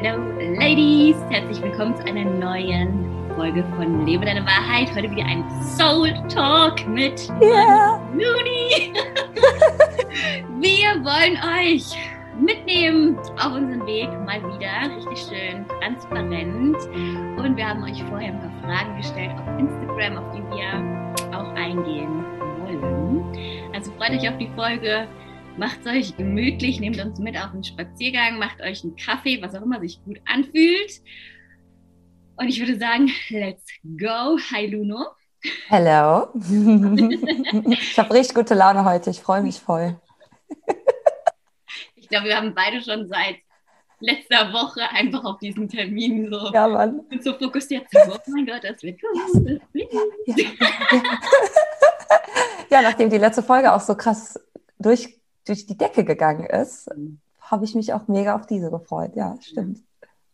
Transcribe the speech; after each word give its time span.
Hallo 0.00 0.24
Ladies, 0.58 1.16
herzlich 1.28 1.60
willkommen 1.60 1.94
zu 1.94 2.04
einer 2.06 2.24
neuen 2.24 3.28
Folge 3.36 3.62
von 3.76 4.06
Lebe 4.06 4.24
deine 4.24 4.40
Wahrheit. 4.46 4.88
Heute 4.96 5.10
wieder 5.10 5.26
ein 5.26 5.44
Soul 5.76 6.14
Talk 6.28 6.88
mit 6.88 7.28
yeah. 7.42 8.00
Wir 10.60 10.88
wollen 11.04 11.36
euch 11.68 11.84
mitnehmen 12.40 13.18
auf 13.38 13.52
unseren 13.52 13.84
Weg 13.86 14.08
mal 14.24 14.40
wieder. 14.54 14.96
Richtig 14.96 15.26
schön 15.28 15.66
transparent. 15.68 16.78
Und 17.38 17.54
wir 17.54 17.68
haben 17.68 17.84
euch 17.84 18.02
vorher 18.04 18.32
ein 18.32 18.40
paar 18.40 18.62
Fragen 18.62 18.96
gestellt 18.96 19.32
auf 19.32 19.58
Instagram, 19.58 20.16
auf 20.16 20.34
die 20.34 20.42
wir 20.56 21.38
auch 21.38 21.54
eingehen 21.54 22.24
wollen. 22.60 23.70
Also 23.74 23.92
freut 23.92 24.12
euch 24.12 24.26
auf 24.26 24.38
die 24.38 24.48
Folge. 24.56 25.06
Macht 25.58 25.80
es 25.84 25.86
euch 25.86 26.16
gemütlich, 26.16 26.80
nehmt 26.80 26.98
uns 26.98 27.18
mit 27.18 27.36
auf 27.36 27.52
einen 27.52 27.62
Spaziergang, 27.62 28.38
macht 28.38 28.62
euch 28.62 28.82
einen 28.82 28.96
Kaffee, 28.96 29.42
was 29.42 29.54
auch 29.54 29.60
immer 29.60 29.80
sich 29.80 30.02
gut 30.02 30.18
anfühlt. 30.26 31.02
Und 32.36 32.48
ich 32.48 32.58
würde 32.58 32.78
sagen, 32.78 33.10
let's 33.28 33.66
go. 33.82 34.38
Hi 34.50 34.66
Luno. 34.66 35.08
Hello. 35.68 36.28
ich 36.34 37.98
habe 37.98 38.14
richtig 38.14 38.34
gute 38.34 38.54
Laune 38.54 38.84
heute. 38.84 39.10
Ich 39.10 39.20
freue 39.20 39.42
mich 39.42 39.60
voll. 39.60 40.00
ich 41.96 42.08
glaube, 42.08 42.28
wir 42.28 42.36
haben 42.36 42.54
beide 42.54 42.80
schon 42.80 43.06
seit 43.06 43.36
letzter 44.00 44.52
Woche 44.54 44.80
einfach 44.90 45.22
auf 45.24 45.38
diesen 45.38 45.68
Termin 45.68 46.30
so, 46.32 46.50
ja, 46.52 46.66
Mann. 46.66 47.02
sind 47.10 47.24
so 47.24 47.34
fokussiert. 47.34 47.86
oh 47.94 48.16
mein 48.28 48.46
Gott, 48.46 48.64
das 48.64 48.82
wird. 48.82 48.98
Ja, 49.02 49.84
ja. 50.24 50.46
ja, 52.70 52.82
nachdem 52.82 53.10
die 53.10 53.18
letzte 53.18 53.42
Folge 53.42 53.72
auch 53.72 53.80
so 53.80 53.94
krass 53.94 54.40
durch 54.78 55.21
durch 55.46 55.66
die 55.66 55.76
Decke 55.76 56.04
gegangen 56.04 56.46
ist, 56.46 56.88
mhm. 56.96 57.20
habe 57.40 57.64
ich 57.64 57.74
mich 57.74 57.92
auch 57.92 58.08
mega 58.08 58.34
auf 58.34 58.46
diese 58.46 58.70
gefreut. 58.70 59.12
Ja, 59.16 59.36
stimmt. 59.40 59.80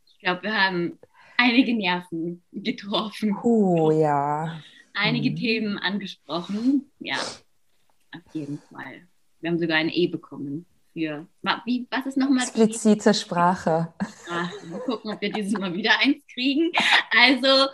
Ich 0.07 0.19
glaube, 0.19 0.43
wir 0.43 0.55
haben 0.55 0.99
einige 1.37 1.75
Nerven 1.75 2.43
getroffen. 2.53 3.37
Oh 3.43 3.91
ja. 3.91 4.61
Einige 4.95 5.31
mhm. 5.31 5.37
Themen 5.37 5.79
angesprochen. 5.79 6.91
Ja, 6.99 7.17
auf 7.17 8.35
jeden 8.35 8.59
Fall. 8.73 9.07
Wir 9.41 9.51
haben 9.51 9.59
sogar 9.59 9.79
ein 9.79 9.91
E 9.91 10.09
bekommen 10.09 10.67
für, 10.93 11.27
wie, 11.65 11.87
was 11.91 12.07
ist 12.07 12.17
nochmal? 12.17 12.43
Explizite 12.43 13.15
Sprache. 13.15 13.93
Sprache. 14.25 14.67
Mal 14.67 14.81
gucken, 14.81 15.13
ob 15.13 15.21
wir 15.21 15.33
dieses 15.33 15.53
Mal 15.53 15.73
wieder 15.75 15.93
eins 16.01 16.25
kriegen. 16.33 16.73
Also, 17.17 17.69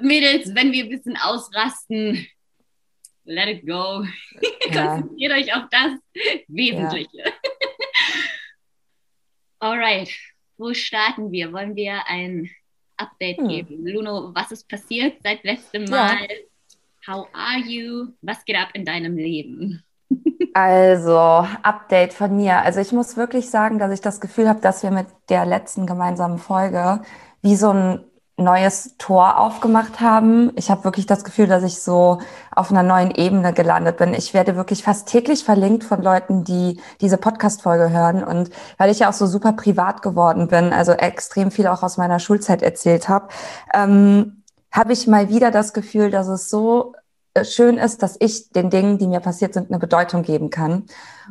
Mädels, 0.00 0.54
wenn 0.54 0.72
wir 0.72 0.84
ein 0.84 0.90
bisschen 0.90 1.16
ausrasten, 1.16 2.26
let 3.26 3.48
it 3.48 3.66
go. 3.66 4.04
Ja. 4.68 4.96
Konzentriert 4.96 5.32
euch 5.32 5.54
auf 5.54 5.64
das 5.70 5.92
Wesentliche. 6.48 7.18
Ja. 7.18 7.32
Alright, 9.60 10.10
wo 10.58 10.74
starten 10.74 11.30
wir? 11.30 11.52
Wollen 11.52 11.76
wir 11.76 12.04
ein 12.08 12.50
Update 12.96 13.38
hm. 13.38 13.48
geben? 13.48 13.86
Luno, 13.86 14.32
was 14.34 14.50
ist 14.50 14.68
passiert 14.68 15.22
seit 15.22 15.44
letztem 15.44 15.84
Mal? 15.84 16.18
Ja. 16.20 17.14
How 17.14 17.28
are 17.32 17.60
you? 17.60 18.08
Was 18.22 18.44
geht 18.44 18.56
ab 18.56 18.70
in 18.74 18.84
deinem 18.84 19.16
Leben? 19.16 19.82
Also, 20.52 21.18
Update 21.18 22.14
von 22.14 22.34
mir. 22.34 22.62
Also, 22.62 22.80
ich 22.80 22.90
muss 22.90 23.18
wirklich 23.18 23.50
sagen, 23.50 23.78
dass 23.78 23.92
ich 23.92 24.00
das 24.00 24.22
Gefühl 24.22 24.48
habe, 24.48 24.62
dass 24.62 24.82
wir 24.82 24.90
mit 24.90 25.06
der 25.28 25.44
letzten 25.44 25.86
gemeinsamen 25.86 26.38
Folge 26.38 27.02
wie 27.42 27.56
so 27.56 27.70
ein 27.70 28.00
neues 28.36 28.94
Tor 28.98 29.38
aufgemacht 29.38 30.00
haben. 30.00 30.52
Ich 30.56 30.70
habe 30.70 30.84
wirklich 30.84 31.06
das 31.06 31.24
Gefühl, 31.24 31.46
dass 31.46 31.62
ich 31.62 31.80
so 31.80 32.18
auf 32.54 32.70
einer 32.70 32.82
neuen 32.82 33.10
Ebene 33.10 33.54
gelandet 33.54 33.96
bin. 33.96 34.12
Ich 34.12 34.34
werde 34.34 34.56
wirklich 34.56 34.82
fast 34.82 35.08
täglich 35.08 35.42
verlinkt 35.42 35.84
von 35.84 36.02
Leuten, 36.02 36.44
die 36.44 36.78
diese 37.00 37.16
Podcast-Folge 37.16 37.90
hören. 37.90 38.22
Und 38.22 38.50
weil 38.76 38.90
ich 38.90 38.98
ja 38.98 39.08
auch 39.08 39.14
so 39.14 39.26
super 39.26 39.52
privat 39.52 40.02
geworden 40.02 40.48
bin, 40.48 40.72
also 40.74 40.92
extrem 40.92 41.50
viel 41.50 41.66
auch 41.66 41.82
aus 41.82 41.96
meiner 41.96 42.18
Schulzeit 42.18 42.60
erzählt 42.62 43.08
habe, 43.08 43.28
ähm, 43.72 44.42
habe 44.70 44.92
ich 44.92 45.06
mal 45.06 45.30
wieder 45.30 45.50
das 45.50 45.72
Gefühl, 45.72 46.10
dass 46.10 46.28
es 46.28 46.50
so 46.50 46.92
äh, 47.32 47.44
schön 47.44 47.78
ist, 47.78 48.02
dass 48.02 48.16
ich 48.20 48.50
den 48.50 48.68
Dingen, 48.68 48.98
die 48.98 49.06
mir 49.06 49.20
passiert 49.20 49.54
sind, 49.54 49.70
eine 49.70 49.78
Bedeutung 49.78 50.22
geben 50.22 50.50
kann 50.50 50.84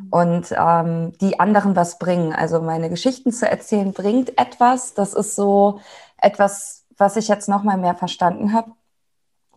und 0.09 0.47
ähm, 0.57 1.13
die 1.21 1.39
anderen 1.39 1.75
was 1.75 1.99
bringen. 1.99 2.33
Also 2.33 2.61
meine 2.61 2.89
Geschichten 2.89 3.31
zu 3.31 3.47
erzählen 3.47 3.93
bringt 3.93 4.37
etwas. 4.39 4.95
Das 4.95 5.13
ist 5.13 5.35
so 5.35 5.79
etwas, 6.17 6.84
was 6.97 7.17
ich 7.17 7.27
jetzt 7.27 7.49
noch 7.49 7.63
mal 7.63 7.77
mehr 7.77 7.95
verstanden 7.95 8.53
habe. 8.53 8.71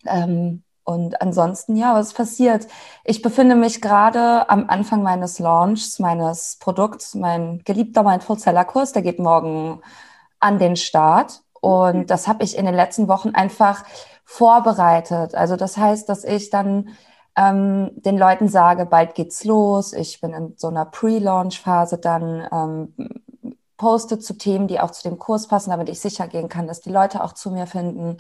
Ähm, 0.06 0.62
und 0.84 1.20
ansonsten, 1.20 1.76
ja, 1.76 1.94
was 1.94 2.14
passiert? 2.14 2.66
Ich 3.04 3.20
befinde 3.20 3.54
mich 3.54 3.82
gerade 3.82 4.48
am 4.48 4.70
Anfang 4.70 5.02
meines 5.02 5.38
Launchs, 5.38 5.98
meines 5.98 6.56
Produkts, 6.60 7.14
mein 7.14 7.60
geliebter 7.64 8.02
Mindful 8.02 8.38
Seller 8.38 8.64
Kurs, 8.64 8.92
der 8.92 9.02
geht 9.02 9.18
morgen 9.18 9.82
an 10.40 10.58
den 10.58 10.76
Start. 10.76 11.42
Und 11.60 12.08
das 12.10 12.26
habe 12.26 12.42
ich 12.42 12.56
in 12.56 12.64
den 12.64 12.74
letzten 12.74 13.06
Wochen 13.06 13.30
einfach 13.30 13.84
vorbereitet. 14.24 15.34
Also 15.34 15.56
das 15.56 15.76
heißt, 15.76 16.08
dass 16.08 16.24
ich 16.24 16.48
dann 16.48 16.96
ähm, 17.36 17.90
den 17.96 18.16
Leuten 18.16 18.48
sage, 18.48 18.86
bald 18.86 19.14
geht's 19.14 19.44
los. 19.44 19.92
Ich 19.92 20.20
bin 20.20 20.32
in 20.32 20.54
so 20.56 20.68
einer 20.68 20.86
Pre-Launch-Phase 20.86 21.98
dann 21.98 22.48
ähm, 22.50 22.94
poste 23.78 24.18
zu 24.18 24.36
Themen, 24.36 24.68
die 24.68 24.80
auch 24.80 24.90
zu 24.90 25.08
dem 25.08 25.18
Kurs 25.18 25.48
passen, 25.48 25.70
damit 25.70 25.88
ich 25.88 26.00
sicher 26.00 26.28
gehen 26.28 26.50
kann, 26.50 26.66
dass 26.66 26.82
die 26.82 26.90
Leute 26.90 27.24
auch 27.24 27.32
zu 27.32 27.50
mir 27.50 27.66
finden. 27.66 28.18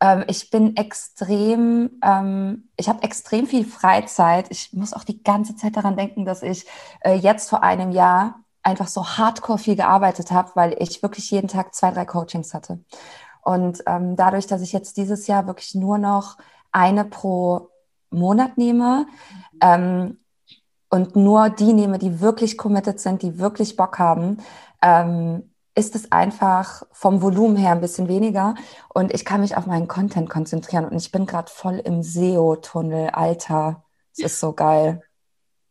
Ähm, 0.00 0.24
ich 0.28 0.50
bin 0.50 0.76
extrem, 0.76 1.98
ähm, 2.04 2.68
ich 2.76 2.88
habe 2.88 3.02
extrem 3.02 3.46
viel 3.48 3.64
Freizeit. 3.64 4.46
Ich 4.50 4.72
muss 4.72 4.92
auch 4.92 5.04
die 5.04 5.22
ganze 5.22 5.56
Zeit 5.56 5.76
daran 5.76 5.96
denken, 5.96 6.24
dass 6.24 6.42
ich 6.42 6.66
äh, 7.00 7.14
jetzt 7.14 7.50
vor 7.50 7.64
einem 7.64 7.90
Jahr 7.90 8.36
einfach 8.62 8.86
so 8.86 9.04
hardcore 9.04 9.58
viel 9.58 9.74
gearbeitet 9.74 10.30
habe, 10.30 10.52
weil 10.54 10.76
ich 10.78 11.02
wirklich 11.02 11.28
jeden 11.32 11.48
Tag 11.48 11.74
zwei, 11.74 11.90
drei 11.90 12.04
Coachings 12.04 12.54
hatte. 12.54 12.84
Und 13.42 13.82
ähm, 13.86 14.14
dadurch, 14.14 14.46
dass 14.46 14.62
ich 14.62 14.72
jetzt 14.72 14.96
dieses 14.96 15.26
Jahr 15.26 15.48
wirklich 15.48 15.74
nur 15.74 15.98
noch 15.98 16.36
eine 16.70 17.04
pro 17.04 17.70
Monat 18.10 18.56
nehme, 18.56 19.06
ähm, 19.60 20.18
und 20.92 21.16
nur 21.16 21.48
die 21.48 21.72
nehme, 21.72 21.98
die 21.98 22.20
wirklich 22.20 22.58
committed 22.58 23.00
sind, 23.00 23.22
die 23.22 23.38
wirklich 23.38 23.76
Bock 23.76 23.98
haben, 23.98 24.36
ähm, 24.82 25.50
ist 25.74 25.94
es 25.94 26.12
einfach 26.12 26.82
vom 26.92 27.22
Volumen 27.22 27.56
her 27.56 27.72
ein 27.72 27.80
bisschen 27.80 28.08
weniger 28.08 28.54
und 28.92 29.14
ich 29.14 29.24
kann 29.24 29.40
mich 29.40 29.56
auf 29.56 29.66
meinen 29.66 29.88
Content 29.88 30.28
konzentrieren 30.28 30.84
und 30.84 30.96
ich 30.96 31.10
bin 31.10 31.26
gerade 31.26 31.50
voll 31.50 31.78
im 31.78 32.02
SEO-Tunnel, 32.02 33.10
Alter. 33.10 33.82
Es 34.12 34.24
ist 34.24 34.40
so 34.40 34.52
geil. 34.52 35.02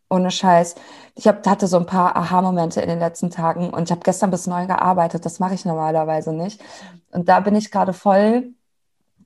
Ohne 0.10 0.32
Scheiß. 0.32 0.76
Ich 1.16 1.28
hab, 1.28 1.46
hatte 1.48 1.68
so 1.68 1.78
ein 1.78 1.86
paar 1.86 2.16
Aha-Momente 2.18 2.82
in 2.82 2.90
den 2.90 3.00
letzten 3.00 3.30
Tagen 3.30 3.70
und 3.70 3.84
ich 3.84 3.92
habe 3.92 4.02
gestern 4.04 4.32
bis 4.32 4.48
neun 4.48 4.68
gearbeitet. 4.68 5.26
Das 5.26 5.40
mache 5.40 5.54
ich 5.54 5.64
normalerweise 5.64 6.34
nicht. 6.34 6.62
Und 7.12 7.30
da 7.30 7.40
bin 7.40 7.56
ich 7.56 7.72
gerade 7.72 7.94
voll 7.94 8.54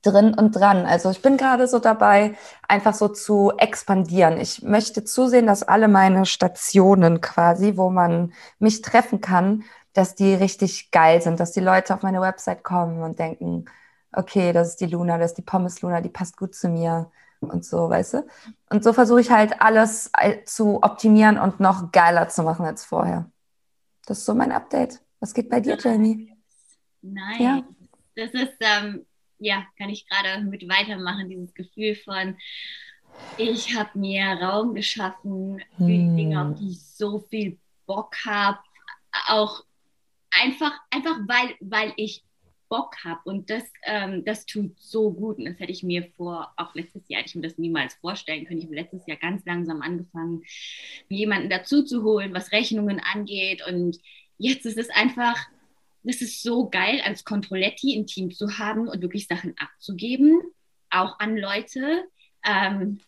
drin 0.06 0.34
und 0.34 0.52
dran. 0.52 0.86
Also 0.86 1.10
ich 1.10 1.22
bin 1.22 1.36
gerade 1.36 1.66
so 1.66 1.78
dabei, 1.78 2.36
einfach 2.68 2.94
so 2.94 3.08
zu 3.08 3.52
expandieren. 3.58 4.38
Ich 4.40 4.62
möchte 4.62 5.04
zusehen, 5.04 5.46
dass 5.46 5.62
alle 5.62 5.88
meine 5.88 6.26
Stationen 6.26 7.20
quasi, 7.20 7.76
wo 7.76 7.90
man 7.90 8.32
mich 8.58 8.82
treffen 8.82 9.20
kann, 9.20 9.64
dass 9.92 10.14
die 10.14 10.34
richtig 10.34 10.90
geil 10.90 11.22
sind, 11.22 11.40
dass 11.40 11.52
die 11.52 11.60
Leute 11.60 11.94
auf 11.94 12.02
meine 12.02 12.20
Website 12.20 12.62
kommen 12.62 13.02
und 13.02 13.18
denken, 13.18 13.64
okay, 14.12 14.52
das 14.52 14.68
ist 14.68 14.80
die 14.80 14.86
Luna, 14.86 15.18
das 15.18 15.32
ist 15.32 15.38
die 15.38 15.42
Pommes 15.42 15.82
Luna, 15.82 16.00
die 16.00 16.08
passt 16.08 16.36
gut 16.36 16.54
zu 16.54 16.68
mir 16.68 17.10
und 17.40 17.64
so, 17.64 17.88
weißt 17.88 18.14
du? 18.14 18.26
Und 18.70 18.84
so 18.84 18.92
versuche 18.92 19.20
ich 19.20 19.30
halt 19.30 19.60
alles 19.60 20.10
äh, 20.18 20.44
zu 20.44 20.82
optimieren 20.82 21.38
und 21.38 21.60
noch 21.60 21.92
geiler 21.92 22.28
zu 22.28 22.42
machen 22.42 22.66
als 22.66 22.84
vorher. 22.84 23.30
Das 24.06 24.18
ist 24.18 24.24
so 24.24 24.34
mein 24.34 24.52
Update. 24.52 25.00
Was 25.20 25.34
geht 25.34 25.50
bei 25.50 25.60
dir, 25.60 25.76
Jamie? 25.78 26.32
Nein. 27.02 27.42
Ja? 27.42 27.62
Das 28.16 28.30
ist 28.32 28.54
ähm, 28.60 29.04
ja, 29.38 29.66
kann 29.78 29.90
ich 29.90 30.08
gerade 30.08 30.42
mit 30.44 30.68
weitermachen, 30.68 31.28
dieses 31.28 31.54
Gefühl 31.54 31.94
von, 31.96 32.36
ich 33.38 33.76
habe 33.76 33.98
mir 33.98 34.24
Raum 34.40 34.74
geschaffen 34.74 35.62
für 35.76 35.84
hm. 35.84 35.86
die 35.86 36.22
Dinge, 36.22 36.42
auf 36.42 36.58
die 36.58 36.70
ich 36.70 36.82
so 36.82 37.20
viel 37.30 37.58
Bock 37.86 38.14
habe. 38.24 38.58
Auch 39.28 39.64
einfach, 40.30 40.72
einfach 40.90 41.18
weil, 41.26 41.54
weil 41.60 41.92
ich 41.96 42.24
Bock 42.68 42.96
habe. 43.04 43.20
Und 43.24 43.50
das, 43.50 43.62
ähm, 43.84 44.24
das 44.24 44.46
tut 44.46 44.78
so 44.78 45.12
gut. 45.12 45.38
Und 45.38 45.44
das 45.46 45.58
hätte 45.58 45.72
ich 45.72 45.82
mir 45.82 46.10
vor, 46.16 46.52
auch 46.56 46.74
letztes 46.74 47.08
Jahr, 47.08 47.20
hätte 47.20 47.30
ich 47.30 47.34
mir 47.36 47.48
das 47.48 47.58
niemals 47.58 47.94
vorstellen 47.94 48.44
können. 48.44 48.58
Ich 48.58 48.66
habe 48.66 48.74
letztes 48.74 49.06
Jahr 49.06 49.18
ganz 49.18 49.44
langsam 49.44 49.82
angefangen, 49.82 50.42
jemanden 51.08 51.48
dazu 51.48 51.84
zu 51.84 52.02
holen, 52.02 52.34
was 52.34 52.52
Rechnungen 52.52 53.00
angeht. 53.00 53.62
Und 53.66 53.98
jetzt 54.38 54.66
ist 54.66 54.78
es 54.78 54.90
einfach 54.90 55.36
das 56.06 56.20
ist 56.20 56.42
so 56.42 56.68
geil, 56.68 57.00
als 57.04 57.24
Controletti 57.24 57.94
im 57.94 58.06
Team 58.06 58.30
zu 58.30 58.58
haben 58.58 58.88
und 58.88 59.02
wirklich 59.02 59.26
Sachen 59.26 59.54
abzugeben, 59.58 60.40
auch 60.90 61.18
an 61.18 61.36
Leute. 61.36 62.04
Ähm, 62.44 63.00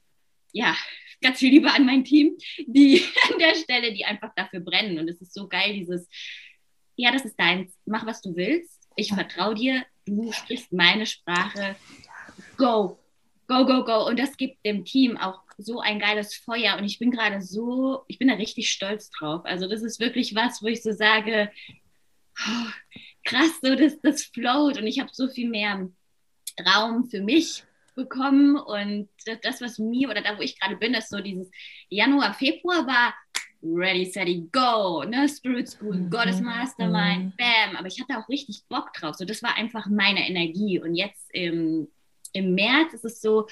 ja, 0.53 0.77
ganz 1.23 1.39
viel 1.39 1.51
Liebe 1.51 1.71
an 1.71 1.87
mein 1.87 2.05
Team, 2.05 2.37
die 2.67 3.05
an 3.31 3.39
der 3.39 3.55
Stelle, 3.55 3.93
die 3.93 4.05
einfach 4.05 4.33
dafür 4.35 4.61
brennen. 4.61 4.99
Und 4.99 5.09
es 5.09 5.21
ist 5.21 5.35
so 5.35 5.49
geil, 5.49 5.75
dieses, 5.75 6.09
ja, 6.97 7.13
das 7.13 7.25
ist 7.25 7.39
deins, 7.39 7.73
mach 7.85 8.07
was 8.07 8.21
du 8.21 8.35
willst, 8.35 8.89
ich 8.97 9.13
vertraue 9.13 9.55
dir, 9.55 9.85
du 10.07 10.33
sprichst 10.33 10.73
meine 10.73 11.07
Sprache, 11.07 11.77
go, 12.57 12.99
go, 13.47 13.65
go, 13.65 13.85
go. 13.85 14.09
Und 14.09 14.19
das 14.19 14.37
gibt 14.37 14.65
dem 14.67 14.85
Team 14.85 15.17
auch 15.17 15.43
so 15.57 15.81
ein 15.81 16.01
geiles 16.01 16.35
Feuer. 16.35 16.77
Und 16.77 16.85
ich 16.85 16.99
bin 16.99 17.13
gerade 17.13 17.41
so, 17.43 18.03
ich 18.09 18.19
bin 18.19 18.29
da 18.29 18.35
richtig 18.35 18.71
stolz 18.71 19.11
drauf. 19.11 19.43
Also 19.45 19.69
das 19.69 19.83
ist 19.83 20.01
wirklich 20.01 20.35
was, 20.35 20.63
wo 20.63 20.67
ich 20.67 20.83
so 20.83 20.93
sage, 20.93 21.51
krass, 23.25 23.59
so 23.63 23.75
das, 23.75 24.01
das 24.01 24.25
float. 24.25 24.79
Und 24.79 24.87
ich 24.87 25.01
habe 25.01 25.11
so 25.13 25.29
viel 25.29 25.49
mehr 25.49 25.89
Raum 26.75 27.05
für 27.09 27.21
mich 27.21 27.65
bekommen. 27.95 28.57
Und 28.57 29.09
das, 29.43 29.61
was 29.61 29.79
mir 29.79 30.09
oder 30.09 30.23
da, 30.23 30.39
wo 30.39 30.43
ich 30.43 30.59
gerade 30.59 30.77
bin, 30.77 30.95
ist 30.95 31.11
so 31.11 31.21
dieses 31.21 31.51
Januar, 31.89 32.35
Februar 32.35 32.87
war 32.87 33.15
ready, 33.63 34.07
steady, 34.07 34.49
go, 34.53 35.03
ne, 35.03 35.29
Spirit 35.29 35.69
School, 35.69 35.97
mhm. 35.97 36.11
Goddess 36.11 36.41
Mastermind, 36.41 37.25
mhm. 37.25 37.33
bam, 37.37 37.77
aber 37.77 37.89
ich 37.89 38.01
hatte 38.01 38.19
auch 38.19 38.29
richtig 38.29 38.63
Bock 38.69 38.93
drauf, 38.93 39.17
so 39.17 39.25
das 39.25 39.43
war 39.43 39.57
einfach 39.57 39.87
meine 39.87 40.29
Energie. 40.29 40.79
Und 40.81 40.95
jetzt 40.95 41.29
im, 41.33 41.89
im 42.33 42.55
März 42.55 42.95
ist 42.95 43.05
es 43.05 43.21
so, 43.21 43.49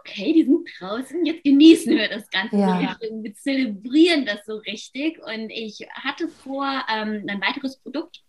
okay, 0.00 0.32
die 0.32 0.44
sind 0.44 0.68
draußen, 0.78 1.24
jetzt 1.24 1.44
genießen 1.44 1.96
wir 1.96 2.08
das 2.08 2.28
Ganze 2.30 2.56
ja. 2.56 2.96
wir 3.00 3.34
zelebrieren 3.34 4.26
das 4.26 4.44
so 4.46 4.56
richtig 4.56 5.18
und 5.18 5.50
ich 5.50 5.86
hatte 5.92 6.28
vor, 6.28 6.84
ähm, 6.88 7.24
ein 7.28 7.40
weiteres 7.40 7.78
Produkt 7.78 8.22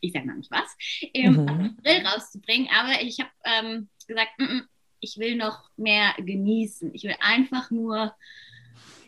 ich 0.00 0.12
sage 0.12 0.26
noch 0.26 0.36
nicht 0.36 0.50
was, 0.50 0.76
im 1.12 1.44
mhm. 1.44 1.48
April 1.48 2.06
rauszubringen. 2.06 2.68
Aber 2.74 3.02
ich 3.02 3.20
habe 3.20 3.30
ähm, 3.44 3.88
gesagt, 4.06 4.30
mm 4.38 4.44
-mm, 4.44 4.62
ich 5.00 5.18
will 5.18 5.36
noch 5.36 5.70
mehr 5.76 6.14
genießen. 6.18 6.94
Ich 6.94 7.04
will 7.04 7.16
einfach 7.20 7.70
nur 7.70 8.14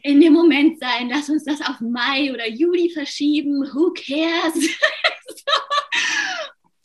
in 0.03 0.21
dem 0.21 0.33
Moment 0.33 0.81
sein, 0.81 1.09
lass 1.09 1.31
uns 1.31 1.45
das 1.45 1.61
auf 1.61 1.81
Mai 1.81 2.33
oder 2.33 2.49
Juli 2.49 2.91
verschieben. 2.91 3.63
Who 3.73 3.93
cares? 3.93 4.55
so. 4.55 5.53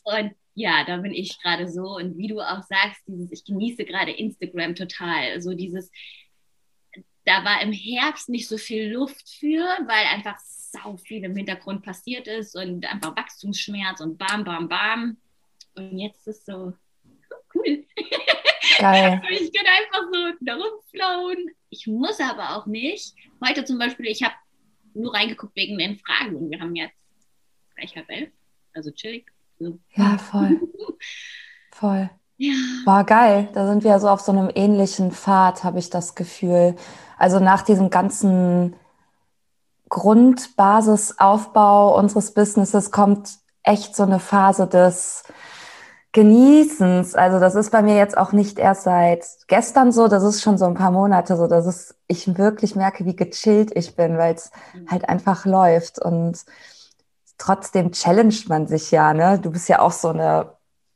Und 0.04 0.34
ja, 0.58 0.84
da 0.84 0.96
bin 0.96 1.12
ich 1.12 1.40
gerade 1.40 1.68
so. 1.68 1.96
Und 1.96 2.18
wie 2.18 2.26
du 2.26 2.40
auch 2.40 2.62
sagst, 2.64 3.02
dieses, 3.06 3.30
ich 3.30 3.44
genieße 3.44 3.84
gerade 3.84 4.10
Instagram 4.10 4.74
total. 4.74 5.40
So 5.40 5.54
dieses, 5.54 5.88
da 7.24 7.44
war 7.44 7.62
im 7.62 7.70
Herbst 7.70 8.28
nicht 8.28 8.48
so 8.48 8.58
viel 8.58 8.92
Luft 8.92 9.28
für, 9.28 9.62
weil 9.62 10.06
einfach 10.12 10.36
sau 10.40 10.96
viel 10.96 11.22
im 11.22 11.36
Hintergrund 11.36 11.84
passiert 11.84 12.26
ist 12.26 12.56
und 12.56 12.84
einfach 12.86 13.16
Wachstumsschmerz 13.16 14.00
und 14.00 14.18
bam, 14.18 14.42
bam, 14.42 14.68
bam. 14.68 15.16
Und 15.76 15.96
jetzt 15.96 16.26
ist 16.26 16.40
es 16.40 16.46
so 16.46 16.72
cool. 17.54 17.86
Geil. 18.78 19.22
ich 19.30 19.52
kann 19.52 19.66
einfach 19.66 20.12
so 20.12 20.32
darum 20.40 20.72
flowen. 20.90 21.54
Ich 21.70 21.86
muss 21.86 22.18
aber 22.18 22.56
auch 22.56 22.66
nicht. 22.66 23.14
Heute 23.46 23.64
zum 23.64 23.78
Beispiel, 23.78 24.06
ich 24.06 24.24
habe 24.24 24.34
nur 24.94 25.14
reingeguckt 25.14 25.54
wegen 25.54 25.78
den 25.78 26.00
Fragen 26.00 26.34
und 26.34 26.50
wir 26.50 26.58
haben 26.58 26.74
jetzt 26.74 26.98
gleich 27.76 27.94
halb 27.94 28.10
elf, 28.10 28.32
also 28.74 28.90
chillig. 28.90 29.30
Ja, 29.58 30.18
voll. 30.18 30.60
voll. 31.72 32.10
Ja. 32.36 32.54
War 32.84 33.04
geil. 33.04 33.48
Da 33.52 33.66
sind 33.66 33.84
wir 33.84 33.90
ja 33.90 33.98
so 33.98 34.08
auf 34.08 34.20
so 34.20 34.32
einem 34.32 34.50
ähnlichen 34.54 35.12
Pfad, 35.12 35.64
habe 35.64 35.78
ich 35.78 35.90
das 35.90 36.14
Gefühl. 36.14 36.76
Also 37.18 37.40
nach 37.40 37.62
diesem 37.62 37.90
ganzen 37.90 38.76
Grundbasisaufbau 39.88 41.98
unseres 41.98 42.32
Businesses 42.32 42.92
kommt 42.92 43.30
echt 43.62 43.96
so 43.96 44.04
eine 44.04 44.20
Phase 44.20 44.66
des 44.66 45.24
Genießens. 46.12 47.14
Also 47.14 47.40
das 47.40 47.54
ist 47.54 47.70
bei 47.70 47.82
mir 47.82 47.96
jetzt 47.96 48.16
auch 48.16 48.32
nicht 48.32 48.58
erst 48.58 48.84
seit 48.84 49.24
gestern 49.46 49.92
so, 49.92 50.08
das 50.08 50.22
ist 50.22 50.42
schon 50.42 50.58
so 50.58 50.64
ein 50.64 50.74
paar 50.74 50.90
Monate 50.90 51.36
so, 51.36 51.46
dass 51.46 51.94
ich 52.06 52.38
wirklich 52.38 52.76
merke, 52.76 53.04
wie 53.04 53.16
gechillt 53.16 53.72
ich 53.74 53.94
bin, 53.94 54.16
weil 54.16 54.34
es 54.34 54.50
mhm. 54.74 54.90
halt 54.90 55.06
einfach 55.08 55.44
läuft 55.44 55.98
und 55.98 56.38
trotzdem 57.38 57.92
challenged 57.92 58.48
man 58.48 58.66
sich 58.66 58.90
ja, 58.90 59.14
ne? 59.14 59.38
Du 59.38 59.50
bist 59.50 59.68
ja 59.68 59.80
auch 59.80 59.92
so 59.92 60.08
eine, 60.08 60.52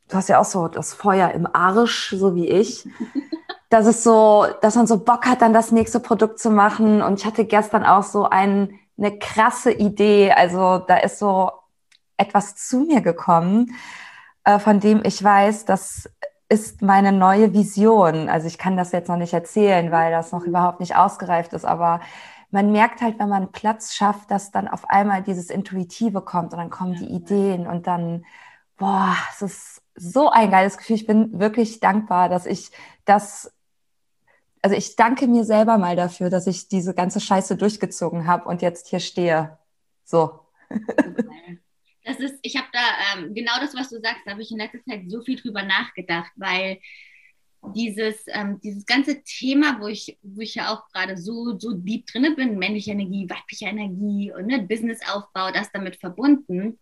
du 0.09 0.17
hast 0.17 0.29
ja 0.29 0.41
auch 0.41 0.45
so 0.45 0.69
das 0.69 0.93
Feuer 0.95 1.31
im 1.31 1.49
Arsch, 1.53 2.15
so 2.17 2.35
wie 2.35 2.49
ich. 2.49 2.87
dass 3.71 3.87
es 3.87 4.05
so, 4.05 4.47
dass 4.61 4.75
man 4.75 4.87
so 4.87 4.99
Bock 4.99 5.25
hat, 5.25 5.41
dann 5.41 5.55
das 5.55 5.73
nächste 5.73 5.99
Produkt 5.99 6.39
zu 6.39 6.51
machen. 6.51 7.01
Und 7.01 7.21
ich 7.21 7.25
hatte 7.25 7.47
gestern 7.47 7.85
auch 7.85 8.03
so 8.03 8.29
einen 8.29 8.79
eine 8.99 9.19
krasse 9.19 9.73
Idee. 9.73 10.33
Also 10.33 10.79
da 10.79 10.99
ist 10.99 11.19
so 11.19 11.51
etwas 12.17 12.55
zu 12.57 12.81
mir 12.81 13.01
gekommen, 13.01 13.75
äh, 14.45 14.59
von 14.59 14.81
dem 14.81 15.03
ich 15.05 15.23
weiß, 15.23 15.65
das 15.65 16.09
ist 16.49 16.83
meine 16.83 17.13
neue 17.13 17.55
Vision. 17.55 18.29
Also 18.29 18.47
ich 18.47 18.59
kann 18.59 18.77
das 18.77 18.93
jetzt 18.93 19.09
noch 19.09 19.17
nicht 19.17 19.33
erzählen, 19.33 19.91
weil 19.91 20.13
das 20.13 20.33
noch 20.33 20.45
überhaupt 20.45 20.81
nicht 20.81 20.97
ausgereift 20.97 21.53
ist, 21.55 21.65
aber 21.65 22.01
man 22.53 22.71
merkt 22.71 23.01
halt, 23.01 23.19
wenn 23.19 23.29
man 23.29 23.51
Platz 23.51 23.95
schafft, 23.95 24.31
dass 24.31 24.51
dann 24.51 24.69
auf 24.69 24.89
einmal 24.89 25.23
dieses 25.23 25.51
Intuitive 25.51 26.21
kommt 26.23 26.53
und 26.53 26.59
dann 26.59 26.71
kommen 26.71 26.95
die 26.95 27.07
Ideen 27.07 27.67
und 27.67 27.87
dann, 27.87 28.25
boah, 28.77 29.17
es 29.33 29.43
ist 29.43 29.83
so 29.95 30.31
ein 30.31 30.51
geiles 30.51 30.79
Gefühl. 30.79 30.97
Ich 30.97 31.07
bin 31.07 31.39
wirklich 31.41 31.81
dankbar, 31.81 32.29
dass 32.29 32.47
ich 32.47 32.71
das 33.05 33.53
also 34.63 34.77
ich 34.77 34.95
danke 34.95 35.27
mir 35.27 35.45
selber 35.45 35.77
mal 35.77 35.97
dafür, 35.97 36.31
dass 36.31 36.47
ich 36.47 36.69
diese 36.69 36.95
ganze 36.95 37.21
Scheiße 37.21 37.57
durchgezogen 37.57 38.29
habe 38.29 38.49
und 38.49 38.63
jetzt 38.63 38.89
hier 38.89 39.01
stehe. 39.01 39.59
So. 40.05 40.41
Das 42.05 42.19
ist, 42.19 42.35
ich 42.43 42.57
habe 42.57 42.67
da 42.73 42.81
ähm, 43.15 43.33
genau 43.33 43.53
das, 43.61 43.77
was 43.77 43.89
du 43.89 44.01
sagst, 44.01 44.23
da 44.25 44.33
habe 44.33 44.43
ich 44.43 44.51
in 44.51 44.59
letzter 44.59 44.83
Zeit 44.83 45.03
so 45.07 45.23
viel 45.23 45.41
drüber 45.41 45.63
nachgedacht, 45.63 46.33
weil 46.35 46.81
dieses, 47.75 48.25
ähm, 48.29 48.61
dieses 48.61 48.85
ganze 48.87 49.23
Thema, 49.23 49.81
wo 49.81 49.87
ich, 49.87 50.19
wo 50.23 50.41
ich 50.41 50.57
ja 50.57 50.73
auch 50.73 50.89
gerade 50.89 51.17
so, 51.17 51.59
so 51.59 51.73
deep 51.73 52.07
drin 52.07 52.35
bin, 52.35 52.59
männliche 52.59 52.91
Energie, 52.91 53.29
weibliche 53.29 53.67
Energie 53.67 54.33
und 54.33 54.47
ne, 54.47 54.63
Businessaufbau, 54.63 55.53
das 55.53 55.71
damit 55.73 55.97
verbunden. 55.97 56.79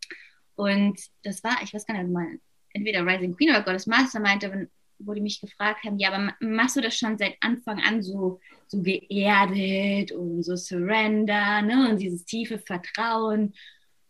Und 0.56 0.98
das 1.22 1.44
war, 1.44 1.62
ich 1.62 1.74
weiß 1.74 1.86
gar 1.86 2.02
nicht 2.02 2.12
mal, 2.12 2.38
entweder 2.72 3.06
Rising 3.06 3.36
Queen 3.36 3.50
oder 3.50 3.62
Goddess 3.62 3.86
Master 3.86 4.20
meinte, 4.20 4.68
wo 4.98 5.14
die 5.14 5.20
mich 5.20 5.40
gefragt 5.40 5.84
haben, 5.84 5.98
ja, 5.98 6.12
aber 6.12 6.34
machst 6.40 6.76
du 6.76 6.80
das 6.80 6.96
schon 6.96 7.18
seit 7.18 7.36
Anfang 7.40 7.80
an 7.80 8.02
so, 8.02 8.40
so 8.68 8.82
geerdet 8.82 10.12
und 10.12 10.42
so 10.42 10.56
Surrender 10.56 11.62
ne? 11.62 11.90
und 11.90 12.00
dieses 12.00 12.24
tiefe 12.24 12.58
Vertrauen? 12.58 13.54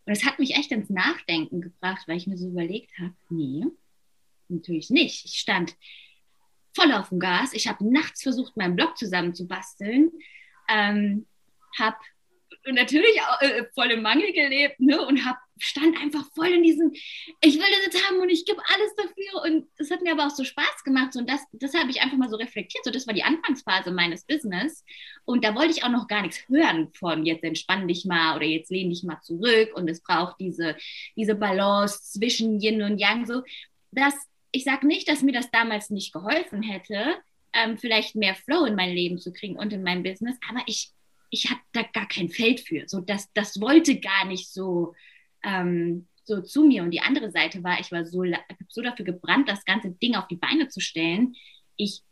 Und 0.05 0.13
es 0.13 0.25
hat 0.25 0.39
mich 0.39 0.55
echt 0.55 0.71
ins 0.71 0.89
Nachdenken 0.89 1.61
gebracht, 1.61 2.03
weil 2.07 2.17
ich 2.17 2.27
mir 2.27 2.37
so 2.37 2.49
überlegt 2.49 2.91
habe, 2.99 3.13
nee, 3.29 3.63
natürlich 4.49 4.89
nicht. 4.89 5.25
Ich 5.25 5.39
stand 5.39 5.75
voll 6.73 6.91
auf 6.93 7.09
dem 7.09 7.19
Gas. 7.19 7.53
Ich 7.53 7.67
habe 7.67 7.91
nachts 7.91 8.23
versucht, 8.23 8.57
meinen 8.57 8.75
Blog 8.75 8.97
zusammenzubasteln, 8.97 10.11
ähm, 10.69 11.25
habe 11.77 11.97
natürlich 12.65 13.21
auch, 13.21 13.41
äh, 13.41 13.65
voll 13.73 13.91
im 13.91 14.01
Mangel 14.01 14.31
gelebt 14.33 14.79
ne? 14.79 15.05
und 15.05 15.25
hab, 15.25 15.37
stand 15.57 15.97
einfach 15.97 16.23
voll 16.33 16.49
in 16.49 16.63
diesem, 16.63 16.91
ich 17.41 17.55
will 17.55 17.65
das 17.69 17.85
jetzt 17.85 18.07
haben 18.07 18.19
und 18.19 18.29
ich 18.29 18.45
gebe 18.45 18.61
alles 18.73 18.95
dafür. 18.95 19.43
Und 19.43 19.67
es 19.77 19.91
hat 19.91 20.01
mir 20.01 20.11
aber 20.11 20.27
auch 20.27 20.35
so 20.35 20.43
Spaß 20.43 20.83
gemacht. 20.83 21.13
So, 21.13 21.19
und 21.19 21.29
das, 21.29 21.41
das 21.53 21.73
habe 21.73 21.89
ich 21.89 22.01
einfach 22.01 22.17
mal 22.17 22.29
so 22.29 22.35
reflektiert. 22.35 22.83
So, 22.83 22.91
das 22.91 23.07
war 23.07 23.13
die 23.13 23.23
Anfangsphase 23.23 23.91
meines 23.91 24.25
Business. 24.25 24.83
Und 25.25 25.43
da 25.43 25.55
wollte 25.55 25.71
ich 25.71 25.83
auch 25.83 25.89
noch 25.89 26.07
gar 26.07 26.21
nichts 26.21 26.47
hören 26.47 26.91
von 26.93 27.25
jetzt 27.25 27.43
entspann 27.43 27.87
dich 27.87 28.05
mal 28.05 28.35
oder 28.35 28.45
jetzt 28.45 28.71
lehn 28.71 28.89
dich 28.89 29.03
mal 29.03 29.21
zurück. 29.21 29.71
Und 29.75 29.89
es 29.89 30.01
braucht 30.01 30.39
diese, 30.39 30.75
diese 31.15 31.35
Balance 31.35 32.11
zwischen 32.11 32.59
Yin 32.59 32.81
und 32.81 32.97
Yang. 32.97 33.25
So, 33.25 33.43
das, 33.91 34.15
ich 34.51 34.63
sage 34.63 34.87
nicht, 34.87 35.07
dass 35.07 35.21
mir 35.21 35.33
das 35.33 35.49
damals 35.51 35.89
nicht 35.89 36.13
geholfen 36.13 36.61
hätte, 36.61 37.17
ähm, 37.53 37.77
vielleicht 37.77 38.15
mehr 38.15 38.35
Flow 38.35 38.65
in 38.65 38.75
mein 38.75 38.93
Leben 38.93 39.17
zu 39.17 39.33
kriegen 39.33 39.57
und 39.57 39.73
in 39.73 39.83
mein 39.83 40.03
Business. 40.03 40.37
Aber 40.49 40.61
ich 40.65 40.93
ich 41.31 41.49
hatte 41.49 41.61
da 41.71 41.81
gar 41.81 42.07
kein 42.07 42.29
Feld 42.29 42.59
für. 42.59 42.87
So, 42.87 42.99
das, 42.99 43.31
das 43.33 43.59
wollte 43.59 43.99
gar 43.99 44.25
nicht 44.25 44.51
so, 44.51 44.93
ähm, 45.43 46.07
so 46.23 46.41
zu 46.41 46.63
mir. 46.65 46.83
Und 46.83 46.91
die 46.91 46.99
andere 46.99 47.31
Seite 47.31 47.63
war, 47.63 47.79
ich 47.79 47.91
war 47.91 48.05
so, 48.05 48.23
so 48.67 48.81
dafür 48.81 49.05
gebrannt, 49.05 49.49
das 49.49 49.65
ganze 49.65 49.91
Ding 49.91 50.15
auf 50.15 50.27
die 50.27 50.35
Beine 50.35 50.67
zu 50.67 50.81
stellen. 50.81 51.35
Ich, 51.77 52.03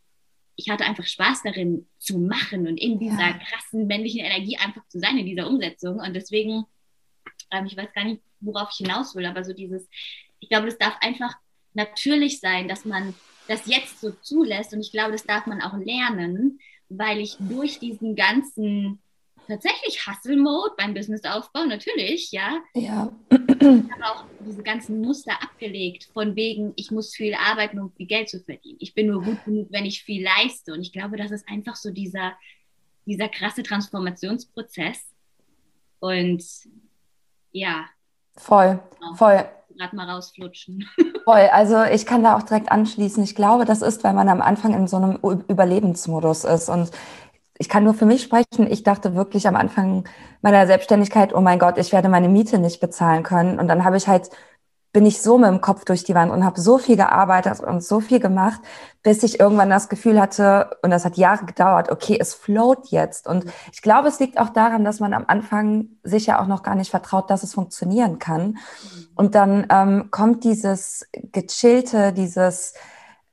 ich 0.56 0.70
hatte 0.70 0.86
einfach 0.86 1.06
Spaß 1.06 1.44
darin 1.44 1.88
zu 2.00 2.18
machen 2.18 2.66
und 2.66 2.78
in 2.78 2.98
dieser 2.98 3.20
ja. 3.20 3.34
krassen 3.38 3.88
männlichen 3.88 4.22
Energie 4.22 4.58
einfach 4.58 4.88
zu 4.88 5.00
sein, 5.00 5.18
in 5.18 5.26
dieser 5.26 5.48
Umsetzung. 5.48 6.00
Und 6.00 6.14
deswegen, 6.14 6.64
ähm, 7.52 7.66
ich 7.66 7.76
weiß 7.76 7.92
gar 7.94 8.06
nicht, 8.06 8.22
worauf 8.40 8.70
ich 8.72 8.78
hinaus 8.78 9.16
will, 9.16 9.26
aber 9.26 9.44
so 9.44 9.52
dieses, 9.52 9.88
ich 10.40 10.48
glaube, 10.48 10.68
das 10.68 10.78
darf 10.78 10.96
einfach 11.02 11.36
natürlich 11.80 12.40
sein, 12.40 12.68
dass 12.68 12.86
man 12.86 13.16
das 13.48 13.66
jetzt 13.66 14.00
so 14.00 14.12
zulässt. 14.22 14.74
Und 14.74 14.82
ich 14.82 14.92
glaube, 14.92 15.14
das 15.14 15.26
darf 15.26 15.48
man 15.48 15.62
auch 15.62 15.78
lernen, 15.78 16.60
weil 16.90 17.20
ich 17.20 17.38
durch 17.40 17.80
diesen 17.80 18.16
ganzen 18.16 19.00
tatsächlich 19.48 20.06
Hustle-Mode 20.06 20.76
beim 20.78 20.94
Businessaufbau, 20.94 21.66
natürlich, 21.66 22.32
ja. 22.32 22.62
Ja. 22.76 23.12
Ich 23.32 23.92
habe 23.92 24.06
auch 24.06 24.26
diese 24.46 24.62
ganzen 24.62 25.02
Muster 25.02 25.34
abgelegt, 25.42 26.10
von 26.14 26.36
wegen, 26.36 26.74
ich 26.76 26.92
muss 26.92 27.16
viel 27.16 27.34
arbeiten, 27.34 27.80
um 27.80 27.92
viel 27.92 28.06
Geld 28.06 28.30
zu 28.30 28.40
verdienen. 28.40 28.78
Ich 28.80 28.94
bin 28.94 29.08
nur 29.08 29.24
gut 29.24 29.44
genug, 29.46 29.68
wenn 29.72 29.86
ich 29.86 30.04
viel 30.04 30.24
leiste. 30.24 30.74
Und 30.74 30.82
ich 30.82 30.94
glaube, 30.94 31.18
das 31.18 31.32
ist 31.32 31.48
einfach 31.50 31.76
so 31.76 31.90
dieser, 31.90 32.34
dieser 33.06 33.28
krasse 33.28 33.64
Transformationsprozess. 33.64 35.04
Und 36.00 36.44
ja. 37.52 37.86
Voll, 38.38 38.80
genau. 39.00 39.16
voll. 39.16 39.50
Gerade 39.80 39.96
mal 39.96 40.10
rausflutschen. 40.10 40.90
Voll, 41.24 41.48
also 41.54 41.84
ich 41.84 42.06
kann 42.06 42.22
da 42.22 42.36
auch 42.36 42.44
direkt 42.44 42.70
anschließen. 42.70 43.24
Ich 43.24 43.34
glaube, 43.34 43.64
das 43.64 43.82
ist, 43.82 44.04
weil 44.04 44.12
man 44.14 44.28
am 44.28 44.42
Anfang 44.42 44.74
in 44.74 44.88
so 44.88 44.98
einem 44.98 45.16
Überlebensmodus 45.48 46.44
ist. 46.44 46.68
Und 46.68 46.92
ich 47.58 47.70
kann 47.70 47.86
nur 47.86 47.94
für 47.94 48.06
mich 48.06 48.22
sprechen. 48.22 48.70
Ich 48.70 48.84
dachte 48.84 49.16
wirklich 49.16 49.48
am 49.48 49.56
Anfang 49.56 50.04
meiner 50.42 50.68
Selbstständigkeit, 50.68 51.34
oh 51.34 51.40
mein 51.40 51.60
Gott, 51.60 51.78
ich 51.78 51.94
werde 51.94 52.10
meine 52.10 52.28
Miete 52.28 52.60
nicht 52.60 52.82
bezahlen 52.82 53.24
können. 53.24 53.58
Und 53.58 53.70
dann 53.70 53.86
habe 53.86 53.96
ich 53.96 54.10
halt 54.10 54.30
bin 54.92 55.06
ich 55.06 55.22
so 55.22 55.38
mit 55.38 55.50
dem 55.50 55.62
Kopf 55.62 55.86
durch 55.86 56.04
die 56.04 56.16
Wand 56.16 56.32
und 56.32 56.44
habe 56.44 56.60
so 56.60 56.80
viel 56.80 56.96
gearbeitet 56.96 57.60
und 57.60 57.84
so 57.84 58.00
viel 58.00 58.20
gemacht, 58.20 58.60
bis 59.04 59.22
ich 59.22 59.40
irgendwann 59.40 59.70
das 59.70 59.88
Gefühl 59.88 60.20
hatte, 60.20 60.78
und 60.82 60.90
das 60.90 61.06
hat 61.06 61.16
Jahre 61.16 61.46
gedauert, 61.46 61.92
okay, 61.92 62.18
es 62.20 62.34
float 62.34 62.88
jetzt. 62.88 63.28
Und 63.28 63.46
ich 63.72 63.84
glaube, 63.84 64.08
es 64.08 64.20
liegt 64.20 64.40
auch 64.40 64.50
daran, 64.50 64.84
dass 64.84 65.00
man 65.00 65.14
am 65.14 65.26
Anfang 65.28 65.90
sich 66.04 66.26
ja 66.26 66.42
auch 66.42 66.48
noch 66.48 66.64
gar 66.64 66.76
nicht 66.76 66.90
vertraut, 66.90 67.30
dass 67.30 67.44
es 67.44 67.54
funktionieren 67.54 68.18
kann. 68.18 68.58
Und 69.16 69.36
dann 69.36 69.68
ähm, 69.70 70.10
kommt 70.10 70.44
dieses 70.44 71.08
gechillte, 71.14 72.12
dieses 72.12 72.74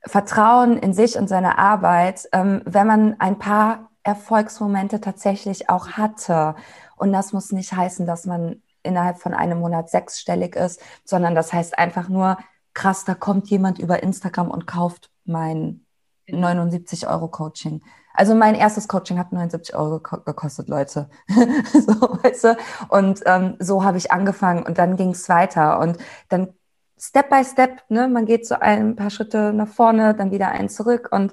Vertrauen 0.01 0.77
in 0.77 0.93
sich 0.93 1.17
und 1.17 1.27
seine 1.27 1.57
Arbeit, 1.57 2.29
ähm, 2.33 2.61
wenn 2.65 2.87
man 2.87 3.15
ein 3.19 3.39
paar 3.39 3.89
Erfolgsmomente 4.03 5.01
tatsächlich 5.01 5.69
auch 5.69 5.89
hatte. 5.89 6.55
Und 6.95 7.11
das 7.11 7.33
muss 7.33 7.51
nicht 7.51 7.73
heißen, 7.73 8.05
dass 8.05 8.25
man 8.25 8.61
innerhalb 8.87 9.19
von 9.19 9.33
einem 9.33 9.59
Monat 9.59 9.89
sechsstellig 9.89 10.55
ist, 10.55 10.81
sondern 11.03 11.35
das 11.35 11.53
heißt 11.53 11.77
einfach 11.77 12.09
nur, 12.09 12.37
krass, 12.73 13.05
da 13.05 13.13
kommt 13.13 13.49
jemand 13.49 13.79
über 13.79 14.01
Instagram 14.01 14.49
und 14.49 14.67
kauft 14.67 15.11
mein 15.25 15.85
79 16.29 17.01
genau. 17.01 17.13
Euro 17.13 17.27
Coaching. 17.27 17.81
Also 18.13 18.33
mein 18.33 18.55
erstes 18.55 18.87
Coaching 18.87 19.19
hat 19.19 19.31
79 19.31 19.75
Euro 19.75 19.99
gekostet, 19.99 20.69
Leute. 20.69 21.09
so, 21.27 22.19
weißt 22.23 22.43
du? 22.45 22.57
Und 22.89 23.21
ähm, 23.25 23.55
so 23.59 23.83
habe 23.83 23.97
ich 23.97 24.11
angefangen 24.11 24.63
und 24.63 24.77
dann 24.77 24.95
ging 24.95 25.11
es 25.11 25.29
weiter. 25.29 25.79
Und 25.79 25.97
dann 26.29 26.53
Step 26.99 27.29
by 27.29 27.43
Step, 27.43 27.83
ne, 27.89 28.07
man 28.07 28.25
geht 28.25 28.47
so 28.47 28.55
ein 28.55 28.95
paar 28.95 29.11
Schritte 29.11 29.53
nach 29.53 29.67
vorne, 29.67 30.15
dann 30.15 30.31
wieder 30.31 30.49
einen 30.49 30.69
zurück. 30.69 31.09
Und 31.11 31.31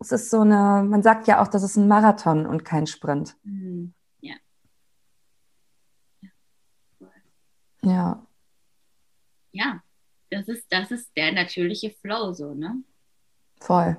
es 0.00 0.12
ist 0.12 0.30
so 0.30 0.40
eine, 0.40 0.82
man 0.86 1.02
sagt 1.02 1.26
ja 1.26 1.42
auch, 1.42 1.48
das 1.48 1.62
ist 1.62 1.76
ein 1.76 1.88
Marathon 1.88 2.46
und 2.46 2.64
kein 2.64 2.86
Sprint. 2.86 3.36
Mhm. 3.44 3.92
Ja. 7.84 8.26
Ja, 9.52 9.82
das 10.30 10.48
ist, 10.48 10.66
das 10.70 10.90
ist 10.90 11.16
der 11.16 11.32
natürliche 11.32 11.90
Flow 11.90 12.32
so, 12.32 12.54
ne? 12.54 12.82
Voll. 13.60 13.96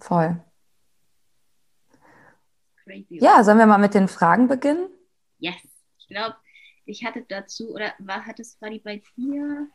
Voll. 0.00 0.42
Crazy. 2.84 3.18
Ja, 3.20 3.44
sollen 3.44 3.58
wir 3.58 3.66
mal 3.66 3.78
mit 3.78 3.94
den 3.94 4.08
Fragen 4.08 4.48
beginnen? 4.48 4.88
Yes. 5.38 5.54
Ich 5.98 6.08
glaube, 6.08 6.36
ich 6.84 7.04
hatte 7.04 7.22
dazu, 7.22 7.72
oder 7.72 7.92
war, 7.98 8.26
hat 8.26 8.40
es, 8.40 8.60
war 8.60 8.70
die 8.70 8.80
bei 8.80 9.02
dir? 9.16 9.68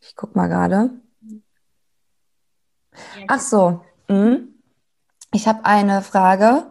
Ich 0.00 0.16
guck 0.16 0.34
mal 0.34 0.48
gerade. 0.48 0.90
Ja, 3.16 3.24
Ach 3.28 3.40
so. 3.40 3.84
Mhm. 4.08 4.54
Ich 5.32 5.46
habe 5.46 5.64
eine 5.64 6.02
Frage 6.02 6.70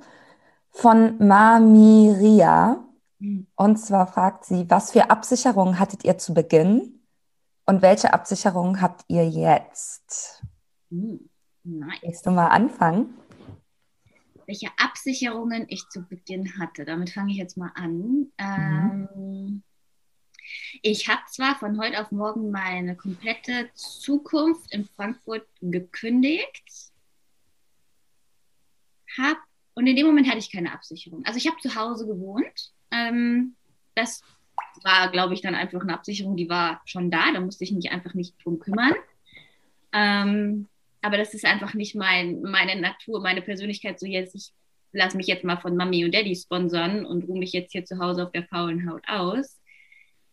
von 0.71 1.17
Mamiria. 1.25 2.83
Und 3.55 3.77
zwar 3.77 4.07
fragt 4.07 4.45
sie, 4.45 4.69
was 4.69 4.91
für 4.91 5.09
Absicherungen 5.09 5.79
hattet 5.79 6.05
ihr 6.05 6.17
zu 6.17 6.33
Beginn 6.33 7.01
und 7.65 7.81
welche 7.81 8.13
Absicherungen 8.13 8.81
habt 8.81 9.03
ihr 9.07 9.27
jetzt? 9.27 10.43
Nice. 10.89 11.99
Willst 12.01 12.25
du 12.25 12.31
mal 12.31 12.47
anfangen? 12.47 13.13
Welche 14.45 14.69
Absicherungen 14.77 15.65
ich 15.67 15.87
zu 15.89 16.01
Beginn 16.07 16.57
hatte, 16.59 16.85
damit 16.85 17.11
fange 17.11 17.31
ich 17.31 17.37
jetzt 17.37 17.57
mal 17.57 17.71
an. 17.75 17.91
Mhm. 17.97 18.31
Ähm, 18.39 19.63
ich 20.81 21.07
habe 21.07 21.21
zwar 21.29 21.55
von 21.55 21.79
heute 21.79 22.01
auf 22.01 22.11
morgen 22.11 22.49
meine 22.49 22.95
komplette 22.95 23.69
Zukunft 23.75 24.73
in 24.73 24.85
Frankfurt 24.85 25.45
gekündigt, 25.61 26.91
hab, 29.17 29.37
und 29.75 29.87
in 29.87 29.95
dem 29.95 30.07
Moment 30.07 30.27
hatte 30.27 30.39
ich 30.39 30.51
keine 30.51 30.71
Absicherung. 30.71 31.23
Also 31.25 31.37
ich 31.37 31.47
habe 31.47 31.57
zu 31.61 31.75
Hause 31.75 32.07
gewohnt 32.07 32.73
ähm, 32.91 33.55
das 33.95 34.21
war, 34.83 35.11
glaube 35.11 35.33
ich, 35.33 35.41
dann 35.41 35.55
einfach 35.55 35.81
eine 35.81 35.93
Absicherung, 35.93 36.35
die 36.35 36.49
war 36.49 36.81
schon 36.85 37.11
da. 37.11 37.31
Da 37.33 37.39
musste 37.39 37.63
ich 37.63 37.71
mich 37.71 37.91
einfach 37.91 38.13
nicht 38.13 38.35
drum 38.43 38.59
kümmern. 38.59 38.93
Ähm, 39.91 40.67
aber 41.01 41.17
das 41.17 41.33
ist 41.33 41.45
einfach 41.45 41.73
nicht 41.73 41.95
mein, 41.95 42.41
meine 42.41 42.79
Natur, 42.79 43.21
meine 43.21 43.41
Persönlichkeit. 43.41 43.99
So 43.99 44.05
jetzt, 44.05 44.35
ich 44.35 44.51
lasse 44.91 45.17
mich 45.17 45.27
jetzt 45.27 45.43
mal 45.43 45.57
von 45.57 45.75
Mami 45.75 46.05
und 46.05 46.13
Daddy 46.13 46.35
sponsern 46.35 47.05
und 47.05 47.27
ruhe 47.27 47.39
mich 47.39 47.53
jetzt 47.53 47.71
hier 47.71 47.85
zu 47.85 47.99
Hause 47.99 48.23
auf 48.23 48.31
der 48.31 48.45
faulen 48.45 48.89
Haut 48.89 49.03
aus. 49.07 49.59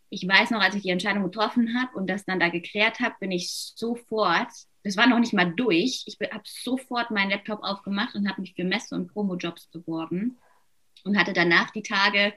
Ich 0.09 0.25
weiß 0.25 0.51
noch, 0.51 0.61
als 0.61 0.75
ich 0.75 0.83
die 0.83 0.89
Entscheidung 0.89 1.23
getroffen 1.23 1.77
habe 1.79 1.97
und 1.97 2.09
das 2.09 2.23
dann 2.23 2.39
da 2.39 2.47
geklärt 2.49 2.99
habe, 3.01 3.15
bin 3.19 3.31
ich 3.31 3.51
sofort, 3.75 4.47
das 4.83 4.95
war 4.95 5.05
noch 5.05 5.19
nicht 5.19 5.33
mal 5.33 5.53
durch, 5.53 6.05
ich 6.05 6.17
habe 6.31 6.43
sofort 6.45 7.11
meinen 7.11 7.31
Laptop 7.31 7.61
aufgemacht 7.61 8.15
und 8.15 8.29
habe 8.29 8.39
mich 8.39 8.53
für 8.53 8.63
Messe- 8.63 8.95
und 8.95 9.11
Promo-Jobs 9.11 9.67
beworben 9.67 10.37
und 11.03 11.17
hatte 11.17 11.33
danach 11.33 11.71
die 11.71 11.83
Tage 11.83 12.33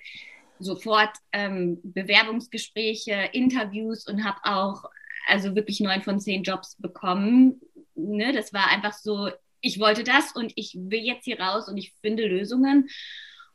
sofort 0.60 1.10
ähm, 1.32 1.80
Bewerbungsgespräche, 1.82 3.30
Interviews 3.32 4.06
und 4.06 4.24
habe 4.24 4.38
auch 4.44 4.84
also 5.26 5.54
wirklich 5.54 5.80
neun 5.80 6.02
von 6.02 6.20
zehn 6.20 6.42
Jobs 6.42 6.76
bekommen. 6.76 7.60
Ne? 7.94 8.32
Das 8.32 8.52
war 8.52 8.68
einfach 8.68 8.92
so, 8.92 9.30
ich 9.60 9.80
wollte 9.80 10.04
das 10.04 10.32
und 10.32 10.52
ich 10.56 10.76
will 10.78 11.00
jetzt 11.00 11.24
hier 11.24 11.40
raus 11.40 11.68
und 11.68 11.76
ich 11.76 11.92
finde 12.02 12.26
Lösungen. 12.26 12.88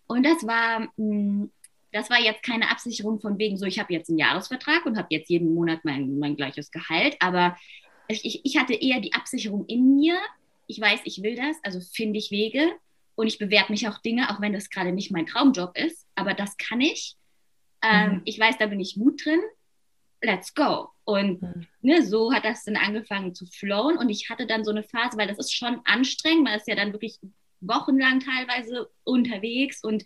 Und 0.08 0.26
das 0.26 0.46
war, 0.46 0.88
hm, 0.98 1.52
das 1.92 2.10
war 2.10 2.20
jetzt 2.20 2.44
keine 2.44 2.70
Absicherung 2.70 3.20
von 3.20 3.38
wegen 3.38 3.58
so, 3.58 3.66
ich 3.66 3.80
habe 3.80 3.94
jetzt 3.94 4.10
einen 4.10 4.20
Jahresvertrag 4.20 4.86
und 4.86 4.98
habe 4.98 5.08
jetzt 5.12 5.30
jeden 5.30 5.54
Monat 5.54 5.80
mein, 5.84 6.20
mein 6.20 6.36
gleiches 6.36 6.72
Gehalt, 6.72 7.16
aber 7.20 7.56
ich, 8.08 8.42
ich 8.44 8.58
hatte 8.58 8.74
eher 8.74 9.00
die 9.00 9.14
Absicherung 9.14 9.66
in 9.66 9.96
mir. 9.96 10.20
Ich 10.68 10.80
weiß, 10.80 11.00
ich 11.06 11.24
will 11.24 11.36
das, 11.36 11.58
also 11.64 11.80
finde 11.80 12.20
ich 12.20 12.30
Wege 12.30 12.72
und 13.16 13.28
ich 13.28 13.38
bewerbe 13.38 13.72
mich 13.72 13.88
auch 13.88 14.00
Dinge, 14.00 14.30
auch 14.30 14.42
wenn 14.42 14.54
das 14.54 14.70
gerade 14.70 14.92
nicht 14.92 15.12
mein 15.12 15.26
Traumjob 15.26 15.78
ist, 15.78 16.08
aber 16.16 16.34
das 16.34 16.58
kann 16.58 16.82
ich. 16.82 17.16
Ähm, 17.82 18.16
mhm. 18.16 18.22
Ich 18.26 18.40
weiß, 18.40 18.58
da 18.58 18.68
bin 18.68 18.80
ich 18.80 18.96
gut 18.96 19.26
drin. 19.26 19.40
Let's 20.22 20.54
go. 20.54 20.90
Und 21.04 21.42
mhm. 21.42 21.68
ne, 21.82 22.04
so 22.04 22.34
hat 22.34 22.46
das 22.46 22.64
dann 22.64 22.78
angefangen 22.78 23.36
zu 23.36 23.46
flowen. 23.46 23.98
Und 23.98 24.10
ich 24.10 24.30
hatte 24.30 24.48
dann 24.48 24.64
so 24.64 24.72
eine 24.72 24.84
Phase, 24.84 25.18
weil 25.18 25.28
das 25.28 25.38
ist 25.38 25.54
schon 25.54 25.82
anstrengend, 25.86 26.44
man 26.44 26.56
ist 26.56 26.68
ja 26.68 26.76
dann 26.76 26.94
wirklich 26.94 27.20
wochenlang 27.62 28.20
teilweise 28.20 28.90
unterwegs 29.04 29.84
und 29.84 30.04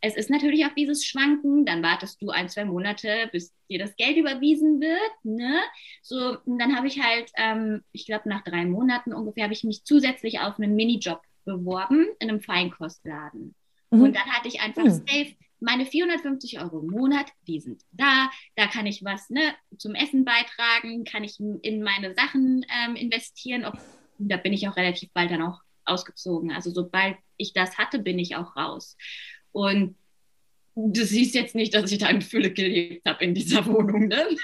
es 0.00 0.16
ist 0.16 0.30
natürlich 0.30 0.64
auch 0.64 0.74
dieses 0.74 1.04
Schwanken, 1.04 1.66
dann 1.66 1.82
wartest 1.82 2.20
du 2.22 2.30
ein, 2.30 2.48
zwei 2.48 2.64
Monate, 2.64 3.28
bis 3.32 3.54
dir 3.68 3.78
das 3.78 3.96
Geld 3.96 4.16
überwiesen 4.16 4.80
wird, 4.80 5.24
ne? 5.24 5.60
So, 6.02 6.38
und 6.44 6.58
dann 6.58 6.76
habe 6.76 6.86
ich 6.86 7.02
halt, 7.02 7.30
ähm, 7.36 7.84
ich 7.92 8.06
glaube 8.06 8.28
nach 8.28 8.42
drei 8.42 8.64
Monaten 8.64 9.12
ungefähr, 9.12 9.44
habe 9.44 9.52
ich 9.52 9.64
mich 9.64 9.84
zusätzlich 9.84 10.40
auf 10.40 10.58
einen 10.58 10.74
Minijob 10.74 11.20
beworben 11.48 12.06
in 12.20 12.28
einem 12.28 12.40
Feinkostladen. 12.40 13.54
Mhm. 13.90 14.02
Und 14.02 14.16
dann 14.16 14.26
hatte 14.26 14.48
ich 14.48 14.60
einfach 14.60 14.84
mhm. 14.84 14.90
safe 14.90 15.34
meine 15.60 15.86
450 15.86 16.60
Euro 16.60 16.80
im 16.80 16.86
Monat, 16.86 17.32
die 17.46 17.60
sind 17.60 17.82
da. 17.90 18.30
Da 18.54 18.66
kann 18.66 18.86
ich 18.86 19.04
was 19.04 19.28
ne, 19.30 19.54
zum 19.76 19.94
Essen 19.94 20.24
beitragen, 20.24 21.04
kann 21.04 21.24
ich 21.24 21.40
in 21.40 21.82
meine 21.82 22.14
Sachen 22.14 22.64
ähm, 22.68 22.94
investieren. 22.94 23.64
Ob, 23.64 23.74
da 24.18 24.36
bin 24.36 24.52
ich 24.52 24.68
auch 24.68 24.76
relativ 24.76 25.10
bald 25.12 25.30
dann 25.30 25.42
auch 25.42 25.60
ausgezogen. 25.84 26.52
Also 26.52 26.70
sobald 26.70 27.16
ich 27.36 27.52
das 27.52 27.76
hatte, 27.78 27.98
bin 27.98 28.18
ich 28.18 28.36
auch 28.36 28.54
raus. 28.56 28.96
Und 29.52 29.96
du 30.86 31.04
siehst 31.04 31.34
jetzt 31.34 31.54
nicht, 31.54 31.74
dass 31.74 31.90
ich 31.90 31.98
da 31.98 32.08
in 32.08 32.22
Fülle 32.22 32.52
gelebt 32.52 33.06
habe 33.08 33.24
in 33.24 33.34
dieser 33.34 33.64
Wohnung. 33.66 34.08
Ne? 34.08 34.28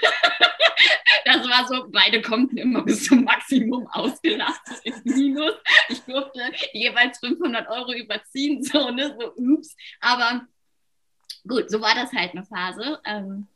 Das 1.27 1.37
war 1.49 1.67
so, 1.67 1.89
beide 1.89 2.21
konnten 2.21 2.55
immer 2.55 2.83
bis 2.83 3.05
zum 3.05 3.23
Maximum 3.23 3.87
ausgelastet 3.87 4.77
ins 4.83 5.03
Minus. 5.05 5.55
Ich 5.89 5.99
durfte 6.01 6.39
jeweils 6.71 7.17
500 7.17 7.67
Euro 7.67 7.93
überziehen, 7.93 8.61
so, 8.61 8.91
ne, 8.91 9.17
so, 9.19 9.33
ups. 9.35 9.75
Aber 10.01 10.45
gut, 11.47 11.71
so 11.71 11.81
war 11.81 11.95
das 11.95 12.13
halt 12.13 12.33
eine 12.33 12.45
Phase. 12.45 12.99
Ähm, 13.05 13.47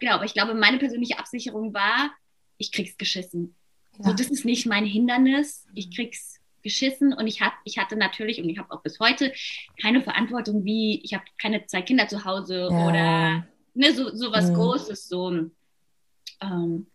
genau, 0.00 0.16
aber 0.16 0.26
ich 0.26 0.34
glaube, 0.34 0.54
meine 0.54 0.76
persönliche 0.76 1.18
Absicherung 1.18 1.72
war, 1.72 2.12
ich 2.58 2.72
krieg's 2.72 2.98
geschissen. 2.98 3.56
Ja. 3.98 4.04
So, 4.04 4.12
das 4.12 4.28
ist 4.28 4.44
nicht 4.44 4.66
mein 4.66 4.84
Hindernis. 4.84 5.66
Ich 5.74 5.96
krieg's 5.96 6.37
geschissen 6.62 7.12
und 7.12 7.26
ich, 7.26 7.40
hab, 7.40 7.52
ich 7.64 7.78
hatte 7.78 7.96
natürlich 7.96 8.42
und 8.42 8.48
ich 8.48 8.58
habe 8.58 8.70
auch 8.72 8.82
bis 8.82 9.00
heute 9.00 9.32
keine 9.80 10.02
Verantwortung 10.02 10.64
wie, 10.64 11.00
ich 11.02 11.14
habe 11.14 11.24
keine 11.40 11.66
zwei 11.66 11.82
Kinder 11.82 12.08
zu 12.08 12.24
Hause 12.24 12.68
ja. 12.70 12.88
oder 12.88 13.46
ne, 13.74 13.92
so, 13.92 14.14
so 14.14 14.32
was 14.32 14.50
mhm. 14.50 14.54
Großes. 14.54 15.08
So. 15.08 15.50
Ähm, 16.40 16.86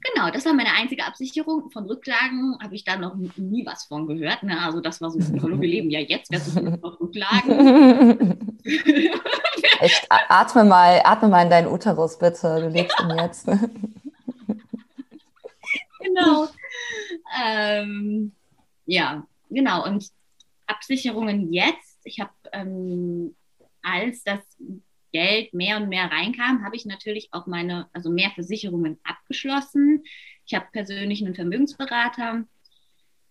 Genau, 0.00 0.30
das 0.30 0.46
war 0.46 0.54
meine 0.54 0.72
einzige 0.74 1.04
Absicherung. 1.04 1.70
Von 1.70 1.86
Rücklagen 1.86 2.56
habe 2.62 2.74
ich 2.74 2.84
da 2.84 2.96
noch 2.96 3.16
nie 3.16 3.66
was 3.66 3.82
von 3.84 4.06
gehört. 4.06 4.44
Ne? 4.44 4.56
Also 4.60 4.80
das 4.80 5.00
war 5.00 5.10
so, 5.10 5.18
hallo, 5.42 5.60
wir 5.60 5.68
leben 5.68 5.90
ja 5.90 5.98
jetzt, 5.98 6.30
wer 6.30 6.38
ist 6.38 6.54
noch 6.54 7.00
Rücklagen? 7.00 8.38
Echt, 9.80 10.06
atme 10.08 10.64
mal, 10.64 11.00
atme 11.04 11.28
mal 11.28 11.42
in 11.42 11.50
deinen 11.50 11.68
Uterus, 11.68 12.18
bitte. 12.18 12.60
Du 12.60 12.68
lebst 12.68 12.98
ihn 13.00 13.10
jetzt. 13.18 13.46
genau. 16.00 16.48
Ähm, 17.44 18.32
ja, 18.88 19.26
genau. 19.50 19.84
Und 19.84 20.08
Absicherungen 20.66 21.52
jetzt. 21.52 22.00
Ich 22.04 22.20
habe, 22.20 22.32
ähm, 22.52 23.36
als 23.82 24.24
das 24.24 24.40
Geld 25.12 25.52
mehr 25.52 25.76
und 25.76 25.90
mehr 25.90 26.10
reinkam, 26.10 26.64
habe 26.64 26.74
ich 26.74 26.86
natürlich 26.86 27.28
auch 27.32 27.46
meine, 27.46 27.88
also 27.92 28.10
mehr 28.10 28.30
Versicherungen 28.30 28.98
abgeschlossen. 29.04 30.04
Ich 30.46 30.54
habe 30.54 30.66
persönlich 30.72 31.22
einen 31.22 31.34
Vermögensberater, 31.34 32.44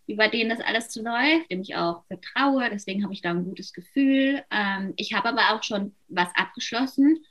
über 0.05 0.27
den 0.27 0.49
das 0.49 0.59
alles 0.59 0.95
läuft, 0.95 1.49
dem 1.49 1.61
ich 1.61 1.75
auch 1.75 2.05
vertraue. 2.05 2.69
Deswegen 2.69 3.03
habe 3.03 3.13
ich 3.13 3.23
da 3.23 3.31
ein 3.31 3.43
gutes 3.43 3.73
Gefühl. 3.73 4.43
Ähm, 4.51 4.93
ich 4.95 5.13
habe 5.13 5.29
aber 5.29 5.55
auch 5.55 5.63
schon 5.63 5.95
was 6.07 6.29
abgeschlossen. 6.35 7.25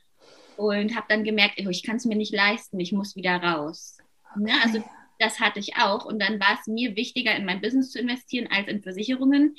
und 0.56 0.97
habe 0.97 1.06
dann 1.09 1.23
gemerkt, 1.23 1.61
oh, 1.64 1.68
ich 1.68 1.85
kann 1.85 1.97
es 1.97 2.06
mir 2.06 2.16
nicht 2.16 2.35
leisten, 2.35 2.80
ich 2.80 2.90
muss 2.90 3.14
wieder 3.14 3.37
raus. 3.37 3.99
Ne? 4.37 4.52
Also 4.64 4.83
das 5.18 5.40
hatte 5.40 5.61
ich 5.61 5.76
auch 5.76 6.04
und 6.04 6.20
dann 6.20 6.40
war 6.40 6.58
es 6.61 6.66
mir 6.66 6.96
wichtiger, 6.96 7.35
in 7.35 7.44
mein 7.44 7.61
Business 7.61 7.90
zu 7.90 7.99
investieren, 7.99 8.49
als 8.50 8.68
in 8.68 8.82
Versicherungen, 8.82 9.56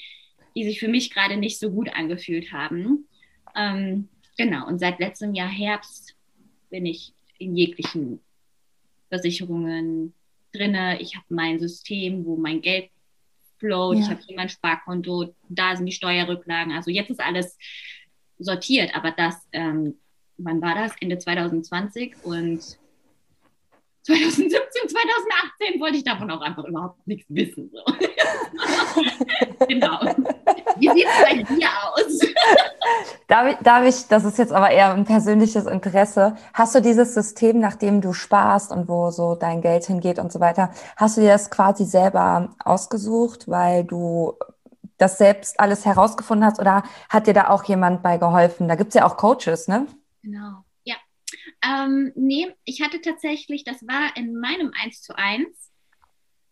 die 0.56 0.64
sich 0.64 0.80
für 0.80 0.88
mich 0.88 1.12
gerade 1.12 1.38
nicht 1.38 1.60
so 1.60 1.72
gut 1.72 1.90
angefühlt 1.94 2.52
haben. 2.52 3.08
Ähm, 3.56 4.10
genau, 4.38 4.68
und 4.68 4.80
seit 4.80 5.00
letztem 5.00 5.34
Jahr 5.34 5.50
Herbst 5.50 6.16
bin 6.70 6.86
ich 6.86 7.14
in 7.40 7.56
jeglichen 7.56 8.20
Versicherungen 9.10 10.14
drinne. 10.54 11.00
Ich 11.02 11.16
habe 11.16 11.26
mein 11.30 11.60
System, 11.60 12.26
wo 12.26 12.36
mein 12.36 12.62
Geld 12.62 12.90
float. 13.58 13.98
Ja. 13.98 14.02
Ich 14.04 14.10
habe 14.10 14.22
hier 14.26 14.36
mein 14.36 14.50
Sparkonto, 14.50 15.34
da 15.50 15.76
sind 15.76 15.86
die 15.86 15.92
Steuerrücklagen. 15.92 16.74
Also 16.74 16.92
jetzt 16.92 17.10
ist 17.10 17.20
alles 17.20 17.58
sortiert, 18.40 18.96
aber 18.96 19.12
das, 19.12 19.48
ähm, 19.52 19.96
wann 20.38 20.62
war 20.62 20.76
das? 20.76 20.94
Ende 21.00 21.18
2020 21.18 22.16
und 22.24 22.78
2017, 24.08 24.88
2018 24.88 25.82
wollte 25.82 25.98
ich 25.98 26.04
davon 26.06 26.32
auch 26.32 26.40
einfach 26.40 26.64
überhaupt 26.64 27.06
nichts 27.06 27.26
wissen. 27.30 27.70
So. 27.74 27.80
genau. 29.68 30.00
Wie 30.78 30.90
sieht 30.90 31.06
es 31.06 31.24
bei 31.24 31.44
dir 31.44 31.68
aus? 31.92 32.20
Darf 33.28 33.48
ich, 33.52 33.58
darf 33.58 33.86
ich, 33.86 34.08
das 34.08 34.24
ist 34.24 34.38
jetzt 34.38 34.54
aber 34.54 34.72
eher 34.72 34.94
ein 34.94 35.04
persönliches 35.04 35.66
Interesse, 35.66 36.38
hast 36.54 36.74
du 36.74 36.82
dieses 36.82 37.14
System, 37.14 37.60
nachdem 37.60 38.00
du 38.00 38.14
sparst 38.14 38.72
und 38.72 38.88
wo 38.88 39.12
so 39.12 39.36
dein 39.36 39.62
Geld 39.62 39.86
hingeht 39.86 40.20
und 40.20 40.32
so 40.32 40.40
weiter, 40.40 40.72
hast 40.96 41.18
du 41.18 41.22
dir 41.22 41.34
das 41.34 41.52
quasi 41.52 41.84
selber 41.84 42.56
ausgesucht, 42.64 43.50
weil 43.50 43.84
du 43.84 44.38
das 44.98 45.18
selbst 45.18 45.60
alles 45.60 45.86
herausgefunden 45.86 46.46
hast 46.46 46.60
oder 46.62 46.84
hat 47.10 47.28
dir 47.28 47.34
da 47.34 47.50
auch 47.50 47.66
jemand 47.66 48.02
bei 48.04 48.18
geholfen? 48.18 48.70
Da 48.70 48.76
gibt 48.76 48.90
es 48.90 48.96
ja 48.96 49.06
auch 49.06 49.18
Coaches, 49.18 49.68
ne? 49.68 49.86
Genau. 50.24 50.64
Ähm, 51.64 52.12
nee, 52.16 52.48
ich 52.66 52.82
hatte 52.82 53.02
tatsächlich, 53.02 53.64
das 53.64 53.82
war 53.88 54.16
in 54.16 54.40
meinem 54.40 54.72
1 54.84 55.02
zu 55.02 55.18
1 55.18 55.48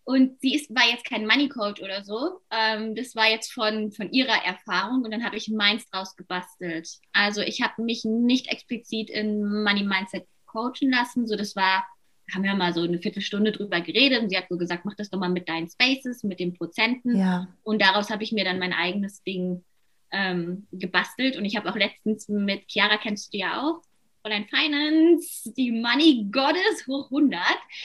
und 0.05 0.39
sie 0.39 0.53
ist, 0.53 0.73
war 0.73 0.87
jetzt 0.87 1.05
kein 1.05 1.25
Money 1.25 1.49
Coach 1.49 1.81
oder 1.81 2.03
so. 2.03 2.39
Ähm, 2.51 2.93
das 2.95 3.15
war 3.15 3.27
jetzt 3.27 3.51
von, 3.51 3.91
von 3.91 4.11
ihrer 4.11 4.45
Erfahrung 4.45 5.03
und 5.03 5.11
dann 5.11 5.23
habe 5.23 5.35
ich 5.35 5.49
meins 5.49 5.89
draus 5.89 6.15
gebastelt. 6.15 6.87
Also 7.11 7.41
ich 7.41 7.61
habe 7.61 7.81
mich 7.81 8.05
nicht 8.05 8.47
explizit 8.47 9.09
in 9.09 9.63
Money 9.63 9.83
Mindset 9.83 10.27
coachen 10.45 10.91
lassen. 10.91 11.27
So, 11.27 11.35
das 11.35 11.55
war, 11.55 11.85
haben 12.31 12.43
wir 12.43 12.53
mal 12.53 12.71
so 12.71 12.81
eine 12.81 12.99
Viertelstunde 12.99 13.51
drüber 13.51 13.81
geredet 13.81 14.21
und 14.21 14.29
sie 14.29 14.37
hat 14.37 14.45
so 14.47 14.57
gesagt, 14.57 14.85
mach 14.85 14.95
das 14.95 15.09
doch 15.09 15.19
mal 15.19 15.29
mit 15.29 15.49
deinen 15.49 15.67
Spaces, 15.67 16.23
mit 16.23 16.39
den 16.39 16.53
Prozenten. 16.53 17.17
Ja. 17.17 17.47
Und 17.63 17.81
daraus 17.81 18.11
habe 18.11 18.23
ich 18.23 18.31
mir 18.31 18.45
dann 18.45 18.59
mein 18.59 18.73
eigenes 18.73 19.23
Ding 19.23 19.63
ähm, 20.11 20.67
gebastelt. 20.71 21.35
Und 21.35 21.45
ich 21.45 21.55
habe 21.55 21.67
auch 21.69 21.75
letztens 21.75 22.29
mit 22.29 22.65
Chiara, 22.67 22.97
kennst 22.97 23.33
du 23.33 23.39
ja 23.39 23.63
auch, 23.63 23.81
Fräulein 24.25 24.47
Finance, 24.47 25.53
die 25.55 25.71
Money 25.71 26.27
Goddess 26.31 26.87
hoch 26.87 27.05
100, 27.11 27.39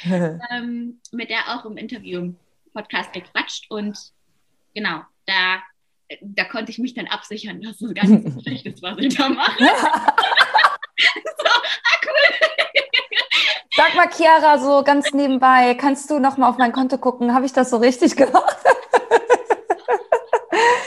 ähm, 0.50 0.98
mit 1.12 1.28
der 1.28 1.40
auch 1.48 1.66
im 1.66 1.76
Interview-Podcast 1.76 3.12
gequatscht. 3.12 3.70
Und 3.70 3.98
genau, 4.74 5.02
da, 5.26 5.58
da 6.22 6.44
konnte 6.44 6.72
ich 6.72 6.78
mich 6.78 6.94
dann 6.94 7.08
absichern, 7.08 7.60
dass 7.60 7.82
es 7.82 7.92
gar 7.92 8.06
nicht 8.06 8.32
so 8.32 8.40
schlecht 8.42 8.64
ist, 8.64 8.82
was 8.82 8.96
ich 8.96 9.14
da 9.14 9.28
mache. 9.28 9.52
so, 9.58 9.66
ah, 11.44 11.98
cool. 12.06 12.48
Sag 13.76 13.94
mal, 13.94 14.08
Chiara, 14.08 14.58
so 14.58 14.82
ganz 14.82 15.12
nebenbei, 15.12 15.74
kannst 15.74 16.10
du 16.10 16.20
noch 16.20 16.38
mal 16.38 16.48
auf 16.48 16.56
mein 16.56 16.72
Konto 16.72 16.96
gucken? 16.96 17.34
Habe 17.34 17.44
ich 17.44 17.52
das 17.52 17.68
so 17.68 17.76
richtig 17.76 18.16
gemacht? 18.16 18.56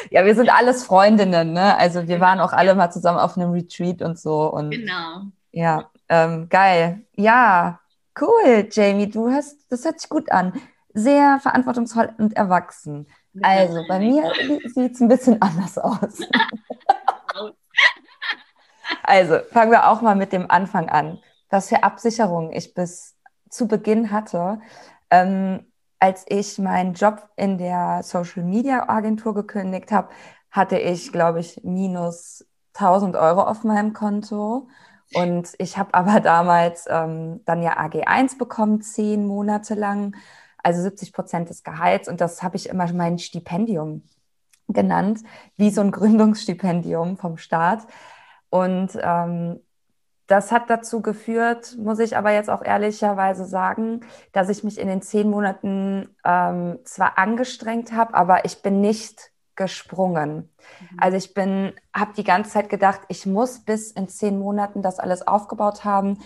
ja, 0.10 0.26
wir 0.26 0.34
sind 0.34 0.50
alles 0.50 0.84
Freundinnen, 0.84 1.54
ne? 1.54 1.78
Also 1.78 2.08
wir 2.08 2.20
waren 2.20 2.40
auch 2.40 2.54
alle 2.54 2.74
mal 2.74 2.90
zusammen 2.90 3.20
auf 3.20 3.38
einem 3.38 3.52
Retreat 3.52 4.02
und 4.02 4.18
so. 4.18 4.52
Und 4.52 4.72
genau. 4.72 5.26
Ja, 5.54 5.92
ähm, 6.10 6.50
geil. 6.50 7.06
Ja, 7.16 7.80
cool, 8.20 8.68
Jamie. 8.72 9.10
Du 9.10 9.32
hast, 9.32 9.72
das 9.72 9.86
hört 9.86 10.00
sich 10.00 10.10
gut 10.10 10.32
an. 10.32 10.54
Sehr 10.94 11.40
verantwortungsvoll 11.40 12.14
und 12.18 12.36
erwachsen. 12.36 13.08
Also, 13.42 13.84
bei 13.88 14.00
mir 14.00 14.32
sieht 14.74 14.94
es 14.94 15.02
ein 15.02 15.08
bisschen 15.08 15.42
anders 15.42 15.78
aus. 15.78 16.20
also, 19.04 19.40
fangen 19.52 19.72
wir 19.72 19.90
auch 19.90 20.02
mal 20.02 20.16
mit 20.16 20.34
dem 20.34 20.50
Anfang 20.50 20.90
an. 20.90 21.20
Was 21.50 21.70
für 21.70 21.84
Absicherungen 21.84 22.52
ich 22.52 22.74
bis 22.74 23.16
zu 23.50 23.68
Beginn 23.68 24.12
hatte. 24.12 24.60
Ähm, 25.12 25.72
als 26.00 26.26
ich 26.28 26.58
meinen 26.58 26.94
Job 26.96 27.30
in 27.36 27.58
der 27.60 28.02
Social 28.04 28.44
Media 28.44 28.90
Agentur 28.90 29.36
gekündigt 29.36 29.92
habe, 29.92 30.10
hatte 30.52 30.78
ich, 30.78 31.12
glaube 31.12 31.40
ich, 31.40 31.62
minus 31.64 32.46
1000 32.74 33.16
Euro 33.16 33.44
auf 33.44 33.64
meinem 33.64 33.94
Konto 33.94 34.68
und 35.16 35.54
ich 35.58 35.78
habe 35.78 35.94
aber 35.94 36.20
damals 36.20 36.86
ähm, 36.90 37.42
dann 37.46 37.62
ja 37.62 37.78
AG1 37.78 38.38
bekommen, 38.38 38.82
zehn 38.82 39.26
Monate 39.26 39.76
lang, 39.76 40.16
also 40.64 40.82
70 40.82 41.14
Prozent 41.14 41.50
des 41.50 41.64
Gehalts. 41.64 42.08
Und 42.08 42.22
das 42.22 42.42
habe 42.44 42.56
ich 42.56 42.70
immer 42.70 42.92
mein 42.94 43.20
Stipendium 43.20 44.04
genannt, 44.68 45.20
wie 45.58 45.70
so 45.70 45.82
ein 45.82 45.92
Gründungsstipendium 45.92 47.18
vom 47.18 47.38
Staat. 47.38 47.86
Und 48.50 48.98
ähm, 49.02 49.60
das 50.28 50.52
hat 50.52 50.70
dazu 50.70 51.02
geführt, 51.02 51.76
muss 51.78 52.00
ich 52.00 52.16
aber 52.16 52.32
jetzt 52.32 52.50
auch 52.50 52.64
ehrlicherweise 52.64 53.46
sagen, 53.46 54.02
dass 54.32 54.50
ich 54.50 54.64
mich 54.64 54.80
in 54.80 54.88
den 54.88 55.02
zehn 55.02 55.30
Monaten 55.30 56.16
ähm, 56.24 56.80
zwar 56.86 57.18
angestrengt 57.18 57.92
habe, 57.92 58.14
aber 58.14 58.46
ich 58.46 58.62
bin 58.62 58.80
nicht 58.80 59.33
gesprungen. 59.56 60.36
Mhm. 60.36 60.98
Also 60.98 61.18
ich 61.18 61.34
bin, 61.34 61.74
habe 61.94 62.14
die 62.16 62.24
ganze 62.24 62.52
Zeit 62.52 62.70
gedacht, 62.70 63.02
ich 63.08 63.26
muss 63.26 63.60
bis 63.60 63.92
in 63.92 64.08
zehn 64.08 64.40
Monaten 64.40 64.82
das 64.82 65.00
alles 65.00 65.28
aufgebaut 65.28 65.84
haben, 65.86 66.20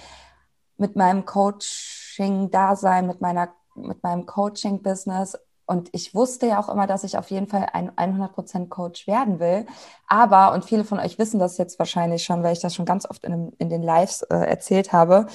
mit 0.77 0.95
meinem 0.95 1.25
Coaching-Dasein, 1.25 3.07
mit 3.07 3.21
meiner, 3.21 3.49
mit 3.75 4.03
meinem 4.03 4.25
Coaching-Business. 4.25 5.37
Und 5.65 5.89
ich 5.91 6.15
wusste 6.15 6.47
ja 6.47 6.59
auch 6.59 6.69
immer, 6.69 6.87
dass 6.87 7.03
ich 7.03 7.17
auf 7.17 7.29
jeden 7.29 7.47
Fall 7.47 7.67
ein 7.73 7.91
100% 7.91 8.69
Coach 8.69 9.05
werden 9.05 9.39
will. 9.39 9.65
Aber, 10.07 10.53
und 10.53 10.63
viele 10.63 10.85
von 10.85 10.99
euch 10.99 11.19
wissen 11.19 11.39
das 11.39 11.57
jetzt 11.57 11.77
wahrscheinlich 11.77 12.23
schon, 12.23 12.41
weil 12.43 12.53
ich 12.53 12.61
das 12.61 12.73
schon 12.73 12.85
ganz 12.85 13.09
oft 13.09 13.25
in, 13.25 13.51
in 13.57 13.69
den 13.69 13.83
Lives 13.83 14.21
äh, 14.21 14.35
erzählt 14.37 14.93
habe, 14.93 15.27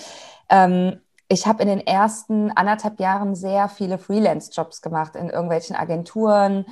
ähm, 0.48 1.00
ich 1.33 1.46
habe 1.46 1.62
in 1.62 1.68
den 1.68 1.81
ersten 1.81 2.50
anderthalb 2.50 3.00
Jahren 3.00 3.35
sehr 3.35 3.70
viele 3.70 3.96
Freelance-Jobs 3.96 4.83
gemacht 4.83 5.16
in 5.16 5.31
irgendwelchen 5.31 5.74
Agenturen, 5.74 6.66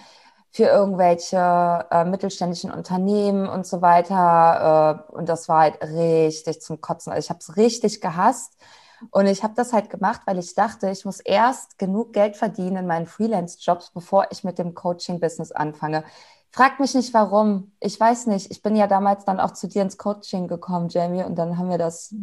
für 0.53 0.65
irgendwelche 0.65 1.87
äh, 1.91 2.05
mittelständischen 2.05 2.73
Unternehmen 2.73 3.49
und 3.49 3.67
so 3.67 3.83
weiter. 3.83 5.07
Äh, 5.11 5.17
und 5.17 5.29
das 5.29 5.49
war 5.49 5.61
halt 5.61 5.83
richtig 5.83 6.61
zum 6.61 6.81
Kotzen. 6.81 7.13
Also 7.13 7.27
ich 7.27 7.31
habe 7.31 7.41
es 7.41 7.57
richtig 7.57 8.01
gehasst. 8.01 8.57
Und 9.11 9.27
ich 9.27 9.43
habe 9.43 9.55
das 9.55 9.73
halt 9.73 9.89
gemacht, 9.89 10.23
weil 10.27 10.39
ich 10.39 10.55
dachte, 10.55 10.91
ich 10.91 11.05
muss 11.07 11.21
erst 11.21 11.79
genug 11.79 12.13
Geld 12.13 12.37
verdienen 12.37 12.77
in 12.77 12.87
meinen 12.87 13.07
Freelance-Jobs, 13.07 13.93
bevor 13.93 14.27
ich 14.31 14.45
mit 14.45 14.59
dem 14.59 14.75
Coaching-Business 14.75 15.53
anfange. 15.53 16.05
Frag 16.51 16.81
mich 16.81 16.95
nicht 16.95 17.15
warum. 17.15 17.73
Ich 17.81 17.99
weiß 17.99 18.27
nicht. 18.27 18.51
Ich 18.51 18.61
bin 18.63 18.77
ja 18.77 18.87
damals 18.89 19.25
dann 19.25 19.41
auch 19.41 19.53
zu 19.53 19.69
dir 19.69 19.83
ins 19.83 19.97
Coaching 19.97 20.49
gekommen, 20.49 20.89
Jamie, 20.91 21.23
und 21.23 21.37
dann 21.37 21.57
haben 21.57 21.71
wir 21.71 21.79
das 21.79 22.15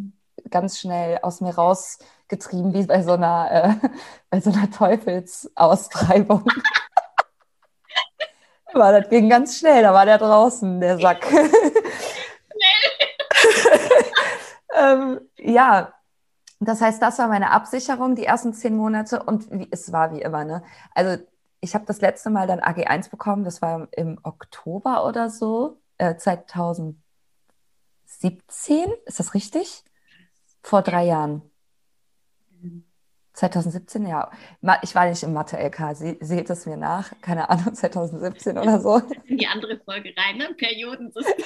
ganz 0.52 0.78
schnell 0.80 1.20
aus 1.24 1.42
mir 1.42 1.56
rausgetrieben, 1.56 2.74
wie 2.74 2.86
bei 2.86 3.02
so 3.04 3.14
einer, 3.14 3.52
äh, 3.52 3.90
bei 4.30 4.42
so 4.42 4.52
einer 4.52 4.70
Teufelsaustreibung 4.70 6.44
war, 8.78 9.00
das 9.00 9.10
ging 9.10 9.30
ganz 9.30 9.58
schnell, 9.58 9.84
da 9.84 9.94
war 9.94 10.06
der 10.06 10.18
draußen, 10.18 10.80
der 10.80 11.00
Sack. 11.00 11.26
ähm, 14.80 15.20
ja, 15.38 15.94
das 16.60 16.82
heißt, 16.82 17.02
das 17.02 17.20
war 17.20 17.28
meine 17.28 17.52
Absicherung 17.52 18.16
die 18.16 18.26
ersten 18.26 18.54
zehn 18.54 18.76
Monate 18.76 19.24
und 19.24 19.52
wie, 19.52 19.68
es 19.72 19.92
war 19.92 20.12
wie 20.12 20.22
immer. 20.22 20.44
Ne? 20.44 20.64
Also 20.96 21.24
ich 21.60 21.76
habe 21.76 21.86
das 21.86 22.02
letzte 22.02 22.30
Mal 22.30 22.48
dann 22.48 22.60
AG1 22.60 23.10
bekommen, 23.10 23.44
das 23.44 23.62
war 23.62 23.88
im 23.92 24.20
Oktober 24.24 25.06
oder 25.06 25.30
so, 25.30 25.80
äh, 25.98 26.16
2017, 26.16 26.98
ist 29.06 29.20
das 29.20 29.34
richtig? 29.34 29.84
Vor 30.64 30.82
drei 30.82 31.06
Jahren. 31.06 31.47
2017, 33.38 34.08
ja. 34.08 34.32
Ich 34.82 34.96
war 34.96 35.06
nicht 35.06 35.22
im 35.22 35.34
Mathe-LK, 35.34 35.96
Sie, 35.96 36.18
seht 36.22 36.50
es 36.50 36.66
mir 36.66 36.76
nach. 36.76 37.12
Keine 37.22 37.50
Ahnung, 37.52 37.76
2017 37.76 38.58
oder 38.58 38.80
so. 38.80 38.98
In 39.26 39.38
die 39.38 39.46
andere 39.46 39.80
Folge 39.86 40.12
rein, 40.18 40.38
ne? 40.38 40.56
Periodensystem. 40.56 41.46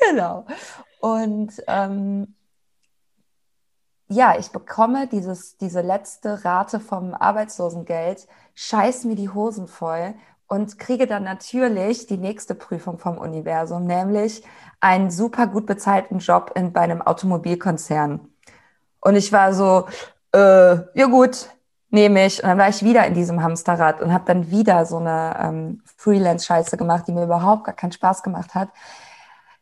genau. 0.00 0.46
Und 1.00 1.52
ähm, 1.66 2.34
ja, 4.08 4.38
ich 4.38 4.48
bekomme 4.48 5.06
dieses, 5.06 5.58
diese 5.58 5.82
letzte 5.82 6.46
Rate 6.46 6.80
vom 6.80 7.12
Arbeitslosengeld, 7.12 8.26
scheiß 8.54 9.04
mir 9.04 9.16
die 9.16 9.28
Hosen 9.28 9.68
voll 9.68 10.14
und 10.46 10.78
kriege 10.78 11.06
dann 11.06 11.24
natürlich 11.24 12.06
die 12.06 12.16
nächste 12.16 12.54
Prüfung 12.54 12.98
vom 12.98 13.18
Universum, 13.18 13.84
nämlich 13.84 14.42
einen 14.82 15.10
super 15.10 15.46
gut 15.46 15.64
bezahlten 15.64 16.18
Job 16.18 16.52
in, 16.56 16.72
bei 16.72 16.80
einem 16.80 17.00
Automobilkonzern. 17.00 18.20
Und 19.00 19.16
ich 19.16 19.32
war 19.32 19.54
so, 19.54 19.86
äh, 20.32 20.38
ja 20.94 21.06
gut, 21.06 21.48
nehme 21.90 22.26
ich. 22.26 22.42
Und 22.42 22.48
dann 22.48 22.58
war 22.58 22.68
ich 22.68 22.82
wieder 22.82 23.06
in 23.06 23.14
diesem 23.14 23.42
Hamsterrad 23.42 24.02
und 24.02 24.12
habe 24.12 24.24
dann 24.26 24.50
wieder 24.50 24.84
so 24.84 24.98
eine 24.98 25.36
ähm, 25.40 25.82
Freelance-Scheiße 25.96 26.76
gemacht, 26.76 27.04
die 27.06 27.12
mir 27.12 27.24
überhaupt 27.24 27.64
gar 27.64 27.74
keinen 27.74 27.92
Spaß 27.92 28.22
gemacht 28.22 28.54
hat. 28.54 28.70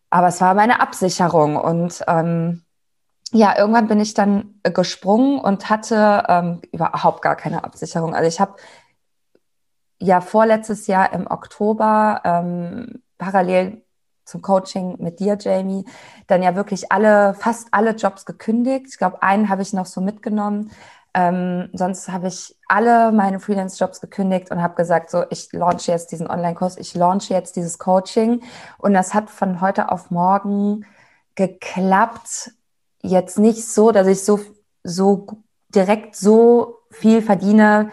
Aber 0.09 0.29
es 0.29 0.41
war 0.41 0.55
meine 0.55 0.81
Absicherung 0.81 1.57
und 1.57 2.03
ähm, 2.09 2.65
ja, 3.33 3.57
irgendwann 3.57 3.87
bin 3.87 4.01
ich 4.01 4.15
dann 4.15 4.61
gesprungen 4.63 5.39
und 5.39 5.71
hatte 5.71 6.25
ähm, 6.29 6.63
überhaupt 6.73 7.23
gar 7.23 7.37
keine 7.37 7.63
Absicherung. 7.63 8.15
Also 8.15 8.27
ich 8.27 8.41
habe 8.41 8.57
ja 10.01 10.21
vorletztes 10.21 10.87
Jahr 10.89 11.13
im 11.13 11.27
Oktober 11.29 12.23
ähm, 12.25 13.03
parallel 13.19 13.85
zum 14.31 14.43
Coaching 14.43 14.97
mit 14.99 15.21
dir, 15.21 15.37
Jamie, 15.39 15.85
dann 16.27 16.43
ja 16.43 16.55
wirklich 16.55 16.93
alle, 16.93 17.35
fast 17.35 17.69
alle 17.73 17.91
Jobs 17.91 18.25
gekündigt. 18.25 18.87
Ich 18.89 18.99
glaube, 18.99 19.23
einen 19.23 19.49
habe 19.49 19.63
ich 19.63 19.73
noch 19.73 19.87
so 19.87 20.01
mitgenommen. 20.01 20.71
Ähm, 21.13 21.71
sonst 21.73 22.09
habe 22.09 22.29
ich 22.29 22.57
alle 22.69 23.11
meine 23.11 23.41
Freelance-Jobs 23.41 24.01
gekündigt 24.01 24.53
und 24.53 24.63
habe 24.63 24.77
gesagt, 24.77 25.11
so, 25.11 25.25
ich 25.31 25.53
launche 25.53 25.91
jetzt 25.91 26.13
diesen 26.13 26.31
Online-Kurs, 26.31 26.77
ich 26.77 26.95
launche 26.95 27.35
jetzt 27.35 27.57
dieses 27.57 27.79
Coaching. 27.79 28.43
Und 28.79 28.95
das 28.95 29.13
hat 29.13 29.29
von 29.29 29.61
heute 29.61 29.91
auf 29.91 30.11
morgen 30.11 30.87
geklappt. 31.35 32.53
Jetzt 33.03 33.39
nicht 33.39 33.67
so, 33.67 33.91
dass 33.91 34.07
ich 34.07 34.23
so, 34.25 34.39
so 34.85 35.27
direkt 35.75 36.15
so 36.15 36.79
viel 36.91 37.23
verdiene, 37.23 37.91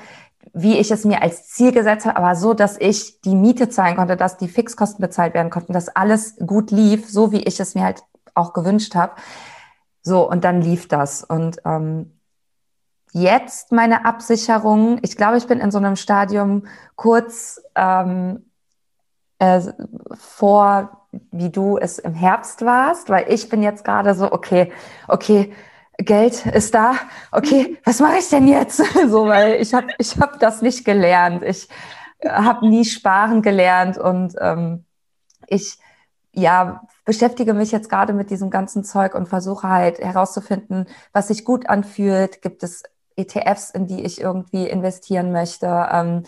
wie 0.62 0.78
ich 0.78 0.92
es 0.92 1.06
mir 1.06 1.22
als 1.22 1.48
Ziel 1.48 1.72
gesetzt 1.72 2.06
habe, 2.06 2.18
aber 2.18 2.36
so, 2.36 2.54
dass 2.54 2.78
ich 2.80 3.22
die 3.22 3.36
Miete 3.36 3.70
zahlen 3.70 3.96
konnte, 3.96 4.18
dass 4.18 4.38
die 4.38 4.48
Fixkosten 4.48 5.02
bezahlt 5.02 5.34
werden 5.34 5.52
konnten, 5.52 5.74
dass 5.74 5.90
alles 5.90 6.36
gut 6.38 6.72
lief, 6.72 7.10
so 7.10 7.32
wie 7.32 7.44
ich 7.44 7.60
es 7.60 7.76
mir 7.76 7.84
halt 7.84 8.04
auch 8.34 8.54
gewünscht 8.54 8.96
habe. 8.96 9.14
So, 10.02 10.30
und 10.30 10.44
dann 10.44 10.62
lief 10.62 10.88
das. 10.88 11.24
Und 11.24 11.58
ähm, 11.66 12.20
jetzt 13.12 13.72
meine 13.72 14.06
Absicherung, 14.06 15.00
ich 15.04 15.16
glaube, 15.16 15.38
ich 15.38 15.48
bin 15.48 15.60
in 15.60 15.72
so 15.72 15.78
einem 15.78 15.96
Stadium 15.96 16.66
kurz 16.96 17.62
ähm, 17.76 18.46
äh, 19.40 19.62
vor, 20.18 21.08
wie 21.32 21.50
du 21.50 21.78
es 21.78 22.00
im 22.00 22.14
Herbst 22.14 22.66
warst, 22.66 23.10
weil 23.10 23.32
ich 23.32 23.50
bin 23.50 23.62
jetzt 23.62 23.84
gerade 23.84 24.16
so, 24.16 24.32
okay, 24.32 24.72
okay, 25.08 25.54
Geld 25.98 26.46
ist 26.46 26.74
da, 26.74 26.94
okay, 27.32 27.78
was 27.84 28.00
mache 28.00 28.18
ich 28.20 28.30
denn 28.30 28.48
jetzt? 28.48 28.78
so, 29.10 29.28
weil 29.28 29.62
ich 29.62 29.74
habe 29.74 29.88
ich 29.98 30.18
hab 30.18 30.40
das 30.40 30.62
nicht 30.62 30.86
gelernt. 30.86 31.44
Ich 31.44 31.68
habe 32.26 32.68
nie 32.68 32.86
sparen 32.86 33.42
gelernt 33.42 33.98
und 33.98 34.36
ähm, 34.40 34.86
ich 35.48 35.78
ja 36.34 36.82
beschäftige 37.06 37.54
mich 37.54 37.72
jetzt 37.72 37.90
gerade 37.90 38.14
mit 38.14 38.30
diesem 38.30 38.50
ganzen 38.50 38.84
Zeug 38.84 39.16
und 39.16 39.28
versuche 39.28 39.70
halt 39.70 40.00
herauszufinden, 40.00 40.88
was 41.14 41.30
sich 41.30 41.46
gut 41.46 41.68
anfühlt. 41.68 42.42
Gibt 42.42 42.64
es 42.64 42.84
ETFs, 43.16 43.72
in 43.72 43.88
die 43.88 44.04
ich 44.04 44.22
irgendwie 44.22 44.68
investieren 44.68 45.32
möchte? 45.32 45.88
Ähm, 45.92 46.24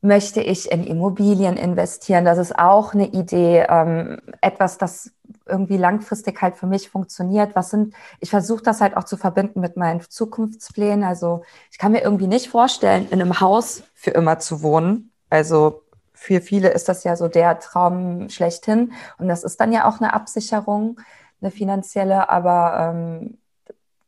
möchte 0.00 0.40
ich 0.40 0.70
in 0.70 0.84
Immobilien 0.84 1.56
investieren? 1.56 2.24
Das 2.24 2.38
ist 2.38 2.56
auch 2.56 2.94
eine 2.94 3.08
Idee, 3.08 3.66
ähm, 3.68 4.20
etwas, 4.40 4.78
das 4.78 5.10
irgendwie 5.46 5.76
langfristig 5.76 6.40
halt 6.40 6.56
für 6.56 6.66
mich 6.66 6.88
funktioniert. 6.88 7.54
Was 7.54 7.70
sind, 7.70 7.94
ich 8.20 8.30
versuche 8.30 8.62
das 8.62 8.80
halt 8.80 8.96
auch 8.96 9.04
zu 9.04 9.16
verbinden 9.16 9.60
mit 9.60 9.76
meinen 9.76 10.00
Zukunftsplänen. 10.00 11.04
Also 11.04 11.42
ich 11.70 11.78
kann 11.78 11.92
mir 11.92 12.02
irgendwie 12.02 12.26
nicht 12.26 12.48
vorstellen, 12.48 13.08
in 13.10 13.20
einem 13.20 13.40
Haus 13.40 13.82
für 13.94 14.10
immer 14.10 14.38
zu 14.38 14.62
wohnen. 14.62 15.12
Also 15.30 15.82
für 16.12 16.40
viele 16.40 16.70
ist 16.70 16.88
das 16.88 17.04
ja 17.04 17.16
so 17.16 17.28
der 17.28 17.58
Traum 17.58 18.28
schlechthin. 18.30 18.92
Und 19.18 19.28
das 19.28 19.44
ist 19.44 19.60
dann 19.60 19.72
ja 19.72 19.86
auch 19.86 20.00
eine 20.00 20.14
Absicherung, 20.14 21.00
eine 21.40 21.50
finanzielle. 21.50 22.30
Aber 22.30 22.92
ähm, 22.94 23.38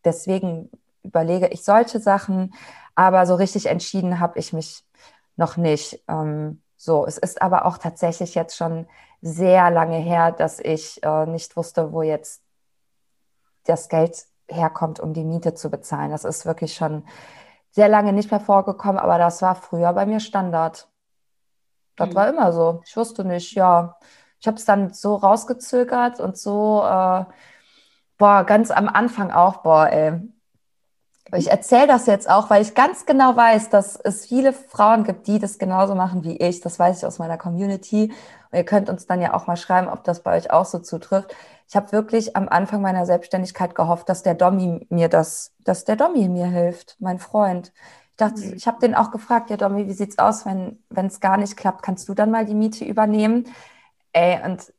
deswegen 0.05 0.71
überlege 1.03 1.49
ich 1.49 1.65
solche 1.65 2.01
Sachen, 2.01 2.55
aber 2.95 3.27
so 3.27 3.35
richtig 3.35 3.67
entschieden 3.67 4.21
habe 4.21 4.39
ich 4.39 4.53
mich 4.53 4.85
noch 5.37 5.57
nicht. 5.57 6.03
Ähm, 6.09 6.61
so, 6.77 7.07
es 7.07 7.19
ist 7.19 7.43
aber 7.43 7.67
auch 7.67 7.79
tatsächlich 7.79 8.35
jetzt 8.35 8.57
schon 8.57 8.87
sehr 9.21 9.71
lange 9.71 9.99
her, 9.99 10.33
dass 10.33 10.61
ich 10.61 11.03
äh, 11.03 11.27
nicht 11.27 11.57
wusste, 11.57 11.93
wo 11.93 12.03
jetzt 12.03 12.43
das 13.65 13.89
Geld 13.89 14.27
herkommt, 14.49 15.01
um 15.01 15.13
die 15.13 15.25
Miete 15.25 15.55
zu 15.55 15.71
bezahlen. 15.71 16.11
Das 16.11 16.25
ist 16.25 16.47
wirklich 16.47 16.75
schon 16.75 17.05
sehr 17.71 17.89
lange 17.89 18.13
nicht 18.13 18.31
mehr 18.31 18.41
vorgekommen, 18.41 18.99
aber 18.99 19.19
das 19.19 19.43
war 19.43 19.55
früher 19.55 19.93
bei 19.93 20.07
mir 20.07 20.21
Standard. 20.21 20.89
Das 21.97 22.11
mhm. 22.11 22.15
war 22.15 22.29
immer 22.29 22.53
so. 22.53 22.83
Ich 22.87 22.97
wusste 22.97 23.25
nicht, 23.25 23.55
ja. 23.55 23.99
Ich 24.41 24.47
habe 24.47 24.57
es 24.57 24.65
dann 24.65 24.93
so 24.93 25.17
rausgezögert 25.17 26.21
und 26.21 26.37
so, 26.37 26.83
äh, 26.85 27.25
boah, 28.19 28.45
ganz 28.45 28.71
am 28.71 28.89
Anfang 28.89 29.31
auch, 29.31 29.59
boah, 29.59 29.89
ey, 29.89 30.21
ich 31.35 31.51
erzähle 31.51 31.89
das 31.89 32.07
jetzt 32.07 32.31
auch, 32.31 32.51
weil 32.51 32.63
ich 32.63 32.75
ganz 32.75 33.05
genau 33.05 33.37
weiß, 33.37 33.69
dass 33.69 33.97
es 33.97 34.27
viele 34.27 34.53
Frauen 34.53 35.05
gibt, 35.05 35.27
die 35.27 35.39
das 35.39 35.59
genauso 35.59 35.95
machen 35.95 36.23
wie 36.23 36.37
ich. 36.37 36.61
Das 36.61 36.79
weiß 36.79 36.99
ich 36.99 37.07
aus 37.07 37.19
meiner 37.19 37.37
Community. 37.37 38.13
Und 38.51 38.59
ihr 38.59 38.65
könnt 38.65 38.89
uns 38.89 39.07
dann 39.07 39.21
ja 39.21 39.35
auch 39.35 39.47
mal 39.47 39.57
schreiben, 39.57 39.89
ob 39.89 40.05
das 40.05 40.23
bei 40.23 40.37
euch 40.37 40.51
auch 40.53 40.65
so 40.65 40.79
zutrifft. 40.79 41.35
Ich 41.69 41.75
habe 41.75 41.91
wirklich 41.91 42.37
am 42.37 42.49
Anfang 42.49 42.81
meiner 42.81 43.07
Selbstständigkeit 43.07 43.75
gehofft, 43.75 44.09
dass 44.09 44.23
der 44.23 44.35
Domi 44.35 44.87
mir 44.89 45.09
das, 45.09 45.53
dass 45.65 45.85
der 45.85 45.97
Domi 45.97 46.29
mir 46.29 46.47
hilft, 46.47 46.97
mein 47.01 47.19
Freund. 47.19 47.73
Ich 48.11 48.17
dachte, 48.19 48.41
mhm. 48.43 48.55
ich 48.55 48.69
habe 48.69 48.79
den 48.79 48.95
auch 48.95 49.11
gefragt, 49.11 49.51
ja 49.51 49.57
Domi, 49.57 49.89
wie 49.89 49.93
sieht's 49.95 50.19
aus, 50.19 50.47
wenn 50.47 50.79
wenn 50.91 51.07
es 51.07 51.21
gar 51.21 51.37
nicht 51.39 51.57
klappt, 51.57 51.83
kannst 51.83 52.09
du 52.09 52.15
dann 52.15 52.31
mal 52.31 52.47
die 52.47 52.55
Miete 52.55 52.85
übernehmen? 52.85 53.49
Ey, 54.13 54.39
und 54.45 54.73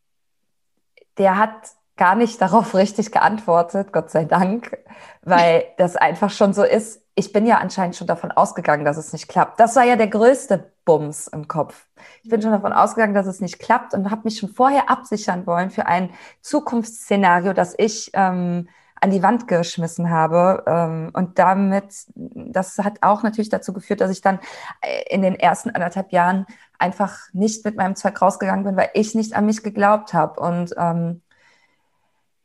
der 1.18 1.38
hat 1.38 1.77
gar 1.98 2.16
nicht 2.16 2.42
darauf 2.42 2.76
richtig 2.76 3.12
geantwortet, 3.12 3.92
Gott 3.92 4.10
sei 4.10 4.26
Dank, 4.26 4.78
weil 5.24 5.66
das 5.78 5.96
einfach 5.96 6.32
schon 6.32 6.54
so 6.54 6.64
ist. 6.64 7.02
Ich 7.16 7.34
bin 7.34 7.46
ja 7.46 7.58
anscheinend 7.58 7.96
schon 7.96 8.08
davon 8.08 8.32
ausgegangen, 8.32 8.86
dass 8.86 8.98
es 8.98 9.12
nicht 9.12 9.28
klappt. 9.28 9.60
Das 9.60 9.76
war 9.76 9.84
ja 9.84 9.96
der 9.96 10.08
größte 10.08 10.72
Bums 10.86 11.28
im 11.28 11.48
Kopf. 11.48 11.88
Ich 12.24 12.30
bin 12.30 12.42
schon 12.42 12.52
davon 12.52 12.74
ausgegangen, 12.74 13.16
dass 13.16 13.26
es 13.26 13.42
nicht 13.42 13.60
klappt 13.60 13.94
und 13.94 14.12
habe 14.12 14.22
mich 14.24 14.38
schon 14.40 14.50
vorher 14.50 14.90
absichern 14.90 15.46
wollen 15.48 15.72
für 15.72 15.88
ein 15.88 16.12
Zukunftsszenario, 16.42 17.54
das 17.54 17.74
ich 17.78 18.12
ähm, 18.14 18.70
an 19.02 19.12
die 19.12 19.24
Wand 19.24 19.48
geschmissen 19.48 20.10
habe. 20.10 20.64
Ähm, 20.68 21.12
und 21.14 21.40
damit, 21.40 22.06
das 22.16 22.78
hat 22.80 23.00
auch 23.02 23.24
natürlich 23.24 23.50
dazu 23.50 23.74
geführt, 23.74 24.02
dass 24.02 24.12
ich 24.12 24.22
dann 24.22 24.40
äh, 24.82 25.14
in 25.14 25.22
den 25.22 25.36
ersten 25.36 25.70
anderthalb 25.72 26.12
Jahren 26.12 26.46
einfach 26.80 27.18
nicht 27.34 27.66
mit 27.66 27.76
meinem 27.76 27.96
Zeug 27.96 28.22
rausgegangen 28.22 28.64
bin, 28.64 28.78
weil 28.78 28.90
ich 28.94 29.16
nicht 29.16 29.36
an 29.36 29.46
mich 29.46 29.64
geglaubt 29.64 30.14
habe. 30.14 30.40
Und 30.40 30.74
ähm, 30.78 31.22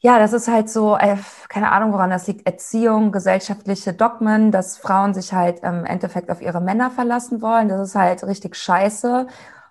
ja, 0.04 0.18
das 0.18 0.32
ist 0.32 0.48
halt 0.48 0.68
so, 0.68 0.96
äh, 0.96 1.16
keine 1.48 1.70
Ahnung, 1.70 1.92
woran 1.92 2.10
das 2.10 2.26
liegt. 2.26 2.44
Erziehung, 2.44 3.12
gesellschaftliche 3.12 3.94
Dogmen, 3.94 4.50
dass 4.50 4.76
Frauen 4.76 5.14
sich 5.14 5.32
halt 5.32 5.60
im 5.60 5.84
Endeffekt 5.84 6.28
auf 6.28 6.42
ihre 6.42 6.60
Männer 6.60 6.90
verlassen 6.90 7.40
wollen. 7.40 7.68
Das 7.68 7.88
ist 7.88 7.94
halt 7.94 8.24
richtig 8.24 8.56
scheiße. 8.56 9.28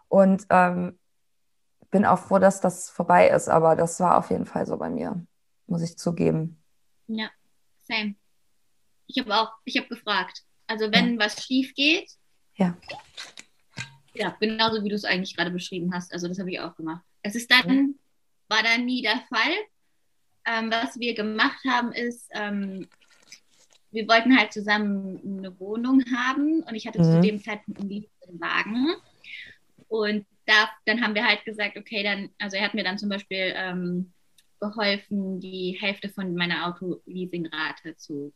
Und 0.08 0.46
ähm, 0.50 0.98
bin 1.89 2.06
auch 2.06 2.20
froh, 2.20 2.39
dass 2.39 2.62
das 2.62 2.89
vorbei 2.89 3.28
ist. 3.28 3.50
Aber 3.50 3.76
das 3.76 4.00
war 4.00 4.17
auf 4.17 4.30
jeden 4.30 4.46
Fall 4.46 4.65
so 4.65 4.78
bei 4.78 4.89
mir, 4.89 5.22
muss 5.67 5.82
ich 5.82 5.98
zugeben. 5.98 6.63
Ja, 7.08 7.30
same. 7.82 8.15
Ich 9.08 9.20
habe 9.20 9.36
auch, 9.36 9.52
ich 9.65 9.78
habe 9.78 9.89
gefragt. 9.89 10.44
Also 10.65 10.89
wenn 10.94 11.15
ja. 11.15 11.26
was 11.26 11.44
schief 11.44 11.74
geht. 11.76 12.10
Ja. 12.56 12.78
Ja, 14.13 14.34
genauso 14.39 14.82
wie 14.82 14.89
du 14.89 14.96
es 14.96 15.04
eigentlich 15.04 15.36
gerade 15.36 15.52
beschrieben 15.52 15.94
hast. 15.94 16.13
Also 16.13 16.30
das 16.30 16.39
habe 16.39 16.50
ich 16.52 16.62
auch 16.62 16.78
gemacht. 16.78 17.04
Es 17.22 17.36
ist 17.36 17.52
dann, 17.52 17.96
war 18.48 18.63
dann 18.63 18.86
nie 18.86 19.02
der 19.02 19.20
Fall 19.28 19.54
ähm, 20.45 20.71
was 20.71 20.99
wir 20.99 21.13
gemacht 21.13 21.60
haben, 21.67 21.91
ist, 21.91 22.30
ähm, 22.34 22.88
wir 23.91 24.08
wollten 24.08 24.38
halt 24.38 24.54
zusammen 24.54 25.19
eine 25.23 25.60
Wohnung 25.60 26.04
haben 26.15 26.63
und 26.63 26.75
ich 26.75 26.88
hatte 26.88 26.99
mhm. 26.99 27.04
zu 27.04 27.21
dem 27.21 27.43
Zeitpunkt 27.43 27.82
einen 27.82 28.06
Wagen. 28.39 28.95
Und 29.88 30.25
da, 30.45 30.69
dann 30.86 31.01
haben 31.01 31.15
wir 31.15 31.25
halt 31.25 31.43
gesagt, 31.43 31.77
okay, 31.77 32.04
dann, 32.04 32.30
also 32.39 32.56
er 32.56 32.63
hat 32.63 32.73
mir 32.73 32.84
dann 32.84 32.97
zum 32.97 33.10
Beispiel 33.10 33.54
ähm, 33.56 34.13
geholfen, 34.60 35.39
die 35.39 35.77
Hälfte 35.80 36.10
von 36.10 36.34
meiner 36.36 36.67
Auto-Leasingrate 36.67 37.97
zu 37.97 38.34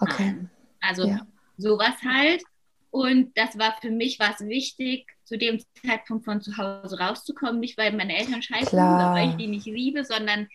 Okay. 0.00 0.46
Also 0.80 1.06
ja. 1.06 1.26
sowas 1.56 1.94
halt. 2.04 2.42
Und 2.90 3.36
das 3.36 3.58
war 3.58 3.76
für 3.80 3.90
mich 3.90 4.18
was 4.18 4.40
wichtig, 4.40 5.06
zu 5.24 5.36
dem 5.36 5.62
Zeitpunkt 5.84 6.24
von 6.24 6.40
zu 6.40 6.56
Hause 6.56 6.98
rauszukommen. 6.98 7.60
Nicht, 7.60 7.76
weil 7.76 7.92
meine 7.92 8.16
Eltern 8.16 8.42
scheiße 8.42 8.70
sind 8.70 8.78
weil 8.78 9.30
ich 9.30 9.36
die 9.36 9.46
nicht 9.46 9.66
liebe, 9.66 10.04
sondern 10.04 10.48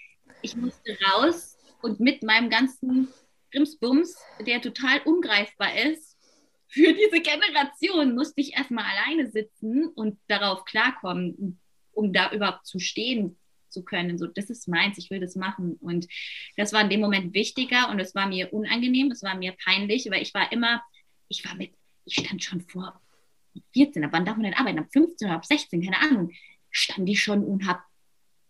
ich 0.44 0.56
musste 0.56 0.98
raus 1.12 1.58
und 1.82 2.00
mit 2.00 2.22
meinem 2.22 2.50
ganzen 2.50 3.08
Grimsbums, 3.52 4.16
der 4.46 4.62
total 4.62 5.00
ungreifbar 5.06 5.76
ist, 5.76 6.18
für 6.68 6.94
diese 6.94 7.22
Generation 7.22 8.16
musste 8.16 8.42
ich 8.42 8.54
erstmal 8.54 8.86
alleine 8.86 9.32
sitzen 9.32 9.88
und 9.88 10.20
darauf 10.28 10.66
klarkommen, 10.66 11.60
um 11.92 12.14
da 12.14 12.32
überhaupt 12.32 12.66
zu 12.66 12.80
stehen 12.80 13.38
zu 13.70 13.84
können. 13.84 14.18
So, 14.18 14.28
das 14.28 14.50
ist 14.50 14.68
meins, 14.68 14.98
ich 14.98 15.10
will 15.10 15.20
das 15.20 15.36
machen. 15.36 15.78
Und 15.82 16.08
das 16.58 16.74
war 16.74 16.82
in 16.82 16.90
dem 16.90 17.00
Moment 17.00 17.34
wichtiger 17.34 17.90
und 17.90 18.00
es 18.00 18.16
war 18.16 18.28
mir 18.28 18.52
unangenehm, 18.54 19.12
es 19.12 19.24
war 19.24 19.36
mir 19.36 19.56
peinlich, 19.64 20.10
weil 20.10 20.22
ich 20.22 20.34
war 20.34 20.52
immer, 20.52 20.82
ich 21.28 21.46
war 21.46 21.56
mit, 21.56 21.74
ich 22.06 22.16
stand 22.16 22.44
schon 22.44 22.62
vor 22.62 23.00
14, 23.74 24.04
ab 24.04 24.12
wann 24.14 24.26
darf 24.26 24.36
man 24.36 24.46
denn 24.46 24.56
arbeiten? 24.56 24.80
Ab 24.80 24.88
15 24.92 25.28
oder 25.28 25.38
ab 25.38 25.46
16, 25.46 25.84
keine 25.84 26.02
Ahnung, 26.02 26.32
stand 26.72 27.08
ich 27.08 27.22
schon 27.22 27.44
und 27.44 27.68
habe 27.68 27.82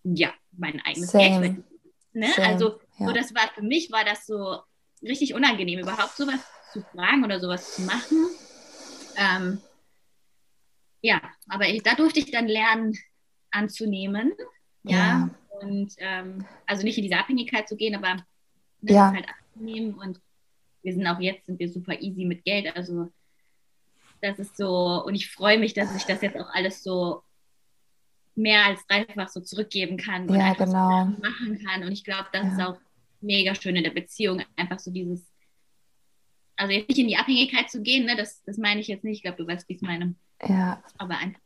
ja 0.04 0.34
mein 0.54 0.80
eigenes 0.82 1.12
Same. 1.12 1.42
Geld 1.42 1.64
Ne? 2.13 2.28
also 2.38 2.80
ja. 2.99 3.08
so 3.08 3.12
das 3.12 3.34
war 3.34 3.49
für 3.56 3.63
mich 3.63 3.91
war 3.91 4.06
das 4.06 4.26
so 4.26 4.60
richtig 5.02 5.34
unangenehm, 5.34 5.80
überhaupt 5.80 6.15
sowas 6.15 6.39
zu 6.71 6.82
fragen 6.82 7.23
oder 7.23 7.39
sowas 7.39 7.76
zu 7.76 7.82
machen. 7.82 8.28
Ähm, 9.15 9.62
ja, 11.02 11.21
aber 11.49 11.67
ich, 11.67 11.84
da 11.84 11.95
durfte 11.95 12.19
ich 12.19 12.32
dann 12.32 12.47
lernen 12.47 12.97
anzunehmen. 13.52 14.34
Ja. 14.84 14.97
ja. 14.97 15.30
Und 15.62 15.93
ähm, 15.97 16.45
also 16.65 16.84
nicht 16.84 16.97
in 16.97 17.04
diese 17.04 17.17
Abhängigkeit 17.17 17.67
zu 17.67 17.76
gehen, 17.76 17.95
aber 17.95 18.15
ne, 18.82 18.93
ja. 18.93 19.12
halt 19.12 19.28
anzunehmen. 19.28 19.93
Und 19.95 20.19
wir 20.82 20.93
sind 20.93 21.06
auch 21.08 21.19
jetzt, 21.19 21.45
sind 21.45 21.60
wir 21.60 21.69
super 21.69 21.99
easy 22.02 22.26
mit 22.26 22.43
Geld. 22.43 22.76
Also 22.76 23.12
das 24.21 24.39
ist 24.39 24.58
so, 24.58 25.04
und 25.06 25.15
ich 25.15 25.30
freue 25.30 25.60
mich, 25.60 25.73
dass 25.73 25.95
ich 25.95 26.04
das 26.04 26.21
jetzt 26.21 26.38
auch 26.38 26.49
alles 26.54 26.84
so 26.84 27.21
mehr 28.36 28.65
als 28.65 28.86
dreifach 28.88 29.30
so 29.30 29.41
zurückgeben 29.41 29.98
kann 29.98 30.28
und 30.28 30.36
ja, 30.36 30.46
einfach 30.46 30.65
genau. 30.65 31.06
so 31.06 31.22
machen 31.22 31.63
kann. 31.65 31.84
Und 31.84 31.91
ich 31.91 32.04
glaube, 32.04 32.28
das 32.32 32.43
ja. 32.43 32.52
ist 32.52 32.62
auch 32.62 32.78
mega 33.22 33.56
schön 33.56 33.76
in 33.76 33.84
der 33.84 33.91
Beziehung, 33.91 34.41
einfach 34.56 34.80
so 34.80 34.91
dieses, 34.91 35.22
also 36.56 36.74
jetzt 36.74 36.89
nicht 36.89 37.00
in 37.00 37.08
die 37.08 37.17
Abhängigkeit 37.17 37.69
zu 37.69 37.82
gehen, 37.82 38.06
ne, 38.06 38.15
das, 38.15 38.43
das 38.43 38.58
meine 38.58 38.82
ich 38.82 38.88
jetzt 38.88 39.04
nicht, 39.04 39.17
ich 39.17 39.24
glaube, 39.24 39.38
du 39.38 39.48
weißt, 39.48 39.67
wie 39.69 39.74
ich 39.74 39.82
es 39.82 39.88
meine. 39.88 40.15
Ja. 40.46 40.82
Aber 40.98 41.17
einfach. 41.17 41.41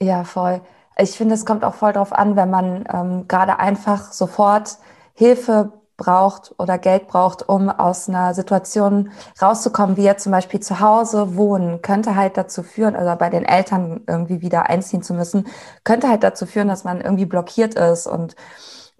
Ja, 0.00 0.24
voll. 0.24 0.62
Ich 0.96 1.10
finde, 1.10 1.34
es 1.34 1.44
kommt 1.44 1.64
auch 1.64 1.74
voll 1.74 1.92
drauf 1.92 2.12
an, 2.12 2.36
wenn 2.36 2.50
man 2.50 2.84
ähm, 2.92 3.28
gerade 3.28 3.58
einfach 3.58 4.12
sofort 4.12 4.78
Hilfe 5.14 5.72
braucht 5.96 6.54
oder 6.58 6.78
Geld 6.78 7.06
braucht, 7.08 7.48
um 7.48 7.68
aus 7.68 8.08
einer 8.08 8.34
Situation 8.34 9.10
rauszukommen, 9.40 9.96
wie 9.96 10.04
jetzt 10.04 10.24
zum 10.24 10.32
Beispiel 10.32 10.60
zu 10.60 10.80
Hause 10.80 11.36
wohnen, 11.36 11.82
könnte 11.82 12.16
halt 12.16 12.36
dazu 12.36 12.62
führen, 12.62 12.96
also 12.96 13.16
bei 13.16 13.30
den 13.30 13.44
Eltern 13.44 14.02
irgendwie 14.06 14.40
wieder 14.40 14.68
einziehen 14.68 15.02
zu 15.02 15.14
müssen, 15.14 15.46
könnte 15.84 16.08
halt 16.08 16.22
dazu 16.24 16.46
führen, 16.46 16.68
dass 16.68 16.84
man 16.84 17.00
irgendwie 17.00 17.26
blockiert 17.26 17.74
ist 17.74 18.06
und 18.06 18.36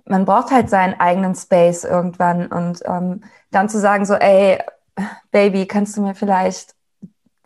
man 0.06 0.24
braucht 0.24 0.50
halt 0.50 0.70
seinen 0.70 0.98
eigenen 1.00 1.34
Space 1.34 1.84
irgendwann 1.84 2.46
und 2.46 2.80
ähm, 2.84 3.24
dann 3.50 3.68
zu 3.68 3.80
sagen 3.80 4.04
so, 4.04 4.14
ey, 4.14 4.58
Baby, 5.30 5.66
kannst 5.66 5.96
du 5.96 6.02
mir 6.02 6.14
vielleicht 6.14 6.74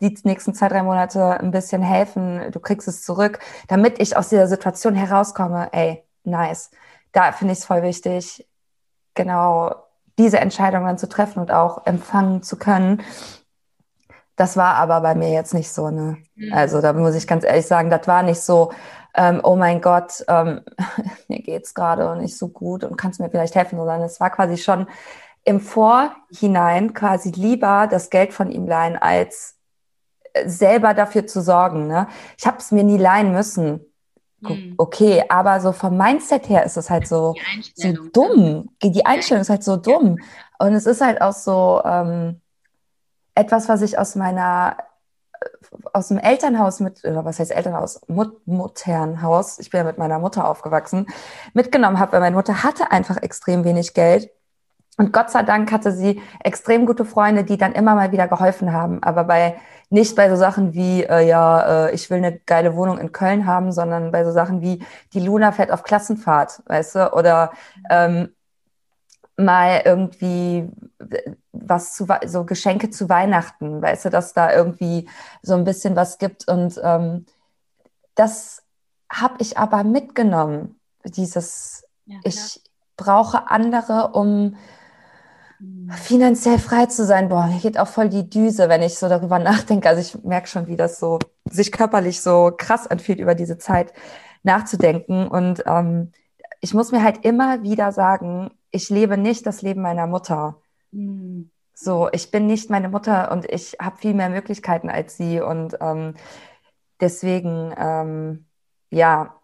die 0.01 0.15
nächsten 0.23 0.53
zwei, 0.53 0.69
drei 0.69 0.83
Monate 0.83 1.39
ein 1.39 1.51
bisschen 1.51 1.81
helfen, 1.81 2.51
du 2.51 2.59
kriegst 2.59 2.87
es 2.87 3.03
zurück, 3.03 3.39
damit 3.67 3.99
ich 3.99 4.15
aus 4.15 4.29
dieser 4.29 4.47
Situation 4.47 4.95
herauskomme, 4.95 5.69
ey, 5.73 6.03
nice. 6.23 6.71
Da 7.11 7.31
finde 7.31 7.53
ich 7.53 7.59
es 7.59 7.65
voll 7.65 7.81
wichtig, 7.81 8.47
genau 9.19 9.75
diese 10.17 10.39
Entscheidung 10.39 10.85
dann 10.85 10.97
zu 10.97 11.09
treffen 11.09 11.39
und 11.39 11.51
auch 11.51 11.85
empfangen 11.85 12.41
zu 12.41 12.57
können. 12.57 13.01
Das 14.37 14.55
war 14.55 14.75
aber 14.75 15.01
bei 15.01 15.13
mir 15.13 15.29
jetzt 15.29 15.53
nicht 15.53 15.73
so, 15.73 15.89
ne? 15.89 16.17
Mhm. 16.35 16.53
Also 16.53 16.79
da 16.79 16.93
muss 16.93 17.15
ich 17.15 17.27
ganz 17.27 17.43
ehrlich 17.43 17.67
sagen, 17.67 17.89
das 17.89 18.07
war 18.07 18.23
nicht 18.23 18.39
so, 18.39 18.71
ähm, 19.13 19.41
oh 19.43 19.57
mein 19.57 19.81
Gott, 19.81 20.23
ähm, 20.29 20.61
mir 21.27 21.41
geht's 21.41 21.73
gerade 21.73 22.15
nicht 22.15 22.37
so 22.37 22.47
gut 22.47 22.85
und 22.85 22.95
kannst 22.95 23.19
mir 23.19 23.29
vielleicht 23.29 23.55
helfen, 23.55 23.77
sondern 23.77 24.01
es 24.01 24.21
war 24.21 24.29
quasi 24.29 24.55
schon 24.55 24.87
im 25.43 25.59
Vorhinein 25.59 26.93
quasi 26.93 27.31
lieber 27.31 27.87
das 27.91 28.09
Geld 28.09 28.33
von 28.33 28.51
ihm 28.51 28.67
leihen, 28.67 28.95
als 28.95 29.57
äh, 30.31 30.47
selber 30.47 30.93
dafür 30.93 31.27
zu 31.27 31.41
sorgen. 31.41 31.87
Ne? 31.87 32.07
Ich 32.37 32.47
habe 32.47 32.57
es 32.59 32.71
mir 32.71 32.85
nie 32.85 32.97
leihen 32.97 33.33
müssen. 33.33 33.85
Hm. 34.45 34.75
Okay, 34.77 35.23
aber 35.27 35.59
so 35.59 35.71
vom 35.71 35.97
Mindset 35.97 36.47
her 36.49 36.63
ist 36.63 36.77
es 36.77 36.89
halt 36.89 37.07
so, 37.07 37.35
so 37.75 37.91
dumm. 38.13 38.69
Die 38.81 39.05
Einstellung 39.05 39.41
ist 39.41 39.49
halt 39.49 39.63
so 39.63 39.75
dumm. 39.77 40.17
Und 40.59 40.73
es 40.73 40.85
ist 40.85 41.01
halt 41.01 41.21
auch 41.21 41.33
so 41.33 41.81
ähm, 41.85 42.41
etwas, 43.35 43.69
was 43.69 43.81
ich 43.81 43.97
aus 43.97 44.15
meiner 44.15 44.77
äh, 45.39 45.45
aus 45.93 46.09
dem 46.09 46.17
Elternhaus 46.17 46.79
mit, 46.79 47.03
oder 47.03 47.25
was 47.25 47.39
heißt 47.39 47.51
Elternhaus? 47.51 48.01
Mut 48.07 48.45
Mutternhaus, 48.47 49.59
ich 49.59 49.69
bin 49.69 49.79
ja 49.79 49.83
mit 49.83 49.97
meiner 49.97 50.19
Mutter 50.19 50.47
aufgewachsen, 50.47 51.07
mitgenommen 51.53 51.99
habe, 51.99 52.13
weil 52.13 52.21
meine 52.21 52.35
Mutter 52.35 52.63
hatte 52.63 52.91
einfach 52.91 53.17
extrem 53.17 53.63
wenig 53.63 53.93
Geld. 53.93 54.29
Und 54.99 55.13
Gott 55.13 55.31
sei 55.31 55.43
Dank 55.43 55.71
hatte 55.71 55.93
sie 55.93 56.21
extrem 56.43 56.85
gute 56.85 57.05
Freunde, 57.05 57.45
die 57.45 57.57
dann 57.57 57.71
immer 57.71 57.95
mal 57.95 58.11
wieder 58.11 58.27
geholfen 58.27 58.73
haben. 58.73 59.01
Aber 59.01 59.23
bei 59.23 59.55
nicht 59.89 60.13
bei 60.13 60.29
so 60.29 60.35
Sachen 60.35 60.73
wie, 60.73 61.03
äh, 61.03 61.25
ja, 61.25 61.85
äh, 61.87 61.95
ich 61.95 62.09
will 62.09 62.17
eine 62.17 62.37
geile 62.37 62.75
Wohnung 62.75 62.97
in 62.97 63.13
Köln 63.13 63.45
haben, 63.45 63.71
sondern 63.71 64.11
bei 64.11 64.25
so 64.25 64.31
Sachen 64.33 64.61
wie, 64.61 64.83
die 65.13 65.21
Luna 65.21 65.53
fährt 65.53 65.71
auf 65.71 65.83
Klassenfahrt, 65.83 66.61
weißt 66.65 66.95
du, 66.95 67.13
oder 67.13 67.53
ähm, 67.89 68.35
mal 69.37 69.83
irgendwie 69.85 70.69
was 71.53 71.93
zu, 71.95 72.05
so 72.25 72.43
Geschenke 72.43 72.89
zu 72.89 73.07
Weihnachten, 73.07 73.81
weißt 73.81 74.03
du, 74.03 74.09
dass 74.09 74.33
da 74.33 74.53
irgendwie 74.53 75.07
so 75.41 75.55
ein 75.55 75.63
bisschen 75.63 75.95
was 75.95 76.17
gibt. 76.17 76.45
Und 76.49 76.77
ähm, 76.83 77.25
das 78.15 78.63
habe 79.09 79.35
ich 79.39 79.57
aber 79.57 79.85
mitgenommen, 79.85 80.77
dieses, 81.05 81.85
ja, 82.05 82.17
ich 82.25 82.61
brauche 82.97 83.49
andere, 83.49 84.09
um 84.09 84.57
finanziell 85.91 86.57
frei 86.57 86.85
zu 86.85 87.05
sein, 87.05 87.29
boah, 87.29 87.47
mir 87.47 87.59
geht 87.59 87.77
auch 87.77 87.87
voll 87.87 88.09
die 88.09 88.29
Düse, 88.29 88.69
wenn 88.69 88.81
ich 88.81 88.97
so 88.97 89.09
darüber 89.09 89.39
nachdenke. 89.39 89.89
Also 89.89 90.01
ich 90.01 90.23
merke 90.23 90.47
schon, 90.47 90.67
wie 90.67 90.77
das 90.77 90.99
so 90.99 91.19
sich 91.49 91.71
körperlich 91.71 92.21
so 92.21 92.51
krass 92.55 92.87
anfühlt, 92.87 93.19
über 93.19 93.35
diese 93.35 93.57
Zeit 93.57 93.93
nachzudenken. 94.43 95.27
Und 95.27 95.63
ähm, 95.65 96.11
ich 96.61 96.73
muss 96.73 96.91
mir 96.91 97.03
halt 97.03 97.25
immer 97.25 97.63
wieder 97.63 97.91
sagen, 97.91 98.51
ich 98.71 98.89
lebe 98.89 99.17
nicht 99.17 99.45
das 99.45 99.61
Leben 99.61 99.81
meiner 99.81 100.07
Mutter. 100.07 100.61
Mhm. 100.91 101.49
So, 101.73 102.09
ich 102.11 102.31
bin 102.31 102.45
nicht 102.45 102.69
meine 102.69 102.89
Mutter 102.89 103.31
und 103.31 103.49
ich 103.49 103.77
habe 103.81 103.97
viel 103.97 104.13
mehr 104.13 104.29
Möglichkeiten 104.29 104.89
als 104.89 105.17
sie. 105.17 105.41
Und 105.41 105.77
ähm, 105.81 106.13
deswegen, 106.99 107.73
ähm, 107.77 108.45
ja, 108.91 109.35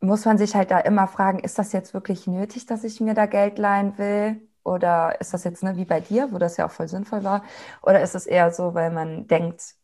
muss 0.00 0.24
man 0.24 0.38
sich 0.38 0.54
halt 0.54 0.70
da 0.70 0.78
immer 0.80 1.06
fragen, 1.06 1.38
ist 1.38 1.58
das 1.58 1.72
jetzt 1.72 1.94
wirklich 1.94 2.26
nötig, 2.26 2.66
dass 2.66 2.84
ich 2.84 3.00
mir 3.00 3.14
da 3.14 3.26
Geld 3.26 3.58
leihen 3.58 3.96
will? 3.98 4.40
Oder 4.64 5.20
ist 5.20 5.34
das 5.34 5.44
jetzt 5.44 5.62
ne, 5.62 5.76
wie 5.76 5.84
bei 5.84 6.00
dir, 6.00 6.32
wo 6.32 6.38
das 6.38 6.56
ja 6.56 6.66
auch 6.66 6.70
voll 6.70 6.88
sinnvoll 6.88 7.22
war? 7.22 7.44
Oder 7.82 8.02
ist 8.02 8.14
es 8.14 8.26
eher 8.26 8.50
so, 8.50 8.74
weil 8.74 8.90
man 8.90 9.26
denkt, 9.28 9.74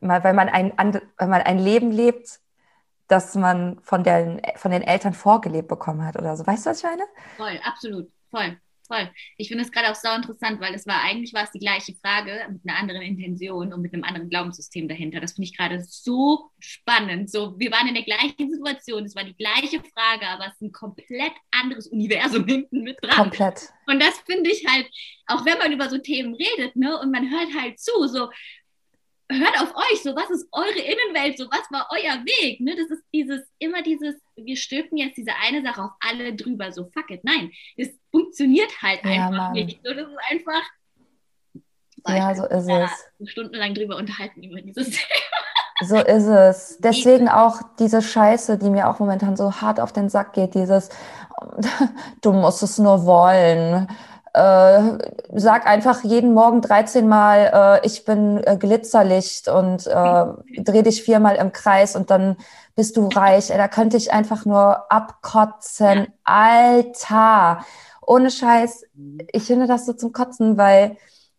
weil 0.00 0.34
man 0.34 0.48
ein, 0.48 0.72
weil 1.18 1.28
man 1.28 1.42
ein 1.42 1.58
Leben 1.58 1.90
lebt, 1.90 2.40
das 3.06 3.34
man 3.34 3.78
von, 3.82 4.02
der, 4.02 4.40
von 4.56 4.70
den 4.70 4.82
Eltern 4.82 5.12
vorgelebt 5.12 5.68
bekommen 5.68 6.04
hat 6.04 6.16
oder 6.16 6.36
so? 6.36 6.46
Weißt 6.46 6.66
du, 6.66 6.70
was 6.70 6.78
ich 6.78 6.84
meine? 6.84 7.04
Voll, 7.36 7.60
absolut, 7.62 8.10
voll 8.30 8.58
voll. 8.86 9.10
Ich 9.36 9.48
finde 9.48 9.64
es 9.64 9.72
gerade 9.72 9.90
auch 9.90 9.94
so 9.94 10.08
interessant, 10.10 10.60
weil 10.60 10.74
es 10.74 10.86
war 10.86 11.02
eigentlich 11.02 11.32
war 11.34 11.44
es 11.44 11.50
die 11.50 11.58
gleiche 11.58 11.94
Frage 11.94 12.46
mit 12.50 12.62
einer 12.66 12.78
anderen 12.78 13.02
Intention 13.02 13.72
und 13.72 13.82
mit 13.82 13.92
einem 13.94 14.04
anderen 14.04 14.28
Glaubenssystem 14.28 14.88
dahinter. 14.88 15.20
Das 15.20 15.32
finde 15.32 15.48
ich 15.48 15.56
gerade 15.56 15.82
so 15.82 16.50
spannend. 16.58 17.30
So, 17.30 17.58
wir 17.58 17.70
waren 17.70 17.88
in 17.88 17.94
der 17.94 18.04
gleichen 18.04 18.52
Situation, 18.52 19.04
es 19.04 19.16
war 19.16 19.24
die 19.24 19.36
gleiche 19.36 19.82
Frage, 19.92 20.26
aber 20.28 20.46
es 20.46 20.54
ist 20.54 20.62
ein 20.62 20.72
komplett 20.72 21.32
anderes 21.50 21.88
Universum 21.88 22.44
hinten 22.46 22.82
mit 22.82 22.98
dran. 23.02 23.16
Komplett. 23.16 23.68
Und 23.86 24.00
das 24.00 24.18
finde 24.20 24.50
ich 24.50 24.64
halt, 24.66 24.86
auch 25.26 25.44
wenn 25.44 25.58
man 25.58 25.72
über 25.72 25.88
so 25.88 25.98
Themen 25.98 26.34
redet, 26.34 26.76
ne, 26.76 26.98
und 26.98 27.10
man 27.10 27.30
hört 27.30 27.54
halt 27.54 27.78
zu, 27.78 28.06
so, 28.06 28.28
hört 29.34 29.60
auf 29.60 29.74
euch, 29.76 30.02
so 30.02 30.14
was 30.14 30.30
ist 30.30 30.46
eure 30.52 30.78
Innenwelt, 30.78 31.38
so 31.38 31.46
was 31.46 31.70
war 31.70 31.88
euer 31.90 32.24
Weg, 32.24 32.60
ne? 32.60 32.74
Das 32.76 32.90
ist 32.90 33.04
dieses, 33.12 33.42
immer 33.58 33.82
dieses, 33.82 34.14
wir 34.36 34.56
stülpen 34.56 34.98
jetzt 34.98 35.16
diese 35.16 35.32
eine 35.42 35.62
Sache 35.62 35.82
auf 35.82 35.90
alle 36.00 36.34
drüber, 36.34 36.72
so 36.72 36.86
fuck 36.86 37.10
it. 37.10 37.24
Nein, 37.24 37.52
das 37.76 37.88
funktioniert 38.10 38.70
halt 38.82 39.04
ja, 39.04 39.10
einfach 39.10 39.30
Mann. 39.30 39.52
nicht. 39.52 39.80
So, 39.84 39.92
das 39.92 40.08
ist 40.08 40.18
einfach. 40.30 40.62
Ja, 42.06 42.34
so 42.34 42.44
ist 42.46 42.68
ja, 42.68 42.84
es. 42.84 43.30
Stundenlang 43.30 43.74
drüber 43.74 43.96
unterhalten 43.96 44.42
über 44.42 44.60
dieses 44.60 44.90
Thema. 44.90 45.34
So 45.82 45.96
ist 45.96 46.26
es. 46.26 46.78
Deswegen 46.78 47.28
auch 47.28 47.60
diese 47.78 48.00
Scheiße, 48.00 48.58
die 48.58 48.70
mir 48.70 48.88
auch 48.88 49.00
momentan 49.00 49.36
so 49.36 49.52
hart 49.52 49.80
auf 49.80 49.92
den 49.92 50.08
Sack 50.08 50.32
geht, 50.34 50.54
dieses, 50.54 50.90
du 52.22 52.32
musst 52.32 52.62
es 52.62 52.78
nur 52.78 53.04
wollen 53.06 53.88
äh, 54.34 54.98
sag 55.32 55.64
einfach 55.66 56.02
jeden 56.02 56.34
Morgen 56.34 56.60
13 56.60 57.06
Mal, 57.06 57.80
äh, 57.82 57.86
ich 57.86 58.04
bin 58.04 58.42
äh, 58.44 58.56
Glitzerlicht 58.56 59.46
und 59.46 59.86
äh, 59.86 60.24
dreh 60.58 60.82
dich 60.82 61.04
viermal 61.04 61.36
im 61.36 61.52
Kreis 61.52 61.94
und 61.94 62.10
dann 62.10 62.36
bist 62.74 62.96
du 62.96 63.06
reich. 63.06 63.50
Ey, 63.50 63.58
da 63.58 63.68
könnte 63.68 63.96
ich 63.96 64.12
einfach 64.12 64.44
nur 64.44 64.90
abkotzen. 64.90 66.08
Alter, 66.24 67.64
ohne 68.04 68.30
Scheiß. 68.30 68.86
Ich 69.32 69.44
finde 69.44 69.68
das 69.68 69.86
so 69.86 69.92
zum 69.92 70.12
Kotzen, 70.12 70.58
weil 70.58 70.96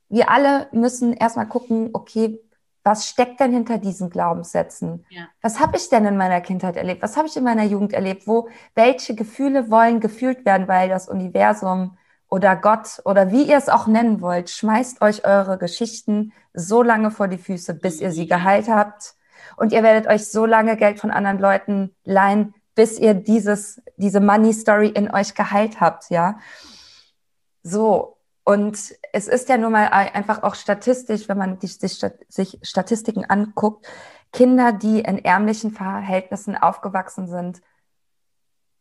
wir 0.07 0.31
alle 0.31 0.67
müssen 0.71 1.11
erstmal 1.11 1.49
gucken, 1.49 1.89
okay, 1.91 2.39
was 2.83 3.09
steckt 3.09 3.41
denn 3.41 3.51
hinter 3.51 3.77
diesen 3.77 4.09
Glaubenssätzen? 4.09 5.05
Ja. 5.09 5.27
Was 5.41 5.59
habe 5.59 5.75
ich 5.75 5.89
denn 5.89 6.05
in 6.05 6.15
meiner 6.15 6.39
Kindheit 6.39 6.77
erlebt? 6.77 7.01
Was 7.01 7.17
habe 7.17 7.27
ich 7.27 7.35
in 7.35 7.43
meiner 7.43 7.63
Jugend 7.63 7.91
erlebt? 7.91 8.25
Wo 8.25 8.47
welche 8.73 9.15
Gefühle 9.15 9.69
wollen 9.69 9.99
gefühlt 9.99 10.45
werden, 10.45 10.69
weil 10.69 10.87
das 10.87 11.09
Universum 11.09 11.97
oder 12.35 12.57
Gott 12.57 13.01
oder 13.05 13.31
wie 13.31 13.43
ihr 13.43 13.55
es 13.55 13.69
auch 13.69 13.87
nennen 13.87 14.19
wollt, 14.19 14.49
schmeißt 14.49 15.01
euch 15.01 15.23
eure 15.23 15.57
Geschichten 15.57 16.33
so 16.53 16.83
lange 16.83 17.09
vor 17.09 17.29
die 17.29 17.37
Füße, 17.37 17.73
bis 17.73 18.01
ihr 18.01 18.11
sie 18.11 18.27
geheilt 18.27 18.67
habt. 18.67 19.15
Und 19.55 19.71
ihr 19.71 19.83
werdet 19.83 20.05
euch 20.07 20.29
so 20.29 20.45
lange 20.45 20.75
Geld 20.75 20.99
von 20.99 21.11
anderen 21.11 21.39
Leuten 21.39 21.95
leihen, 22.03 22.53
bis 22.75 22.99
ihr 22.99 23.13
dieses, 23.13 23.81
diese 23.95 24.19
Money 24.19 24.51
Story 24.51 24.89
in 24.89 25.09
euch 25.09 25.33
geheilt 25.33 25.79
habt, 25.79 26.09
ja. 26.09 26.37
So. 27.63 28.17
Und 28.43 28.77
es 29.13 29.29
ist 29.29 29.47
ja 29.47 29.57
nun 29.57 29.71
mal 29.71 29.87
einfach 29.87 30.43
auch 30.43 30.55
statistisch, 30.55 31.29
wenn 31.29 31.37
man 31.37 31.57
sich, 31.61 31.79
sich 31.79 32.59
Statistiken 32.63 33.23
anguckt, 33.23 33.87
Kinder, 34.33 34.73
die 34.73 34.99
in 34.99 35.23
ärmlichen 35.23 35.71
Verhältnissen 35.71 36.57
aufgewachsen 36.57 37.27
sind, 37.27 37.61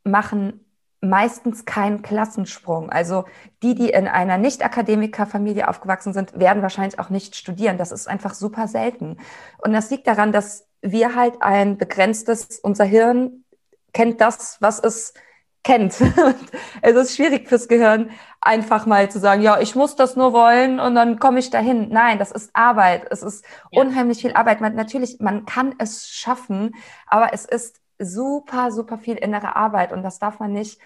machen 0.03 0.74
meistens 1.05 1.65
kein 1.65 2.03
Klassensprung. 2.03 2.91
Also 2.91 3.25
die, 3.63 3.75
die 3.75 3.91
in 3.91 4.09
einer 4.09 4.39
Nicht-Akademiker-Familie 4.39 5.69
aufgewachsen 5.69 6.13
sind, 6.13 6.39
werden 6.39 6.63
wahrscheinlich 6.63 6.99
auch 6.99 7.11
nicht 7.11 7.37
studieren. 7.37 7.79
Das 7.79 7.93
ist 7.93 8.09
einfach 8.09 8.35
super 8.35 8.69
selten. 8.69 9.19
Und 9.59 9.73
das 9.73 9.91
liegt 9.91 10.07
daran, 10.07 10.33
dass 10.33 10.67
wir 10.83 11.15
halt 11.15 11.41
ein 11.41 11.79
begrenztes, 11.79 12.59
unser 12.61 12.85
Hirn 12.85 13.45
kennt 13.93 14.21
das, 14.21 14.59
was 14.61 14.81
es 14.81 15.15
kennt. 15.63 16.01
es 16.83 16.95
ist 16.95 17.17
schwierig 17.17 17.49
fürs 17.49 17.69
Gehirn, 17.69 18.11
einfach 18.41 18.87
mal 18.87 19.11
zu 19.11 19.19
sagen, 19.19 19.43
ja, 19.43 19.59
ich 19.61 19.75
muss 19.75 19.97
das 19.97 20.15
nur 20.15 20.33
wollen 20.33 20.79
und 20.79 20.95
dann 20.95 21.19
komme 21.19 21.39
ich 21.39 21.51
dahin. 21.51 21.89
Nein, 21.89 22.19
das 22.19 22.31
ist 22.31 22.51
Arbeit. 22.53 23.07
Es 23.11 23.23
ist 23.23 23.45
ja. 23.71 23.81
unheimlich 23.81 24.21
viel 24.21 24.35
Arbeit. 24.35 24.61
Man, 24.61 24.75
natürlich, 24.75 25.19
man 25.21 25.47
kann 25.47 25.75
es 25.79 26.09
schaffen, 26.09 26.75
aber 27.07 27.33
es 27.33 27.47
ist 27.47 27.81
super, 28.05 28.71
super 28.71 28.99
viel 28.99 29.17
innere 29.17 29.57
Arbeit 29.57 29.93
und 29.93 30.03
das 30.03 30.19
darf 30.19 30.41
man 30.41 30.53
nicht 30.53 30.79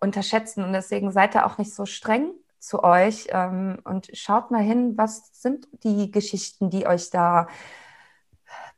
unterschätzen. 0.00 0.64
Und 0.64 0.72
deswegen 0.72 1.12
seid 1.12 1.34
ihr 1.34 1.46
auch 1.46 1.58
nicht 1.58 1.74
so 1.74 1.86
streng 1.86 2.32
zu 2.58 2.84
euch 2.84 3.26
ähm, 3.30 3.80
und 3.84 4.10
schaut 4.12 4.50
mal 4.50 4.62
hin, 4.62 4.96
was 4.96 5.30
sind 5.32 5.66
die 5.82 6.10
Geschichten, 6.10 6.70
die 6.70 6.86
euch 6.86 7.10
da 7.10 7.48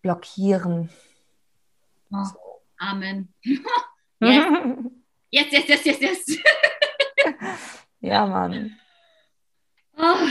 blockieren. 0.03 0.91
Oh, 2.13 2.61
Amen. 2.79 3.33
yes. 4.21 4.47
yes, 5.31 5.47
yes, 5.51 5.69
yes, 5.69 5.85
yes, 5.85 6.01
yes. 6.01 6.39
ja, 8.01 8.27
Mann. 8.27 8.79
Oh, 9.97 10.29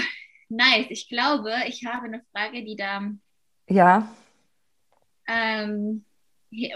nice. 0.50 0.88
Ich 0.90 1.10
glaube, 1.10 1.52
ich 1.68 1.86
habe 1.86 2.06
eine 2.06 2.24
Frage, 2.32 2.64
die 2.64 2.76
da. 2.76 3.02
Ja. 3.68 4.08
Ähm, 5.28 6.06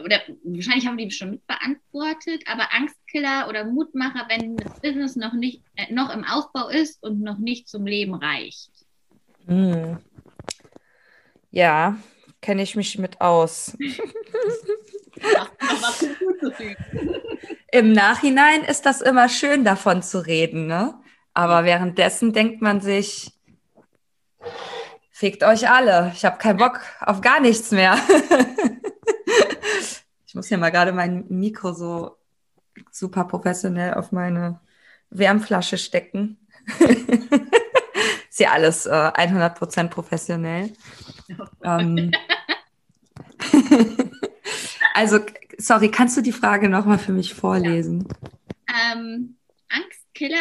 oder 0.04 0.20
wahrscheinlich 0.44 0.88
haben 0.88 0.98
die 0.98 1.12
schon 1.12 1.32
mit 1.32 1.48
beantwortet, 1.48 2.44
aber 2.48 2.74
Angstkiller 2.74 3.48
oder 3.50 3.66
Mutmacher, 3.66 4.26
wenn 4.30 4.58
das 4.58 4.80
Business 4.82 5.16
noch 5.16 5.34
nicht 5.34 5.62
äh, 5.76 5.94
noch 5.94 6.14
im 6.14 6.24
Aufbau 6.24 6.70
ist 6.70 7.04
und 7.04 7.22
noch 7.22 7.38
nicht 7.38 7.68
zum 7.68 7.86
Leben 7.86 8.16
reicht. 8.16 8.72
Hm. 9.46 9.98
Ja, 11.52 11.98
kenne 12.42 12.64
ich 12.64 12.76
mich 12.76 12.98
mit 12.98 13.22
aus. 13.22 13.78
Im 17.72 17.92
Nachhinein 17.92 18.64
ist 18.64 18.86
das 18.86 19.02
immer 19.02 19.28
schön, 19.30 19.64
davon 19.64 20.02
zu 20.02 20.26
reden, 20.26 20.68
ne? 20.68 20.96
Aber 21.34 21.66
währenddessen 21.66 22.34
denkt 22.34 22.62
man 22.62 22.82
sich, 22.82 23.32
fickt 25.12 25.44
euch 25.44 25.70
alle, 25.70 26.12
ich 26.16 26.26
habe 26.26 26.38
keinen 26.38 26.58
Bock 26.58 26.80
auf 27.02 27.22
gar 27.22 27.40
nichts 27.40 27.72
mehr. 27.72 27.98
ich 30.38 30.40
muss 30.40 30.52
ja 30.52 30.58
mal 30.60 30.70
gerade 30.70 30.92
mein 30.92 31.26
Mikro 31.30 31.74
so 31.74 32.16
super 32.92 33.24
professionell 33.24 33.96
auf 33.96 34.12
meine 34.12 34.60
Wärmflasche 35.10 35.80
stecken. 35.80 36.38
ist 38.30 38.40
ja 38.40 38.52
alles 38.52 38.86
äh, 38.86 38.92
100% 38.92 39.88
professionell. 39.88 40.74
ähm, 41.64 42.12
also, 44.94 45.22
sorry, 45.58 45.90
kannst 45.90 46.16
du 46.18 46.22
die 46.22 46.32
Frage 46.32 46.70
nochmal 46.70 47.00
für 47.00 47.14
mich 47.14 47.34
vorlesen? 47.34 48.08
Ja. 48.70 48.94
Ähm, 48.94 49.38
Angstkiller 49.70 50.38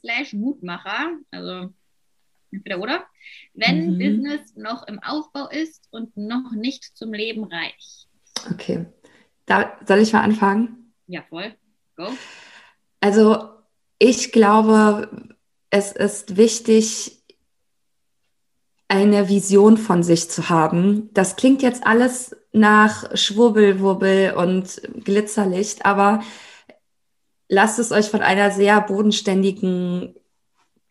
slash 0.00 0.32
Mutmacher, 0.32 1.10
also 1.30 1.74
entweder 2.50 2.80
oder, 2.80 3.04
wenn 3.52 3.92
mhm. 3.92 3.98
Business 3.98 4.56
noch 4.56 4.88
im 4.88 4.98
Aufbau 5.00 5.50
ist 5.50 5.88
und 5.90 6.16
noch 6.16 6.52
nicht 6.52 6.96
zum 6.96 7.12
Leben 7.12 7.44
reicht. 7.44 8.08
Okay. 8.50 8.86
Da, 9.46 9.76
soll 9.86 9.98
ich 9.98 10.12
mal 10.12 10.22
anfangen? 10.22 10.92
Ja, 11.06 11.22
voll. 11.28 11.54
Go. 11.96 12.08
Also, 13.00 13.48
ich 13.98 14.32
glaube, 14.32 15.08
es 15.70 15.92
ist 15.92 16.36
wichtig, 16.36 17.22
eine 18.88 19.28
Vision 19.28 19.78
von 19.78 20.02
sich 20.02 20.30
zu 20.30 20.48
haben. 20.48 21.10
Das 21.12 21.36
klingt 21.36 21.62
jetzt 21.62 21.86
alles 21.86 22.36
nach 22.52 23.16
Schwurbelwurbel 23.16 24.34
und 24.34 24.80
Glitzerlicht, 25.04 25.84
aber 25.84 26.22
lasst 27.48 27.78
es 27.78 27.92
euch 27.92 28.08
von 28.08 28.22
einer 28.22 28.50
sehr 28.50 28.80
bodenständigen 28.80 30.14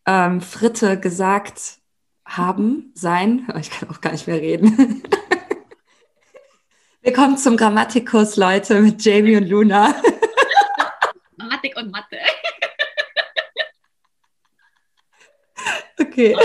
ähm, 0.05 0.41
Fritte 0.41 0.99
gesagt 0.99 1.79
haben, 2.25 2.91
sein. 2.95 3.47
Ich 3.59 3.69
kann 3.71 3.89
auch 3.89 4.01
gar 4.01 4.11
nicht 4.11 4.27
mehr 4.27 4.39
reden. 4.41 5.03
Willkommen 7.05 7.37
zum 7.37 7.55
Grammatikus, 7.55 8.35
Leute, 8.35 8.81
mit 8.81 9.05
Jamie 9.05 9.37
und 9.37 9.47
Luna. 9.47 9.93
Grammatik 11.37 11.77
und 11.77 11.91
Mathe. 11.91 12.17
Okay, 16.01 16.35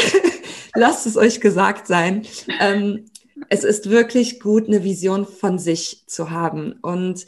lasst 0.74 1.06
es 1.06 1.16
euch 1.16 1.40
gesagt 1.40 1.86
sein. 1.86 2.26
Ähm, 2.60 3.06
es 3.48 3.64
ist 3.64 3.88
wirklich 3.88 4.38
gut, 4.38 4.68
eine 4.68 4.84
Vision 4.84 5.26
von 5.26 5.58
sich 5.58 6.04
zu 6.06 6.30
haben 6.30 6.74
und 6.82 7.24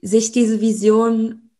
sich 0.00 0.30
diese 0.30 0.60
Vision 0.60 1.50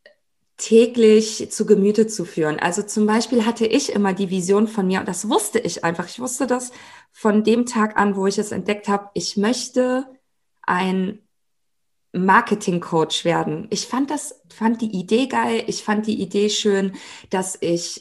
täglich 0.57 1.51
zu 1.51 1.67
Gemüte 1.67 2.07
zu 2.07 2.25
führen. 2.25 2.61
Also 2.61 2.83
zum 2.83 3.07
Beispiel 3.07 3.45
hatte 3.45 3.67
ich 3.67 3.93
immer 3.93 4.13
die 4.13 4.31
Vision 4.31 4.69
von 4.69 4.87
mir, 4.87 5.01
und 5.01 5.09
das 5.09 5.29
wusste 5.29 5.59
ich 5.59 5.83
einfach. 5.83 6.07
Ich 6.07 6.21
wusste 6.21 6.47
das 6.47 6.71
von 7.11 7.43
dem 7.43 7.67
Tag 7.67 7.97
an, 7.97 8.15
wo 8.15 8.29
ich 8.29 8.39
es 8.39 8.53
entdeckt 8.53 8.87
habe. 8.87 9.11
Ich 9.15 9.37
möchte 9.37 10.07
ein 10.67 11.21
Marketing-Coach 12.13 13.25
werden. 13.25 13.67
Ich 13.71 13.87
fand 13.87 14.11
das, 14.11 14.43
fand 14.49 14.81
die 14.81 14.99
Idee 14.99 15.27
geil. 15.27 15.65
Ich 15.67 15.85
fand 15.85 16.07
die 16.07 16.21
Idee 16.21 16.49
schön, 16.51 16.93
dass 17.31 17.59
ich 17.61 18.01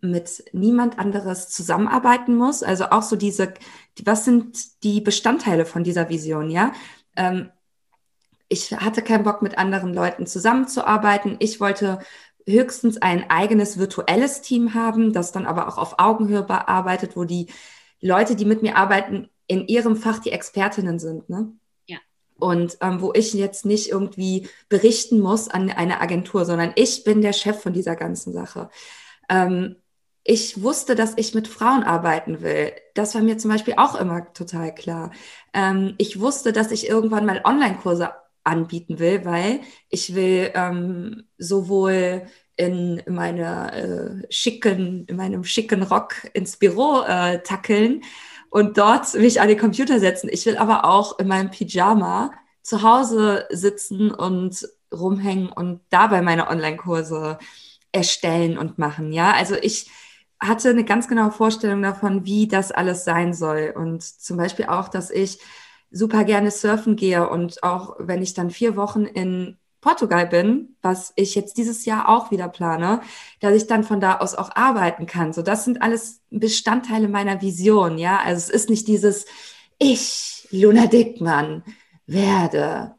mit 0.00 0.44
niemand 0.52 0.98
anderes 0.98 1.48
zusammenarbeiten 1.48 2.36
muss. 2.36 2.62
Also 2.62 2.86
auch 2.90 3.02
so 3.02 3.16
diese, 3.16 3.54
was 4.04 4.24
sind 4.24 4.82
die 4.82 5.00
Bestandteile 5.00 5.64
von 5.64 5.84
dieser 5.84 6.08
Vision, 6.08 6.50
ja? 6.50 6.72
Ähm, 7.16 7.50
ich 8.48 8.72
hatte 8.72 9.02
keinen 9.02 9.24
Bock, 9.24 9.40
mit 9.42 9.56
anderen 9.58 9.94
Leuten 9.94 10.26
zusammenzuarbeiten. 10.26 11.36
Ich 11.40 11.60
wollte 11.60 12.00
höchstens 12.46 13.00
ein 13.00 13.30
eigenes 13.30 13.78
virtuelles 13.78 14.42
Team 14.42 14.74
haben, 14.74 15.12
das 15.12 15.32
dann 15.32 15.46
aber 15.46 15.66
auch 15.68 15.78
auf 15.78 15.98
Augenhöhe 15.98 16.42
bearbeitet, 16.42 17.16
wo 17.16 17.24
die 17.24 17.50
Leute, 18.00 18.36
die 18.36 18.44
mit 18.44 18.62
mir 18.62 18.76
arbeiten, 18.76 19.30
in 19.46 19.66
ihrem 19.66 19.96
Fach 19.96 20.18
die 20.18 20.32
Expertinnen 20.32 20.98
sind. 20.98 21.28
Ne? 21.30 21.52
Und 22.38 22.78
ähm, 22.80 23.00
wo 23.00 23.12
ich 23.14 23.32
jetzt 23.34 23.64
nicht 23.64 23.90
irgendwie 23.90 24.48
berichten 24.68 25.20
muss 25.20 25.48
an 25.48 25.70
eine 25.70 26.00
Agentur, 26.00 26.44
sondern 26.44 26.72
ich 26.74 27.04
bin 27.04 27.22
der 27.22 27.32
Chef 27.32 27.60
von 27.60 27.72
dieser 27.72 27.96
ganzen 27.96 28.32
Sache. 28.32 28.70
Ähm, 29.28 29.76
ich 30.24 30.62
wusste, 30.62 30.94
dass 30.94 31.12
ich 31.16 31.34
mit 31.34 31.48
Frauen 31.48 31.82
arbeiten 31.82 32.40
will. 32.40 32.72
Das 32.94 33.14
war 33.14 33.22
mir 33.22 33.36
zum 33.36 33.50
Beispiel 33.50 33.74
auch 33.76 33.94
immer 33.94 34.32
total 34.32 34.74
klar. 34.74 35.12
Ähm, 35.52 35.94
ich 35.98 36.18
wusste, 36.18 36.52
dass 36.52 36.72
ich 36.72 36.88
irgendwann 36.88 37.26
mal 37.26 37.42
Online-Kurse 37.44 38.10
anbieten 38.42 38.98
will, 38.98 39.24
weil 39.24 39.60
ich 39.90 40.14
will 40.14 40.50
ähm, 40.54 41.24
sowohl 41.38 42.26
in 42.56 43.02
meine 43.06 44.22
äh, 44.26 44.32
schicken, 44.32 45.04
in 45.06 45.16
meinem 45.16 45.44
schicken 45.44 45.82
Rock 45.82 46.14
ins 46.32 46.56
Büro 46.56 47.02
äh, 47.02 47.40
tackeln 47.42 48.02
und 48.54 48.78
dort 48.78 49.14
mich 49.14 49.40
an 49.40 49.48
den 49.48 49.58
Computer 49.58 49.98
setzen. 49.98 50.30
Ich 50.30 50.46
will 50.46 50.56
aber 50.58 50.84
auch 50.84 51.18
in 51.18 51.26
meinem 51.26 51.50
Pyjama 51.50 52.30
zu 52.62 52.82
Hause 52.82 53.46
sitzen 53.50 54.12
und 54.12 54.68
rumhängen 54.92 55.48
und 55.48 55.80
dabei 55.90 56.22
meine 56.22 56.46
Online-Kurse 56.46 57.38
erstellen 57.90 58.56
und 58.56 58.78
machen. 58.78 59.12
Ja, 59.12 59.32
also 59.32 59.56
ich 59.60 59.90
hatte 60.38 60.70
eine 60.70 60.84
ganz 60.84 61.08
genaue 61.08 61.32
Vorstellung 61.32 61.82
davon, 61.82 62.26
wie 62.26 62.46
das 62.46 62.70
alles 62.70 63.04
sein 63.04 63.34
soll. 63.34 63.74
Und 63.76 64.04
zum 64.04 64.36
Beispiel 64.36 64.66
auch, 64.66 64.86
dass 64.86 65.10
ich 65.10 65.40
super 65.90 66.22
gerne 66.22 66.52
surfen 66.52 66.94
gehe 66.94 67.28
und 67.28 67.60
auch 67.64 67.96
wenn 67.98 68.22
ich 68.22 68.34
dann 68.34 68.50
vier 68.50 68.76
Wochen 68.76 69.02
in 69.02 69.58
Portugal 69.84 70.26
bin, 70.26 70.76
was 70.80 71.12
ich 71.14 71.34
jetzt 71.34 71.58
dieses 71.58 71.84
Jahr 71.84 72.08
auch 72.08 72.30
wieder 72.30 72.48
plane, 72.48 73.02
dass 73.40 73.54
ich 73.54 73.66
dann 73.66 73.84
von 73.84 74.00
da 74.00 74.16
aus 74.16 74.34
auch 74.34 74.56
arbeiten 74.56 75.04
kann. 75.04 75.34
So, 75.34 75.42
das 75.42 75.66
sind 75.66 75.82
alles 75.82 76.22
Bestandteile 76.30 77.06
meiner 77.06 77.42
Vision, 77.42 77.98
ja. 77.98 78.18
Also 78.24 78.38
es 78.38 78.48
ist 78.48 78.70
nicht 78.70 78.88
dieses 78.88 79.26
ich, 79.78 80.48
Luna 80.50 80.86
Dickmann, 80.86 81.64
werde 82.06 82.94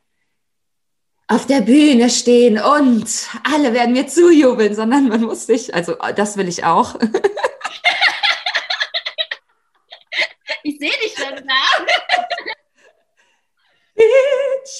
auf 1.28 1.48
der 1.48 1.62
Bühne 1.62 2.12
stehen 2.12 2.60
und 2.60 3.30
alle 3.52 3.74
werden 3.74 3.93
mir 3.93 4.06
zujubeln, 4.06 4.76
sondern 4.76 5.08
man 5.08 5.21
muss 5.21 5.48
sich, 5.48 5.74
also 5.74 5.95
das 6.15 6.38
will 6.38 6.48
ich 6.48 6.65
auch. 6.65 7.00
ich 10.62 10.78
sehe 10.78 10.91
dich 11.04 11.15
schon 11.17 11.48
da. 11.48 11.63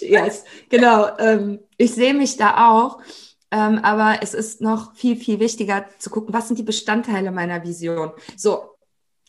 Yes, 0.02 0.46
genau. 0.70 1.18
Ähm, 1.18 1.60
ich 1.78 1.94
sehe 1.94 2.14
mich 2.14 2.38
da 2.38 2.70
auch. 2.72 3.00
Ähm, 3.52 3.80
aber 3.80 4.20
es 4.22 4.34
ist 4.34 4.62
noch 4.62 4.96
viel, 4.96 5.16
viel 5.16 5.40
wichtiger 5.40 5.88
zu 6.00 6.10
gucken, 6.10 6.34
was 6.34 6.48
sind 6.48 6.58
die 6.60 6.64
Bestandteile 6.64 7.32
meiner 7.32 7.64
Vision. 7.64 8.12
So, 8.36 8.72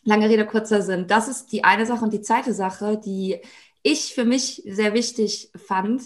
lange 0.03 0.27
Rede, 0.29 0.45
kurzer 0.45 0.81
Sinn. 0.81 1.07
Das 1.07 1.27
ist 1.27 1.51
die 1.51 1.63
eine 1.63 1.85
Sache 1.85 2.03
und 2.03 2.13
die 2.13 2.21
zweite 2.21 2.53
Sache, 2.53 2.99
die 3.03 3.39
ich 3.83 4.13
für 4.15 4.25
mich 4.25 4.63
sehr 4.65 4.93
wichtig 4.93 5.51
fand, 5.55 6.03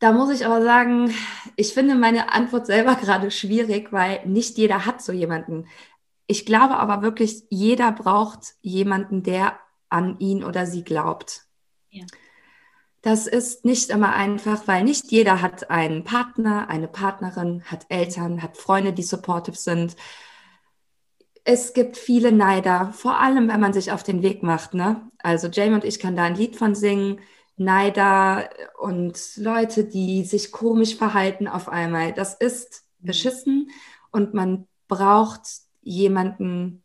Da 0.00 0.12
muss 0.12 0.30
ich 0.30 0.46
aber 0.46 0.62
sagen, 0.62 1.12
ich 1.56 1.74
finde 1.74 1.94
meine 1.96 2.32
Antwort 2.32 2.66
selber 2.66 2.94
gerade 3.00 3.30
schwierig, 3.30 3.92
weil 3.92 4.24
nicht 4.26 4.56
jeder 4.58 4.86
hat 4.86 5.02
so 5.02 5.12
jemanden. 5.12 5.66
Ich 6.26 6.46
glaube 6.46 6.76
aber 6.76 7.02
wirklich, 7.02 7.44
jeder 7.50 7.90
braucht 7.92 8.54
jemanden, 8.60 9.22
der 9.22 9.58
an 9.88 10.18
ihn 10.20 10.44
oder 10.44 10.66
sie 10.66 10.84
glaubt. 10.84 11.46
Ja. 11.90 12.04
Das 13.02 13.26
ist 13.26 13.64
nicht 13.64 13.90
immer 13.90 14.12
einfach, 14.14 14.66
weil 14.66 14.82
nicht 14.82 15.10
jeder 15.10 15.40
hat 15.40 15.70
einen 15.70 16.02
Partner, 16.04 16.68
eine 16.68 16.88
Partnerin, 16.88 17.62
hat 17.64 17.86
Eltern, 17.88 18.42
hat 18.42 18.56
Freunde, 18.56 18.92
die 18.92 19.04
supportive 19.04 19.56
sind. 19.56 19.94
Es 21.44 21.72
gibt 21.72 21.96
viele 21.96 22.32
Neider, 22.32 22.92
vor 22.92 23.20
allem 23.20 23.48
wenn 23.48 23.60
man 23.60 23.72
sich 23.72 23.92
auf 23.92 24.02
den 24.02 24.22
Weg 24.22 24.42
macht. 24.42 24.74
Ne? 24.74 25.08
Also 25.18 25.46
Jamie 25.48 25.74
und 25.74 25.84
ich 25.84 26.00
kann 26.00 26.16
da 26.16 26.24
ein 26.24 26.34
Lied 26.34 26.56
von 26.56 26.74
singen. 26.74 27.20
Neider 27.56 28.50
und 28.78 29.18
Leute, 29.36 29.84
die 29.84 30.24
sich 30.24 30.52
komisch 30.52 30.96
verhalten 30.96 31.48
auf 31.48 31.68
einmal. 31.68 32.12
Das 32.12 32.34
ist 32.34 32.84
mhm. 33.00 33.06
beschissen 33.06 33.70
und 34.10 34.32
man 34.32 34.66
braucht 34.86 35.42
jemanden, 35.82 36.84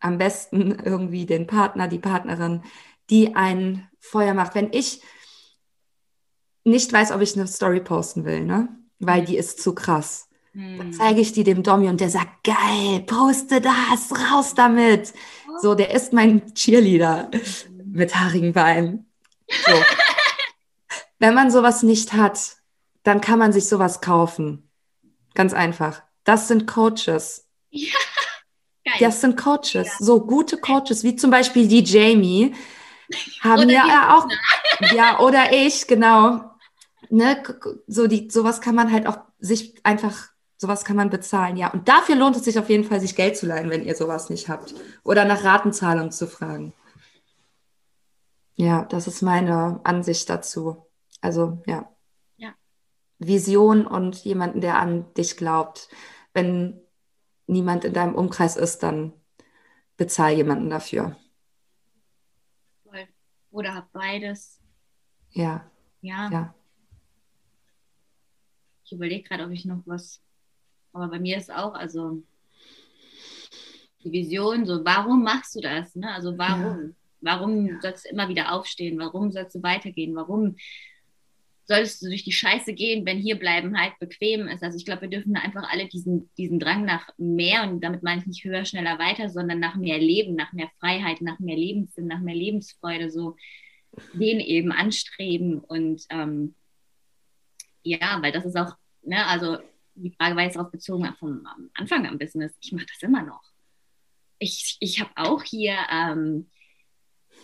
am 0.00 0.18
besten 0.18 0.78
irgendwie 0.84 1.26
den 1.26 1.46
Partner, 1.46 1.88
die 1.88 1.98
Partnerin, 1.98 2.62
die 3.10 3.34
ein 3.36 3.88
Feuer 3.98 4.34
macht. 4.34 4.54
Wenn 4.54 4.72
ich 4.72 5.02
nicht 6.68 6.92
weiß, 6.92 7.12
ob 7.12 7.20
ich 7.20 7.36
eine 7.36 7.46
Story 7.46 7.80
posten 7.80 8.24
will, 8.24 8.44
ne? 8.44 8.68
weil 8.98 9.24
die 9.24 9.36
ist 9.36 9.62
zu 9.62 9.74
krass. 9.74 10.28
Dann 10.54 10.80
hm. 10.80 10.92
zeige 10.92 11.20
ich 11.20 11.32
die 11.32 11.44
dem 11.44 11.62
Domi 11.62 11.88
und 11.88 12.00
der 12.00 12.10
sagt, 12.10 12.44
geil, 12.44 13.00
poste 13.06 13.60
das, 13.60 14.10
raus 14.32 14.54
damit. 14.54 15.12
So, 15.60 15.74
der 15.74 15.92
ist 15.92 16.12
mein 16.12 16.54
Cheerleader 16.54 17.30
mit 17.84 18.14
haarigen 18.14 18.52
Beinen. 18.52 19.06
So. 19.48 19.72
Wenn 21.18 21.34
man 21.34 21.50
sowas 21.50 21.82
nicht 21.82 22.12
hat, 22.12 22.56
dann 23.02 23.20
kann 23.20 23.38
man 23.38 23.52
sich 23.52 23.68
sowas 23.68 24.00
kaufen. 24.00 24.68
Ganz 25.34 25.52
einfach. 25.52 26.02
Das 26.24 26.48
sind 26.48 26.66
Coaches. 26.66 27.46
Ja, 27.70 27.92
geil. 28.84 28.94
Das 29.00 29.20
sind 29.20 29.36
Coaches. 29.36 29.74
Ja. 29.74 29.92
So 29.98 30.20
gute 30.20 30.58
Coaches, 30.58 31.04
wie 31.04 31.16
zum 31.16 31.30
Beispiel 31.30 31.68
die 31.68 31.84
Jamie, 31.84 32.54
haben 33.40 33.64
oder 33.64 33.72
ja 33.72 34.16
auch, 34.16 34.28
ja, 34.94 35.20
oder 35.20 35.52
ich, 35.52 35.86
genau. 35.86 36.48
Ne, 37.10 37.42
so 37.86 38.06
die, 38.06 38.30
sowas 38.30 38.60
kann 38.60 38.74
man 38.74 38.92
halt 38.92 39.06
auch 39.06 39.18
sich 39.38 39.74
einfach, 39.84 40.28
sowas 40.56 40.84
kann 40.84 40.96
man 40.96 41.10
bezahlen, 41.10 41.56
ja. 41.56 41.72
Und 41.72 41.88
dafür 41.88 42.16
lohnt 42.16 42.36
es 42.36 42.44
sich 42.44 42.58
auf 42.58 42.68
jeden 42.68 42.84
Fall, 42.84 43.00
sich 43.00 43.16
Geld 43.16 43.36
zu 43.36 43.46
leihen, 43.46 43.70
wenn 43.70 43.84
ihr 43.84 43.94
sowas 43.94 44.30
nicht 44.30 44.48
habt. 44.48 44.74
Oder 45.04 45.24
nach 45.24 45.44
Ratenzahlung 45.44 46.10
zu 46.10 46.26
fragen. 46.26 46.72
Ja, 48.56 48.84
das 48.84 49.06
ist 49.06 49.22
meine 49.22 49.80
Ansicht 49.84 50.28
dazu. 50.28 50.84
Also, 51.20 51.62
ja. 51.66 51.88
ja. 52.36 52.54
Vision 53.18 53.86
und 53.86 54.16
jemanden, 54.24 54.60
der 54.60 54.78
an 54.78 55.12
dich 55.14 55.36
glaubt. 55.36 55.88
Wenn 56.34 56.80
niemand 57.46 57.84
in 57.84 57.94
deinem 57.94 58.14
Umkreis 58.14 58.56
ist, 58.56 58.82
dann 58.82 59.12
bezahl 59.96 60.32
jemanden 60.32 60.70
dafür. 60.70 61.16
Oder 63.50 63.74
hab 63.74 63.92
beides. 63.92 64.60
Ja. 65.30 65.70
Ja. 66.00 66.30
ja. 66.30 66.54
Ich 68.88 68.92
überlege 68.92 69.28
gerade, 69.28 69.44
ob 69.44 69.50
ich 69.50 69.66
noch 69.66 69.82
was. 69.84 70.22
Aber 70.94 71.08
bei 71.08 71.18
mir 71.18 71.36
ist 71.36 71.52
auch, 71.52 71.74
also 71.74 72.22
die 74.02 74.12
Vision, 74.12 74.64
so, 74.64 74.82
warum 74.82 75.22
machst 75.22 75.54
du 75.54 75.60
das? 75.60 75.94
Ne? 75.94 76.10
Also 76.10 76.38
warum? 76.38 76.64
Ja. 76.64 76.94
Warum 77.20 77.66
ja. 77.66 77.80
sollst 77.82 78.06
du 78.06 78.10
immer 78.10 78.30
wieder 78.30 78.52
aufstehen? 78.52 78.98
Warum 78.98 79.30
sollst 79.30 79.54
du 79.56 79.62
weitergehen? 79.62 80.14
Warum 80.16 80.56
solltest 81.64 82.00
du 82.00 82.06
durch 82.06 82.24
die 82.24 82.32
Scheiße 82.32 82.72
gehen, 82.72 83.04
wenn 83.04 83.18
hier 83.18 83.38
bleiben 83.38 83.78
halt 83.78 83.92
bequem 83.98 84.48
ist? 84.48 84.62
Also 84.62 84.78
ich 84.78 84.86
glaube, 84.86 85.02
wir 85.02 85.10
dürfen 85.10 85.36
einfach 85.36 85.70
alle 85.70 85.86
diesen, 85.86 86.30
diesen 86.38 86.58
Drang 86.58 86.86
nach 86.86 87.10
mehr, 87.18 87.64
und 87.64 87.84
damit 87.84 88.02
meine 88.02 88.22
ich 88.22 88.26
nicht 88.26 88.44
höher, 88.44 88.64
schneller, 88.64 88.98
weiter, 88.98 89.28
sondern 89.28 89.60
nach 89.60 89.76
mehr 89.76 89.98
Leben, 89.98 90.34
nach 90.34 90.54
mehr 90.54 90.70
Freiheit, 90.80 91.20
nach 91.20 91.40
mehr 91.40 91.56
Lebenssinn, 91.56 92.06
nach 92.06 92.20
mehr 92.20 92.36
Lebensfreude, 92.36 93.10
so 93.10 93.36
den 94.14 94.40
eben 94.40 94.72
anstreben 94.72 95.58
und 95.58 96.06
ähm, 96.08 96.54
ja, 97.82 98.18
weil 98.20 98.32
das 98.32 98.44
ist 98.44 98.56
auch, 98.56 98.76
ne, 99.02 99.26
also 99.26 99.58
die 99.94 100.10
Frage 100.12 100.36
war 100.36 100.44
jetzt 100.44 100.56
darauf 100.56 100.70
bezogen 100.70 101.12
vom 101.18 101.46
Anfang 101.74 102.06
am 102.06 102.18
Business. 102.18 102.52
Ich 102.60 102.72
mache 102.72 102.86
das 102.86 103.02
immer 103.02 103.22
noch. 103.22 103.42
Ich, 104.38 104.76
ich 104.80 105.00
habe 105.00 105.10
auch 105.16 105.42
hier, 105.42 105.76
ähm, 105.90 106.48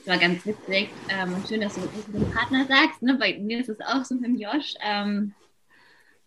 war 0.07 0.19
ganz 0.19 0.45
witzig, 0.47 0.91
ähm, 1.09 1.43
schön, 1.49 1.61
dass 1.61 1.75
du 1.75 1.81
dem 2.13 2.31
Partner 2.31 2.67
sagst, 2.67 3.03
ne? 3.03 3.15
bei 3.15 3.39
mir 3.39 3.59
ist 3.59 3.69
es 3.69 3.81
auch 3.81 4.05
so 4.05 4.15
mit 4.15 4.25
dem 4.25 4.39
Josh, 4.39 4.75
ähm, 4.81 5.35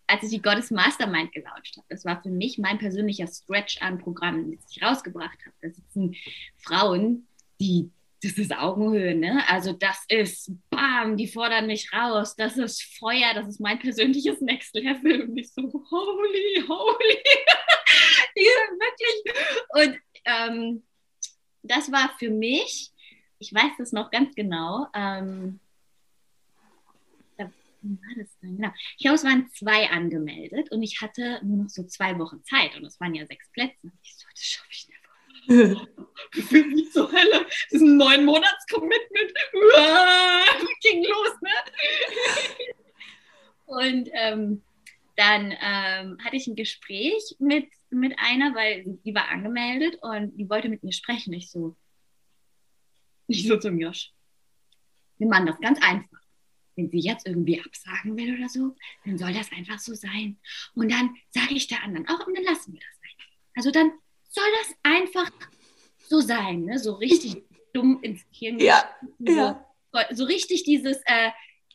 als 0.06 0.24
ich 0.24 0.30
die 0.30 0.42
Goddess 0.42 0.70
Mastermind 0.70 1.32
gelauncht 1.32 1.76
habe, 1.76 1.86
das 1.88 2.04
war 2.04 2.20
für 2.22 2.30
mich 2.30 2.58
mein 2.58 2.78
persönlicher 2.78 3.26
Stretch 3.26 3.80
an 3.82 3.98
Programmen, 3.98 4.56
das 4.56 4.70
ich 4.70 4.82
rausgebracht 4.82 5.38
habe. 5.44 5.54
Da 5.60 5.70
sitzen 5.70 6.16
Frauen, 6.56 7.28
die 7.60 7.90
das 8.22 8.32
ist 8.32 8.52
Augenhöhe, 8.52 9.14
ne? 9.14 9.42
Also 9.48 9.72
das 9.72 10.04
ist, 10.08 10.50
bam, 10.70 11.16
die 11.16 11.28
fordern 11.28 11.66
mich 11.66 11.92
raus, 11.92 12.34
das 12.34 12.56
ist 12.56 12.82
Feuer, 12.98 13.32
das 13.34 13.46
ist 13.46 13.60
mein 13.60 13.78
persönliches 13.78 14.40
Next 14.40 14.74
Level. 14.74 15.22
Und 15.22 15.36
ich 15.36 15.52
so, 15.52 15.62
holy, 15.62 16.64
holy. 16.66 17.18
die 18.36 18.42
wirklich. 18.42 19.34
Und 19.70 20.00
ähm, 20.24 20.82
das 21.62 21.92
war 21.92 22.14
für 22.18 22.30
mich, 22.30 22.90
ich 23.38 23.52
weiß 23.52 23.72
das 23.78 23.92
noch 23.92 24.10
ganz 24.10 24.34
genau, 24.34 24.86
ähm? 24.94 25.60
Genau. 28.40 28.72
Ich 28.96 29.02
glaube, 29.02 29.14
es 29.14 29.24
waren 29.24 29.48
zwei 29.50 29.88
angemeldet 29.90 30.70
und 30.72 30.82
ich 30.82 31.00
hatte 31.00 31.40
nur 31.44 31.64
noch 31.64 31.70
so 31.70 31.84
zwei 31.84 32.18
Wochen 32.18 32.42
Zeit 32.44 32.76
und 32.76 32.84
es 32.84 32.98
waren 33.00 33.14
ja 33.14 33.24
sechs 33.26 33.48
Plätze. 33.52 33.92
Ich 34.02 34.16
so, 34.16 34.26
das 34.34 34.42
schaffe 34.42 34.68
ich 34.70 34.88
nicht 34.88 34.97
wie 35.48 36.90
zur 36.90 37.10
Hölle, 37.10 37.46
das 37.46 37.72
ist 37.72 37.82
ein 37.82 37.96
neun 37.96 38.24
Monats 38.24 38.66
Commitment, 38.66 39.32
ging 40.82 41.04
los, 41.04 41.40
ne? 41.40 41.50
Und 43.66 44.08
ähm, 44.12 44.62
dann 45.16 45.52
ähm, 45.60 46.18
hatte 46.24 46.36
ich 46.36 46.46
ein 46.46 46.56
Gespräch 46.56 47.34
mit, 47.38 47.68
mit 47.90 48.14
einer, 48.18 48.54
weil 48.54 48.84
die 49.04 49.14
war 49.14 49.28
angemeldet 49.28 49.98
und 50.00 50.36
die 50.36 50.48
wollte 50.48 50.68
mit 50.68 50.82
mir 50.82 50.92
sprechen. 50.92 51.32
Ich 51.32 51.50
so, 51.50 51.76
ich 53.26 53.46
so 53.46 53.56
zum 53.58 53.78
Josh, 53.78 54.12
wir 55.18 55.28
machen 55.28 55.46
das 55.46 55.60
ganz 55.60 55.82
einfach. 55.82 56.20
Wenn 56.76 56.90
sie 56.90 57.00
jetzt 57.00 57.26
irgendwie 57.26 57.60
absagen 57.60 58.16
will 58.16 58.36
oder 58.36 58.48
so, 58.48 58.76
dann 59.04 59.18
soll 59.18 59.32
das 59.32 59.50
einfach 59.50 59.80
so 59.80 59.94
sein. 59.94 60.38
Und 60.74 60.92
dann 60.92 61.16
sage 61.30 61.54
ich 61.54 61.66
der 61.66 61.82
anderen 61.82 62.08
auch, 62.08 62.26
und 62.26 62.36
dann 62.36 62.44
lassen 62.44 62.72
wir 62.72 62.80
das 62.80 63.00
einfach. 63.02 63.32
Also 63.56 63.70
dann 63.72 63.92
soll 64.28 64.44
das 64.62 64.76
einfach 64.82 65.30
so 66.08 66.20
sein, 66.20 66.64
ne? 66.64 66.78
so 66.78 66.94
richtig 66.94 67.44
dumm 67.72 68.00
ins 68.02 68.22
Hirn. 68.30 68.58
Ja, 68.58 68.84
so, 69.18 69.32
ja. 69.32 69.64
so 70.12 70.24
richtig 70.24 70.64
dieses 70.64 70.96
äh, 71.04 71.30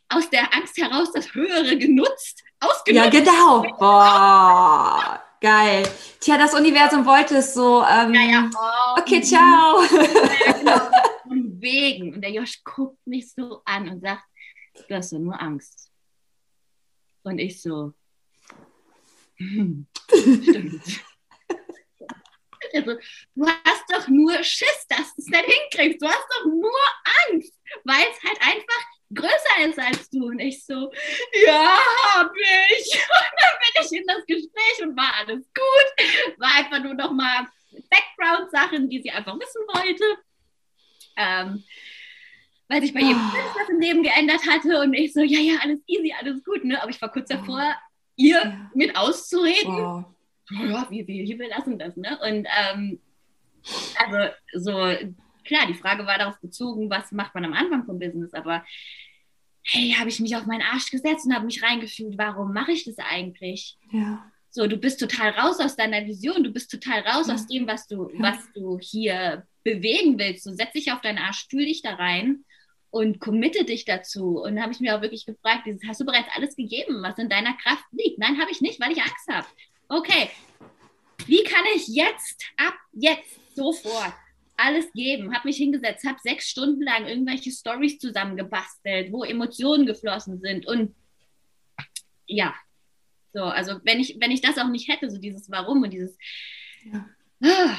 aus 0.10 0.30
der 0.30 0.54
Angst 0.54 0.78
heraus 0.78 1.12
das 1.12 1.34
Höhere 1.34 1.78
genutzt, 1.78 2.44
ausgenutzt. 2.60 3.06
Ja, 3.06 3.10
genau. 3.10 3.62
Boah, 3.78 5.24
geil. 5.42 5.84
Tja, 6.20 6.38
das 6.38 6.54
Universum 6.54 7.06
wollte 7.06 7.38
es 7.38 7.54
so. 7.54 7.84
Ähm, 7.84 8.14
ja, 8.14 8.22
ja. 8.22 8.50
Oh, 8.56 9.00
okay, 9.00 9.22
ciao. 9.22 9.82
Ja, 9.84 10.54
genau. 10.60 10.80
Von 11.24 11.62
wegen. 11.62 12.16
Und 12.16 12.22
der 12.22 12.32
Josh 12.32 12.64
guckt 12.64 13.06
mich 13.06 13.32
so 13.32 13.62
an 13.66 13.90
und 13.90 14.02
sagt, 14.02 14.24
du 14.88 14.96
hast 14.96 15.14
doch 15.14 15.20
nur 15.20 15.40
Angst. 15.40 15.90
Und 17.24 17.40
ich 17.40 17.62
so, 17.62 17.94
hm, 19.38 19.88
stimmt. 20.10 20.84
Also, 22.74 22.98
du 23.36 23.46
hast 23.46 23.84
doch 23.90 24.08
nur 24.08 24.44
Schiss, 24.44 24.88
dass 24.90 25.16
du 25.16 25.22
es 25.22 25.28
nicht 25.28 25.46
hinkriegst. 25.46 26.02
Du 26.02 26.08
hast 26.08 26.28
doch 26.38 26.46
nur 26.46 26.80
Angst, 27.30 27.54
weil 27.84 28.06
es 28.12 28.24
halt 28.24 28.42
einfach 28.42 28.84
größer 29.14 29.70
ist 29.70 29.80
als 29.80 30.10
du. 30.10 30.26
Und 30.26 30.40
ich 30.40 30.66
so, 30.66 30.92
ja, 31.46 31.78
hab 32.14 32.32
ich. 32.36 32.94
Und 32.94 33.34
dann 33.42 33.60
bin 33.60 33.84
ich 33.84 34.00
in 34.00 34.08
das 34.08 34.26
Gespräch 34.26 34.82
und 34.82 34.98
war 34.98 35.14
alles 35.20 35.44
gut. 35.54 36.40
War 36.40 36.56
einfach 36.56 36.84
nur 36.84 36.96
noch 36.96 37.12
mal 37.12 37.48
Background-Sachen, 37.72 38.90
die 38.90 39.02
sie 39.02 39.12
einfach 39.12 39.36
wissen 39.40 39.62
wollte. 39.68 40.04
Ähm, 41.16 41.64
weil 42.68 42.82
sich 42.82 42.94
bei 42.94 43.02
jedem 43.02 43.22
oh. 43.22 43.60
was 43.60 43.70
im 43.70 43.80
Leben 43.80 44.04
geändert 44.04 44.42
hatte 44.48 44.80
und 44.82 44.94
ich 44.94 45.14
so, 45.14 45.22
ja, 45.22 45.40
ja, 45.40 45.60
alles 45.62 45.80
easy, 45.86 46.14
alles 46.18 46.44
gut, 46.44 46.64
ne? 46.64 46.82
Aber 46.82 46.90
ich 46.90 47.00
war 47.02 47.12
kurz 47.12 47.30
davor, 47.30 47.76
ihr 48.16 48.40
ja. 48.40 48.72
mit 48.74 48.96
auszureden. 48.96 49.76
Oh 49.76 50.13
ja, 50.60 50.88
wir, 50.90 51.08
wir, 51.08 51.40
wir 51.40 51.50
lassen 51.50 51.80
das, 51.80 51.96
ne? 51.98 52.18
Und 52.22 52.48
ähm, 52.60 53.00
also 53.98 54.34
so, 54.54 54.72
klar, 55.46 55.68
die 55.68 55.74
Frage 55.74 56.06
war 56.06 56.18
darauf 56.18 56.40
bezogen, 56.40 56.90
was 56.90 57.12
macht 57.12 57.34
man 57.36 57.46
am 57.46 57.54
Anfang 57.54 57.86
vom 57.86 58.00
Business, 58.00 58.34
aber 58.34 58.64
hey, 59.64 59.96
habe 59.98 60.10
ich 60.10 60.20
mich 60.20 60.36
auf 60.36 60.46
meinen 60.46 60.62
Arsch 60.62 60.92
gesetzt 60.92 61.26
und 61.26 61.34
habe 61.34 61.46
mich 61.46 61.64
reingefühlt, 61.64 62.18
warum 62.18 62.54
mache 62.54 62.74
ich 62.74 62.84
das 62.84 62.98
eigentlich? 62.98 63.78
Ja. 63.92 64.26
So, 64.50 64.68
du 64.68 64.78
bist 64.78 65.00
total 65.00 65.32
raus 65.32 65.60
aus 65.60 65.76
deiner 65.76 66.06
Vision, 66.06 66.44
du 66.44 66.52
bist 66.52 66.70
total 66.70 67.00
raus 67.02 67.28
ja. 67.28 67.34
aus 67.34 67.48
dem, 67.48 67.66
was 67.66 67.88
du, 67.88 68.10
ja. 68.10 68.20
was 68.20 68.52
du 68.54 68.78
hier 68.80 69.48
bewegen 69.64 70.20
willst. 70.20 70.44
So, 70.44 70.54
setz 70.54 70.74
dich 70.74 70.92
auf 70.92 71.02
deinen 71.02 71.18
Arsch, 71.18 71.48
fühl 71.50 71.66
dich 71.66 71.82
da 71.82 71.96
rein 71.96 72.44
und 72.92 73.20
committe 73.20 73.66
dich 73.66 73.86
dazu. 73.86 74.40
Und 74.42 74.62
habe 74.62 74.72
ich 74.72 74.80
mir 74.80 74.96
auch 74.96 75.02
wirklich 75.02 75.26
gefragt, 75.26 75.66
dieses, 75.66 75.82
hast 75.88 76.02
du 76.02 76.06
bereits 76.06 76.28
alles 76.36 76.56
gegeben, 76.56 77.02
was 77.02 77.18
in 77.18 77.30
deiner 77.30 77.54
Kraft 77.54 77.86
liegt? 77.92 78.20
Nein, 78.20 78.40
habe 78.40 78.52
ich 78.52 78.62
nicht, 78.62 78.80
weil 78.80 78.92
ich 78.92 79.02
Angst 79.02 79.28
habe. 79.32 79.48
Okay, 79.94 80.32
wie 81.28 81.44
kann 81.44 81.64
ich 81.76 81.88
jetzt, 81.88 82.44
ab 82.58 82.74
jetzt, 82.94 83.40
sofort 83.56 84.14
alles 84.58 84.92
geben? 84.94 85.36
Habe 85.36 85.48
mich 85.48 85.58
hingesetzt, 85.58 86.04
habe 86.04 86.18
sechs 86.24 86.50
Stunden 86.50 86.82
lang 86.82 87.06
irgendwelche 87.06 87.52
Stories 87.52 88.00
zusammengebastelt, 88.00 89.12
wo 89.12 89.24
Emotionen 89.24 89.86
geflossen 89.86 90.40
sind. 90.40 90.66
Und 90.66 90.96
ja, 92.26 92.56
so, 93.34 93.44
also 93.44 93.80
wenn 93.84 94.00
ich, 94.00 94.18
wenn 94.20 94.32
ich 94.32 94.42
das 94.42 94.58
auch 94.58 94.68
nicht 94.68 94.90
hätte, 94.90 95.12
so 95.12 95.20
dieses 95.20 95.52
Warum 95.52 95.84
und 95.84 95.92
dieses, 95.92 96.18
ja. 96.92 97.78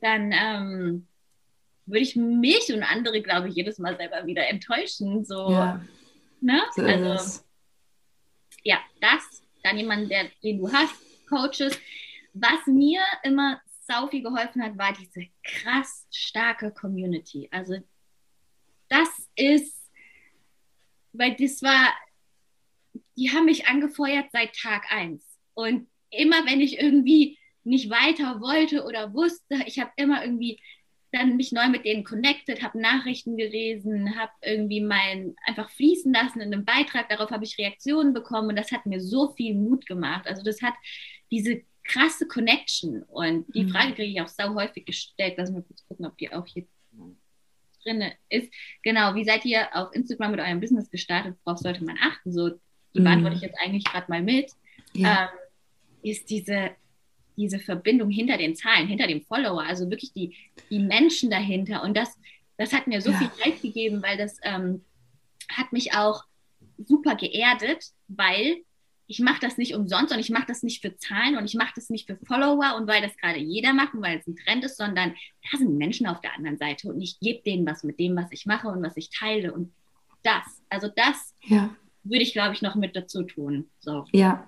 Dann 0.00 0.32
ähm, 0.32 1.06
würde 1.84 2.02
ich 2.02 2.16
mich 2.16 2.72
und 2.72 2.82
andere, 2.82 3.20
glaube 3.20 3.48
ich, 3.48 3.54
jedes 3.54 3.78
Mal 3.78 3.96
selber 3.98 4.24
wieder 4.26 4.48
enttäuschen. 4.48 5.24
So, 5.24 5.50
ja. 5.50 5.84
ne? 6.40 6.62
So 6.74 6.82
also, 6.82 7.40
ja, 8.62 8.78
das, 9.00 9.42
dann 9.62 9.76
jemand, 9.76 10.10
der, 10.10 10.30
den 10.42 10.58
du 10.58 10.72
hast, 10.72 10.94
Coaches. 11.32 11.78
Was 12.34 12.66
mir 12.66 13.00
immer 13.22 13.60
sau 13.86 14.06
viel 14.08 14.22
geholfen 14.22 14.62
hat, 14.62 14.78
war 14.78 14.92
diese 14.92 15.26
krass 15.42 16.06
starke 16.10 16.70
Community. 16.72 17.48
Also, 17.50 17.78
das 18.88 19.08
ist, 19.36 19.90
weil 21.12 21.34
das 21.36 21.62
war, 21.62 21.92
die 23.16 23.30
haben 23.30 23.46
mich 23.46 23.66
angefeuert 23.66 24.26
seit 24.32 24.54
Tag 24.54 24.90
1. 24.90 25.24
Und 25.54 25.88
immer 26.10 26.44
wenn 26.46 26.60
ich 26.60 26.78
irgendwie 26.78 27.38
nicht 27.64 27.90
weiter 27.90 28.40
wollte 28.40 28.84
oder 28.84 29.14
wusste, 29.14 29.62
ich 29.66 29.78
habe 29.78 29.92
immer 29.96 30.24
irgendwie 30.24 30.60
dann 31.12 31.36
mich 31.36 31.52
neu 31.52 31.68
mit 31.68 31.84
denen 31.84 32.04
connected, 32.04 32.62
habe 32.62 32.80
Nachrichten 32.80 33.36
gelesen, 33.36 34.18
habe 34.18 34.32
irgendwie 34.40 34.80
mein 34.80 35.36
einfach 35.46 35.68
fließen 35.70 36.12
lassen 36.12 36.40
in 36.40 36.52
einem 36.52 36.64
Beitrag. 36.64 37.10
Darauf 37.10 37.30
habe 37.30 37.44
ich 37.44 37.58
Reaktionen 37.58 38.14
bekommen 38.14 38.48
und 38.48 38.56
das 38.56 38.72
hat 38.72 38.86
mir 38.86 39.00
so 39.00 39.34
viel 39.34 39.54
Mut 39.54 39.86
gemacht. 39.86 40.26
Also 40.26 40.42
das 40.42 40.62
hat 40.62 40.74
diese 41.32 41.62
krasse 41.82 42.28
Connection 42.28 43.02
und 43.02 43.52
die 43.54 43.64
mhm. 43.64 43.70
Frage 43.70 43.94
kriege 43.94 44.12
ich 44.12 44.20
auch 44.20 44.28
sau 44.28 44.54
häufig 44.54 44.86
gestellt. 44.86 45.34
Lass 45.36 45.50
mal 45.50 45.62
kurz 45.62 45.84
gucken, 45.88 46.06
ob 46.06 46.16
die 46.16 46.32
auch 46.32 46.46
hier 46.46 46.64
drin 47.82 48.04
ist. 48.28 48.52
Genau, 48.84 49.16
wie 49.16 49.24
seid 49.24 49.44
ihr 49.44 49.74
auf 49.74 49.92
Instagram 49.92 50.30
mit 50.30 50.40
eurem 50.40 50.60
Business 50.60 50.88
gestartet? 50.88 51.36
Worauf 51.44 51.58
sollte 51.58 51.84
man 51.84 51.98
achten? 52.00 52.32
So, 52.32 52.50
die 52.94 53.00
mhm. 53.00 53.04
beantworte 53.04 53.36
ich 53.36 53.42
jetzt 53.42 53.58
eigentlich 53.60 53.84
gerade 53.84 54.08
mal 54.08 54.22
mit. 54.22 54.52
Ja. 54.92 55.24
Ähm, 55.24 56.10
ist 56.10 56.30
diese 56.30 56.76
diese 57.36 57.58
Verbindung 57.58 58.10
hinter 58.10 58.36
den 58.36 58.54
Zahlen, 58.56 58.86
hinter 58.86 59.06
dem 59.06 59.22
Follower, 59.22 59.62
also 59.62 59.90
wirklich 59.90 60.12
die, 60.12 60.36
die 60.70 60.78
Menschen 60.78 61.30
dahinter. 61.30 61.82
Und 61.82 61.96
das, 61.96 62.18
das 62.56 62.72
hat 62.72 62.86
mir 62.86 63.00
so 63.00 63.10
ja. 63.10 63.18
viel 63.18 63.32
Zeit 63.32 63.62
gegeben, 63.62 64.02
weil 64.02 64.16
das 64.16 64.38
ähm, 64.42 64.84
hat 65.50 65.72
mich 65.72 65.94
auch 65.94 66.24
super 66.78 67.16
geerdet, 67.16 67.84
weil 68.08 68.62
ich 69.06 69.20
mache 69.20 69.40
das 69.40 69.58
nicht 69.58 69.74
umsonst 69.74 70.12
und 70.12 70.18
ich 70.18 70.30
mache 70.30 70.46
das 70.46 70.62
nicht 70.62 70.80
für 70.80 70.96
Zahlen 70.96 71.36
und 71.36 71.44
ich 71.44 71.54
mache 71.54 71.72
das 71.74 71.90
nicht 71.90 72.06
für 72.06 72.16
Follower 72.24 72.76
und 72.76 72.86
weil 72.86 73.02
das 73.02 73.16
gerade 73.16 73.38
jeder 73.38 73.72
macht 73.72 73.94
und 73.94 74.02
weil 74.02 74.18
es 74.18 74.26
ein 74.26 74.36
Trend 74.36 74.64
ist, 74.64 74.76
sondern 74.76 75.14
da 75.50 75.58
sind 75.58 75.76
Menschen 75.76 76.06
auf 76.06 76.20
der 76.20 76.34
anderen 76.36 76.58
Seite 76.58 76.88
und 76.88 77.00
ich 77.00 77.20
gebe 77.20 77.42
denen 77.42 77.66
was 77.66 77.82
mit 77.84 77.98
dem, 77.98 78.16
was 78.16 78.30
ich 78.30 78.46
mache 78.46 78.68
und 78.68 78.82
was 78.82 78.96
ich 78.96 79.10
teile 79.10 79.52
und 79.52 79.72
das, 80.22 80.44
also 80.68 80.88
das 80.94 81.34
ja. 81.42 81.70
würde 82.04 82.22
ich, 82.22 82.32
glaube 82.32 82.54
ich, 82.54 82.62
noch 82.62 82.74
mit 82.74 82.94
dazu 82.96 83.24
tun. 83.24 83.66
So. 83.80 84.04
Ja, 84.12 84.46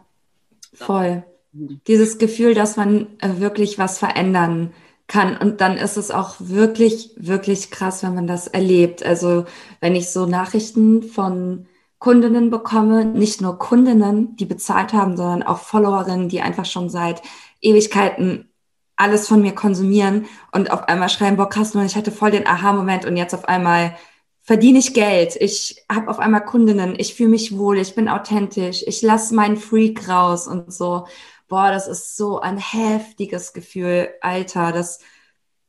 voll. 0.72 1.24
Dieses 1.52 2.18
Gefühl, 2.18 2.54
dass 2.54 2.76
man 2.76 3.06
äh, 3.20 3.38
wirklich 3.38 3.78
was 3.78 3.98
verändern 3.98 4.72
kann. 5.06 5.36
Und 5.36 5.60
dann 5.60 5.76
ist 5.76 5.96
es 5.96 6.10
auch 6.10 6.36
wirklich, 6.38 7.10
wirklich 7.16 7.70
krass, 7.70 8.02
wenn 8.02 8.14
man 8.14 8.26
das 8.26 8.48
erlebt. 8.48 9.04
Also 9.04 9.44
wenn 9.80 9.94
ich 9.94 10.10
so 10.10 10.26
Nachrichten 10.26 11.02
von 11.02 11.66
Kundinnen 12.04 12.50
bekomme, 12.50 13.06
nicht 13.06 13.40
nur 13.40 13.58
Kundinnen, 13.58 14.36
die 14.36 14.44
bezahlt 14.44 14.92
haben, 14.92 15.16
sondern 15.16 15.42
auch 15.42 15.60
Followerinnen, 15.60 16.28
die 16.28 16.42
einfach 16.42 16.66
schon 16.66 16.90
seit 16.90 17.22
Ewigkeiten 17.62 18.52
alles 18.94 19.26
von 19.26 19.40
mir 19.40 19.54
konsumieren 19.54 20.26
und 20.52 20.70
auf 20.70 20.82
einmal 20.82 21.08
schreiben, 21.08 21.38
boah, 21.38 21.48
krass, 21.48 21.74
ich 21.74 21.96
hatte 21.96 22.12
voll 22.12 22.30
den 22.30 22.46
Aha-Moment 22.46 23.06
und 23.06 23.16
jetzt 23.16 23.32
auf 23.32 23.46
einmal 23.46 23.96
verdiene 24.42 24.80
ich 24.80 24.92
Geld, 24.92 25.36
ich 25.36 25.82
habe 25.90 26.10
auf 26.10 26.18
einmal 26.18 26.44
Kundinnen, 26.44 26.94
ich 26.98 27.14
fühle 27.14 27.30
mich 27.30 27.56
wohl, 27.56 27.78
ich 27.78 27.94
bin 27.94 28.10
authentisch, 28.10 28.84
ich 28.86 29.00
lasse 29.00 29.34
meinen 29.34 29.56
Freak 29.56 30.06
raus 30.06 30.46
und 30.46 30.74
so. 30.74 31.06
Boah, 31.48 31.70
das 31.70 31.88
ist 31.88 32.18
so 32.18 32.38
ein 32.38 32.58
heftiges 32.58 33.54
Gefühl, 33.54 34.10
Alter, 34.20 34.72
das, 34.72 34.98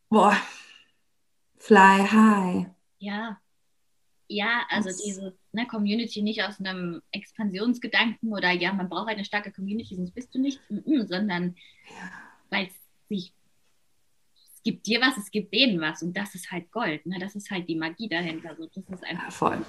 boah, 0.10 0.36
fly 1.60 2.06
high. 2.06 2.66
Ja, 2.98 3.38
ja, 4.28 4.64
also 4.70 4.90
das, 4.90 4.98
diese 4.98 5.38
ne, 5.56 5.66
Community 5.68 6.22
nicht 6.22 6.44
aus 6.44 6.60
einem 6.60 7.02
Expansionsgedanken 7.12 8.32
oder 8.32 8.52
ja, 8.52 8.74
man 8.74 8.90
braucht 8.90 9.10
eine 9.10 9.26
starke 9.26 9.52
Community, 9.52 9.96
sonst 9.96 10.12
bist 10.12 10.34
du 10.36 10.40
nicht, 10.40 10.60
sondern 11.08 11.56
ja. 11.90 12.12
weil 12.50 12.68
es 12.68 12.74
sich, 13.10 13.34
es 14.56 14.64
gibt 14.64 14.86
dir 14.86 15.02
was, 15.02 15.18
es 15.18 15.32
gibt 15.32 15.54
denen 15.54 15.82
was 15.82 16.04
und 16.04 16.16
das 16.16 16.36
ist 16.36 16.52
halt 16.52 16.72
Gold, 16.72 17.06
ne? 17.06 17.18
das 17.20 17.36
ist 17.36 17.50
halt 17.50 17.68
die 17.68 17.76
Magie 17.76 18.10
dahinter. 18.10 18.50
Also 18.50 18.68
das 18.68 18.78
ist 18.78 19.04
einfach 19.04 19.26
ja, 19.26 19.32
voll. 19.32 19.66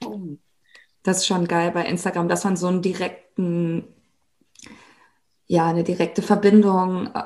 Boom. 0.00 0.38
Das 1.02 1.18
ist 1.18 1.26
schon 1.26 1.48
geil 1.48 1.70
bei 1.70 1.86
Instagram, 1.86 2.28
dass 2.28 2.44
man 2.44 2.56
so 2.56 2.66
einen 2.66 2.82
direkten 2.82 3.84
ja 5.48 5.66
eine 5.66 5.82
direkte 5.82 6.22
Verbindung 6.22 7.08
äh, 7.14 7.22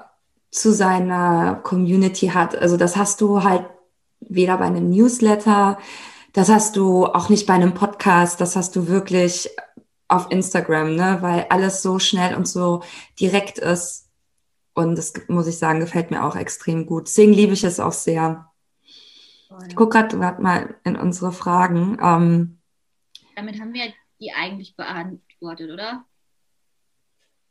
zu 0.50 0.72
seiner 0.72 1.56
Community 1.62 2.28
hat. 2.28 2.56
Also 2.56 2.76
das 2.76 2.96
hast 2.96 3.20
du 3.20 3.42
halt 3.42 3.66
weder 4.20 4.56
bei 4.58 4.66
einem 4.66 4.88
Newsletter, 4.90 5.78
das 6.32 6.48
hast 6.48 6.76
du 6.76 7.06
auch 7.06 7.28
nicht 7.28 7.46
bei 7.46 7.54
einem 7.54 7.74
Podcast, 7.74 8.40
das 8.40 8.56
hast 8.56 8.74
du 8.76 8.88
wirklich 8.88 9.50
auf 10.08 10.30
Instagram, 10.30 10.94
ne? 10.94 11.18
weil 11.20 11.46
alles 11.50 11.82
so 11.82 11.98
schnell 11.98 12.34
und 12.34 12.46
so 12.46 12.82
direkt 13.18 13.58
ist. 13.58 14.10
Und 14.74 14.96
das 14.96 15.12
muss 15.28 15.46
ich 15.46 15.58
sagen, 15.58 15.80
gefällt 15.80 16.10
mir 16.10 16.24
auch 16.24 16.36
extrem 16.36 16.86
gut. 16.86 17.06
Deswegen 17.06 17.32
liebe 17.32 17.52
ich 17.52 17.64
es 17.64 17.80
auch 17.80 17.92
sehr. 17.92 18.50
Ich 19.68 19.76
gucke 19.76 19.98
gerade 19.98 20.16
mal 20.16 20.74
in 20.84 20.96
unsere 20.96 21.32
Fragen. 21.32 21.98
Ähm, 22.02 22.58
Damit 23.36 23.60
haben 23.60 23.74
wir 23.74 23.92
die 24.18 24.32
eigentlich 24.32 24.74
beantwortet, 24.76 25.70
oder? 25.70 26.06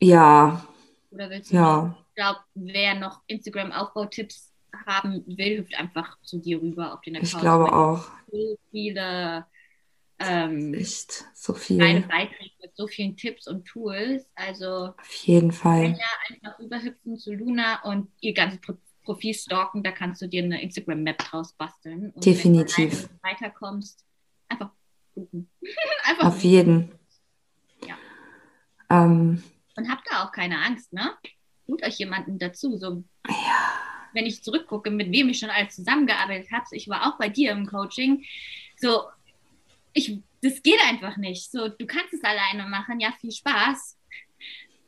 Ja. 0.01 0.65
Oder 1.11 1.29
willst 1.29 1.51
du 1.51 1.55
ja. 1.55 1.95
Ich 2.09 2.15
glaube, 2.15 2.39
wer 2.55 2.95
noch 2.95 3.21
Instagram-Aufbautipps 3.27 4.50
haben 4.85 5.23
will, 5.25 5.59
hüpft 5.59 5.75
einfach 5.75 6.19
zu 6.21 6.39
dir 6.39 6.61
rüber 6.61 6.93
auf 6.93 7.01
den 7.01 7.15
Account. 7.15 7.33
Ich 7.33 7.39
glaube 7.39 7.73
auch. 7.73 8.07
So 8.31 8.57
viele 8.71 9.45
ähm, 10.23 10.73
Echt 10.73 11.25
so 11.33 11.53
viel. 11.53 11.77
Kleine 11.77 12.01
Beiträge 12.01 12.51
mit 12.61 12.75
so 12.75 12.87
vielen 12.87 13.15
Tipps 13.17 13.47
und 13.47 13.65
Tools. 13.65 14.25
Also 14.35 14.93
auf 14.97 15.13
jeden 15.23 15.51
Fall. 15.51 15.91
Ja, 15.91 16.07
einfach 16.29 16.59
rüberhüpfen 16.59 17.17
zu 17.17 17.33
Luna 17.33 17.81
und 17.83 18.09
ihr 18.19 18.33
ganzes 18.33 18.59
Profil 19.03 19.33
stalken, 19.33 19.83
da 19.83 19.91
kannst 19.91 20.21
du 20.21 20.27
dir 20.27 20.43
eine 20.43 20.61
Instagram-Map 20.61 21.17
draus 21.17 21.53
basteln. 21.53 22.11
Und 22.11 22.25
Definitiv. 22.25 23.03
Wenn 23.03 23.09
du 23.09 23.23
weiterkommst, 23.23 24.05
einfach 24.47 24.71
gucken. 25.13 25.49
einfach 26.03 26.27
auf 26.27 26.43
jeden. 26.43 26.91
Ja. 27.87 27.95
Ähm, 28.89 29.43
und 29.75 29.89
habt 29.89 30.03
da 30.09 30.23
auch 30.23 30.31
keine 30.31 30.59
Angst, 30.59 30.93
ne? 30.93 31.15
Tut 31.65 31.83
euch 31.83 31.97
jemanden 31.97 32.37
dazu. 32.37 32.77
So, 32.77 33.03
ja. 33.27 33.90
Wenn 34.13 34.25
ich 34.25 34.43
zurückgucke, 34.43 34.91
mit 34.91 35.11
wem 35.11 35.29
ich 35.29 35.39
schon 35.39 35.49
alles 35.49 35.75
zusammengearbeitet 35.75 36.51
habe, 36.51 36.65
ich 36.71 36.87
war 36.87 37.07
auch 37.07 37.17
bei 37.17 37.29
dir 37.29 37.51
im 37.51 37.65
Coaching, 37.65 38.25
so, 38.77 39.03
ich, 39.93 40.17
das 40.41 40.61
geht 40.63 40.79
einfach 40.87 41.17
nicht. 41.17 41.51
So, 41.51 41.67
du 41.67 41.85
kannst 41.85 42.13
es 42.13 42.23
alleine 42.23 42.67
machen, 42.67 42.99
ja, 42.99 43.11
viel 43.19 43.31
Spaß. 43.31 43.97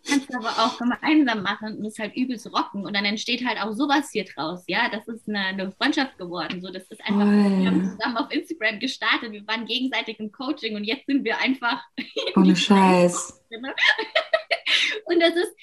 Kannst 0.05 0.35
aber 0.35 0.49
auch 0.49 0.77
gemeinsam 0.77 1.43
machen 1.43 1.77
und 1.77 1.85
es 1.85 1.97
halt 1.97 2.13
übelst 2.15 2.51
rocken. 2.51 2.85
Und 2.85 2.93
dann 2.93 3.05
entsteht 3.05 3.45
halt 3.45 3.61
auch 3.61 3.71
sowas 3.71 4.09
hier 4.11 4.25
draus. 4.25 4.65
Ja, 4.67 4.89
das 4.89 5.07
ist 5.07 5.29
eine, 5.29 5.39
eine 5.39 5.71
Freundschaft 5.71 6.17
geworden. 6.17 6.61
So, 6.61 6.71
das 6.71 6.83
ist 6.87 7.01
einfach, 7.01 7.25
oh. 7.25 7.61
wir 7.61 7.67
haben 7.67 7.89
zusammen 7.89 8.17
auf 8.17 8.29
Instagram 8.31 8.79
gestartet, 8.79 9.31
wir 9.31 9.47
waren 9.47 9.65
gegenseitig 9.65 10.19
im 10.19 10.31
Coaching 10.31 10.75
und 10.75 10.83
jetzt 10.83 11.05
sind 11.05 11.23
wir 11.23 11.37
einfach. 11.39 11.81
Ohne 12.35 12.55
Scheiß. 12.55 13.41
Und 15.05 15.19
das 15.19 15.35
ist, 15.35 15.55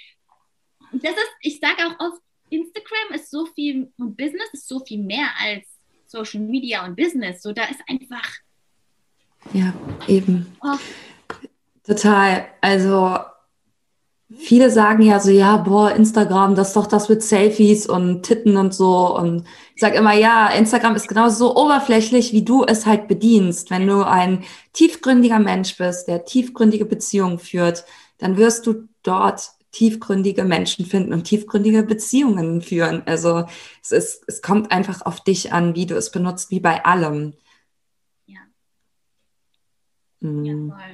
das 0.93 1.13
ist, 1.13 1.33
ich 1.41 1.61
sage 1.61 1.87
auch 1.87 1.99
oft, 1.99 2.23
Instagram 2.51 3.15
ist 3.15 3.31
so 3.31 3.47
viel 3.47 3.93
und 3.97 4.17
Business 4.17 4.49
ist 4.53 4.69
so 4.69 4.81
viel 4.81 5.03
mehr 5.03 5.29
als 5.43 5.65
Social 6.07 6.41
Media 6.41 6.85
und 6.85 6.97
Business. 6.97 7.43
So, 7.43 7.53
da 7.53 7.65
ist 7.65 7.81
einfach. 7.89 8.29
Ja, 9.53 9.73
eben. 10.09 10.47
Oh. 10.63 10.77
Total. 11.85 12.47
Also, 12.61 13.19
viele 14.37 14.71
sagen 14.71 15.03
ja 15.03 15.21
so, 15.21 15.31
ja, 15.31 15.57
boah, 15.57 15.93
Instagram, 15.93 16.55
das 16.55 16.69
ist 16.69 16.77
doch 16.77 16.87
das 16.87 17.09
mit 17.09 17.23
Selfies 17.23 17.87
und 17.87 18.23
Titten 18.23 18.57
und 18.57 18.75
so. 18.75 19.17
Und 19.17 19.47
ich 19.75 19.81
sage 19.81 19.97
immer, 19.97 20.15
ja, 20.15 20.49
Instagram 20.49 20.97
ist 20.97 21.09
genauso 21.09 21.37
so 21.37 21.57
oberflächlich, 21.57 22.33
wie 22.33 22.45
du 22.45 22.65
es 22.65 22.87
halt 22.87 23.09
bedienst. 23.09 23.71
Wenn 23.71 23.87
du 23.87 24.07
ein 24.07 24.45
tiefgründiger 24.73 25.39
Mensch 25.39 25.77
bist, 25.77 26.09
der 26.09 26.25
tiefgründige 26.25 26.85
Beziehungen 26.85 27.39
führt, 27.39 27.85
dann 28.19 28.37
wirst 28.37 28.67
du 28.67 28.89
dort 29.03 29.53
tiefgründige 29.73 30.45
Menschen 30.45 30.85
finden 30.85 31.13
und 31.13 31.25
tiefgründige 31.25 31.83
Beziehungen 31.83 32.63
führen. 32.63 33.03
Also 33.07 33.47
es, 33.83 33.93
ist, 33.93 34.25
es 34.27 34.43
kommt 34.43 34.73
einfach 34.73 35.03
auf 35.03 35.23
dich 35.23 35.53
an, 35.53 35.75
wie 35.75 35.87
du 35.87 35.97
es 35.97 36.11
benutzt, 36.11 36.51
wie 36.51 36.61
bei 36.61 36.85
allem. 36.85 37.35
Ja. 38.27 38.41
Mhm. 40.21 40.45
Ja. 40.45 40.89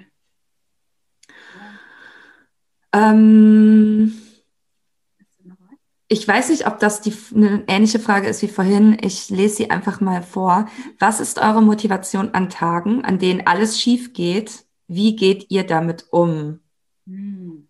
Ja. 2.93 3.11
Ähm, 3.11 4.15
ich 6.09 6.27
weiß 6.27 6.51
nicht, 6.51 6.67
ob 6.67 6.79
das 6.79 7.01
die, 7.01 7.13
eine 7.35 7.65
ähnliche 7.67 7.99
Frage 7.99 8.29
ist 8.29 8.41
wie 8.43 8.49
vorhin. 8.49 8.97
Ich 9.01 9.29
lese 9.29 9.57
sie 9.57 9.71
einfach 9.71 10.01
mal 10.01 10.23
vor. 10.23 10.69
Was 10.99 11.21
ist 11.21 11.39
eure 11.39 11.63
Motivation 11.63 12.33
an 12.33 12.49
Tagen, 12.49 13.05
an 13.05 13.19
denen 13.19 13.47
alles 13.47 13.81
schief 13.81 14.13
geht? 14.13 14.67
Wie 14.87 15.17
geht 15.17 15.51
ihr 15.51 15.65
damit 15.65 16.07
um? 16.11 16.61
Hm. 17.07 17.67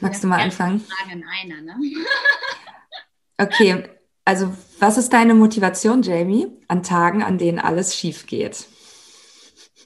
Magst 0.00 0.22
du 0.22 0.28
mal 0.28 0.40
anfangen? 0.40 0.80
Frage 0.80 1.12
in 1.12 1.24
einer, 1.24 1.60
ne? 1.60 1.74
okay, 3.38 3.84
also 4.24 4.54
was 4.78 4.98
ist 4.98 5.12
deine 5.12 5.34
Motivation, 5.34 6.02
Jamie, 6.02 6.46
an 6.68 6.82
Tagen, 6.82 7.22
an 7.22 7.38
denen 7.38 7.58
alles 7.58 7.96
schief 7.96 8.26
geht? 8.26 8.66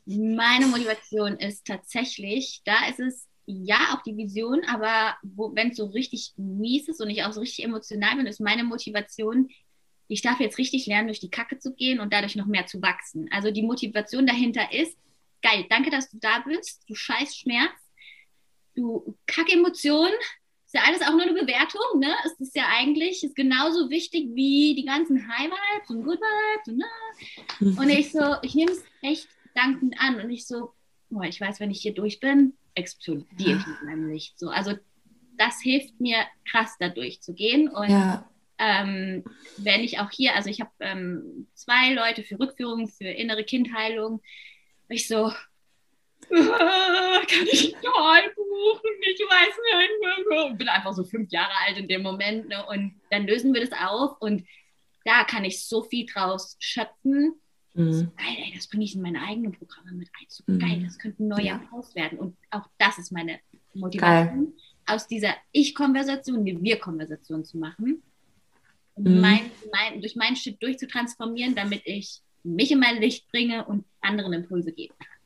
Meine 0.04 0.66
Motivation 0.66 1.36
ist 1.38 1.64
tatsächlich, 1.66 2.62
da 2.64 2.88
ist 2.88 2.98
es 2.98 3.28
ja 3.46 3.94
auch 3.94 4.02
die 4.02 4.16
Vision, 4.16 4.62
aber 4.68 5.16
wenn 5.22 5.70
es 5.70 5.76
so 5.76 5.86
richtig 5.86 6.32
mies 6.36 6.88
ist 6.88 7.00
und 7.00 7.10
ich 7.10 7.24
auch 7.24 7.32
so 7.32 7.40
richtig 7.40 7.64
emotional 7.64 8.16
bin, 8.16 8.26
ist 8.26 8.40
meine 8.40 8.64
Motivation, 8.64 9.48
ich 10.08 10.22
darf 10.22 10.40
jetzt 10.40 10.58
richtig 10.58 10.86
lernen, 10.86 11.08
durch 11.08 11.20
die 11.20 11.30
Kacke 11.30 11.58
zu 11.58 11.74
gehen 11.74 12.00
und 12.00 12.12
dadurch 12.12 12.36
noch 12.36 12.46
mehr 12.46 12.66
zu 12.66 12.82
wachsen. 12.82 13.28
Also 13.32 13.50
die 13.50 13.62
Motivation 13.62 14.26
dahinter 14.26 14.72
ist, 14.72 14.96
geil, 15.40 15.66
danke, 15.70 15.90
dass 15.90 16.10
du 16.10 16.18
da 16.18 16.40
bist, 16.40 16.82
du 16.88 16.94
scheiß 16.94 17.36
Schmerz, 17.36 17.72
du 18.74 19.16
Kackemotion, 19.26 20.10
ist 20.66 20.74
ja 20.74 20.82
alles 20.86 21.02
auch 21.02 21.12
nur 21.12 21.22
eine 21.22 21.34
Bewertung, 21.34 22.00
ne? 22.00 22.14
Es 22.24 22.32
ist 22.40 22.56
ja 22.56 22.64
eigentlich 22.74 23.22
ist 23.22 23.36
genauso 23.36 23.90
wichtig 23.90 24.28
wie 24.32 24.74
die 24.74 24.86
ganzen 24.86 25.28
High 25.28 25.50
Vibes 25.50 25.90
und 25.90 26.04
Good 26.04 26.18
Vibes 26.18 26.68
und, 26.68 26.78
ne? 26.78 27.78
und 27.78 27.88
ich 27.90 28.10
so, 28.10 28.36
ich 28.42 28.54
nehme 28.54 28.72
es 28.72 28.82
echt 29.02 29.28
dankend 29.54 29.94
an 29.98 30.20
und 30.20 30.30
ich 30.30 30.46
so, 30.46 30.72
boah, 31.10 31.24
ich 31.24 31.40
weiß, 31.40 31.60
wenn 31.60 31.70
ich 31.70 31.82
hier 31.82 31.92
durch 31.92 32.20
bin, 32.20 32.54
explodiere 32.74 33.58
ich 33.58 33.66
mit 33.66 33.82
meinem 33.84 34.10
Licht. 34.10 34.38
So, 34.38 34.48
also 34.48 34.72
das 35.36 35.60
hilft 35.60 36.00
mir 36.00 36.16
krass, 36.50 36.76
da 36.78 36.88
durchzugehen 36.88 37.68
und 37.68 37.90
ja. 37.90 38.30
ähm, 38.58 39.24
wenn 39.58 39.82
ich 39.82 39.98
auch 39.98 40.10
hier, 40.10 40.34
also 40.34 40.48
ich 40.48 40.60
habe 40.60 40.70
ähm, 40.80 41.48
zwei 41.54 41.92
Leute 41.92 42.22
für 42.22 42.38
Rückführung, 42.38 42.88
für 42.88 43.08
innere 43.08 43.44
Kindheilung, 43.44 44.22
ich 44.88 45.06
so, 45.08 45.32
kann 46.32 47.46
ich 47.50 47.74
einen 47.74 47.82
Call 47.82 48.22
buchen? 48.34 48.90
Ich 49.02 49.20
weiß 49.20 49.54
nicht. 49.64 50.52
Ich 50.52 50.58
bin 50.58 50.68
einfach 50.68 50.92
so 50.92 51.04
fünf 51.04 51.30
Jahre 51.30 51.52
alt 51.66 51.78
in 51.78 51.88
dem 51.88 52.02
Moment. 52.02 52.48
Ne? 52.48 52.64
Und 52.66 53.00
dann 53.10 53.26
lösen 53.26 53.52
wir 53.52 53.66
das 53.66 53.78
auf 53.78 54.20
und 54.20 54.44
da 55.04 55.24
kann 55.24 55.44
ich 55.44 55.64
so 55.64 55.82
viel 55.82 56.06
draus 56.06 56.56
schöpfen. 56.58 57.34
Mhm. 57.74 58.12
Geil, 58.16 58.36
ey, 58.36 58.52
das 58.54 58.66
bringe 58.66 58.84
ich 58.84 58.94
in 58.94 59.02
meine 59.02 59.22
eigenen 59.22 59.52
Programme 59.52 59.92
mit 59.92 60.08
ein. 60.20 60.26
So 60.28 60.44
mhm. 60.46 60.58
geil, 60.58 60.82
das 60.84 60.98
könnte 60.98 61.22
ein 61.22 61.28
neuer 61.28 61.40
ja. 61.40 61.54
Applaus 61.56 61.94
werden. 61.94 62.18
Und 62.18 62.36
auch 62.50 62.66
das 62.78 62.98
ist 62.98 63.12
meine 63.12 63.40
Motivation, 63.74 64.44
geil. 64.44 64.52
aus 64.86 65.08
dieser 65.08 65.34
Ich-Konversation 65.52 66.40
eine 66.40 66.62
Wir-Konversation 66.62 67.44
zu 67.44 67.58
machen. 67.58 68.02
Und 68.94 69.04
mhm. 69.04 69.20
mein, 69.20 69.50
mein, 69.72 70.00
durch 70.00 70.16
meinen 70.16 70.36
Shit 70.36 70.62
durchzutransformieren, 70.62 71.54
damit 71.54 71.82
ich 71.84 72.20
mich 72.42 72.70
in 72.70 72.80
mein 72.80 73.00
Licht 73.00 73.28
bringe 73.30 73.64
und 73.64 73.84
anderen 74.00 74.32
Impulse 74.34 74.72
geben 74.72 74.94
kann. 74.98 75.21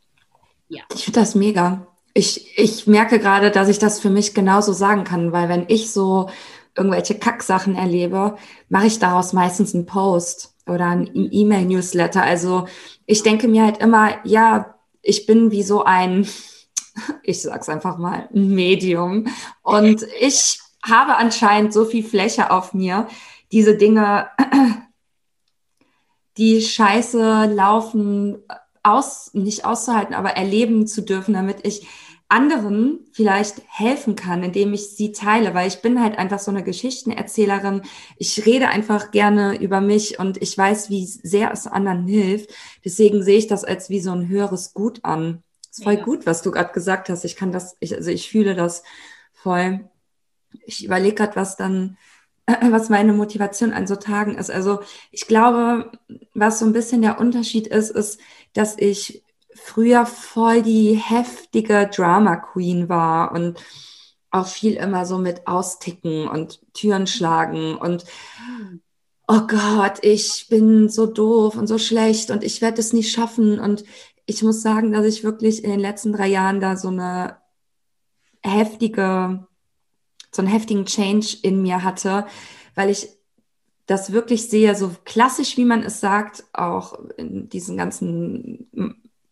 Ja. 0.69 0.83
Ich 0.95 1.05
finde 1.05 1.21
das 1.21 1.35
mega. 1.35 1.87
Ich, 2.15 2.59
ich 2.59 2.87
merke 2.87 3.19
gerade, 3.19 3.51
dass 3.51 3.69
ich 3.69 3.79
das 3.79 4.01
für 4.01 4.11
mich 4.11 4.35
genauso 4.35 4.73
sagen 4.73 5.05
kann, 5.05 5.33
weil 5.33 5.49
wenn 5.49 5.67
ich 5.69 5.93
so 5.93 6.31
irgendwelche 6.77 7.19
Kacksachen 7.19 7.75
erlebe, 7.75 8.37
mache 8.69 8.87
ich 8.87 8.99
daraus 8.99 9.33
meistens 9.33 9.75
einen 9.75 9.87
Post 9.87 10.55
oder 10.67 10.87
ein 10.87 11.11
E-Mail-Newsletter. 11.15 12.23
Also 12.23 12.67
ich 13.07 13.23
denke 13.23 13.49
mir 13.49 13.65
halt 13.65 13.79
immer, 13.79 14.17
ja, 14.25 14.75
ich 15.03 15.27
bin 15.27 15.51
wie 15.51 15.63
so 15.63 15.85
ein, 15.85 16.27
ich 17.23 17.43
sag's 17.43 17.69
einfach 17.69 17.99
mal, 17.99 18.29
Medium. 18.33 19.27
Und 19.63 20.07
ich 20.21 20.61
habe 20.85 21.17
anscheinend 21.17 21.73
so 21.73 21.85
viel 21.85 22.05
Fläche 22.05 22.51
auf 22.51 22.75
mir, 22.75 23.09
diese 23.53 23.77
Dinge, 23.77 24.29
die 26.37 26.61
scheiße 26.61 27.47
laufen, 27.47 28.43
aus, 28.87 29.33
nicht 29.35 29.65
auszuhalten, 29.65 30.15
aber 30.15 30.31
erleben 30.31 30.87
zu 30.87 31.03
dürfen, 31.03 31.35
damit 31.35 31.67
ich 31.67 31.87
anderen 32.29 33.07
vielleicht 33.13 33.63
helfen 33.69 34.17
kann, 34.17 34.43
indem 34.43 34.75
ich 34.75 34.91
sie 34.91 35.13
teile, 35.13 35.55
weil 35.55 35.69
ich 35.69 35.81
bin 35.81 36.03
halt 36.03 36.19
einfach 36.19 36.41
so 36.41 36.51
eine 36.51 36.65
Geschichtenerzählerin. 36.65 37.83
Ich 38.17 38.47
rede 38.47 38.69
einfach 38.69 39.13
gerne 39.13 39.61
über 39.61 39.81
mich 39.81 40.19
und 40.19 40.43
ich 40.43 40.59
weiß, 40.59 40.91
wie 40.91 41.05
sehr 41.07 41.53
es 41.53 41.69
anderen 41.69 42.07
hilft. 42.09 42.51
Deswegen 42.85 43.23
sehe 43.23 43.39
ich 43.39 43.47
das 43.47 43.65
als 43.65 43.91
wie 43.91 44.01
so 44.01 44.11
ein 44.11 44.29
höheres 44.29 44.75
Gut 44.75 45.05
an. 45.05 45.45
ist 45.71 45.85
voll 45.85 45.95
ja. 45.95 46.05
gut, 46.05 46.27
was 46.27 46.43
du 46.43 46.51
gerade 46.51 46.73
gesagt 46.73 47.09
hast. 47.11 47.25
Ich 47.25 47.37
kann 47.37 47.53
das, 47.53 47.77
ich, 47.79 47.95
also 47.95 48.11
ich 48.11 48.29
fühle 48.29 48.57
das 48.57 48.83
voll. 49.33 49.89
Ich 50.65 50.85
überlege 50.85 51.15
gerade, 51.15 51.37
was 51.37 51.57
dann 51.57 51.97
was 52.71 52.89
meine 52.89 53.13
Motivation 53.13 53.73
an 53.73 53.87
so 53.87 53.97
Tagen 53.97 54.37
ist. 54.37 54.51
Also 54.51 54.81
ich 55.11 55.27
glaube, 55.27 55.91
was 56.35 56.59
so 56.59 56.67
ein 56.67 56.73
bisschen 56.73 57.03
der 57.03 57.19
Unterschied 57.21 57.67
ist, 57.67 57.91
ist, 57.91 58.21
dass 58.57 58.77
ich 58.79 59.25
früher 59.55 60.07
voll 60.07 60.63
die 60.63 60.95
heftige 60.95 61.89
Drama 61.95 62.37
Queen 62.37 62.89
war 62.89 63.33
und 63.33 63.59
auch 64.31 64.47
viel 64.47 64.75
immer 64.75 65.07
so 65.07 65.19
mit 65.19 65.47
Austicken 65.47 66.29
und 66.29 66.61
Türen 66.75 67.07
schlagen 67.07 67.77
und 67.77 68.05
oh 69.29 69.41
Gott, 69.47 69.99
ich 70.03 70.47
bin 70.49 70.89
so 70.89 71.07
doof 71.07 71.57
und 71.57 71.67
so 71.67 71.79
schlecht 71.79 72.31
und 72.31 72.45
ich 72.45 72.61
werde 72.61 72.81
es 72.81 72.93
nicht 72.93 73.11
schaffen. 73.11 73.59
Und 73.59 73.85
ich 74.25 74.43
muss 74.43 74.63
sagen, 74.63 74.93
dass 74.93 75.05
ich 75.05 75.25
wirklich 75.25 75.65
in 75.65 75.71
den 75.71 75.81
letzten 75.81 76.13
drei 76.13 76.29
Jahren 76.29 76.61
da 76.61 76.77
so 76.77 76.89
eine 76.89 77.39
heftige 78.43 79.47
so 80.37 80.43
einen 80.43 80.51
heftigen 80.51 80.85
Change 80.85 81.39
in 81.43 81.63
mir 81.63 81.83
hatte, 81.83 82.27
weil 82.75 82.91
ich 82.91 83.09
das 83.87 84.13
wirklich 84.13 84.49
sehe, 84.51 84.75
so 84.75 84.93
klassisch, 85.05 85.57
wie 85.57 85.65
man 85.65 85.83
es 85.83 86.01
sagt, 86.01 86.45
auch 86.53 86.99
in 87.17 87.49
diesen 87.49 87.77
ganzen 87.77 88.69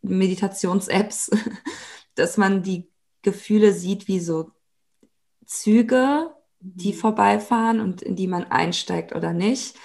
Meditations-Apps, 0.03 1.31
dass 2.15 2.37
man 2.37 2.63
die 2.63 2.89
Gefühle 3.23 3.73
sieht 3.73 4.07
wie 4.07 4.21
so 4.21 4.51
Züge, 5.45 6.31
die 6.61 6.93
mhm. 6.93 6.97
vorbeifahren 6.97 7.81
und 7.81 8.03
in 8.03 8.17
die 8.17 8.29
man 8.29 8.45
einsteigt 8.45 9.15
oder 9.15 9.33
nicht. 9.33 9.77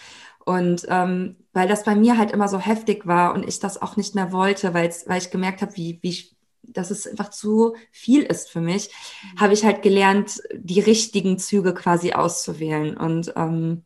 Und 0.45 0.85
ähm, 0.87 1.35
weil 1.51 1.67
das 1.67 1.83
bei 1.83 1.95
mir 1.95 2.17
halt 2.17 2.31
immer 2.31 2.47
so 2.47 2.59
heftig 2.59 3.05
war 3.05 3.33
und 3.33 3.47
ich 3.47 3.59
das 3.59 3.81
auch 3.81 3.97
nicht 3.97 4.15
mehr 4.15 4.31
wollte, 4.31 4.73
weil 4.73 4.89
ich 5.17 5.31
gemerkt 5.31 5.61
habe, 5.61 5.75
wie, 5.75 5.99
wie 6.01 6.25
dass 6.61 6.91
es 6.91 7.07
einfach 7.07 7.29
zu 7.29 7.75
viel 7.91 8.23
ist 8.23 8.49
für 8.49 8.61
mich, 8.61 8.89
mhm. 9.33 9.39
habe 9.39 9.53
ich 9.53 9.65
halt 9.65 9.81
gelernt, 9.81 10.41
die 10.53 10.79
richtigen 10.79 11.39
Züge 11.39 11.73
quasi 11.73 12.13
auszuwählen. 12.13 12.95
Und 12.95 13.33
ähm, 13.35 13.85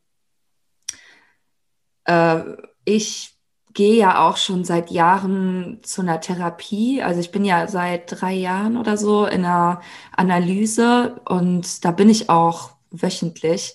äh, 2.06 2.42
ich 2.86 3.36
gehe 3.74 3.96
ja 3.96 4.28
auch 4.28 4.38
schon 4.38 4.64
seit 4.64 4.92
Jahren 4.92 5.80
zu 5.84 6.02
einer 6.02 6.22
Therapie. 6.22 7.02
Also 7.02 7.20
ich 7.20 7.32
bin 7.32 7.44
ja 7.46 7.68
seit 7.68 8.22
drei 8.22 8.34
Jahren 8.34 8.78
oder 8.78 8.98
so 8.98 9.26
in 9.26 9.46
einer 9.46 9.82
Analyse 10.16 11.22
und 11.26 11.84
da 11.84 11.92
bin 11.92 12.10
ich 12.10 12.30
auch 12.30 12.72
wöchentlich. 12.92 13.74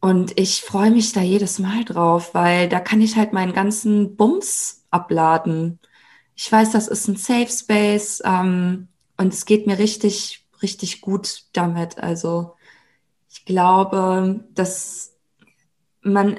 Und 0.00 0.38
ich 0.38 0.62
freue 0.62 0.90
mich 0.90 1.12
da 1.12 1.22
jedes 1.22 1.58
Mal 1.58 1.84
drauf, 1.84 2.34
weil 2.34 2.68
da 2.68 2.78
kann 2.80 3.00
ich 3.00 3.16
halt 3.16 3.32
meinen 3.32 3.52
ganzen 3.52 4.16
Bums 4.16 4.84
abladen 4.90 5.80
ich 6.38 6.52
weiß, 6.52 6.70
das 6.70 6.86
ist 6.86 7.08
ein 7.08 7.16
Safe 7.16 7.48
Space 7.50 8.22
ähm, 8.24 8.86
und 9.16 9.34
es 9.34 9.44
geht 9.44 9.66
mir 9.66 9.76
richtig, 9.80 10.46
richtig 10.62 11.00
gut 11.00 11.46
damit. 11.52 11.98
Also 11.98 12.54
ich 13.28 13.44
glaube, 13.44 14.44
dass 14.54 15.16
man 16.00 16.38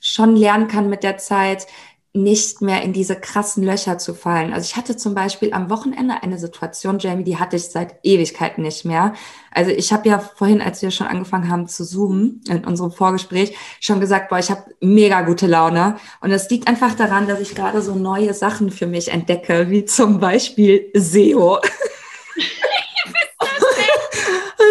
schon 0.00 0.36
lernen 0.36 0.68
kann 0.68 0.88
mit 0.88 1.02
der 1.02 1.18
Zeit, 1.18 1.66
nicht 2.12 2.60
mehr 2.60 2.82
in 2.82 2.92
diese 2.92 3.14
krassen 3.14 3.62
Löcher 3.62 3.98
zu 3.98 4.14
fallen. 4.14 4.52
Also 4.52 4.66
ich 4.68 4.76
hatte 4.76 4.96
zum 4.96 5.14
Beispiel 5.14 5.52
am 5.52 5.70
Wochenende 5.70 6.22
eine 6.22 6.38
Situation, 6.38 6.98
Jamie, 6.98 7.22
die 7.22 7.36
hatte 7.36 7.54
ich 7.54 7.66
seit 7.66 8.00
Ewigkeiten 8.02 8.62
nicht 8.62 8.84
mehr. 8.84 9.14
Also 9.52 9.70
ich 9.70 9.92
habe 9.92 10.08
ja 10.08 10.18
vorhin, 10.18 10.60
als 10.60 10.82
wir 10.82 10.90
schon 10.90 11.06
angefangen 11.06 11.48
haben 11.48 11.68
zu 11.68 11.84
zoomen 11.84 12.42
in 12.48 12.64
unserem 12.64 12.90
Vorgespräch, 12.90 13.56
schon 13.78 14.00
gesagt, 14.00 14.28
boah, 14.28 14.40
ich 14.40 14.50
habe 14.50 14.64
mega 14.80 15.22
gute 15.22 15.46
Laune. 15.46 15.98
Und 16.20 16.32
es 16.32 16.50
liegt 16.50 16.66
einfach 16.66 16.94
daran, 16.94 17.28
dass 17.28 17.38
ich 17.38 17.54
gerade 17.54 17.80
so 17.80 17.94
neue 17.94 18.34
Sachen 18.34 18.72
für 18.72 18.88
mich 18.88 19.12
entdecke, 19.12 19.70
wie 19.70 19.84
zum 19.84 20.18
Beispiel 20.18 20.90
SEO. 20.94 21.58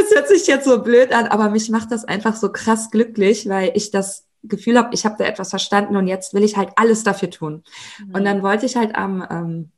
Das 0.02 0.16
hört 0.16 0.28
sich 0.28 0.48
jetzt 0.48 0.66
so 0.66 0.82
blöd 0.82 1.12
an, 1.12 1.28
aber 1.28 1.50
mich 1.50 1.70
macht 1.70 1.92
das 1.92 2.06
einfach 2.06 2.36
so 2.36 2.52
krass 2.52 2.90
glücklich, 2.90 3.48
weil 3.50 3.72
ich 3.76 3.92
das 3.92 4.29
Gefühl 4.44 4.78
habe, 4.78 4.94
ich 4.94 5.06
habe 5.06 5.16
da 5.18 5.26
etwas 5.26 5.50
verstanden 5.50 5.96
und 5.96 6.08
jetzt 6.08 6.34
will 6.34 6.44
ich 6.44 6.58
halt 6.58 6.72
alles 6.76 7.04
dafür 7.04 7.30
tun. 7.30 7.64
Mhm. 8.00 8.16
Und 8.16 8.26
dann 8.26 8.44
wollte 8.44 8.66
ich 8.66 8.76
halt 8.76 8.96
am 8.96 9.26
ähm, 9.30 9.72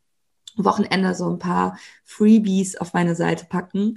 Wochenende 0.55 1.15
so 1.15 1.29
ein 1.29 1.39
paar 1.39 1.77
Freebies 2.03 2.77
auf 2.77 2.93
meine 2.93 3.15
Seite 3.15 3.45
packen. 3.45 3.95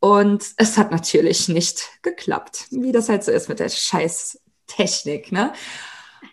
Und 0.00 0.44
es 0.58 0.76
hat 0.76 0.90
natürlich 0.90 1.48
nicht 1.48 1.88
geklappt, 2.02 2.66
wie 2.70 2.92
das 2.92 3.08
halt 3.08 3.24
so 3.24 3.32
ist 3.32 3.48
mit 3.48 3.58
der 3.58 3.70
scheiß 3.70 4.38
Technik. 4.66 5.32
Ne? 5.32 5.52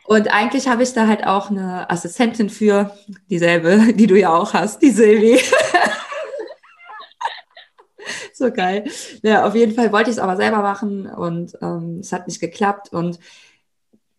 Und 0.06 0.34
eigentlich 0.34 0.68
habe 0.68 0.84
ich 0.84 0.94
da 0.94 1.08
halt 1.08 1.26
auch 1.26 1.50
eine 1.50 1.90
Assistentin 1.90 2.50
für, 2.50 2.98
dieselbe, 3.30 3.94
die 3.94 4.08
du 4.08 4.20
ja 4.20 4.34
auch 4.34 4.54
hast, 4.54 4.82
die 4.82 4.92
Silvi. 4.92 5.40
so 8.34 8.52
geil. 8.52 8.86
Ja, 9.22 9.48
auf 9.48 9.56
jeden 9.56 9.74
Fall 9.74 9.92
wollte 9.92 10.10
ich 10.10 10.18
es 10.18 10.22
aber 10.22 10.36
selber 10.36 10.58
machen 10.58 11.06
und 11.06 11.58
ähm, 11.62 12.00
es 12.02 12.12
hat 12.12 12.28
nicht 12.28 12.42
geklappt. 12.42 12.92
Und 12.92 13.20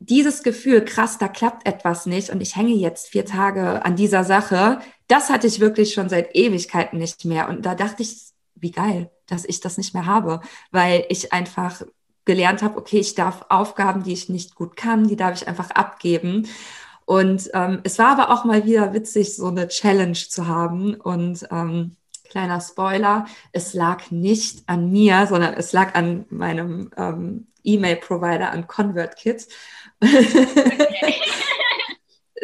dieses 0.07 0.43
Gefühl, 0.43 0.85
krass, 0.85 1.19
da 1.19 1.29
klappt 1.29 1.67
etwas 1.67 2.07
nicht 2.07 2.31
und 2.31 2.41
ich 2.41 2.57
hänge 2.57 2.75
jetzt 2.75 3.09
vier 3.09 3.25
Tage 3.25 3.85
an 3.85 3.97
dieser 3.97 4.25
Sache, 4.25 4.81
das 5.09 5.31
hatte 5.31 5.47
ich 5.47 5.61
wirklich 5.61 5.95
schon 5.95 6.09
seit 6.09 6.35
Ewigkeiten 6.35 6.99
nicht 6.99 7.25
mehr. 7.25 7.49
Und 7.49 7.67
da 7.67 7.75
dachte 7.75 8.03
ich, 8.03 8.33
wie 8.55 8.71
geil, 8.71 9.11
dass 9.27 9.45
ich 9.45 9.61
das 9.61 9.77
nicht 9.77 9.95
mehr 9.95 10.07
habe, 10.07 10.41
weil 10.71 11.05
ich 11.09 11.33
einfach 11.33 11.83
gelernt 12.25 12.63
habe, 12.63 12.79
okay, 12.79 12.99
ich 12.99 13.15
darf 13.15 13.47
Aufgaben, 13.49 14.05
die 14.05 14.13
ich 14.13 14.29
nicht 14.29 14.55
gut 14.55 14.77
kann, 14.77 15.09
die 15.09 15.17
darf 15.17 15.35
ich 15.41 15.49
einfach 15.49 15.71
abgeben. 15.71 16.49
Und 17.05 17.51
ähm, 17.53 17.81
es 17.83 17.99
war 17.99 18.19
aber 18.19 18.31
auch 18.31 18.45
mal 18.45 18.65
wieder 18.65 18.95
witzig, 18.95 19.35
so 19.37 19.49
eine 19.49 19.69
Challenge 19.69 20.13
zu 20.15 20.47
haben. 20.47 20.95
Und 20.95 21.47
ähm, 21.51 21.97
kleiner 22.31 22.61
Spoiler, 22.61 23.27
es 23.53 23.75
lag 23.75 24.11
nicht 24.11 24.63
an 24.67 24.91
mir, 24.91 25.27
sondern 25.27 25.55
es 25.55 25.73
lag 25.73 25.95
an 25.95 26.25
meinem 26.31 26.91
ähm, 26.97 27.49
E-Mail-Provider, 27.65 28.51
an 28.51 28.67
ConvertKit. 28.67 29.49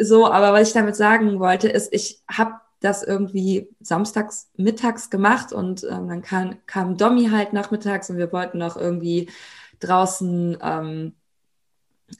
So, 0.01 0.31
aber 0.31 0.53
was 0.53 0.69
ich 0.69 0.73
damit 0.73 0.95
sagen 0.95 1.39
wollte, 1.39 1.67
ist, 1.67 1.93
ich 1.93 2.23
habe 2.29 2.53
das 2.79 3.03
irgendwie 3.03 3.69
samstags 3.81 4.49
mittags 4.55 5.09
gemacht 5.09 5.51
und 5.51 5.83
ähm, 5.83 6.07
dann 6.07 6.21
kam, 6.21 6.57
kam 6.65 6.95
Domi 6.97 7.27
halt 7.29 7.51
nachmittags 7.51 8.09
und 8.09 8.17
wir 8.17 8.31
wollten 8.31 8.59
noch 8.59 8.77
irgendwie 8.77 9.29
draußen 9.81 10.57
ähm, 10.61 11.15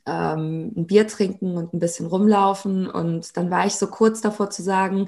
ähm, 0.05 0.73
ein 0.75 0.87
Bier 0.87 1.07
trinken 1.07 1.55
und 1.57 1.73
ein 1.73 1.79
bisschen 1.79 2.07
rumlaufen 2.07 2.89
und 2.89 3.37
dann 3.37 3.49
war 3.49 3.65
ich 3.65 3.75
so 3.75 3.87
kurz 3.87 4.21
davor 4.21 4.49
zu 4.49 4.61
sagen, 4.61 5.07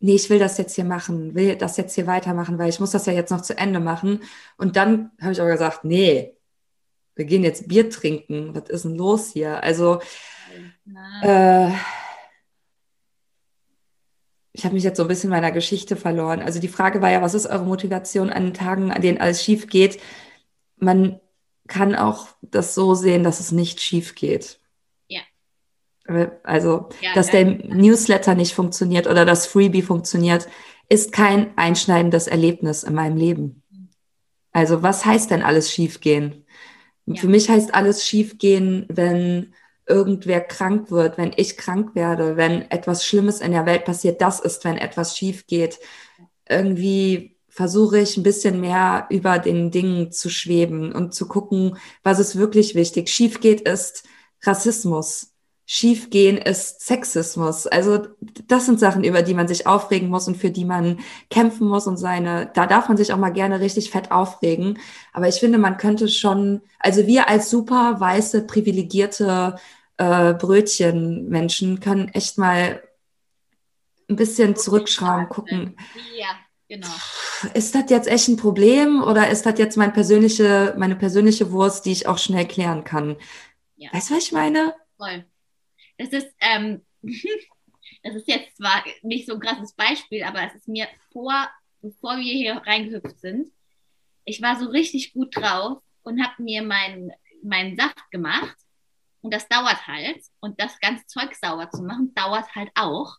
nee, 0.00 0.16
ich 0.16 0.28
will 0.30 0.38
das 0.40 0.58
jetzt 0.58 0.74
hier 0.74 0.84
machen, 0.84 1.34
will 1.34 1.56
das 1.56 1.76
jetzt 1.76 1.94
hier 1.94 2.06
weitermachen, 2.06 2.58
weil 2.58 2.68
ich 2.68 2.80
muss 2.80 2.90
das 2.90 3.06
ja 3.06 3.12
jetzt 3.12 3.30
noch 3.30 3.42
zu 3.42 3.56
Ende 3.56 3.80
machen. 3.80 4.22
Und 4.58 4.76
dann 4.76 5.10
habe 5.20 5.32
ich 5.32 5.40
aber 5.40 5.50
gesagt, 5.50 5.84
nee, 5.84 6.35
wir 7.16 7.24
gehen 7.24 7.42
jetzt 7.42 7.66
Bier 7.66 7.90
trinken. 7.90 8.54
Was 8.54 8.68
ist 8.68 8.84
denn 8.84 8.94
los 8.94 9.32
hier? 9.32 9.62
Also, 9.62 10.00
äh, 11.22 11.70
ich 14.52 14.64
habe 14.64 14.74
mich 14.74 14.84
jetzt 14.84 14.98
so 14.98 15.02
ein 15.02 15.08
bisschen 15.08 15.30
meiner 15.30 15.50
Geschichte 15.50 15.96
verloren. 15.96 16.40
Also 16.40 16.60
die 16.60 16.68
Frage 16.68 17.02
war 17.02 17.10
ja, 17.10 17.20
was 17.20 17.34
ist 17.34 17.46
eure 17.46 17.64
Motivation 17.64 18.30
an 18.30 18.44
den 18.44 18.54
Tagen, 18.54 18.92
an 18.92 19.02
denen 19.02 19.18
alles 19.18 19.42
schief 19.42 19.66
geht? 19.66 20.00
Man 20.76 21.20
kann 21.66 21.94
auch 21.94 22.28
das 22.42 22.74
so 22.74 22.94
sehen, 22.94 23.24
dass 23.24 23.40
es 23.40 23.50
nicht 23.50 23.80
schief 23.80 24.14
geht. 24.14 24.60
Ja. 25.08 25.20
Also, 26.44 26.88
ja, 27.00 27.14
dass 27.14 27.30
der 27.30 27.44
Newsletter 27.44 28.34
nicht 28.34 28.54
funktioniert 28.54 29.06
oder 29.06 29.24
das 29.24 29.46
Freebie 29.46 29.82
funktioniert, 29.82 30.48
ist 30.88 31.12
kein 31.12 31.56
einschneidendes 31.58 32.28
Erlebnis 32.28 32.84
in 32.84 32.94
meinem 32.94 33.16
Leben. 33.16 33.62
Also, 34.52 34.82
was 34.82 35.04
heißt 35.04 35.30
denn 35.32 35.42
alles 35.42 35.70
schiefgehen? 35.70 36.45
Ja. 37.06 37.20
Für 37.20 37.28
mich 37.28 37.48
heißt 37.48 37.74
alles 37.74 38.04
schiefgehen, 38.04 38.86
wenn 38.88 39.54
irgendwer 39.86 40.40
krank 40.40 40.90
wird, 40.90 41.16
wenn 41.16 41.32
ich 41.36 41.56
krank 41.56 41.94
werde, 41.94 42.36
wenn 42.36 42.68
etwas 42.70 43.06
Schlimmes 43.06 43.40
in 43.40 43.52
der 43.52 43.66
Welt 43.66 43.84
passiert, 43.84 44.20
das 44.20 44.40
ist, 44.40 44.64
wenn 44.64 44.76
etwas 44.76 45.16
schief 45.16 45.46
geht. 45.46 45.78
Irgendwie 46.48 47.36
versuche 47.48 47.98
ich 48.00 48.16
ein 48.16 48.22
bisschen 48.22 48.60
mehr 48.60 49.06
über 49.10 49.38
den 49.38 49.70
Dingen 49.70 50.10
zu 50.12 50.28
schweben 50.28 50.92
und 50.92 51.14
zu 51.14 51.26
gucken, 51.28 51.78
was 52.02 52.18
ist 52.18 52.36
wirklich 52.36 52.74
wichtig. 52.74 53.08
Schief 53.08 53.40
geht 53.40 53.62
ist 53.62 54.04
Rassismus 54.42 55.35
schiefgehen 55.68 56.38
ist 56.38 56.80
Sexismus. 56.80 57.66
Also 57.66 58.06
das 58.46 58.66
sind 58.66 58.78
Sachen, 58.78 59.02
über 59.02 59.22
die 59.22 59.34
man 59.34 59.48
sich 59.48 59.66
aufregen 59.66 60.08
muss 60.08 60.28
und 60.28 60.36
für 60.36 60.50
die 60.50 60.64
man 60.64 61.00
kämpfen 61.28 61.66
muss 61.66 61.88
und 61.88 61.96
seine, 61.96 62.50
da 62.54 62.66
darf 62.66 62.88
man 62.88 62.96
sich 62.96 63.12
auch 63.12 63.18
mal 63.18 63.32
gerne 63.32 63.60
richtig 63.60 63.90
fett 63.90 64.12
aufregen. 64.12 64.78
Aber 65.12 65.26
ich 65.26 65.34
finde, 65.36 65.58
man 65.58 65.76
könnte 65.76 66.08
schon, 66.08 66.62
also 66.78 67.08
wir 67.08 67.28
als 67.28 67.50
super 67.50 67.98
weiße, 67.98 68.46
privilegierte 68.46 69.56
äh, 69.96 70.34
Brötchenmenschen 70.34 71.80
können 71.80 72.08
echt 72.08 72.38
mal 72.38 72.80
ein 74.08 74.16
bisschen 74.16 74.54
zurückschrauben, 74.54 75.28
gucken. 75.28 75.76
Ja. 76.16 76.28
Genau. 76.68 76.88
Ist 77.54 77.76
das 77.76 77.84
jetzt 77.90 78.08
echt 78.08 78.26
ein 78.26 78.36
Problem 78.36 79.00
oder 79.00 79.30
ist 79.30 79.46
das 79.46 79.56
jetzt 79.56 79.76
mein 79.76 79.92
persönliche, 79.92 80.74
meine 80.76 80.96
persönliche 80.96 81.52
Wurst, 81.52 81.86
die 81.86 81.92
ich 81.92 82.08
auch 82.08 82.18
schnell 82.18 82.46
klären 82.46 82.82
kann? 82.82 83.16
Ja. 83.76 83.92
Weißt 83.92 84.10
du, 84.10 84.14
was 84.14 84.24
ich 84.24 84.32
meine? 84.32 84.74
Voll. 84.96 85.24
Das 85.98 86.08
ist, 86.08 86.34
ähm, 86.40 86.84
das 88.02 88.14
ist 88.14 88.28
jetzt 88.28 88.56
zwar 88.56 88.84
nicht 89.02 89.26
so 89.26 89.34
ein 89.34 89.40
krasses 89.40 89.74
Beispiel, 89.74 90.22
aber 90.22 90.42
es 90.42 90.54
ist 90.54 90.68
mir 90.68 90.86
vor, 91.12 91.48
bevor 91.80 92.16
wir 92.16 92.32
hier 92.32 92.56
reingehüpft 92.56 93.20
sind, 93.20 93.50
ich 94.24 94.42
war 94.42 94.58
so 94.58 94.68
richtig 94.68 95.12
gut 95.12 95.36
drauf 95.36 95.82
und 96.02 96.22
habe 96.22 96.42
mir 96.42 96.62
meinen 96.62 97.12
mein 97.42 97.76
Saft 97.76 98.10
gemacht. 98.10 98.56
Und 99.22 99.32
das 99.32 99.48
dauert 99.48 99.86
halt. 99.86 100.22
Und 100.40 100.60
das 100.60 100.78
ganze 100.80 101.06
Zeug 101.06 101.34
sauber 101.34 101.70
zu 101.70 101.82
machen, 101.82 102.14
dauert 102.14 102.54
halt 102.54 102.70
auch. 102.74 103.16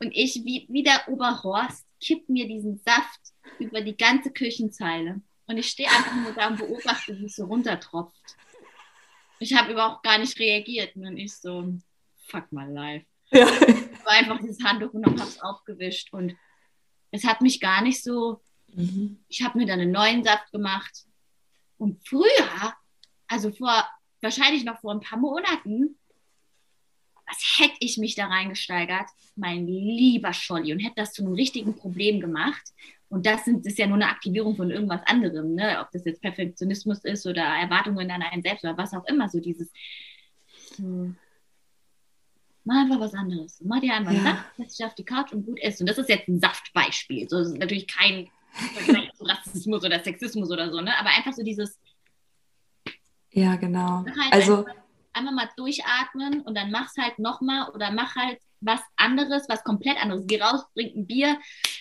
Und 0.00 0.12
ich, 0.12 0.42
wie, 0.44 0.66
wie 0.70 0.82
der 0.82 1.08
Oberhorst, 1.08 1.86
kipp 2.00 2.28
mir 2.28 2.46
diesen 2.46 2.78
Saft 2.78 3.20
über 3.58 3.80
die 3.80 3.96
ganze 3.96 4.30
Küchenzeile. 4.30 5.20
Und 5.46 5.58
ich 5.58 5.68
stehe 5.68 5.88
einfach 5.88 6.14
nur 6.14 6.32
da 6.32 6.48
und 6.48 6.58
beobachte, 6.58 7.18
wie 7.18 7.26
es 7.26 7.36
so 7.36 7.44
runtertropft. 7.46 8.36
Ich 9.38 9.54
habe 9.54 9.72
überhaupt 9.72 10.02
gar 10.02 10.18
nicht 10.18 10.38
reagiert. 10.38 10.96
Und 10.96 11.16
ich 11.16 11.34
so, 11.36 11.74
fuck 12.34 12.50
my 12.52 12.64
life. 12.64 13.06
Ja. 13.30 13.46
Ich 13.46 14.04
war 14.04 14.12
einfach 14.12 14.38
dieses 14.40 14.62
Handtuch 14.62 14.92
und 14.92 15.06
habe 15.06 15.16
es 15.16 15.40
aufgewischt 15.40 16.12
und 16.12 16.34
es 17.10 17.24
hat 17.24 17.40
mich 17.40 17.60
gar 17.60 17.82
nicht 17.82 18.02
so, 18.02 18.42
mhm. 18.68 19.24
ich 19.28 19.42
habe 19.42 19.58
mir 19.58 19.66
dann 19.66 19.80
einen 19.80 19.92
neuen 19.92 20.24
Saft 20.24 20.50
gemacht 20.52 21.04
und 21.78 22.06
früher, 22.06 22.74
also 23.28 23.50
vor, 23.52 23.86
wahrscheinlich 24.20 24.64
noch 24.64 24.80
vor 24.80 24.92
ein 24.92 25.00
paar 25.00 25.18
Monaten, 25.18 25.98
was 27.26 27.58
hätte 27.58 27.76
ich 27.80 27.96
mich 27.96 28.14
da 28.14 28.26
reingesteigert, 28.26 29.08
mein 29.36 29.66
lieber 29.66 30.32
Scholli, 30.32 30.72
und 30.72 30.80
hätte 30.80 30.96
das 30.96 31.12
zu 31.12 31.24
einem 31.24 31.34
richtigen 31.34 31.74
Problem 31.74 32.20
gemacht. 32.20 32.62
Und 33.08 33.26
das, 33.26 33.44
sind, 33.44 33.64
das 33.64 33.72
ist 33.72 33.78
ja 33.78 33.86
nur 33.86 33.96
eine 33.96 34.08
Aktivierung 34.08 34.56
von 34.56 34.70
irgendwas 34.70 35.00
anderem, 35.06 35.54
ne? 35.54 35.78
ob 35.80 35.90
das 35.92 36.04
jetzt 36.04 36.20
Perfektionismus 36.20 37.04
ist 37.04 37.26
oder 37.26 37.42
Erwartungen 37.42 38.10
an 38.10 38.22
einen 38.22 38.42
selbst 38.42 38.64
oder 38.64 38.76
was 38.76 38.92
auch 38.92 39.04
immer, 39.06 39.28
so 39.28 39.40
dieses, 39.40 39.70
so, 40.76 41.14
mach 42.64 42.76
einfach 42.76 43.00
was 43.00 43.14
anderes. 43.14 43.60
Mach 43.64 43.80
dir 43.80 43.94
einfach 43.94 44.12
ja. 44.12 44.18
einen 44.18 44.26
Saft, 44.26 44.56
setz 44.56 44.76
dich 44.76 44.86
auf 44.86 44.94
die 44.94 45.04
Couch 45.04 45.32
und 45.32 45.46
gut 45.46 45.60
essen. 45.60 45.82
Und 45.82 45.90
das 45.90 45.98
ist 45.98 46.08
jetzt 46.08 46.28
ein 46.28 46.40
Saftbeispiel. 46.40 47.28
So, 47.28 47.38
das 47.38 47.48
ist 47.48 47.58
natürlich 47.58 47.86
kein 47.86 48.28
Rassismus 49.20 49.84
oder 49.84 50.00
Sexismus 50.00 50.50
oder 50.50 50.70
so, 50.70 50.80
ne? 50.80 50.96
Aber 50.98 51.10
einfach 51.10 51.32
so 51.32 51.42
dieses. 51.42 51.78
Ja, 53.30 53.56
genau. 53.56 54.04
Halt 54.04 54.32
also 54.32 54.58
einfach, 54.58 54.74
einfach, 55.12 55.32
mal 55.32 55.48
durchatmen 55.56 56.42
und 56.42 56.56
dann 56.56 56.70
mach's 56.70 56.96
halt 56.96 57.18
nochmal 57.18 57.68
oder 57.70 57.90
mach 57.90 58.14
halt 58.14 58.38
was 58.60 58.80
anderes, 58.96 59.48
was 59.48 59.64
komplett 59.64 60.00
anderes. 60.00 60.24
Geh 60.26 60.40
raus, 60.40 60.64
trink 60.72 60.94
ein 60.94 61.06
Bier, 61.06 61.38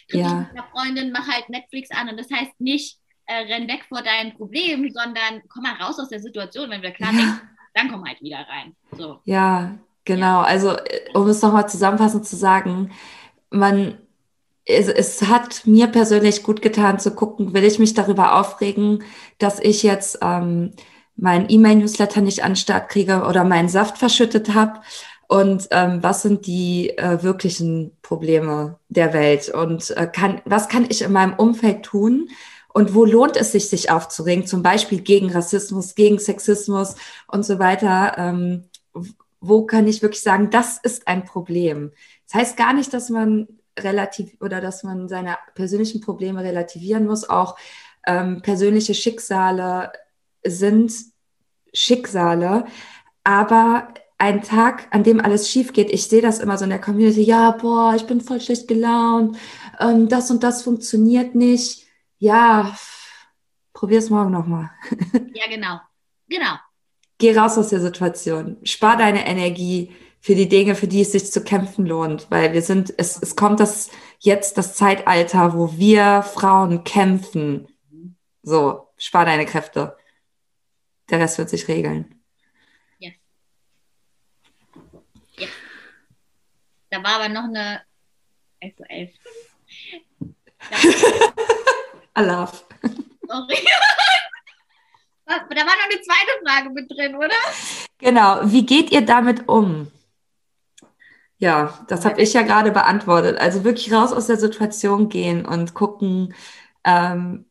triff 0.09 0.21
ja. 0.21 0.33
mit 0.33 0.49
einer 0.49 0.67
Freundin, 0.71 1.11
mach 1.11 1.27
halt 1.27 1.47
Netflix 1.49 1.91
an. 1.91 2.09
Und 2.09 2.19
das 2.19 2.29
heißt 2.31 2.59
nicht, 2.59 2.97
äh, 3.25 3.53
renn 3.53 3.67
weg 3.67 3.85
vor 3.87 4.01
deinem 4.01 4.33
Problem, 4.33 4.89
sondern 4.91 5.43
komm 5.47 5.63
mal 5.63 5.81
raus 5.81 5.99
aus 5.99 6.09
der 6.09 6.19
Situation, 6.19 6.69
wenn 6.69 6.81
wir 6.81 6.91
klar 6.91 7.13
ja. 7.13 7.19
denken, 7.19 7.49
dann 7.73 7.89
komm 7.89 8.05
halt 8.05 8.21
wieder 8.21 8.45
rein. 8.49 8.75
So. 8.91 9.21
Ja, 9.23 9.77
Genau, 10.05 10.41
also 10.41 10.71
äh, 10.71 11.09
um 11.13 11.27
es 11.27 11.41
nochmal 11.41 11.69
zusammenfassend 11.69 12.25
zu 12.27 12.35
sagen, 12.35 12.91
man, 13.49 13.97
es, 14.65 14.87
es 14.87 15.23
hat 15.23 15.65
mir 15.65 15.87
persönlich 15.87 16.43
gut 16.43 16.61
getan 16.61 16.99
zu 16.99 17.11
gucken, 17.15 17.53
will 17.53 17.63
ich 17.63 17.79
mich 17.79 17.93
darüber 17.93 18.39
aufregen, 18.39 19.03
dass 19.37 19.59
ich 19.59 19.83
jetzt 19.83 20.19
ähm, 20.21 20.71
meinen 21.15 21.49
E-Mail-Newsletter 21.49 22.21
nicht 22.21 22.43
an 22.43 22.51
den 22.51 22.57
Start 22.57 22.89
kriege 22.89 23.23
oder 23.27 23.43
meinen 23.43 23.69
Saft 23.69 23.97
verschüttet 23.97 24.53
habe 24.53 24.79
und 25.27 25.67
ähm, 25.71 26.03
was 26.03 26.21
sind 26.21 26.45
die 26.45 26.97
äh, 26.97 27.23
wirklichen 27.23 27.97
Probleme 28.01 28.77
der 28.89 29.13
Welt? 29.13 29.49
Und 29.49 29.89
äh, 29.91 30.05
kann, 30.05 30.41
was 30.45 30.69
kann 30.69 30.85
ich 30.89 31.01
in 31.01 31.11
meinem 31.11 31.33
Umfeld 31.33 31.83
tun? 31.83 32.29
Und 32.71 32.93
wo 32.93 33.03
lohnt 33.05 33.35
es 33.35 33.51
sich, 33.51 33.69
sich 33.69 33.89
aufzuregen, 33.89 34.45
zum 34.45 34.61
Beispiel 34.61 35.01
gegen 35.01 35.31
Rassismus, 35.31 35.95
gegen 35.95 36.19
Sexismus 36.19 36.95
und 37.27 37.45
so 37.45 37.57
weiter. 37.59 38.13
Ähm, 38.17 38.65
wo 39.43 39.65
kann 39.65 39.87
ich 39.87 40.01
wirklich 40.01 40.21
sagen, 40.21 40.49
das 40.49 40.77
ist 40.77 41.07
ein 41.07 41.25
Problem. 41.25 41.91
Das 42.25 42.35
heißt 42.35 42.57
gar 42.57 42.73
nicht, 42.73 42.93
dass 42.93 43.09
man 43.09 43.47
relativ 43.77 44.35
oder 44.39 44.61
dass 44.61 44.83
man 44.83 45.09
seine 45.09 45.37
persönlichen 45.53 45.99
Probleme 45.99 46.43
relativieren 46.43 47.05
muss. 47.05 47.29
Auch 47.29 47.57
ähm, 48.07 48.41
persönliche 48.41 48.93
Schicksale 48.93 49.91
sind 50.45 50.93
Schicksale, 51.73 52.65
aber 53.23 53.93
ein 54.17 54.41
Tag, 54.43 54.87
an 54.91 55.03
dem 55.03 55.19
alles 55.19 55.49
schief 55.49 55.73
geht, 55.73 55.91
ich 55.91 56.07
sehe 56.07 56.21
das 56.21 56.39
immer 56.39 56.57
so 56.57 56.63
in 56.63 56.69
der 56.69 56.79
Community, 56.79 57.23
ja, 57.23 57.51
boah, 57.51 57.93
ich 57.95 58.05
bin 58.05 58.21
voll 58.21 58.39
schlecht 58.39 58.69
gelaunt, 58.69 59.37
ähm, 59.79 60.07
das 60.07 60.31
und 60.31 60.43
das 60.43 60.61
funktioniert 60.61 61.35
nicht. 61.35 61.85
Ja, 62.19 62.77
probier's 63.73 64.09
morgen 64.09 64.31
nochmal. 64.31 64.69
ja, 65.33 65.47
genau. 65.49 65.79
Genau 66.29 66.55
Geh 67.23 67.37
raus 67.37 67.57
aus 67.57 67.69
der 67.69 67.79
Situation. 67.79 68.57
Spar 68.63 68.97
deine 68.97 69.25
Energie 69.25 69.95
für 70.19 70.35
die 70.35 70.49
Dinge, 70.49 70.75
für 70.75 70.89
die 70.89 70.99
es 70.99 71.13
sich 71.13 71.31
zu 71.31 71.41
kämpfen 71.41 71.85
lohnt, 71.85 72.29
weil 72.29 72.51
wir 72.51 72.61
sind, 72.61 72.93
es, 72.97 73.17
es 73.21 73.37
kommt 73.37 73.61
das 73.61 73.89
jetzt 74.19 74.57
das 74.57 74.75
Zeitalter, 74.75 75.53
wo 75.53 75.77
wir 75.77 76.21
Frauen 76.23 76.83
kämpfen. 76.83 77.69
So, 78.41 78.89
spar 78.97 79.23
deine 79.23 79.45
Kräfte. 79.45 79.95
Der 81.09 81.19
Rest 81.21 81.37
wird 81.37 81.49
sich 81.49 81.65
regeln. 81.69 82.13
Yes. 82.99 83.13
Yes. 85.37 85.49
Da 86.89 87.01
war 87.01 87.21
aber 87.21 87.29
noch 87.29 87.45
eine 87.45 87.83
also 88.61 88.83
elf. 88.89 89.11
Alaf. 92.15 92.65
Sorry. 93.25 93.65
Da 95.49 95.55
war 95.57 95.65
noch 95.65 95.89
eine 95.89 96.01
zweite 96.01 96.45
Frage 96.45 96.69
mit 96.69 96.91
drin, 96.91 97.15
oder? 97.15 97.35
Genau. 97.99 98.39
Wie 98.43 98.65
geht 98.65 98.91
ihr 98.91 99.05
damit 99.05 99.47
um? 99.47 99.91
Ja, 101.37 101.85
das 101.87 102.05
habe 102.05 102.21
ich 102.21 102.33
ja 102.33 102.41
gerade 102.43 102.71
beantwortet. 102.71 103.37
Also 103.37 103.63
wirklich 103.63 103.91
raus 103.91 104.13
aus 104.13 104.27
der 104.27 104.37
Situation 104.37 105.09
gehen 105.09 105.45
und 105.45 105.73
gucken, 105.73 106.33
ähm, 106.83 107.45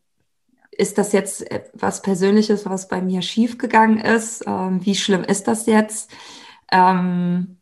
ist 0.70 0.96
das 0.96 1.12
jetzt 1.12 1.44
was 1.74 2.00
Persönliches, 2.00 2.64
was 2.64 2.88
bei 2.88 3.02
mir 3.02 3.20
schiefgegangen 3.20 3.98
ist? 3.98 4.44
Ähm, 4.46 4.84
wie 4.84 4.94
schlimm 4.94 5.22
ist 5.24 5.46
das 5.46 5.66
jetzt? 5.66 6.10
Ähm, 6.70 7.58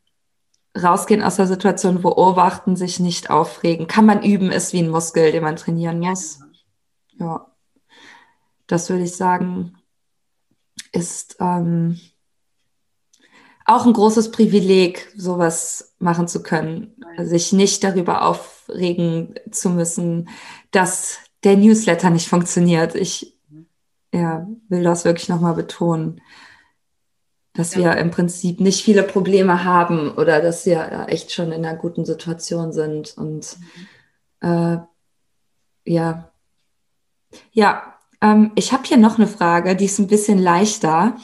rausgehen 0.80 1.22
aus 1.22 1.36
der 1.36 1.48
Situation, 1.48 2.00
beobachten, 2.00 2.76
sich 2.76 3.00
nicht 3.00 3.30
aufregen. 3.30 3.88
Kann 3.88 4.06
man 4.06 4.22
üben, 4.22 4.52
ist 4.52 4.72
wie 4.72 4.82
ein 4.82 4.90
Muskel, 4.90 5.32
den 5.32 5.42
man 5.42 5.56
trainieren 5.56 5.98
muss. 5.98 6.40
Ja, 7.18 7.46
das 8.68 8.88
würde 8.88 9.02
ich 9.02 9.16
sagen, 9.16 9.79
ist 10.92 11.36
ähm, 11.40 12.00
auch 13.64 13.86
ein 13.86 13.92
großes 13.92 14.32
Privileg, 14.32 15.12
sowas 15.16 15.94
machen 15.98 16.26
zu 16.26 16.42
können, 16.42 16.94
sich 17.18 17.52
nicht 17.52 17.84
darüber 17.84 18.26
aufregen 18.26 19.34
zu 19.50 19.70
müssen, 19.70 20.28
dass 20.70 21.18
der 21.44 21.56
Newsletter 21.56 22.10
nicht 22.10 22.28
funktioniert. 22.28 22.94
Ich 22.94 23.38
ja, 24.12 24.48
will 24.68 24.82
das 24.82 25.04
wirklich 25.04 25.28
nochmal 25.28 25.54
betonen, 25.54 26.20
dass 27.52 27.74
ja. 27.74 27.80
wir 27.80 27.96
im 27.98 28.10
Prinzip 28.10 28.60
nicht 28.60 28.82
viele 28.82 29.02
Probleme 29.02 29.64
haben 29.64 30.10
oder 30.12 30.40
dass 30.40 30.66
wir 30.66 31.06
echt 31.08 31.32
schon 31.32 31.52
in 31.52 31.64
einer 31.64 31.78
guten 31.78 32.04
Situation 32.04 32.72
sind. 32.72 33.16
Und 33.16 33.56
mhm. 34.40 34.48
äh, 34.48 34.78
ja, 35.84 36.32
ja, 37.52 37.89
ähm, 38.20 38.52
ich 38.54 38.72
habe 38.72 38.84
hier 38.84 38.96
noch 38.96 39.18
eine 39.18 39.26
Frage, 39.26 39.76
die 39.76 39.86
ist 39.86 39.98
ein 39.98 40.06
bisschen 40.06 40.38
leichter. 40.38 41.16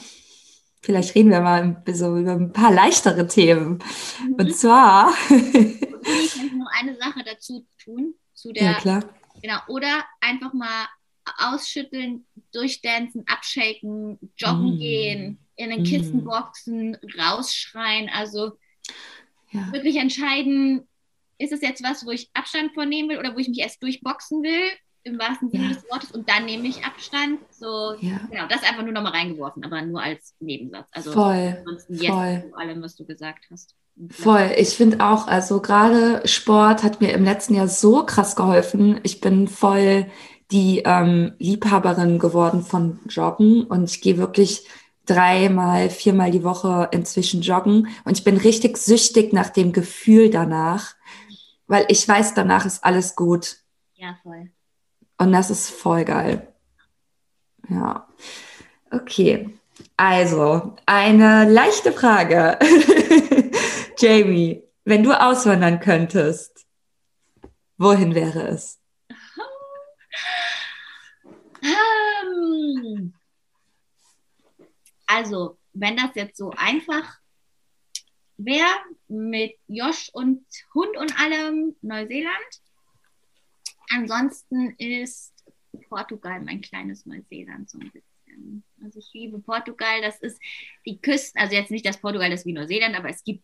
Vielleicht 0.81 1.15
reden 1.15 1.31
wir 1.31 1.41
mal 1.41 1.83
so 1.91 2.17
über 2.17 2.33
ein 2.33 2.53
paar 2.53 2.71
leichtere 2.71 3.27
Themen. 3.27 3.79
Mhm. 4.23 4.33
Und 4.35 4.55
zwar. 4.55 5.13
ich 5.29 6.35
kann 6.35 6.57
nur 6.57 6.69
eine 6.79 6.95
Sache 6.97 7.23
dazu 7.25 7.65
tun. 7.83 8.15
Zu 8.33 8.53
der, 8.53 8.63
ja, 8.63 8.73
klar. 8.75 9.03
Genau, 9.41 9.57
oder 9.67 10.05
einfach 10.21 10.53
mal 10.53 10.85
ausschütteln, 11.39 12.25
durchdancen, 12.53 13.25
abshaken, 13.27 14.17
joggen 14.37 14.75
mm. 14.75 14.79
gehen, 14.79 15.39
in 15.55 15.69
den 15.71 15.83
Kissen 15.83 16.23
mm. 16.23 16.25
boxen, 16.25 16.97
rausschreien. 17.17 18.09
Also 18.13 18.57
ja. 19.51 19.71
wirklich 19.73 19.97
entscheiden, 19.97 20.87
ist 21.37 21.51
es 21.51 21.61
jetzt 21.61 21.83
was, 21.83 22.05
wo 22.05 22.11
ich 22.11 22.29
Abstand 22.33 22.73
von 22.73 22.87
nehmen 22.89 23.09
will 23.09 23.19
oder 23.19 23.35
wo 23.35 23.39
ich 23.39 23.49
mich 23.49 23.59
erst 23.59 23.81
durchboxen 23.83 24.41
will, 24.41 24.69
im 25.07 25.19
wahrsten 25.19 25.49
Sinne 25.49 25.69
ja. 25.69 25.73
des 25.73 25.83
Wortes, 25.89 26.11
und 26.11 26.29
dann 26.29 26.45
nehme 26.45 26.67
ich 26.67 26.85
Abstand. 26.85 27.39
So, 27.51 27.95
ja. 27.99 28.19
genau, 28.29 28.47
das 28.47 28.63
einfach 28.63 28.83
nur 28.83 28.91
nochmal 28.91 29.13
reingeworfen, 29.13 29.63
aber 29.63 29.81
nur 29.81 30.01
als 30.01 30.35
Nebensatz. 30.39 30.87
Also 30.91 31.11
voll, 31.11 31.63
jetzt 31.89 32.07
voll. 32.07 32.43
zu 32.49 32.57
allem, 32.57 32.81
was 32.81 32.95
du 32.95 33.05
gesagt 33.05 33.45
hast. 33.51 33.75
Voll. 34.11 34.51
Ich 34.57 34.69
finde 34.69 35.03
auch, 35.03 35.27
also 35.27 35.59
gerade 35.59 36.21
Sport 36.27 36.83
hat 36.83 37.01
mir 37.01 37.13
im 37.13 37.23
letzten 37.23 37.55
Jahr 37.55 37.67
so 37.67 38.05
krass 38.05 38.35
geholfen. 38.35 38.99
Ich 39.01 39.21
bin 39.21 39.47
voll 39.47 40.05
die 40.51 40.83
ähm, 40.85 41.33
Liebhaberin 41.39 42.19
geworden 42.19 42.61
von 42.61 42.99
Joggen 43.09 43.63
und 43.63 43.85
ich 43.89 44.01
gehe 44.01 44.17
wirklich 44.17 44.67
dreimal, 45.05 45.89
viermal 45.89 46.31
die 46.31 46.43
Woche 46.43 46.89
inzwischen 46.91 47.41
joggen 47.41 47.87
und 48.05 48.17
ich 48.17 48.23
bin 48.23 48.37
richtig 48.37 48.77
süchtig 48.77 49.33
nach 49.33 49.49
dem 49.49 49.71
Gefühl 49.73 50.29
danach, 50.29 50.95
weil 51.65 51.85
ich 51.89 52.07
weiß, 52.07 52.33
danach 52.33 52.65
ist 52.65 52.83
alles 52.83 53.15
gut. 53.15 53.57
Ja, 53.95 54.17
voll. 54.21 54.51
Und 55.17 55.31
das 55.31 55.49
ist 55.49 55.69
voll 55.69 56.05
geil. 56.05 56.53
Ja. 57.69 58.07
Okay. 58.91 59.57
Also, 59.95 60.75
eine 60.85 61.49
leichte 61.49 61.91
Frage. 61.91 62.57
Jamie, 63.97 64.63
wenn 64.85 65.03
du 65.03 65.11
auswandern 65.11 65.79
könntest, 65.79 66.65
wohin 67.77 68.15
wäre 68.15 68.47
es? 68.47 68.79
Um, 71.61 73.13
also, 75.07 75.57
wenn 75.73 75.97
das 75.97 76.11
jetzt 76.15 76.37
so 76.37 76.51
einfach 76.55 77.19
wäre, 78.37 78.67
mit 79.07 79.55
Josh 79.67 80.09
und 80.13 80.45
Hund 80.73 80.95
und 80.97 81.19
allem 81.19 81.75
Neuseeland. 81.81 82.61
Ansonsten 83.89 84.71
ist 84.77 85.33
Portugal 85.89 86.41
mein 86.41 86.61
kleines 86.61 87.05
Neuseeland 87.05 87.69
so 87.69 87.79
ein 87.79 87.91
bisschen. 87.91 88.63
Also 88.83 88.99
ich 88.99 89.09
liebe 89.13 89.39
Portugal, 89.39 90.01
das 90.01 90.19
ist 90.19 90.39
die 90.85 90.99
Küsten, 90.99 91.41
also 91.41 91.55
jetzt 91.55 91.71
nicht 91.71 91.85
das 91.85 91.97
Portugal, 91.97 92.29
das 92.29 92.45
wie 92.45 92.53
Neuseeland, 92.53 92.95
aber 92.95 93.09
es 93.09 93.23
gibt 93.23 93.43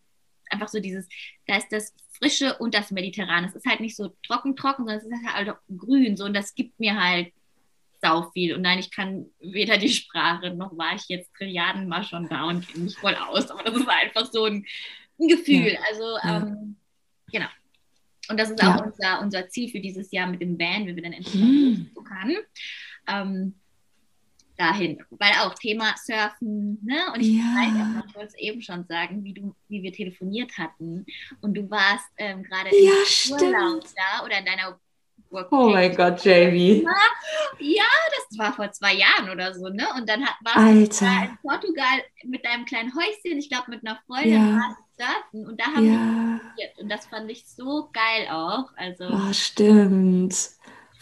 einfach 0.50 0.68
so 0.68 0.78
dieses, 0.80 1.08
da 1.46 1.56
ist 1.56 1.68
das 1.70 1.94
Frische 2.10 2.56
und 2.58 2.74
das 2.74 2.90
Mediterrane. 2.90 3.48
Es 3.48 3.54
ist 3.54 3.66
halt 3.66 3.80
nicht 3.80 3.96
so 3.96 4.14
trocken, 4.26 4.56
trocken, 4.56 4.84
sondern 4.84 4.98
es 4.98 5.04
ist 5.04 5.34
halt 5.34 5.50
auch 5.50 5.58
grün 5.76 6.16
so 6.16 6.24
und 6.24 6.34
das 6.34 6.54
gibt 6.54 6.78
mir 6.78 7.00
halt 7.00 7.32
sau 8.00 8.30
viel. 8.30 8.54
Und 8.54 8.62
nein, 8.62 8.78
ich 8.78 8.90
kann 8.90 9.26
weder 9.40 9.78
die 9.78 9.88
Sprache, 9.88 10.54
noch 10.54 10.76
war 10.76 10.94
ich 10.94 11.08
jetzt 11.08 11.32
Trilliarden 11.34 11.88
mal 11.88 12.04
schon 12.04 12.28
da 12.28 12.44
und 12.44 12.66
kenne 12.68 12.84
mich 12.84 12.96
voll 12.96 13.14
aus. 13.14 13.50
Aber 13.50 13.62
das 13.62 13.74
ist 13.76 13.88
einfach 13.88 14.30
so 14.30 14.44
ein, 14.44 14.66
ein 15.18 15.28
Gefühl. 15.28 15.72
Ja. 15.72 15.80
Also, 15.90 16.16
ja. 16.22 16.42
Ähm, 16.42 16.76
genau. 17.32 17.46
Und 18.28 18.38
das 18.38 18.50
ist 18.50 18.62
auch 18.62 18.76
ja. 18.76 18.84
unser, 18.84 19.20
unser 19.20 19.48
Ziel 19.48 19.70
für 19.70 19.80
dieses 19.80 20.10
Jahr 20.12 20.26
mit 20.26 20.40
dem 20.40 20.58
Van, 20.58 20.86
wenn 20.86 20.96
wir 20.96 21.02
dann 21.02 21.12
endlich 21.12 21.34
mhm. 21.34 21.90
können. 21.94 22.36
Ähm, 23.06 23.54
dahin. 24.56 25.02
Weil 25.10 25.32
auch 25.40 25.54
Thema 25.54 25.94
Surfen, 25.96 26.78
ne? 26.84 27.12
Und 27.12 27.20
ich 27.20 27.36
ja. 27.36 27.42
weiß, 27.42 28.06
ich 28.08 28.14
wollte 28.14 28.28
es 28.28 28.38
eben 28.38 28.62
schon 28.62 28.84
sagen, 28.84 29.24
wie 29.24 29.34
du, 29.34 29.54
wie 29.68 29.82
wir 29.82 29.92
telefoniert 29.92 30.56
hatten. 30.58 31.04
Und 31.40 31.54
du 31.54 31.68
warst 31.70 32.06
ähm, 32.18 32.42
gerade 32.42 32.70
ja, 32.72 32.92
in 33.26 33.32
Urlaub 33.32 33.84
da 33.96 34.24
oder 34.24 34.38
in 34.38 34.44
deiner 34.44 34.78
Oh 35.30 35.68
mein 35.68 35.96
Gott, 35.96 36.24
Jamie. 36.24 36.84
Ja, 37.58 37.84
das 38.16 38.38
war 38.38 38.52
vor 38.52 38.70
zwei 38.72 38.94
Jahren 38.94 39.30
oder 39.30 39.54
so, 39.54 39.68
ne? 39.68 39.86
Und 39.96 40.08
dann 40.08 40.24
hat, 40.24 40.34
warst 40.44 41.00
du 41.00 41.06
in 41.06 41.38
Portugal 41.42 42.02
mit 42.24 42.44
deinem 42.44 42.64
kleinen 42.64 42.92
Häuschen, 42.94 43.38
ich 43.38 43.48
glaube 43.48 43.70
mit 43.70 43.86
einer 43.86 44.00
Freundin, 44.06 44.32
ja. 44.32 44.76
surfen 44.96 45.46
und 45.46 45.60
da 45.60 45.66
haben 45.66 45.86
ja. 45.86 46.40
wir 46.56 46.82
und 46.82 46.90
das 46.90 47.06
fand 47.06 47.30
ich 47.30 47.46
so 47.46 47.90
geil 47.92 48.26
auch. 48.30 48.70
Also. 48.76 49.04
Oh, 49.10 49.32
stimmt. 49.32 50.50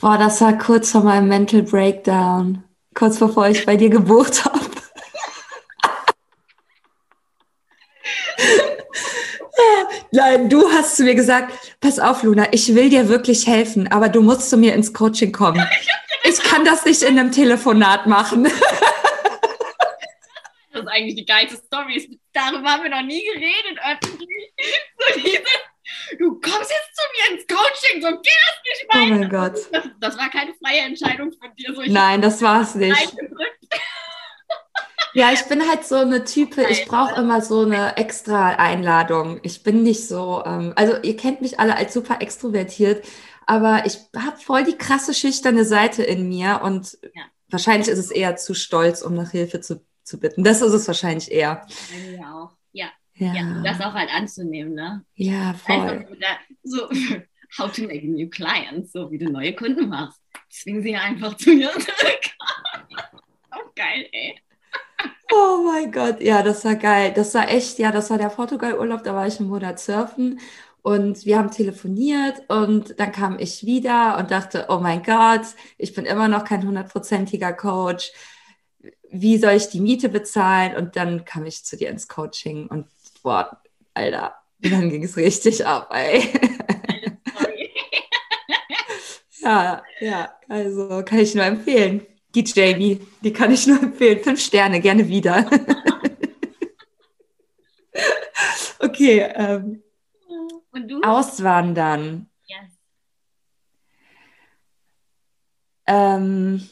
Boah, 0.00 0.18
das 0.18 0.40
war 0.40 0.58
kurz 0.58 0.92
vor 0.92 1.04
meinem 1.04 1.28
Mental 1.28 1.62
Breakdown. 1.62 2.64
Kurz 2.94 3.18
bevor 3.18 3.48
ich 3.48 3.64
bei 3.64 3.76
dir 3.76 3.90
gebucht 3.90 4.44
habe. 4.44 4.60
Nein, 10.14 10.50
du 10.50 10.70
hast 10.70 10.96
zu 10.96 11.04
mir 11.04 11.14
gesagt, 11.14 11.54
pass 11.80 11.98
auf, 11.98 12.22
Luna, 12.22 12.52
ich 12.52 12.74
will 12.74 12.90
dir 12.90 13.08
wirklich 13.08 13.46
helfen, 13.46 13.90
aber 13.90 14.10
du 14.10 14.20
musst 14.20 14.50
zu 14.50 14.58
mir 14.58 14.74
ins 14.74 14.92
Coaching 14.92 15.32
kommen. 15.32 15.66
Ich 16.24 16.40
kann 16.40 16.64
das 16.64 16.84
nicht 16.84 17.02
in 17.02 17.18
einem 17.18 17.32
Telefonat 17.32 18.06
machen. 18.06 18.48
Das 20.72 20.82
ist 20.82 20.88
eigentlich 20.88 21.16
die 21.16 21.26
geilste 21.26 21.56
Story. 21.56 22.18
Darüber 22.32 22.70
haben 22.70 22.84
wir 22.84 22.90
noch 22.90 23.02
nie 23.02 23.22
geredet 23.24 23.78
öffentlich. 23.84 24.52
So 24.96 25.04
dieses, 25.20 25.42
du 26.18 26.40
kommst 26.40 26.70
jetzt 26.70 26.96
zu 26.96 27.02
mir 27.12 27.26
ins 27.36 27.46
Coaching, 27.46 28.00
so 28.00 28.08
geht 28.08 28.40
das 28.46 28.56
nicht 28.64 28.86
weiter. 28.88 29.02
Oh 29.02 29.06
mein 29.18 29.28
Gott. 29.28 29.58
Das, 29.72 29.84
das 30.00 30.16
war 30.18 30.30
keine 30.30 30.54
freie 30.54 30.80
Entscheidung 30.80 31.30
von 31.32 31.54
dir. 31.56 31.74
So, 31.74 31.82
Nein, 31.86 32.22
das 32.22 32.40
war 32.40 32.62
es 32.62 32.74
nicht. 32.74 33.14
Ja, 35.14 35.32
ich 35.32 35.44
bin 35.44 35.68
halt 35.68 35.84
so 35.84 35.96
eine 35.96 36.24
Type, 36.24 36.62
ich 36.70 36.86
brauche 36.86 37.20
immer 37.20 37.42
so 37.42 37.60
eine 37.60 37.96
extra 37.96 38.54
Einladung. 38.54 39.40
Ich 39.42 39.62
bin 39.62 39.82
nicht 39.82 40.08
so, 40.08 40.42
ähm, 40.46 40.72
also 40.74 40.96
ihr 41.02 41.16
kennt 41.16 41.42
mich 41.42 41.60
alle 41.60 41.76
als 41.76 41.92
super 41.92 42.20
extrovertiert, 42.20 43.06
aber 43.46 43.84
ich 43.84 43.98
habe 44.16 44.38
voll 44.38 44.64
die 44.64 44.76
krasse 44.76 45.12
schüchterne 45.12 45.64
Seite 45.64 46.02
in 46.02 46.28
mir 46.28 46.60
und 46.62 46.98
ja. 47.14 47.22
wahrscheinlich 47.50 47.88
ist 47.88 47.98
es 47.98 48.10
eher 48.10 48.36
zu 48.36 48.54
stolz, 48.54 49.02
um 49.02 49.14
nach 49.14 49.30
Hilfe 49.30 49.60
zu, 49.60 49.84
zu 50.02 50.18
bitten. 50.18 50.44
Das 50.44 50.62
ist 50.62 50.72
es 50.72 50.86
wahrscheinlich 50.86 51.30
eher. 51.30 51.66
Mir 52.10 52.34
auch, 52.34 52.56
ja. 52.72 52.86
Ja. 53.14 53.34
ja. 53.34 53.62
das 53.62 53.80
auch 53.80 53.92
halt 53.92 54.10
anzunehmen, 54.14 54.72
ne? 54.72 55.04
Ja, 55.14 55.52
voll. 55.54 56.06
so, 56.62 56.88
how 57.58 57.70
to 57.70 57.82
make 57.82 58.06
new 58.06 58.30
clients, 58.30 58.92
so 58.92 59.10
wie 59.10 59.18
du 59.18 59.30
neue 59.30 59.54
Kunden 59.54 59.90
machst. 59.90 60.20
Zwingen 60.48 60.82
sie 60.82 60.96
einfach 60.96 61.36
zu 61.36 61.50
mir 61.50 61.70
zurück. 61.72 62.20
auch 63.50 63.74
geil, 63.74 64.08
ey. 64.12 64.40
Oh 65.34 65.62
mein 65.64 65.90
Gott, 65.92 66.20
ja, 66.20 66.42
das 66.42 66.64
war 66.64 66.76
geil. 66.76 67.12
Das 67.14 67.34
war 67.34 67.48
echt, 67.48 67.78
ja, 67.78 67.90
das 67.90 68.10
war 68.10 68.18
der 68.18 68.28
Portugal-Urlaub, 68.28 69.02
da 69.02 69.14
war 69.14 69.26
ich 69.26 69.40
einen 69.40 69.48
Monat 69.48 69.80
surfen 69.80 70.40
und 70.82 71.24
wir 71.24 71.38
haben 71.38 71.50
telefoniert 71.50 72.42
und 72.48 72.98
dann 73.00 73.12
kam 73.12 73.38
ich 73.38 73.64
wieder 73.64 74.18
und 74.18 74.30
dachte, 74.30 74.66
oh 74.68 74.78
mein 74.80 75.02
Gott, 75.02 75.42
ich 75.78 75.94
bin 75.94 76.04
immer 76.04 76.28
noch 76.28 76.44
kein 76.44 76.66
hundertprozentiger 76.66 77.52
Coach. 77.54 78.12
Wie 79.10 79.38
soll 79.38 79.52
ich 79.52 79.68
die 79.68 79.80
Miete 79.80 80.08
bezahlen? 80.08 80.76
Und 80.76 80.96
dann 80.96 81.24
kam 81.24 81.46
ich 81.46 81.64
zu 81.64 81.76
dir 81.76 81.88
ins 81.90 82.08
Coaching 82.08 82.66
und 82.68 82.86
boah, 83.22 83.60
Alter, 83.94 84.34
dann 84.60 84.90
ging 84.90 85.04
es 85.04 85.16
richtig 85.16 85.66
ab, 85.66 85.90
ey. 85.94 86.28
ja, 89.42 89.82
ja, 90.00 90.32
also 90.48 91.02
kann 91.04 91.18
ich 91.18 91.34
nur 91.34 91.44
empfehlen. 91.44 92.06
Die 92.34 92.44
Jamie, 92.44 93.00
die 93.22 93.32
kann 93.32 93.50
ich 93.50 93.66
nur 93.66 93.82
empfehlen. 93.82 94.22
Fünf 94.22 94.40
Sterne, 94.40 94.80
gerne 94.80 95.08
wieder. 95.08 95.48
okay. 98.78 99.30
Ähm, 99.34 99.82
Und 100.72 100.88
du? 100.88 101.02
Auswandern. 101.02 102.30
Yes. 102.46 102.70
Ähm, 105.86 106.68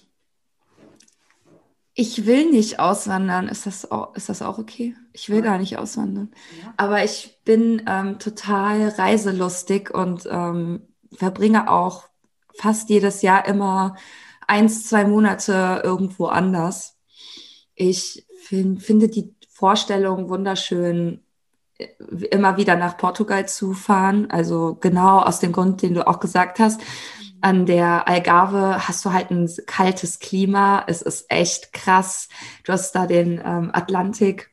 ich 1.94 2.24
will 2.24 2.50
nicht 2.50 2.78
auswandern. 2.78 3.48
Ist 3.48 3.66
das 3.66 3.90
auch, 3.90 4.14
ist 4.14 4.30
das 4.30 4.40
auch 4.40 4.58
okay? 4.58 4.96
Ich 5.12 5.28
will 5.28 5.38
ja. 5.38 5.42
gar 5.42 5.58
nicht 5.58 5.76
auswandern. 5.76 6.32
Ja. 6.62 6.72
Aber 6.78 7.04
ich 7.04 7.38
bin 7.44 7.82
ähm, 7.86 8.18
total 8.18 8.88
reiselustig 8.88 9.90
und 9.90 10.26
ähm, 10.30 10.88
verbringe 11.12 11.70
auch 11.70 12.08
fast 12.54 12.88
jedes 12.88 13.20
Jahr 13.20 13.46
immer 13.46 13.96
eins, 14.51 14.88
zwei 14.88 15.05
Monate 15.05 15.80
irgendwo 15.84 16.26
anders. 16.26 16.98
Ich 17.74 18.26
find, 18.42 18.82
finde 18.82 19.09
die 19.09 19.34
Vorstellung 19.48 20.28
wunderschön, 20.28 21.22
immer 22.30 22.57
wieder 22.57 22.76
nach 22.76 22.96
Portugal 22.96 23.48
zu 23.48 23.72
fahren. 23.72 24.30
Also 24.30 24.76
genau 24.80 25.20
aus 25.20 25.38
dem 25.38 25.53
Grund, 25.53 25.82
den 25.82 25.94
du 25.94 26.07
auch 26.07 26.18
gesagt 26.18 26.59
hast. 26.59 26.80
An 27.40 27.64
der 27.64 28.07
Algarve 28.09 28.86
hast 28.86 29.05
du 29.05 29.12
halt 29.12 29.30
ein 29.30 29.48
kaltes 29.66 30.18
Klima. 30.18 30.84
Es 30.88 31.01
ist 31.01 31.30
echt 31.30 31.72
krass. 31.72 32.28
Du 32.64 32.72
hast 32.72 32.92
da 32.92 33.07
den 33.07 33.40
ähm, 33.42 33.70
Atlantik. 33.72 34.51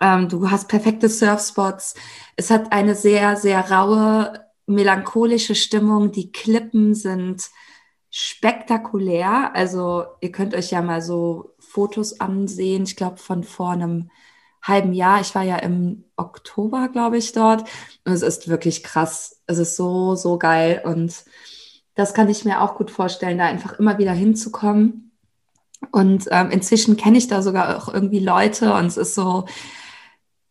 Ähm, 0.00 0.28
du 0.28 0.50
hast 0.50 0.68
perfekte 0.68 1.08
Surfspots. 1.08 1.94
Es 2.36 2.50
hat 2.50 2.70
eine 2.70 2.94
sehr, 2.94 3.36
sehr 3.36 3.70
raue, 3.70 4.44
melancholische 4.66 5.54
Stimmung. 5.54 6.12
Die 6.12 6.30
Klippen 6.30 6.94
sind 6.94 7.48
spektakulär. 8.18 9.54
Also 9.54 10.06
ihr 10.22 10.32
könnt 10.32 10.54
euch 10.54 10.70
ja 10.70 10.80
mal 10.80 11.02
so 11.02 11.54
Fotos 11.58 12.18
ansehen. 12.18 12.84
Ich 12.84 12.96
glaube 12.96 13.18
von 13.18 13.44
vor 13.44 13.72
einem 13.72 14.10
halben 14.62 14.94
Jahr. 14.94 15.20
Ich 15.20 15.34
war 15.34 15.42
ja 15.42 15.56
im 15.56 16.04
Oktober, 16.16 16.88
glaube 16.88 17.18
ich, 17.18 17.32
dort. 17.32 17.68
Und 18.06 18.14
es 18.14 18.22
ist 18.22 18.48
wirklich 18.48 18.82
krass. 18.82 19.42
Es 19.46 19.58
ist 19.58 19.76
so, 19.76 20.14
so 20.14 20.38
geil. 20.38 20.80
Und 20.82 21.26
das 21.94 22.14
kann 22.14 22.30
ich 22.30 22.46
mir 22.46 22.62
auch 22.62 22.76
gut 22.76 22.90
vorstellen, 22.90 23.36
da 23.36 23.44
einfach 23.44 23.78
immer 23.78 23.98
wieder 23.98 24.12
hinzukommen. 24.12 25.12
Und 25.92 26.24
ähm, 26.30 26.50
inzwischen 26.50 26.96
kenne 26.96 27.18
ich 27.18 27.28
da 27.28 27.42
sogar 27.42 27.76
auch 27.76 27.92
irgendwie 27.92 28.20
Leute 28.20 28.72
und 28.72 28.86
es 28.86 28.96
ist 28.96 29.14
so, 29.14 29.44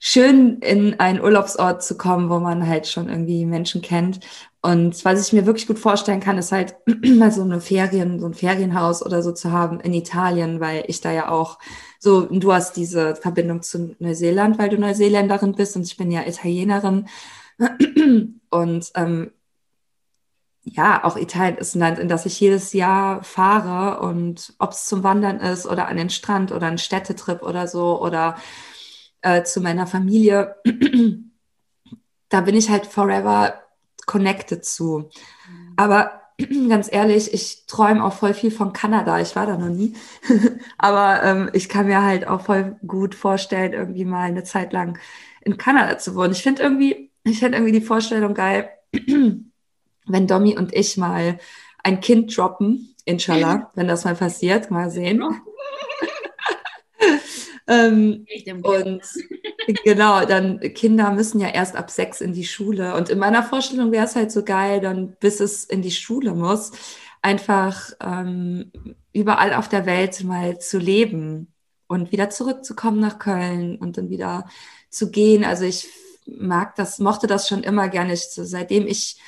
schön 0.07 0.59
in 0.59 0.99
einen 0.99 1.19
Urlaubsort 1.19 1.83
zu 1.83 1.97
kommen, 1.97 2.29
wo 2.29 2.37
man 2.37 2.67
halt 2.67 2.87
schon 2.87 3.09
irgendwie 3.09 3.43
Menschen 3.43 3.81
kennt. 3.81 4.19
Und 4.65 5.05
was 5.05 5.27
ich 5.27 5.31
mir 5.31 5.45
wirklich 5.45 5.67
gut 5.67 5.77
vorstellen 5.77 6.21
kann, 6.21 6.39
ist 6.39 6.51
halt 6.51 6.75
mal 7.05 7.31
so 7.31 7.43
eine 7.43 7.61
Ferien, 7.61 8.19
so 8.19 8.25
ein 8.25 8.33
Ferienhaus 8.33 9.05
oder 9.05 9.21
so 9.21 9.31
zu 9.31 9.51
haben 9.51 9.79
in 9.79 9.93
Italien, 9.93 10.59
weil 10.59 10.85
ich 10.87 11.01
da 11.01 11.11
ja 11.11 11.29
auch 11.29 11.59
so, 11.99 12.21
du 12.21 12.51
hast 12.51 12.75
diese 12.75 13.15
Verbindung 13.15 13.61
zu 13.61 13.95
Neuseeland, 13.99 14.57
weil 14.57 14.69
du 14.69 14.79
Neuseeländerin 14.79 15.53
bist 15.53 15.75
und 15.75 15.83
ich 15.83 15.97
bin 15.97 16.09
ja 16.09 16.25
Italienerin. 16.25 17.07
Und 18.49 18.91
ähm, 18.95 19.31
ja, 20.63 21.03
auch 21.03 21.15
Italien 21.15 21.57
ist 21.57 21.75
ein 21.75 21.79
Land, 21.79 21.99
in 21.99 22.07
das 22.07 22.25
ich 22.25 22.39
jedes 22.39 22.73
Jahr 22.73 23.23
fahre 23.23 23.99
und 23.99 24.53
ob 24.59 24.71
es 24.71 24.85
zum 24.85 25.03
Wandern 25.03 25.39
ist 25.39 25.67
oder 25.67 25.87
an 25.87 25.97
den 25.97 26.09
Strand 26.09 26.51
oder 26.51 26.67
ein 26.67 26.77
Städtetrip 26.77 27.43
oder 27.43 27.67
so 27.67 28.01
oder 28.01 28.37
äh, 29.21 29.43
zu 29.43 29.61
meiner 29.61 29.87
Familie, 29.87 30.55
da 32.29 32.41
bin 32.41 32.55
ich 32.55 32.69
halt 32.69 32.87
forever 32.87 33.64
connected 34.05 34.65
zu. 34.65 35.09
Mhm. 35.49 35.73
Aber 35.75 36.21
ganz 36.69 36.91
ehrlich, 36.91 37.33
ich 37.33 37.65
träume 37.65 38.03
auch 38.03 38.13
voll 38.13 38.33
viel 38.33 38.51
von 38.51 38.73
Kanada. 38.73 39.19
Ich 39.19 39.35
war 39.35 39.45
da 39.45 39.57
noch 39.57 39.69
nie. 39.69 39.95
Aber 40.77 41.23
ähm, 41.23 41.49
ich 41.53 41.69
kann 41.69 41.87
mir 41.87 42.03
halt 42.03 42.27
auch 42.27 42.41
voll 42.41 42.77
gut 42.85 43.15
vorstellen, 43.15 43.73
irgendwie 43.73 44.05
mal 44.05 44.23
eine 44.23 44.43
Zeit 44.43 44.73
lang 44.73 44.97
in 45.41 45.57
Kanada 45.57 45.97
zu 45.97 46.15
wohnen. 46.15 46.31
Ich 46.31 46.43
finde 46.43 46.63
irgendwie, 46.63 47.11
ich 47.23 47.39
finde 47.39 47.57
irgendwie 47.57 47.79
die 47.79 47.85
Vorstellung 47.85 48.33
geil, 48.33 48.69
wenn 50.07 50.27
Domi 50.27 50.57
und 50.57 50.73
ich 50.73 50.97
mal 50.97 51.39
ein 51.83 51.99
Kind 51.99 52.35
droppen, 52.35 52.95
inshallah, 53.05 53.71
wenn 53.75 53.87
das 53.87 54.05
mal 54.05 54.15
passiert, 54.15 54.71
mal 54.71 54.89
sehen. 54.89 55.23
Ähm, 57.67 58.25
und 58.63 59.01
genau, 59.83 60.25
dann 60.25 60.59
Kinder 60.59 61.11
müssen 61.11 61.39
ja 61.39 61.49
erst 61.49 61.75
ab 61.75 61.89
sechs 61.89 62.21
in 62.21 62.33
die 62.33 62.45
Schule. 62.45 62.95
Und 62.95 63.09
in 63.09 63.19
meiner 63.19 63.43
Vorstellung 63.43 63.91
wäre 63.91 64.05
es 64.05 64.15
halt 64.15 64.31
so 64.31 64.43
geil, 64.43 64.81
dann 64.81 65.15
bis 65.19 65.39
es 65.39 65.65
in 65.65 65.81
die 65.81 65.91
Schule 65.91 66.33
muss, 66.33 66.71
einfach 67.21 67.91
ähm, 68.01 68.71
überall 69.13 69.53
auf 69.53 69.67
der 69.67 69.85
Welt 69.85 70.23
mal 70.23 70.59
zu 70.59 70.77
leben 70.77 71.51
und 71.87 72.11
wieder 72.11 72.29
zurückzukommen 72.29 72.99
nach 72.99 73.17
Köln 73.17 73.77
und 73.77 73.97
dann 73.97 74.09
wieder 74.09 74.47
zu 74.89 75.09
gehen. 75.09 75.43
Also 75.43 75.65
ich 75.65 75.87
mag 76.27 76.75
das, 76.75 76.99
mochte 76.99 77.27
das 77.27 77.47
schon 77.47 77.63
immer 77.63 77.89
gerne. 77.89 78.13
Ich, 78.13 78.25
seitdem 78.29 78.85
ich, 78.85 79.19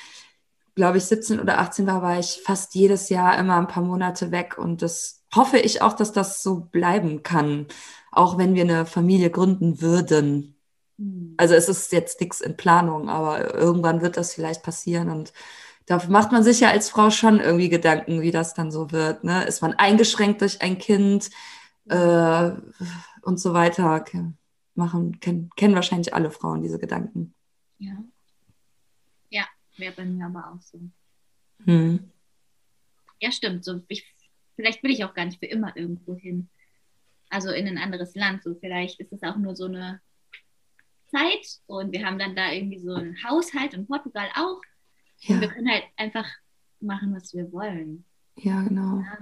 glaube 0.76 1.00
ich, 1.00 1.06
17 1.06 1.40
oder 1.40 1.60
18 1.60 1.88
war, 1.88 2.04
war 2.04 2.20
ich 2.20 2.42
fast 2.44 2.76
jedes 2.76 3.10
Jahr 3.10 3.38
immer 3.40 3.58
ein 3.58 3.68
paar 3.68 3.84
Monate 3.84 4.32
weg 4.32 4.60
und 4.60 4.84
das 4.84 5.24
hoffe 5.34 5.58
ich 5.58 5.82
auch, 5.82 5.94
dass 5.94 6.12
das 6.14 6.44
so 6.44 6.68
bleiben 6.72 7.24
kann 7.24 7.68
auch 8.18 8.38
wenn 8.38 8.56
wir 8.56 8.64
eine 8.64 8.86
Familie 8.86 9.30
gründen 9.30 9.80
würden. 9.80 10.56
Hm. 10.98 11.36
Also 11.38 11.54
es 11.54 11.70
ist 11.70 11.92
jetzt 11.92 12.20
nichts 12.20 12.42
in 12.42 12.58
Planung, 12.58 13.10
aber 13.10 13.54
irgendwann 13.54 14.02
wird 14.02 14.18
das 14.18 14.34
vielleicht 14.34 14.64
passieren 14.64 15.10
und 15.10 15.34
da 15.86 16.06
macht 16.10 16.34
man 16.34 16.44
sich 16.44 16.60
ja 16.60 16.70
als 16.70 16.90
Frau 16.90 17.12
schon 17.12 17.40
irgendwie 17.40 17.70
Gedanken, 17.70 18.22
wie 18.22 18.32
das 18.32 18.54
dann 18.54 18.72
so 18.72 18.92
wird. 18.92 19.24
Ne? 19.24 19.46
Ist 19.46 19.62
man 19.62 19.74
eingeschränkt 19.74 20.42
durch 20.42 20.62
ein 20.62 20.80
Kind 20.80 21.30
äh, 21.88 22.52
und 23.22 23.40
so 23.40 23.54
weiter? 23.54 24.04
Machen, 24.76 25.22
kennen, 25.22 25.50
kennen 25.56 25.76
wahrscheinlich 25.76 26.14
alle 26.14 26.30
Frauen 26.30 26.62
diese 26.62 26.78
Gedanken. 26.78 27.34
Ja. 27.78 27.94
Ja, 29.30 29.46
wäre 29.78 29.94
bei 29.96 30.04
mir 30.04 30.26
aber 30.26 30.52
auch 30.52 30.62
so. 30.62 30.78
Hm. 31.64 32.12
Ja, 33.22 33.32
stimmt. 33.32 33.64
So, 33.64 33.82
ich, 33.88 34.14
vielleicht 34.58 34.84
will 34.84 34.92
ich 34.92 35.06
auch 35.06 35.14
gar 35.14 35.24
nicht 35.24 35.40
für 35.40 35.46
immer 35.46 35.78
irgendwo 35.78 36.18
hin 36.18 36.50
also 37.30 37.52
in 37.52 37.68
ein 37.68 37.78
anderes 37.78 38.16
Land. 38.16 38.44
So 38.44 38.56
vielleicht 38.56 39.00
ist 39.00 39.14
es 39.14 39.24
auch 39.24 39.38
nur 39.38 39.56
so 39.56 39.66
eine 39.66 40.02
Zeit 41.08 41.60
und 41.66 41.92
wir 41.92 42.06
haben 42.06 42.20
dann 42.20 42.36
da 42.36 42.52
irgendwie 42.52 42.80
so 42.80 42.94
einen 42.94 43.18
Haushalt 43.24 43.74
in 43.74 43.88
Portugal 43.88 44.28
auch. 44.36 44.62
Ja. 45.20 45.36
Und 45.36 45.42
wir 45.42 45.50
können 45.50 45.70
halt 45.70 45.84
einfach 45.96 46.28
machen, 46.80 47.16
was 47.16 47.34
wir 47.34 47.52
wollen. 47.52 48.06
Ja, 48.36 48.62
genau. 48.62 49.00
Ja. 49.00 49.18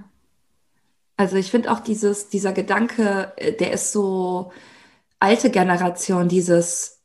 Also 1.16 1.36
ich 1.36 1.50
finde 1.50 1.72
auch 1.72 1.80
dieses, 1.80 2.28
dieser 2.28 2.52
Gedanke, 2.52 3.32
äh, 3.36 3.52
der 3.52 3.72
ist 3.72 3.92
so 3.92 4.52
alte 5.18 5.50
Generation, 5.50 6.28
dieses, 6.28 7.02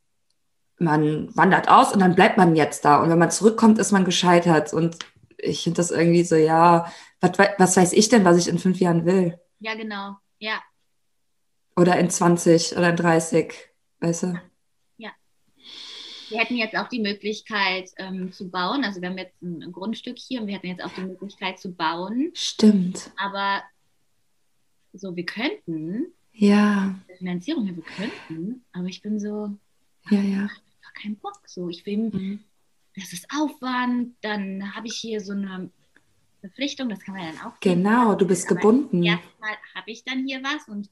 man 0.77 1.33
wandert 1.35 1.69
aus 1.69 1.93
und 1.93 1.99
dann 1.99 2.15
bleibt 2.15 2.37
man 2.37 2.55
jetzt 2.55 2.83
da. 2.83 3.01
Und 3.01 3.09
wenn 3.09 3.19
man 3.19 3.31
zurückkommt, 3.31 3.79
ist 3.79 3.91
man 3.91 4.03
gescheitert. 4.03 4.73
Und 4.73 4.97
ich 5.37 5.63
finde 5.63 5.77
das 5.77 5.91
irgendwie 5.91 6.23
so, 6.23 6.35
ja, 6.35 6.91
was, 7.21 7.37
was 7.57 7.77
weiß 7.77 7.93
ich 7.93 8.09
denn, 8.09 8.25
was 8.25 8.37
ich 8.37 8.49
in 8.49 8.59
fünf 8.59 8.79
Jahren 8.79 9.05
will? 9.05 9.39
Ja, 9.59 9.75
genau. 9.75 10.17
Ja, 10.39 10.59
oder 11.75 11.97
in 11.97 12.09
20 12.09 12.77
oder 12.77 12.89
in 12.89 12.95
30, 12.95 13.53
weißt 13.99 14.23
du? 14.23 14.41
Ja. 14.97 15.11
Wir 16.29 16.39
hätten 16.39 16.55
jetzt 16.55 16.75
auch 16.75 16.89
die 16.89 16.99
Möglichkeit 16.99 17.89
ähm, 17.97 18.31
zu 18.31 18.49
bauen. 18.49 18.83
Also 18.83 19.01
wir 19.01 19.09
haben 19.09 19.17
jetzt 19.17 19.41
ein, 19.41 19.71
Grundstück 19.71 20.17
hier 20.17 20.41
und 20.41 20.47
wir 20.47 20.55
hätten 20.55 20.67
jetzt 20.67 20.83
auch 20.83 20.93
die 20.93 21.01
Möglichkeit 21.01 21.59
zu 21.59 21.71
bauen. 21.73 22.31
Stimmt. 22.33 23.11
Aber 23.17 23.61
so, 24.93 25.15
wir 25.15 25.25
könnten. 25.25 26.07
Ja. 26.33 26.95
Finanzierung, 27.17 27.67
ja, 27.67 27.75
wir 27.75 27.83
könnten. 27.83 28.63
Aber 28.73 28.87
ich 28.87 29.01
bin 29.01 29.19
so. 29.19 29.55
Ja, 30.09 30.19
ja. 30.19 30.45
Ich 30.45 30.87
habe 30.87 31.01
keinen 31.01 31.15
Bock. 31.17 31.41
So, 31.45 31.69
ich 31.69 31.85
will. 31.85 32.09
Mhm. 32.11 32.39
Das 32.95 33.13
ist 33.13 33.27
Aufwand. 33.33 34.15
Dann 34.21 34.75
habe 34.75 34.87
ich 34.87 34.95
hier 34.95 35.21
so 35.21 35.33
eine 35.33 35.69
Verpflichtung, 36.41 36.89
das 36.89 36.99
kann 36.99 37.15
man 37.15 37.33
dann 37.33 37.45
auch. 37.45 37.59
Genau, 37.59 38.15
du 38.15 38.25
bist 38.25 38.47
gebunden. 38.47 39.03
Erstmal 39.03 39.51
habe 39.75 39.91
ich 39.91 40.03
dann 40.03 40.25
hier 40.25 40.41
was 40.43 40.67
und 40.67 40.89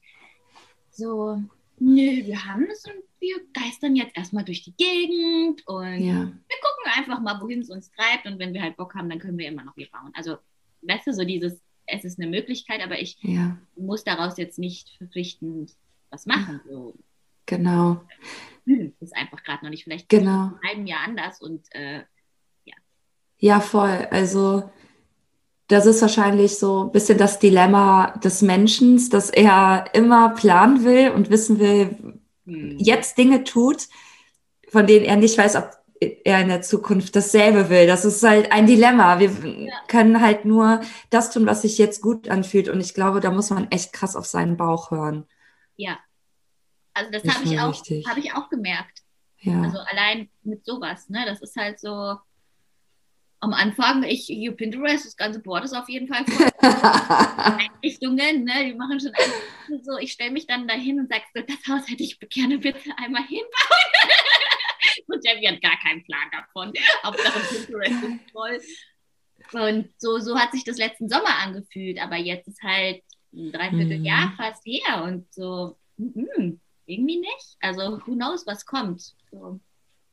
so, 0.90 1.42
nö, 1.78 2.24
wir 2.24 2.44
haben 2.44 2.66
es 2.70 2.84
und 2.84 3.02
wir 3.20 3.36
geistern 3.52 3.96
jetzt 3.96 4.16
erstmal 4.16 4.44
durch 4.44 4.62
die 4.62 4.74
Gegend 4.76 5.66
und 5.66 6.00
ja. 6.00 6.14
wir 6.14 6.58
gucken 6.62 6.92
einfach 6.96 7.20
mal, 7.20 7.40
wohin 7.40 7.60
es 7.60 7.70
uns 7.70 7.90
treibt 7.92 8.26
und 8.26 8.38
wenn 8.38 8.54
wir 8.54 8.62
halt 8.62 8.76
Bock 8.76 8.94
haben, 8.94 9.10
dann 9.10 9.18
können 9.18 9.38
wir 9.38 9.48
immer 9.48 9.64
noch 9.64 9.74
hier 9.74 9.88
bauen. 9.90 10.12
Also, 10.14 10.38
weißt 10.82 11.06
du, 11.06 11.12
so 11.12 11.24
dieses, 11.24 11.60
es 11.86 12.04
ist 12.04 12.18
eine 12.18 12.30
Möglichkeit, 12.30 12.82
aber 12.82 13.00
ich 13.00 13.18
ja. 13.22 13.58
muss 13.76 14.04
daraus 14.04 14.38
jetzt 14.38 14.58
nicht 14.58 14.90
verpflichtend 14.98 15.74
was 16.10 16.26
machen. 16.26 16.60
So. 16.68 16.94
Genau. 17.46 18.00
Hm, 18.66 18.92
ist 19.00 19.16
einfach 19.16 19.42
gerade 19.42 19.64
noch 19.64 19.70
nicht. 19.70 19.84
Vielleicht 19.84 20.08
genau. 20.08 20.52
in 20.62 20.68
einem 20.68 20.86
Jahr 20.86 21.04
anders 21.04 21.40
und 21.40 21.66
äh, 21.72 22.04
ja. 22.64 22.76
Ja, 23.38 23.60
voll. 23.60 24.06
Also 24.10 24.70
das 25.70 25.86
ist 25.86 26.02
wahrscheinlich 26.02 26.58
so 26.58 26.84
ein 26.84 26.92
bisschen 26.92 27.16
das 27.16 27.38
Dilemma 27.38 28.18
des 28.18 28.42
Menschen, 28.42 29.08
dass 29.10 29.30
er 29.30 29.84
immer 29.94 30.30
planen 30.30 30.84
will 30.84 31.10
und 31.10 31.30
wissen 31.30 31.60
will, 31.60 31.96
hm. 32.44 32.76
jetzt 32.78 33.16
Dinge 33.16 33.44
tut, 33.44 33.86
von 34.68 34.88
denen 34.88 35.04
er 35.04 35.14
nicht 35.14 35.38
weiß, 35.38 35.54
ob 35.54 35.70
er 36.00 36.40
in 36.40 36.48
der 36.48 36.62
Zukunft 36.62 37.14
dasselbe 37.14 37.70
will. 37.70 37.86
Das 37.86 38.04
ist 38.04 38.22
halt 38.24 38.50
ein 38.50 38.66
Dilemma. 38.66 39.20
Wir 39.20 39.30
ja. 39.30 39.72
können 39.86 40.20
halt 40.20 40.44
nur 40.44 40.80
das 41.10 41.30
tun, 41.30 41.46
was 41.46 41.62
sich 41.62 41.78
jetzt 41.78 42.02
gut 42.02 42.28
anfühlt. 42.28 42.68
Und 42.68 42.80
ich 42.80 42.94
glaube, 42.94 43.20
da 43.20 43.30
muss 43.30 43.50
man 43.50 43.70
echt 43.70 43.92
krass 43.92 44.16
auf 44.16 44.26
seinen 44.26 44.56
Bauch 44.56 44.90
hören. 44.90 45.24
Ja. 45.76 45.98
Also 46.94 47.12
das 47.12 47.22
habe 47.32 47.44
ich, 47.44 47.60
auch, 47.60 47.74
hab 48.08 48.16
ich 48.16 48.34
auch 48.34 48.48
gemerkt. 48.48 49.02
Ja. 49.38 49.62
Also 49.62 49.78
allein 49.78 50.30
mit 50.42 50.64
sowas, 50.64 51.08
ne? 51.10 51.24
Das 51.26 51.40
ist 51.42 51.54
halt 51.54 51.78
so 51.78 52.16
am 53.40 53.54
Anfang, 53.54 54.02
ich 54.02 54.26
hier 54.26 54.52
Pinterest, 54.52 55.06
das 55.06 55.16
ganze 55.16 55.40
Board 55.40 55.64
ist 55.64 55.72
auf 55.72 55.88
jeden 55.88 56.08
Fall 56.08 56.24
voll. 56.26 56.50
Einrichtungen, 56.60 58.44
ne? 58.44 58.66
Die 58.66 58.74
machen 58.74 59.00
schon 59.00 59.12
alles 59.14 59.84
so. 59.84 59.96
Ich 59.98 60.12
stelle 60.12 60.30
mich 60.30 60.46
dann 60.46 60.68
dahin 60.68 61.00
und 61.00 61.08
sage 61.08 61.24
so, 61.34 61.42
das 61.42 61.66
Haus 61.66 61.88
hätte 61.90 62.02
ich 62.02 62.18
gerne 62.20 62.58
bitte 62.58 62.90
einmal 62.98 63.22
hinbauen. 63.22 63.46
Und 65.06 65.24
Debbie 65.24 65.48
hat 65.48 65.60
gar 65.60 65.78
keinen 65.80 66.04
Plan 66.04 66.30
davon. 66.32 66.72
Hauptsache 67.02 67.40
Pinterest 67.40 68.02
ist 68.02 68.32
toll. 68.32 68.60
Und 69.52 69.88
so, 69.98 70.18
so 70.18 70.38
hat 70.38 70.52
sich 70.52 70.64
das 70.64 70.78
letzten 70.78 71.08
Sommer 71.08 71.38
angefühlt. 71.42 72.00
Aber 72.00 72.16
jetzt 72.16 72.46
ist 72.46 72.62
halt 72.62 73.02
ein 73.32 73.52
Dreivierteljahr 73.52 74.28
mhm. 74.28 74.36
fast 74.36 74.64
her 74.66 75.02
und 75.04 75.32
so, 75.32 75.76
mh, 75.96 76.58
irgendwie 76.86 77.18
nicht. 77.18 77.56
Also, 77.60 78.00
who 78.06 78.14
knows, 78.14 78.46
was 78.46 78.66
kommt. 78.66 79.14
So. 79.30 79.60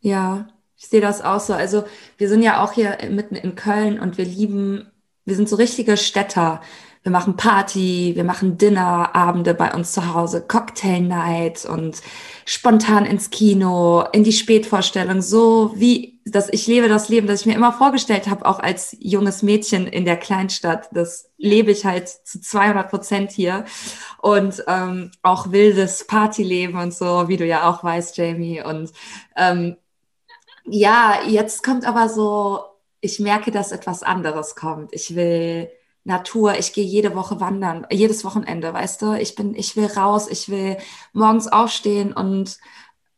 Ja, 0.01 0.47
ich 0.77 0.87
sehe 0.87 1.01
das 1.01 1.21
auch 1.21 1.39
so. 1.39 1.53
Also, 1.53 1.83
wir 2.17 2.29
sind 2.29 2.41
ja 2.41 2.63
auch 2.63 2.73
hier 2.73 2.97
mitten 3.09 3.35
in 3.35 3.55
Köln 3.55 3.99
und 3.99 4.17
wir 4.17 4.25
lieben, 4.25 4.91
wir 5.25 5.35
sind 5.35 5.49
so 5.49 5.55
richtige 5.55 5.97
Städter 5.97 6.61
wir 7.07 7.11
machen 7.11 7.37
Party, 7.37 8.11
wir 8.15 8.25
machen 8.25 8.57
Dinnerabende 8.57 9.53
bei 9.53 9.73
uns 9.73 9.93
zu 9.93 10.13
Hause, 10.13 10.41
Cocktail 10.45 10.99
Night 10.99 11.63
und 11.63 12.01
spontan 12.43 13.05
ins 13.05 13.29
Kino, 13.29 14.03
in 14.11 14.25
die 14.25 14.33
Spätvorstellung, 14.33 15.21
so 15.21 15.71
wie 15.77 16.19
dass 16.25 16.49
ich 16.51 16.67
lebe 16.67 16.89
das 16.89 17.07
Leben, 17.07 17.25
das 17.25 17.39
ich 17.39 17.45
mir 17.45 17.55
immer 17.55 17.71
vorgestellt 17.71 18.27
habe, 18.27 18.45
auch 18.45 18.59
als 18.59 18.97
junges 18.99 19.41
Mädchen 19.41 19.87
in 19.87 20.03
der 20.03 20.17
Kleinstadt. 20.17 20.89
Das 20.91 21.31
lebe 21.37 21.71
ich 21.71 21.85
halt 21.85 22.09
zu 22.09 22.41
200 22.41 22.89
Prozent 22.89 23.31
hier 23.31 23.63
und 24.21 24.61
ähm, 24.67 25.11
auch 25.21 25.53
wildes 25.53 26.05
Partyleben 26.07 26.77
und 26.77 26.93
so, 26.93 27.29
wie 27.29 27.37
du 27.37 27.45
ja 27.45 27.69
auch 27.69 27.81
weißt, 27.81 28.17
Jamie. 28.17 28.61
Und 28.61 28.91
ähm, 29.37 29.77
ja, 30.69 31.19
jetzt 31.27 31.63
kommt 31.63 31.85
aber 31.85 32.09
so, 32.09 32.59
ich 33.01 33.19
merke, 33.19 33.51
dass 33.51 33.71
etwas 33.71 34.03
anderes 34.03 34.55
kommt. 34.55 34.93
Ich 34.93 35.15
will 35.15 35.69
Natur. 36.07 36.57
Ich 36.57 36.73
gehe 36.73 36.85
jede 36.85 37.15
Woche 37.15 37.39
wandern, 37.39 37.85
jedes 37.91 38.23
Wochenende, 38.23 38.73
weißt 38.73 39.01
du? 39.01 39.13
Ich 39.13 39.35
bin, 39.35 39.53
ich 39.55 39.75
will 39.75 39.85
raus, 39.85 40.27
ich 40.29 40.49
will 40.49 40.77
morgens 41.13 41.47
aufstehen 41.47 42.13
und 42.13 42.57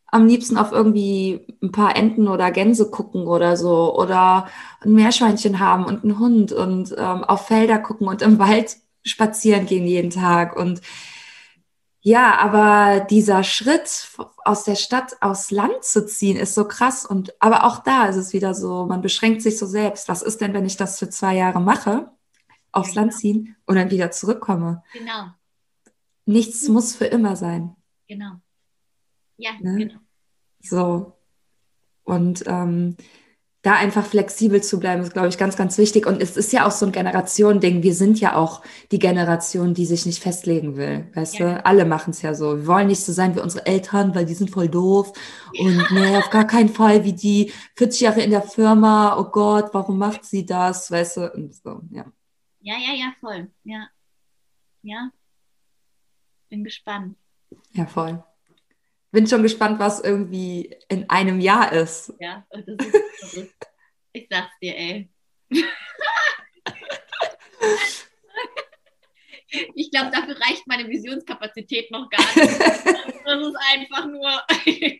am 0.08 0.28
liebsten 0.28 0.58
auf 0.58 0.72
irgendwie 0.72 1.46
ein 1.62 1.72
paar 1.72 1.96
Enten 1.96 2.28
oder 2.28 2.52
Gänse 2.52 2.90
gucken 2.90 3.28
oder 3.28 3.56
so 3.58 3.96
oder 3.96 4.48
ein 4.82 4.94
Meerschweinchen 4.94 5.60
haben 5.60 5.86
und 5.86 6.04
einen 6.04 6.18
Hund 6.20 6.52
und 6.52 6.96
ähm, 6.98 7.24
auf 7.24 7.46
Felder 7.48 7.78
gucken 7.78 8.08
und 8.08 8.24
im 8.24 8.40
Wald 8.40 8.78
spazieren 9.04 9.68
gehen 9.68 9.86
jeden 9.86 10.10
Tag 10.10 10.56
und 10.56 10.82
ja, 12.02 12.38
aber 12.38 13.02
dieser 13.02 13.44
Schritt 13.44 14.10
aus 14.46 14.64
der 14.64 14.76
Stadt 14.76 15.18
aufs 15.22 15.52
Land 15.52 15.84
zu 15.84 16.06
ziehen 16.06 16.38
ist 16.38 16.56
so 16.56 16.66
krass 16.66 17.06
und 17.06 17.34
aber 17.42 17.66
auch 17.66 17.80
da 17.84 18.06
ist 18.06 18.16
es 18.16 18.34
wieder 18.34 18.54
so, 18.54 18.86
man 18.86 19.02
beschränkt 19.02 19.42
sich 19.42 19.58
so 19.58 19.66
selbst. 19.66 20.08
Was 20.08 20.22
ist 20.22 20.40
denn, 20.42 20.54
wenn 20.54 20.66
ich 20.66 20.78
das 20.78 20.98
für 21.00 21.10
zwei 21.10 21.36
Jahre 21.36 21.60
mache? 21.60 22.12
aufs 22.72 22.90
genau. 22.90 23.02
Land 23.02 23.14
ziehen 23.14 23.56
und 23.66 23.76
dann 23.76 23.92
wieder 23.92 24.12
zurückkomme. 24.12 24.84
Genau. 24.94 25.28
Nichts 26.26 26.68
mhm. 26.68 26.74
muss 26.74 26.96
für 26.96 27.06
immer 27.06 27.36
sein. 27.36 27.76
Genau. 28.08 28.34
Ja, 29.38 29.52
ne? 29.60 29.78
genau. 29.78 30.00
So. 30.62 31.18
Und 32.04 32.44
ähm, 32.48 32.98
da 33.62 33.74
einfach 33.74 34.06
flexibel 34.06 34.64
zu 34.64 34.80
bleiben, 34.80 35.02
ist, 35.02 35.12
glaube 35.12 35.28
ich, 35.28 35.38
ganz, 35.38 35.58
ganz 35.58 35.78
wichtig. 35.78 36.06
Und 36.06 36.22
es 36.22 36.38
ist 36.38 36.54
ja 36.54 36.66
auch 36.66 36.72
so 36.72 36.86
ein 36.86 36.94
Generationending. 36.94 37.84
Wir 37.84 37.94
sind 37.94 38.20
ja 38.22 38.36
auch 38.36 38.62
die 38.92 39.00
Generation, 39.00 39.74
die 39.74 39.86
sich 39.86 40.06
nicht 40.06 40.24
festlegen 40.24 40.78
will. 40.78 41.10
Weißt 41.14 41.40
ja. 41.40 41.56
du? 41.56 41.66
Alle 41.66 41.84
machen 41.84 42.12
es 42.12 42.22
ja 42.22 42.34
so. 42.34 42.58
Wir 42.58 42.68
wollen 42.68 42.88
nicht 42.88 43.04
so 43.04 43.12
sein 43.12 43.36
wie 43.36 43.42
unsere 43.42 43.66
Eltern, 43.66 44.16
weil 44.16 44.26
die 44.26 44.34
sind 44.34 44.50
voll 44.50 44.70
doof. 44.70 45.12
Und 45.60 45.92
nee, 45.92 46.16
auf 46.16 46.30
gar 46.30 46.48
keinen 46.48 46.70
Fall 46.70 47.04
wie 47.04 47.14
die 47.14 47.52
40 47.76 48.02
Jahre 48.02 48.22
in 48.22 48.32
der 48.32 48.44
Firma. 48.44 49.18
Oh 49.20 49.26
Gott, 49.26 49.74
warum 49.74 49.98
macht 49.98 50.24
sie 50.24 50.46
das? 50.46 50.90
Weißt 50.90 51.18
du? 51.18 51.34
Und 51.34 51.54
so, 51.54 51.82
ja. 51.92 52.06
Ja, 52.62 52.76
ja, 52.76 52.94
ja, 52.94 53.14
voll. 53.20 53.52
Ja. 53.66 53.90
Ja. 54.84 55.12
Bin 56.50 56.64
gespannt. 56.64 57.18
Ja, 57.74 57.86
voll. 57.86 58.24
Bin 59.12 59.28
schon 59.28 59.44
gespannt, 59.44 59.80
was 59.80 60.02
irgendwie 60.02 60.76
in 60.88 61.10
einem 61.10 61.40
Jahr 61.40 61.72
ist. 61.74 62.14
Ja, 62.20 62.46
das 62.52 62.66
ist, 62.68 63.50
ich 64.14 64.28
sag's 64.30 64.60
dir, 64.62 64.76
ey. 64.76 65.10
ich 69.76 69.90
glaube, 69.92 70.12
dafür 70.12 70.40
reicht 70.40 70.68
meine 70.68 70.88
Visionskapazität 70.88 71.90
noch 71.92 72.10
gar 72.10 72.22
nicht. 72.36 72.60
Das 73.26 73.46
ist 73.46 73.58
einfach 73.76 74.08
nur 74.08 74.28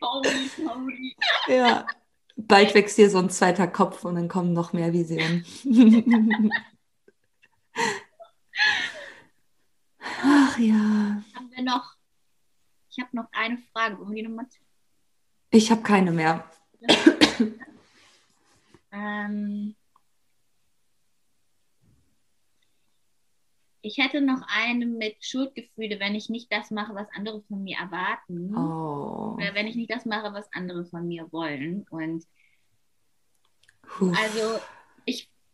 holy. 0.00 1.16
Ja. 1.48 1.84
Bald 2.36 2.74
wächst 2.74 2.94
hier 2.94 3.10
so 3.10 3.18
ein 3.18 3.28
zweiter 3.28 3.66
Kopf 3.66 4.04
und 4.04 4.14
dann 4.14 4.28
kommen 4.28 4.52
noch 4.52 4.72
mehr 4.72 4.92
Visionen. 4.92 5.44
Ach 10.22 10.58
ja. 10.58 11.24
Haben 11.34 11.50
wir 11.50 11.64
noch? 11.64 11.96
Ich 12.90 12.98
habe 12.98 13.16
noch 13.16 13.28
eine 13.32 13.58
Frage. 13.72 13.98
Wollen 13.98 14.10
wir 14.10 14.22
die 14.22 14.28
nochmal? 14.28 14.46
Ich 15.50 15.70
habe 15.70 15.82
keine 15.82 16.10
mehr. 16.10 16.44
ähm, 18.92 19.76
ich 23.82 23.98
hätte 23.98 24.20
noch 24.20 24.42
eine 24.48 24.86
mit 24.86 25.24
Schuldgefühle, 25.24 26.00
wenn 26.00 26.14
ich 26.14 26.28
nicht 26.28 26.52
das 26.52 26.70
mache, 26.70 26.94
was 26.94 27.08
andere 27.14 27.42
von 27.42 27.62
mir 27.62 27.78
erwarten. 27.78 28.54
Oh. 28.56 29.34
Oder 29.36 29.54
wenn 29.54 29.68
ich 29.68 29.76
nicht 29.76 29.90
das 29.90 30.04
mache, 30.04 30.32
was 30.34 30.52
andere 30.52 30.84
von 30.84 31.06
mir 31.06 31.30
wollen. 31.32 31.86
Und 31.90 32.26
Puh. 33.82 34.12
also 34.16 34.60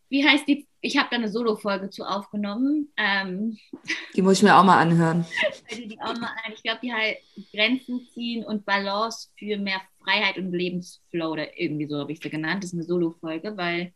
wie 0.08 0.26
heißt 0.26 0.46
die? 0.46 0.66
Ich 0.80 0.96
habe 0.98 1.08
da 1.10 1.16
eine 1.16 1.28
Solo-Folge 1.28 1.90
zu 1.90 2.04
aufgenommen. 2.04 2.92
Ähm, 2.96 3.58
die 4.14 4.22
muss 4.22 4.38
ich 4.38 4.42
mir 4.42 4.56
auch 4.56 4.64
mal 4.64 4.78
anhören. 4.78 5.26
die 5.70 5.98
auch 6.00 6.16
mal 6.18 6.28
an. 6.44 6.52
Ich 6.54 6.62
glaube, 6.62 6.80
die 6.82 6.92
halt 6.92 7.16
Grenzen 7.52 8.06
ziehen 8.12 8.44
und 8.44 8.64
Balance 8.64 9.30
für 9.36 9.56
mehr 9.58 9.80
Freiheit 10.02 10.38
und 10.38 10.52
Lebensflow 10.52 11.32
oder 11.32 11.58
irgendwie 11.58 11.86
so 11.86 11.98
habe 11.98 12.12
ich 12.12 12.20
sie 12.20 12.30
genannt. 12.30 12.62
Das 12.62 12.70
ist 12.70 12.74
eine 12.74 12.84
Solo-Folge, 12.84 13.56
weil 13.56 13.92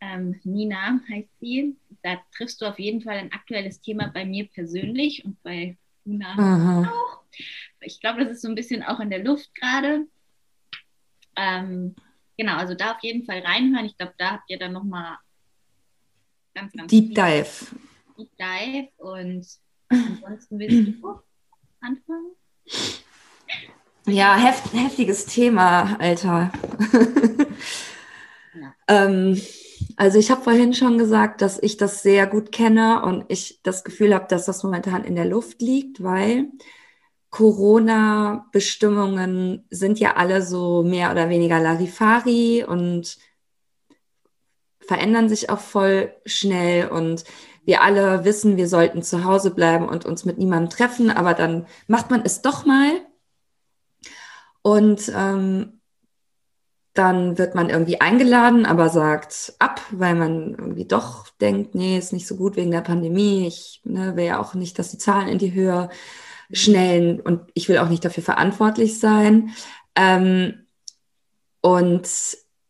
ähm, 0.00 0.38
Nina 0.44 1.00
heißt 1.08 1.40
sie. 1.40 1.76
Da 2.02 2.18
triffst 2.36 2.60
du 2.60 2.66
auf 2.66 2.78
jeden 2.78 3.00
Fall 3.00 3.16
ein 3.16 3.32
aktuelles 3.32 3.80
Thema 3.80 4.10
bei 4.12 4.24
mir 4.24 4.46
persönlich 4.48 5.24
und 5.24 5.42
bei 5.42 5.78
Nina 6.04 6.88
auch. 6.88 7.22
Ich 7.80 8.00
glaube, 8.00 8.24
das 8.24 8.34
ist 8.34 8.42
so 8.42 8.48
ein 8.48 8.54
bisschen 8.54 8.82
auch 8.82 9.00
in 9.00 9.10
der 9.10 9.24
Luft 9.24 9.54
gerade. 9.54 10.06
Ähm, 11.36 11.94
genau, 12.36 12.56
also 12.56 12.74
da 12.74 12.92
auf 12.92 13.02
jeden 13.02 13.24
Fall 13.24 13.40
reinhören. 13.40 13.86
Ich 13.86 13.96
glaube, 13.96 14.14
da 14.18 14.32
habt 14.32 14.50
ihr 14.50 14.58
dann 14.58 14.72
nochmal 14.72 15.18
ganz, 16.54 16.72
ganz 16.72 16.90
Deep 16.90 17.14
Dive. 17.14 17.46
Deep 18.18 18.30
Dive 18.38 18.88
und 18.98 19.46
ansonsten 19.88 20.58
willst 20.58 20.88
du 20.88 21.20
anfangen? 21.80 22.32
Ja, 24.06 24.36
heft, 24.36 24.72
heftiges 24.72 25.26
Thema, 25.26 25.96
Alter. 25.98 26.52
ja. 28.54 28.74
ähm, 28.88 29.40
also 29.96 30.18
ich 30.18 30.30
habe 30.30 30.42
vorhin 30.42 30.74
schon 30.74 30.96
gesagt, 30.96 31.42
dass 31.42 31.60
ich 31.60 31.76
das 31.76 32.02
sehr 32.02 32.26
gut 32.26 32.52
kenne 32.52 33.02
und 33.02 33.24
ich 33.28 33.60
das 33.62 33.82
Gefühl 33.82 34.14
habe, 34.14 34.26
dass 34.28 34.46
das 34.46 34.62
momentan 34.62 35.04
in 35.04 35.16
der 35.16 35.24
Luft 35.24 35.60
liegt, 35.60 36.02
weil 36.02 36.48
Corona-Bestimmungen 37.36 39.66
sind 39.68 40.00
ja 40.00 40.16
alle 40.16 40.40
so 40.40 40.82
mehr 40.82 41.10
oder 41.10 41.28
weniger 41.28 41.60
Larifari 41.60 42.64
und 42.66 43.18
verändern 44.80 45.28
sich 45.28 45.50
auch 45.50 45.58
voll 45.58 46.14
schnell 46.24 46.88
und 46.88 47.24
wir 47.66 47.82
alle 47.82 48.24
wissen, 48.24 48.56
wir 48.56 48.68
sollten 48.68 49.02
zu 49.02 49.24
Hause 49.24 49.50
bleiben 49.50 49.86
und 49.86 50.06
uns 50.06 50.24
mit 50.24 50.38
niemandem 50.38 50.70
treffen, 50.70 51.10
aber 51.10 51.34
dann 51.34 51.66
macht 51.88 52.10
man 52.10 52.22
es 52.24 52.40
doch 52.40 52.64
mal 52.64 52.90
und 54.62 55.12
ähm, 55.14 55.82
dann 56.94 57.36
wird 57.36 57.54
man 57.54 57.68
irgendwie 57.68 58.00
eingeladen, 58.00 58.64
aber 58.64 58.88
sagt 58.88 59.52
ab, 59.58 59.82
weil 59.90 60.14
man 60.14 60.56
irgendwie 60.58 60.86
doch 60.86 61.28
denkt, 61.38 61.74
nee, 61.74 61.98
ist 61.98 62.14
nicht 62.14 62.26
so 62.26 62.36
gut 62.36 62.56
wegen 62.56 62.70
der 62.70 62.80
Pandemie. 62.80 63.46
Ich 63.46 63.82
ne, 63.84 64.16
will 64.16 64.24
ja 64.24 64.40
auch 64.40 64.54
nicht, 64.54 64.78
dass 64.78 64.90
die 64.90 64.96
Zahlen 64.96 65.28
in 65.28 65.36
die 65.36 65.52
Höhe 65.52 65.90
schnellen 66.52 67.20
und 67.20 67.42
ich 67.54 67.68
will 67.68 67.78
auch 67.78 67.88
nicht 67.88 68.04
dafür 68.04 68.22
verantwortlich 68.22 68.98
sein. 68.98 69.50
Ähm, 69.94 70.66
und 71.60 72.08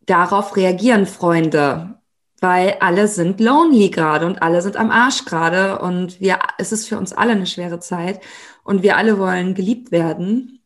darauf 0.07 0.57
reagieren 0.57 1.07
Freunde, 1.07 2.01
weil 2.41 2.77
alle 2.81 3.09
sind 3.09 3.41
lonely 3.41 3.91
gerade 3.91 4.27
und 4.27 4.43
alle 4.43 4.63
sind 4.63 4.77
am 4.77 4.91
Arsch 4.91 5.25
gerade 5.25 5.79
und 5.81 6.21
wir, 6.21 6.39
es 6.59 6.73
ist 6.73 6.89
für 6.89 6.99
uns 6.99 7.13
alle 7.13 7.33
eine 7.33 7.47
schwere 7.47 7.81
Zeit 7.81 8.21
und 8.63 8.83
wir 8.83 8.97
alle 8.97 9.19
wollen 9.19 9.55
geliebt 9.55 9.91
werden. 9.91 10.63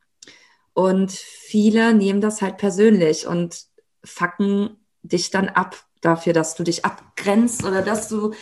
Und 0.73 1.11
viele 1.13 1.95
nehmen 1.95 2.21
das 2.21 2.43
halt 2.43 2.57
persönlich 2.57 3.27
und 3.27 3.65
facken 4.05 4.77
dich 5.03 5.31
dann 5.31 5.49
ab 5.49 5.77
dafür, 6.01 6.33
dass 6.33 6.55
du 6.55 6.63
dich 6.63 6.85
abgrenzt 6.85 7.65
oder 7.65 7.83
dass 7.83 8.09
du 8.09 8.33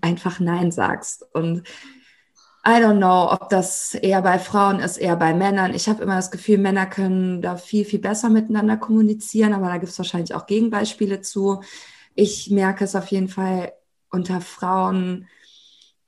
einfach 0.00 0.40
Nein 0.40 0.70
sagst. 0.70 1.24
Und 1.32 1.62
I 2.66 2.80
don't 2.80 2.96
know, 2.96 3.30
ob 3.30 3.50
das 3.50 3.94
eher 3.94 4.22
bei 4.22 4.38
Frauen 4.38 4.80
ist, 4.80 4.96
eher 4.96 5.16
bei 5.16 5.34
Männern. 5.34 5.74
Ich 5.74 5.86
habe 5.86 6.02
immer 6.02 6.16
das 6.16 6.30
Gefühl, 6.30 6.56
Männer 6.56 6.86
können 6.86 7.42
da 7.42 7.56
viel, 7.56 7.84
viel 7.84 7.98
besser 7.98 8.30
miteinander 8.30 8.78
kommunizieren, 8.78 9.52
aber 9.52 9.66
da 9.66 9.76
gibt 9.76 9.92
es 9.92 9.98
wahrscheinlich 9.98 10.34
auch 10.34 10.46
Gegenbeispiele 10.46 11.20
zu. 11.20 11.60
Ich 12.14 12.50
merke 12.50 12.84
es 12.84 12.96
auf 12.96 13.08
jeden 13.08 13.28
Fall 13.28 13.74
unter 14.10 14.40
Frauen 14.40 15.28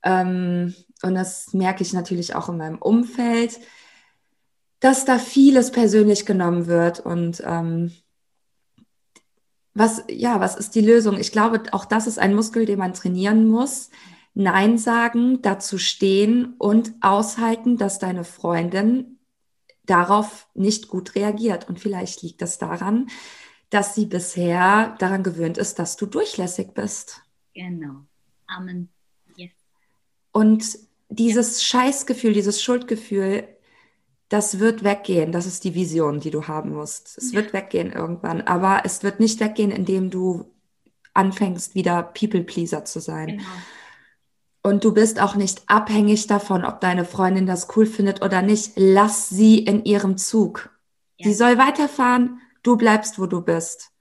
ähm, 0.01 0.73
und 1.03 1.13
das 1.13 1.53
merke 1.53 1.83
ich 1.83 1.93
natürlich 1.93 2.33
auch 2.33 2.49
in 2.49 2.57
meinem 2.57 2.79
Umfeld, 2.79 3.59
dass 4.79 5.05
da 5.05 5.19
vieles 5.19 5.71
persönlich 5.71 6.25
genommen 6.25 6.65
wird 6.65 6.99
und 6.99 7.43
ähm, 7.45 7.91
was, 9.75 10.03
ja, 10.09 10.39
was 10.39 10.55
ist 10.55 10.73
die 10.73 10.81
Lösung? 10.81 11.19
Ich 11.19 11.31
glaube, 11.31 11.61
auch 11.71 11.85
das 11.85 12.07
ist 12.07 12.17
ein 12.17 12.33
Muskel, 12.33 12.65
den 12.65 12.79
man 12.79 12.95
trainieren 12.95 13.47
muss. 13.47 13.91
Nein 14.39 14.77
sagen, 14.77 15.41
dazu 15.41 15.79
stehen 15.79 16.53
und 16.59 16.93
aushalten, 17.01 17.77
dass 17.77 17.97
deine 17.97 18.23
Freundin 18.23 19.17
darauf 19.85 20.47
nicht 20.53 20.89
gut 20.89 21.15
reagiert. 21.15 21.67
Und 21.67 21.79
vielleicht 21.79 22.21
liegt 22.21 22.43
das 22.43 22.59
daran, 22.59 23.07
dass 23.71 23.95
sie 23.95 24.05
bisher 24.05 24.95
daran 24.99 25.23
gewöhnt 25.23 25.57
ist, 25.57 25.79
dass 25.79 25.95
du 25.95 26.05
durchlässig 26.05 26.75
bist. 26.75 27.23
Genau. 27.55 28.05
Amen. 28.45 28.89
Yes. 29.35 29.49
Und 30.31 30.77
dieses. 31.09 31.63
Scheißgefühl, 31.63 32.33
dieses 32.33 32.61
Schuldgefühl 32.61 33.47
das 34.29 34.59
wird 34.59 34.83
weggehen. 34.83 35.31
Das 35.31 35.45
ist 35.45 35.63
die 35.63 35.73
Vision, 35.73 36.19
die 36.19 36.31
du 36.31 36.47
haben 36.47 36.73
musst. 36.73 37.17
Es 37.17 37.31
ja. 37.31 37.37
wird 37.39 37.53
weggehen 37.53 37.91
irgendwann. 37.93 38.41
Aber 38.41 38.81
es 38.83 39.01
wird 39.01 39.19
nicht 39.19 39.39
weggehen, 39.39 39.71
indem 39.71 40.09
du 40.09 40.53
anfängst, 41.13 41.75
wieder 41.75 42.03
People-Pleaser 42.03 42.85
zu 42.85 42.99
sein. 42.99 43.27
Genau. 43.27 43.43
Und 44.67 44.83
du 44.83 44.93
bist 44.93 45.21
auch 45.21 45.35
nicht 45.35 45.61
abhängig 45.67 46.27
davon, 46.27 46.65
ob 46.65 46.81
deine 46.81 47.05
Freundin 47.05 47.45
das 47.45 47.69
cool 47.77 47.85
findet 47.85 48.21
oder 48.21 48.41
nicht. 48.41 48.73
Lass 48.75 49.29
sie 49.29 49.59
in 49.59 49.85
ihrem 49.85 50.17
Zug. 50.17 50.71
Ja. 51.15 51.29
Sie 51.29 51.33
soll 51.33 51.57
weiterfahren, 51.57 52.41
du 52.63 52.75
bleibst, 52.75 53.17
wo 53.17 53.27
du 53.27 53.39
bist. 53.39 53.91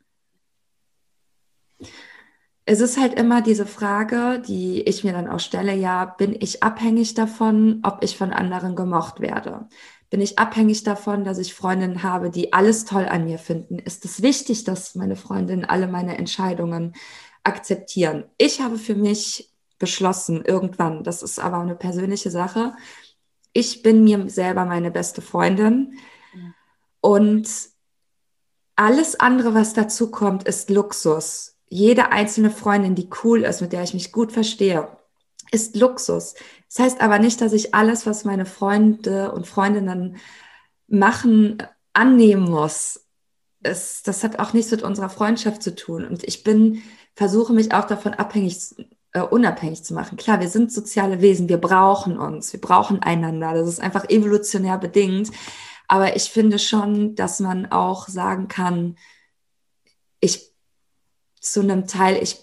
Es 2.65 2.81
ist 2.81 2.99
halt 2.99 3.15
immer 3.15 3.43
diese 3.43 3.65
Frage, 3.65 4.43
die 4.45 4.83
ich 4.83 5.05
mir 5.05 5.13
dann 5.13 5.29
auch 5.29 5.39
stelle, 5.39 5.73
ja, 5.73 6.05
bin 6.05 6.35
ich 6.37 6.65
abhängig 6.65 7.15
davon, 7.15 7.79
ob 7.85 8.03
ich 8.03 8.17
von 8.17 8.33
anderen 8.33 8.75
gemocht 8.75 9.21
werde? 9.21 9.69
bin 10.09 10.21
ich 10.21 10.39
abhängig 10.39 10.85
davon, 10.85 11.25
dass 11.25 11.39
ich 11.39 11.53
Freundinnen 11.53 12.05
habe, 12.05 12.31
die 12.31 12.53
alles 12.53 12.85
toll 12.85 13.07
an 13.07 13.25
mir 13.25 13.39
finden? 13.39 13.81
Ist 13.81 14.05
es 14.05 14.23
wichtig, 14.23 14.63
dass 14.63 14.95
meine 14.95 15.17
Freundinnen 15.17 15.65
alle 15.65 15.89
meine 15.89 16.17
Entscheidungen 16.17 16.95
akzeptieren? 17.43 18.25
Ich 18.39 18.61
habe 18.61 18.79
für 18.79 18.95
mich 18.95 19.56
beschlossen, 19.79 20.45
irgendwann, 20.45 21.05
das 21.05 21.23
ist 21.23 21.39
aber 21.39 21.59
eine 21.59 21.75
persönliche 21.75 22.31
Sache, 22.31 22.75
ich 23.53 23.83
bin 23.83 24.05
mir 24.05 24.29
selber 24.29 24.65
meine 24.65 24.91
beste 24.91 25.23
Freundin 25.23 25.99
und 27.01 27.49
alles 28.77 29.19
andere, 29.19 29.55
was 29.55 29.73
dazu 29.73 30.11
kommt, 30.11 30.45
ist 30.45 30.69
Luxus. 30.69 31.57
Jede 31.69 32.13
einzelne 32.13 32.51
Freundin, 32.51 32.95
die 32.95 33.09
cool 33.25 33.43
ist, 33.43 33.63
mit 33.63 33.73
der 33.73 33.83
ich 33.83 33.95
mich 33.95 34.13
gut 34.13 34.33
verstehe, 34.33 34.89
ist 35.51 35.77
Luxus. 35.77 36.35
Das 36.69 36.79
heißt 36.79 37.01
aber 37.01 37.19
nicht, 37.19 37.41
dass 37.41 37.55
ich 37.55 37.75
alles, 37.75 38.07
was 38.07 38.25
meine 38.25 38.45
Freunde 38.45 39.33
und 39.33 39.47
Freundinnen 39.47 40.19
machen, 40.87 41.63
annehmen 41.95 42.51
muss. 42.51 43.07
Es, 43.63 44.03
das 44.03 44.23
hat 44.23 44.39
auch 44.39 44.53
nichts 44.53 44.71
mit 44.71 44.83
unserer 44.83 45.09
Freundschaft 45.09 45.63
zu 45.63 45.75
tun. 45.75 46.05
Und 46.05 46.23
ich 46.25 46.45
bin, 46.45 46.83
versuche 47.15 47.55
mich 47.55 47.73
auch 47.73 47.87
davon 47.87 48.15
abhängig, 48.15 48.59
äh, 49.17 49.21
unabhängig 49.23 49.83
zu 49.85 49.95
machen. 49.95 50.17
Klar, 50.17 50.41
wir 50.41 50.49
sind 50.49 50.73
soziale 50.73 51.21
Wesen, 51.21 51.49
wir 51.49 51.59
brauchen 51.59 52.19
uns, 52.19 52.53
wir 52.53 52.61
brauchen 52.61 53.03
einander. 53.03 53.55
Das 53.55 53.69
ist 53.69 53.81
einfach 53.81 54.09
evolutionär 54.09 54.79
bedingt. 54.79 55.31
Aber 55.89 56.17
ich 56.17 56.25
finde 56.25 56.59
schon, 56.59 57.15
dass 57.15 57.41
man 57.41 57.67
auch 57.73 58.09
sagen 58.09 58.49
kann, 58.49 58.97
ich 60.21 60.53
zu 61.41 61.61
einem 61.61 61.87
Teil, 61.87 62.23
ich 62.23 62.39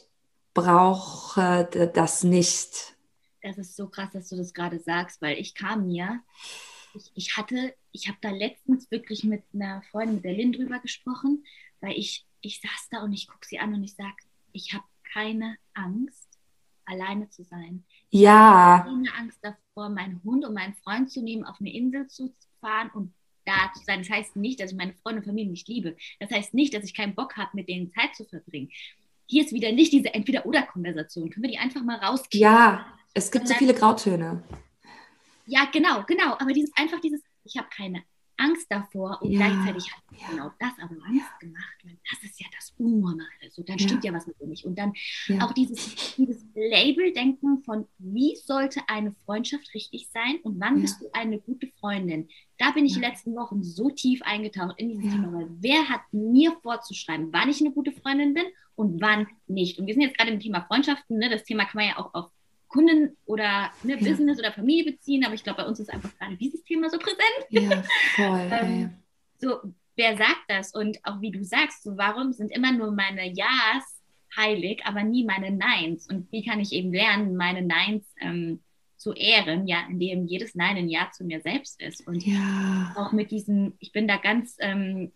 brauche 0.53 1.67
das 1.93 2.23
nicht 2.23 2.93
das 3.43 3.57
ist 3.57 3.75
so 3.75 3.87
krass, 3.87 4.11
dass 4.13 4.29
du 4.29 4.37
das 4.37 4.53
gerade 4.53 4.79
sagst, 4.79 5.21
weil 5.21 5.37
ich 5.37 5.53
kam 5.53 5.87
mir, 5.87 6.21
ich, 6.95 7.11
ich 7.13 7.37
hatte, 7.37 7.75
ich 7.91 8.07
habe 8.07 8.17
da 8.21 8.29
letztens 8.29 8.89
wirklich 8.89 9.23
mit 9.23 9.43
einer 9.53 9.83
Freundin, 9.91 10.23
Lynn 10.23 10.53
drüber 10.53 10.79
gesprochen, 10.79 11.45
weil 11.81 11.97
ich, 11.97 12.25
ich 12.41 12.61
saß 12.61 12.89
da 12.91 13.03
und 13.03 13.11
ich 13.13 13.27
gucke 13.27 13.45
sie 13.45 13.59
an 13.59 13.73
und 13.73 13.83
ich 13.83 13.95
sage, 13.95 14.15
ich 14.53 14.73
habe 14.73 14.85
keine 15.13 15.57
Angst, 15.73 16.22
alleine 16.85 17.29
zu 17.29 17.43
sein. 17.43 17.83
Ja. 18.09 18.77
Ich 18.77 18.91
habe 18.91 19.03
keine 19.03 19.17
Angst 19.17 19.39
davor, 19.41 19.89
meinen 19.89 20.21
Hund 20.23 20.45
und 20.45 20.53
meinen 20.53 20.73
Freund 20.75 21.09
zu 21.11 21.21
nehmen, 21.21 21.45
auf 21.45 21.57
eine 21.59 21.73
Insel 21.73 22.07
zu 22.07 22.33
fahren 22.61 22.89
und 22.93 23.13
da 23.45 23.71
zu 23.73 23.83
sein. 23.83 23.99
Das 23.99 24.09
heißt 24.09 24.35
nicht, 24.35 24.59
dass 24.59 24.71
ich 24.71 24.77
meine 24.77 24.93
Freunde 24.93 25.19
und 25.21 25.25
Familie 25.25 25.51
nicht 25.51 25.67
liebe. 25.67 25.95
Das 26.19 26.31
heißt 26.31 26.53
nicht, 26.53 26.73
dass 26.73 26.83
ich 26.83 26.93
keinen 26.93 27.15
Bock 27.15 27.37
habe, 27.37 27.51
mit 27.53 27.67
denen 27.67 27.91
Zeit 27.91 28.15
zu 28.15 28.25
verbringen. 28.25 28.69
Hier 29.25 29.43
ist 29.43 29.53
wieder 29.53 29.71
nicht 29.71 29.93
diese 29.93 30.13
Entweder-Oder-Konversation. 30.13 31.29
Können 31.29 31.43
wir 31.43 31.51
die 31.51 31.57
einfach 31.57 31.83
mal 31.83 31.97
rauskriegen? 31.97 32.41
Ja, 32.41 32.85
es 33.13 33.31
gibt 33.31 33.47
so 33.47 33.53
viele 33.53 33.73
Grautöne. 33.73 34.43
Ja, 35.45 35.65
genau, 35.71 36.03
genau. 36.03 36.33
Aber 36.39 36.53
dieses 36.53 36.71
einfach 36.75 36.99
dieses, 36.99 37.21
ich 37.43 37.57
habe 37.57 37.67
keine 37.75 38.03
Angst 38.37 38.67
davor 38.69 39.19
und 39.21 39.31
ja, 39.31 39.39
gleichzeitig 39.39 39.91
hat 39.91 40.03
ja. 40.11 40.27
genau 40.29 40.51
das 40.59 40.71
aber 40.79 40.95
Angst 41.05 41.39
gemacht. 41.39 41.75
Weil 41.83 41.97
das 42.09 42.23
ist 42.23 42.39
ja 42.39 42.47
das 42.55 42.73
Unnormale. 42.77 43.49
So, 43.51 43.63
dann 43.63 43.77
ja. 43.77 43.87
stimmt 43.87 44.03
ja 44.03 44.13
was 44.13 44.27
mit 44.27 44.39
mir 44.39 44.47
nicht. 44.47 44.65
Und 44.65 44.77
dann 44.77 44.93
auch 45.41 45.53
dieses, 45.53 46.15
dieses 46.15 46.45
Label-Denken 46.55 47.63
von, 47.63 47.87
wie 47.97 48.35
sollte 48.35 48.81
eine 48.87 49.13
Freundschaft 49.25 49.73
richtig 49.73 50.09
sein 50.09 50.39
und 50.43 50.59
wann 50.59 50.81
bist 50.81 51.01
du 51.01 51.09
eine 51.13 51.39
gute 51.39 51.67
Freundin? 51.79 52.27
Da 52.57 52.71
bin 52.71 52.85
ich 52.85 52.93
die 52.93 52.99
letzten 52.99 53.35
Wochen 53.35 53.63
so 53.63 53.89
tief 53.89 54.21
eingetaucht 54.23 54.79
in 54.79 54.89
dieses 54.89 55.11
Thema, 55.11 55.33
weil 55.33 55.49
wer 55.59 55.89
hat 55.89 56.01
mir 56.11 56.53
vorzuschreiben, 56.61 57.31
wann 57.31 57.49
ich 57.49 57.61
eine 57.61 57.71
gute 57.71 57.91
Freundin 57.91 58.33
bin 58.33 58.45
und 58.75 59.01
wann 59.01 59.27
nicht? 59.47 59.79
Und 59.79 59.87
wir 59.87 59.93
sind 59.93 60.03
jetzt 60.03 60.17
gerade 60.17 60.31
im 60.31 60.39
Thema 60.39 60.65
Freundschaften. 60.65 61.17
Ne? 61.17 61.29
Das 61.29 61.43
Thema 61.43 61.65
kann 61.65 61.79
man 61.79 61.87
ja 61.87 61.97
auch 61.97 62.13
auf 62.13 62.31
Kunden 62.73 63.15
oder 63.25 63.71
ne, 63.83 63.99
ja. 63.99 64.09
Business 64.09 64.39
oder 64.39 64.51
Familie 64.51 64.91
beziehen, 64.91 65.23
aber 65.23 65.35
ich 65.35 65.43
glaube, 65.43 65.61
bei 65.61 65.67
uns 65.67 65.79
ist 65.79 65.93
einfach 65.93 66.11
gerade 66.17 66.35
dieses 66.35 66.63
Thema 66.63 66.89
so 66.89 66.97
präsent. 66.97 67.21
Ja, 67.49 67.83
voll. 68.15 68.49
ähm, 68.51 68.93
so, 69.39 69.59
wer 69.95 70.17
sagt 70.17 70.45
das? 70.47 70.73
Und 70.73 70.97
auch 71.03 71.21
wie 71.21 71.31
du 71.31 71.43
sagst, 71.43 71.83
so, 71.83 71.97
warum 71.97 72.33
sind 72.33 72.51
immer 72.51 72.71
nur 72.71 72.91
meine 72.91 73.31
Ja's 73.31 74.01
heilig, 74.35 74.81
aber 74.85 75.03
nie 75.03 75.23
meine 75.23 75.51
Neins? 75.51 76.07
Und 76.09 76.31
wie 76.31 76.43
kann 76.43 76.59
ich 76.59 76.71
eben 76.71 76.91
lernen, 76.91 77.35
meine 77.35 77.61
Neins 77.61 78.05
ähm, 78.19 78.61
zu 78.97 79.13
ehren, 79.13 79.67
ja, 79.67 79.85
indem 79.87 80.25
jedes 80.25 80.55
Nein 80.55 80.77
ein 80.77 80.89
Ja 80.89 81.11
zu 81.11 81.25
mir 81.25 81.41
selbst 81.41 81.79
ist. 81.79 82.07
Und 82.07 82.25
ja. 82.25 82.93
auch 82.95 83.11
mit 83.11 83.29
diesem, 83.29 83.73
ich 83.79 83.91
bin 83.91 84.07
da 84.07 84.17
ganz, 84.17 84.55
ähm, 84.59 85.11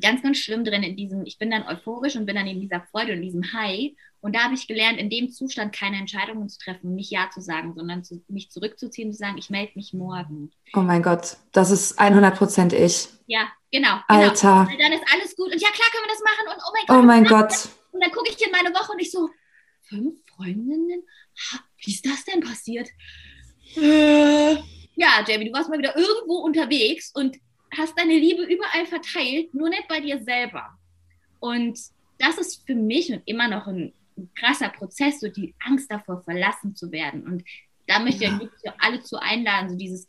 ganz, 0.00 0.22
ganz 0.22 0.38
schlimm 0.38 0.64
drin 0.64 0.82
in 0.82 0.96
diesem, 0.96 1.24
ich 1.24 1.38
bin 1.38 1.50
dann 1.50 1.66
euphorisch 1.66 2.16
und 2.16 2.26
bin 2.26 2.36
dann 2.36 2.46
in 2.46 2.60
dieser 2.60 2.82
Freude 2.90 3.14
und 3.14 3.22
diesem 3.22 3.52
High 3.52 3.92
und 4.20 4.34
da 4.34 4.44
habe 4.44 4.54
ich 4.54 4.66
gelernt, 4.66 4.98
in 4.98 5.10
dem 5.10 5.30
Zustand 5.30 5.74
keine 5.74 5.96
Entscheidungen 5.96 6.48
zu 6.48 6.58
treffen, 6.58 6.94
nicht 6.94 7.10
Ja 7.10 7.30
zu 7.32 7.40
sagen, 7.40 7.74
sondern 7.74 8.02
zu, 8.02 8.22
mich 8.28 8.50
zurückzuziehen 8.50 9.08
und 9.08 9.14
zu 9.14 9.18
sagen, 9.18 9.38
ich 9.38 9.48
melde 9.48 9.72
mich 9.76 9.92
morgen. 9.92 10.50
Oh 10.74 10.80
mein 10.80 11.02
Gott, 11.02 11.36
das 11.52 11.70
ist 11.70 11.98
100 11.98 12.36
Prozent 12.36 12.72
ich. 12.72 13.08
Ja, 13.26 13.48
genau. 13.70 14.00
genau. 14.08 14.20
Alter. 14.20 14.66
Weil 14.68 14.78
dann 14.78 14.92
ist 14.92 15.04
alles 15.14 15.36
gut. 15.36 15.52
Und 15.52 15.60
ja, 15.60 15.68
klar 15.68 15.88
können 15.92 16.04
wir 16.04 16.12
das 16.12 16.22
machen. 16.24 16.48
Und 16.52 16.62
oh 16.66 16.72
mein 16.72 16.86
Gott. 16.86 16.98
Oh 16.98 17.06
mein 17.06 17.24
Gott. 17.24 17.68
Und 17.92 18.02
dann 18.02 18.10
gucke 18.10 18.30
ich 18.30 18.44
in 18.44 18.50
meine 18.50 18.74
Woche 18.74 18.92
und 18.92 19.00
ich 19.00 19.10
so, 19.10 19.30
fünf 19.88 20.14
Freundinnen? 20.34 21.02
Wie 21.78 21.92
ist 21.92 22.04
das 22.04 22.24
denn 22.24 22.40
passiert? 22.40 22.88
Äh. 23.76 24.56
Ja, 24.96 25.24
Jamie, 25.26 25.46
du 25.46 25.52
warst 25.52 25.70
mal 25.70 25.78
wieder 25.78 25.96
irgendwo 25.96 26.38
unterwegs 26.38 27.12
und 27.14 27.36
hast 27.76 27.98
deine 27.98 28.18
Liebe 28.18 28.42
überall 28.42 28.86
verteilt, 28.86 29.52
nur 29.54 29.68
nicht 29.68 29.88
bei 29.88 30.00
dir 30.00 30.22
selber. 30.22 30.78
Und 31.40 31.78
das 32.18 32.38
ist 32.38 32.66
für 32.66 32.74
mich 32.74 33.12
und 33.12 33.22
immer 33.26 33.48
noch 33.48 33.66
ein 33.66 33.92
ein 34.18 34.30
krasser 34.34 34.68
Prozess, 34.68 35.20
so 35.20 35.28
die 35.28 35.54
Angst 35.64 35.90
davor, 35.90 36.22
verlassen 36.22 36.74
zu 36.74 36.92
werden. 36.92 37.22
Und 37.24 37.44
da 37.86 37.98
möchte 37.98 38.24
ja. 38.24 38.40
ich 38.42 38.72
alle 38.78 39.00
zu 39.00 39.20
einladen, 39.20 39.70
so 39.70 39.76
dieses, 39.76 40.06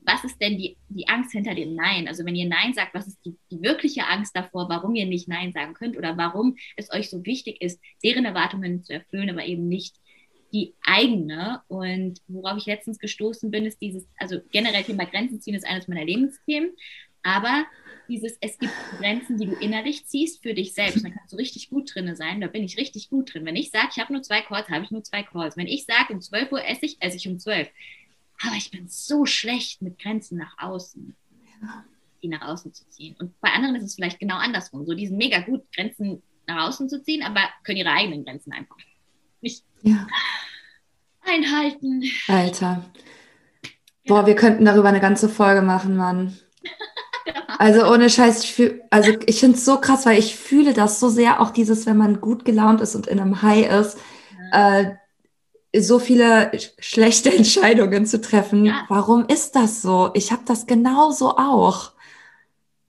was 0.00 0.24
ist 0.24 0.40
denn 0.40 0.56
die, 0.56 0.76
die 0.88 1.06
Angst 1.08 1.32
hinter 1.32 1.54
dem 1.54 1.74
Nein? 1.74 2.08
Also 2.08 2.24
wenn 2.24 2.34
ihr 2.34 2.48
Nein 2.48 2.72
sagt, 2.72 2.94
was 2.94 3.06
ist 3.06 3.18
die, 3.24 3.36
die 3.50 3.62
wirkliche 3.62 4.06
Angst 4.06 4.34
davor, 4.34 4.68
warum 4.68 4.94
ihr 4.94 5.06
nicht 5.06 5.28
Nein 5.28 5.52
sagen 5.52 5.74
könnt 5.74 5.96
oder 5.96 6.16
warum 6.16 6.56
es 6.76 6.90
euch 6.90 7.10
so 7.10 7.24
wichtig 7.24 7.60
ist, 7.60 7.80
deren 8.02 8.24
Erwartungen 8.24 8.82
zu 8.82 8.94
erfüllen, 8.94 9.30
aber 9.30 9.44
eben 9.44 9.68
nicht 9.68 9.96
die 10.52 10.74
eigene. 10.82 11.62
Und 11.68 12.20
worauf 12.26 12.56
ich 12.58 12.66
letztens 12.66 12.98
gestoßen 12.98 13.50
bin, 13.50 13.66
ist 13.66 13.80
dieses, 13.80 14.08
also 14.16 14.40
generell 14.50 14.84
Thema 14.84 15.04
Grenzen 15.04 15.40
ziehen 15.40 15.54
ist 15.54 15.66
eines 15.66 15.88
meiner 15.88 16.04
Lebensthemen, 16.04 16.72
aber 17.22 17.66
dieses, 18.08 18.38
es 18.40 18.58
gibt 18.58 18.72
Grenzen, 18.98 19.36
die 19.36 19.46
du 19.46 19.52
innerlich 19.52 20.06
ziehst 20.06 20.42
für 20.42 20.54
dich 20.54 20.72
selbst. 20.72 21.04
Da 21.04 21.10
kannst 21.10 21.32
du 21.32 21.36
richtig 21.36 21.68
gut 21.68 21.94
drin 21.94 22.14
sein. 22.16 22.40
Da 22.40 22.46
bin 22.46 22.64
ich 22.64 22.78
richtig 22.78 23.10
gut 23.10 23.34
drin. 23.34 23.44
Wenn 23.44 23.56
ich 23.56 23.70
sage, 23.70 23.88
ich 23.90 23.98
habe 23.98 24.12
nur 24.12 24.22
zwei 24.22 24.40
Calls, 24.40 24.68
habe 24.70 24.84
ich 24.84 24.90
nur 24.90 25.04
zwei 25.04 25.22
Calls. 25.22 25.56
Wenn 25.56 25.66
ich 25.66 25.84
sage, 25.84 26.14
um 26.14 26.20
12 26.20 26.50
Uhr 26.52 26.64
esse 26.64 26.86
ich, 26.86 26.96
esse 27.00 27.18
ich 27.18 27.28
um 27.28 27.38
12. 27.38 27.68
Aber 28.46 28.56
ich 28.56 28.70
bin 28.70 28.88
so 28.88 29.26
schlecht 29.26 29.82
mit 29.82 29.98
Grenzen 29.98 30.38
nach 30.38 30.54
außen. 30.58 31.14
Die 32.22 32.28
nach 32.28 32.42
außen 32.42 32.72
zu 32.72 32.88
ziehen. 32.88 33.14
Und 33.18 33.38
bei 33.40 33.50
anderen 33.50 33.76
ist 33.76 33.84
es 33.84 33.94
vielleicht 33.94 34.20
genau 34.20 34.36
andersrum. 34.36 34.86
So, 34.86 34.94
die 34.94 35.06
sind 35.06 35.18
mega 35.18 35.40
gut, 35.40 35.70
Grenzen 35.72 36.22
nach 36.46 36.68
außen 36.68 36.88
zu 36.88 37.02
ziehen, 37.02 37.22
aber 37.22 37.42
können 37.62 37.78
ihre 37.78 37.92
eigenen 37.92 38.24
Grenzen 38.24 38.52
einfach 38.52 38.76
nicht 39.40 39.64
ja. 39.82 40.06
einhalten. 41.22 42.04
Alter. 42.26 42.84
Boah, 44.06 44.26
wir 44.26 44.34
könnten 44.34 44.64
darüber 44.64 44.88
eine 44.88 45.00
ganze 45.00 45.28
Folge 45.28 45.62
machen, 45.62 45.96
Mann. 45.96 46.36
Also 47.58 47.92
ohne 47.92 48.08
Scheiß, 48.08 48.44
ich 48.44 48.54
fühl, 48.54 48.82
also 48.88 49.12
ich 49.26 49.40
finde 49.40 49.58
es 49.58 49.64
so 49.64 49.80
krass, 49.80 50.06
weil 50.06 50.18
ich 50.18 50.36
fühle 50.36 50.74
das 50.74 51.00
so 51.00 51.08
sehr, 51.08 51.40
auch 51.40 51.50
dieses, 51.50 51.86
wenn 51.86 51.96
man 51.96 52.20
gut 52.20 52.44
gelaunt 52.44 52.80
ist 52.80 52.94
und 52.94 53.08
in 53.08 53.18
einem 53.18 53.42
High 53.42 53.68
ist, 53.80 53.98
äh, 54.52 54.92
so 55.76 55.98
viele 55.98 56.52
schlechte 56.78 57.34
Entscheidungen 57.36 58.06
zu 58.06 58.20
treffen. 58.20 58.64
Ja. 58.64 58.84
Warum 58.88 59.26
ist 59.26 59.56
das 59.56 59.82
so? 59.82 60.10
Ich 60.14 60.30
habe 60.30 60.42
das 60.46 60.66
genauso 60.66 61.36
auch. 61.36 61.92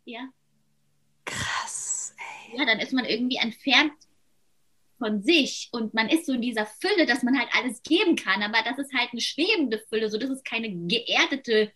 Ja. 0.05 0.21
Krass, 1.25 2.13
ey. 2.51 2.59
Ja, 2.59 2.65
dann 2.65 2.79
ist 2.79 2.93
man 2.93 3.05
irgendwie 3.05 3.37
entfernt 3.37 3.93
von 4.99 5.23
sich 5.23 5.69
und 5.71 5.93
man 5.93 6.09
ist 6.09 6.25
so 6.25 6.33
in 6.33 6.41
dieser 6.41 6.65
Fülle, 6.65 7.05
dass 7.07 7.23
man 7.23 7.39
halt 7.39 7.49
alles 7.57 7.81
geben 7.81 8.15
kann, 8.15 8.43
aber 8.43 8.57
das 8.63 8.77
ist 8.77 8.93
halt 8.93 9.09
eine 9.11 9.21
schwebende 9.21 9.79
Fülle, 9.89 10.09
so 10.09 10.17
das 10.17 10.29
ist 10.29 10.45
keine 10.45 10.69
geerdete 10.69 11.71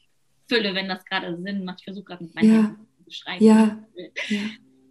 Fülle, 0.47 0.75
wenn 0.75 0.89
das 0.89 1.05
gerade 1.05 1.41
Sinn 1.41 1.65
macht. 1.65 1.79
Ich 1.79 1.85
versuche 1.85 2.05
gerade 2.05 2.25
mit 2.25 2.35
meinen 2.35 2.53
ja. 2.53 2.75
zu 2.97 3.03
beschreiben. 3.05 3.43
Ja. 3.43 3.79
ja. 4.27 4.39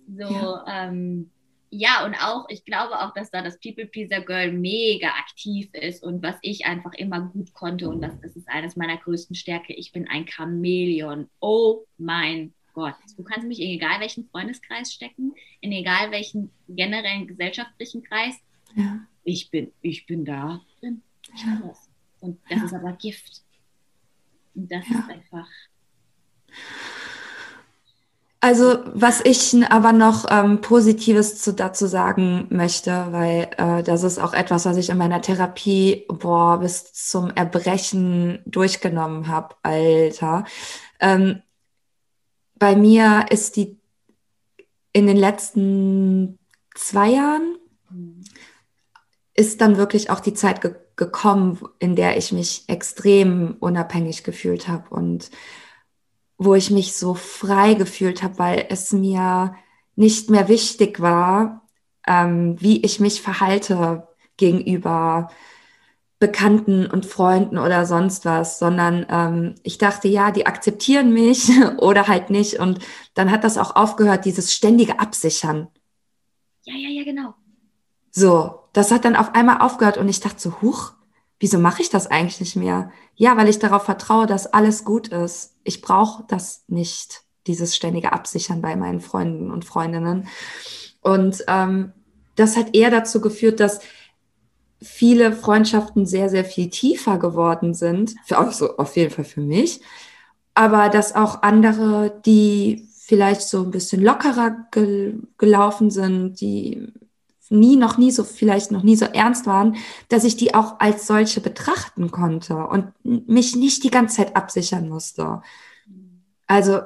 So, 0.09 0.35
ja. 0.35 0.89
Ähm, 0.89 1.31
ja, 1.75 2.05
und 2.05 2.15
auch, 2.17 2.47
ich 2.51 2.65
glaube 2.65 3.01
auch, 3.01 3.15
dass 3.15 3.31
da 3.31 3.41
das 3.41 3.59
People 3.59 3.87
Pleaser 3.87 4.21
Girl 4.21 4.53
mega 4.53 5.09
aktiv 5.09 5.71
ist 5.73 6.03
und 6.03 6.23
was 6.23 6.37
ich 6.43 6.67
einfach 6.67 6.93
immer 6.95 7.21
gut 7.21 7.55
konnte 7.55 7.89
und 7.89 8.03
das, 8.03 8.13
das 8.21 8.37
ist 8.37 8.49
eines 8.49 8.77
meiner 8.77 8.99
größten 8.99 9.35
Stärke. 9.35 9.73
Ich 9.73 9.93
bin 9.93 10.07
ein 10.07 10.27
Chamäleon. 10.29 11.31
Oh 11.41 11.87
mein 11.97 12.53
Gott, 12.73 12.95
du 13.17 13.23
kannst 13.23 13.47
mich 13.47 13.61
in 13.61 13.71
egal 13.71 14.01
welchen 14.01 14.29
Freundeskreis 14.29 14.93
stecken, 14.93 15.35
in 15.61 15.73
egal 15.73 16.11
welchen 16.11 16.51
generellen 16.69 17.27
gesellschaftlichen 17.27 18.03
Kreis. 18.03 18.35
Ja. 18.75 19.01
Ich 19.25 19.51
bin, 19.51 19.73
ich 19.83 20.07
bin 20.07 20.25
da 20.25 20.61
drin. 20.81 21.03
Ich 21.35 21.43
ja. 21.43 21.61
das. 21.67 21.89
Und 22.21 22.41
das 22.49 22.59
ja. 22.59 22.65
ist 22.65 22.75
aber 22.75 22.93
Gift. 22.93 23.43
Und 24.55 24.71
das 24.71 24.85
ist 24.87 25.09
einfach. 25.09 25.49
Also, 28.41 28.83
was 28.93 29.25
ich 29.25 29.55
aber 29.71 29.93
noch 29.93 30.27
ähm, 30.29 30.61
Positives 30.61 31.41
zu, 31.41 31.55
dazu 31.55 31.87
sagen 31.87 32.49
möchte, 32.51 32.91
weil 33.13 33.51
äh, 33.57 33.85
das 33.85 34.03
ist 34.03 34.19
auch 34.19 34.33
etwas, 34.33 34.65
was 34.65 34.77
ich 34.79 34.91
in 34.91 34.99
meiner 34.99 35.23
Therapie 35.23 36.07
boah, 36.09 36.59
bis 36.59 36.93
zum 36.93 37.31
Erbrechen 37.31 38.41
durchgenommen 38.45 39.29
habe, 39.29 39.55
Alter. 39.63 40.45
Ähm, 40.99 41.43
bei 42.63 42.77
mir 42.77 43.27
ist 43.29 43.57
die 43.57 43.77
in 44.93 45.09
den 45.09 45.17
letzten 45.17 46.39
zwei 46.77 47.09
Jahren 47.09 47.57
ist 49.35 49.61
dann 49.61 49.79
wirklich 49.79 50.11
auch 50.11 50.21
die 50.21 50.33
Zeit 50.33 50.61
ge 50.61 50.77
gekommen, 50.95 51.59
in 51.81 51.97
der 51.97 52.17
ich 52.19 52.31
mich 52.31 52.69
extrem 52.69 53.57
unabhängig 53.59 54.23
gefühlt 54.23 54.69
habe 54.69 54.91
und 54.91 55.31
wo 56.39 56.55
ich 56.55 56.71
mich 56.71 56.95
so 56.95 57.15
frei 57.15 57.75
gefühlt 57.75 58.23
habe, 58.23 58.39
weil 58.39 58.67
es 58.69 58.93
mir 58.93 59.57
nicht 59.97 60.31
mehr 60.31 60.47
wichtig 60.47 61.01
war, 61.01 61.67
ähm, 62.07 62.61
wie 62.61 62.85
ich 62.85 63.01
mich 63.01 63.23
verhalte 63.23 64.07
gegenüber 64.37 65.31
Bekannten 66.23 66.87
und 66.87 67.05
Freunden 67.05 67.59
oder 67.59 67.85
sonst 67.85 68.25
was, 68.25 68.61
sondern 68.61 69.05
ähm, 69.11 69.57
ich 69.65 69.77
dachte, 69.77 70.07
ja, 70.07 70.31
die 70.31 70.47
akzeptieren 70.47 71.13
mich 71.13 71.51
oder 71.79 72.07
halt 72.07 72.31
nicht. 72.31 72.61
Und 72.61 72.79
dann 73.15 73.33
hat 73.33 73.43
das 73.43 73.59
auch 73.59 73.75
aufgehört, 73.75 74.25
dieses 74.25 74.55
ständige 74.55 75.01
Absichern. 75.01 75.67
Ja, 76.63 76.75
ja, 76.77 76.91
ja, 76.91 77.03
genau. 77.03 77.35
So, 78.13 78.61
das 78.73 78.93
hat 78.93 79.05
dann 79.05 79.17
auf 79.17 79.35
einmal 79.35 79.63
aufgehört 79.63 79.99
und 79.99 80.09
ich 80.09 80.21
dachte 80.21 80.41
so, 80.41 80.63
huch, 80.63 80.93
wieso 81.41 81.59
mache 81.59 81.83
ich 81.83 81.91
das 81.91 82.07
eigentlich 82.07 82.39
nicht 82.39 82.55
mehr? 82.55 82.93
Ja, 83.17 83.37
weil 83.37 83.49
ich 83.49 83.59
darauf 83.59 83.83
vertraue, 83.83 84.27
dass 84.27 84.47
alles 84.47 84.85
gut 84.85 85.09
ist. 85.09 85.57
Ich 85.65 85.83
brauche 85.83 86.23
das 86.29 86.63
nicht, 86.69 87.23
dieses 87.49 87.75
ständige 87.75 88.13
Absichern 88.13 88.63
bei 88.63 88.77
meinen 88.77 89.01
Freunden 89.01 89.51
und 89.51 89.65
Freundinnen. 89.65 90.29
Und 91.01 91.43
ähm, 91.49 91.95
das 92.37 92.57
hat 92.57 92.77
eher 92.77 92.93
dazu 92.93 93.21
geführt, 93.21 93.59
dass 93.59 93.81
viele 94.83 95.33
Freundschaften 95.33 96.07
sehr, 96.07 96.29
sehr 96.29 96.45
viel 96.45 96.71
tiefer 96.71 97.19
geworden 97.19 97.75
sind. 97.75 98.15
Für, 98.25 98.39
also 98.39 98.77
auf 98.77 98.97
jeden 98.97 99.11
Fall 99.11 99.25
für 99.25 99.41
mich. 99.41 99.81
Aber 100.55 100.89
dass 100.89 101.15
auch 101.15 101.43
andere, 101.43 102.21
die 102.27 102.89
vielleicht 102.99 103.43
so 103.43 103.63
ein 103.63 103.71
bisschen 103.71 104.03
lockerer 104.03 104.57
gel 104.71 105.23
gelaufen 105.39 105.91
sind, 105.91 106.41
die 106.41 106.93
nie, 107.49 107.77
noch 107.77 107.99
nie 107.99 108.11
so, 108.11 108.25
vielleicht 108.25 108.73
noch 108.73 108.83
nie 108.83 108.97
so 108.97 109.05
ernst 109.05 109.47
waren, 109.47 109.77
dass 110.09 110.25
ich 110.25 110.37
die 110.37 110.55
auch 110.55 110.81
als 110.81 111.07
solche 111.07 111.41
betrachten 111.41 112.11
konnte 112.11 112.57
und 112.57 112.93
mich 113.05 113.55
nicht 113.57 113.85
die 113.85 113.91
ganze 113.91 114.17
Zeit 114.17 114.37
absichern 114.37 114.89
musste. 114.89 115.43
Also 116.47 116.81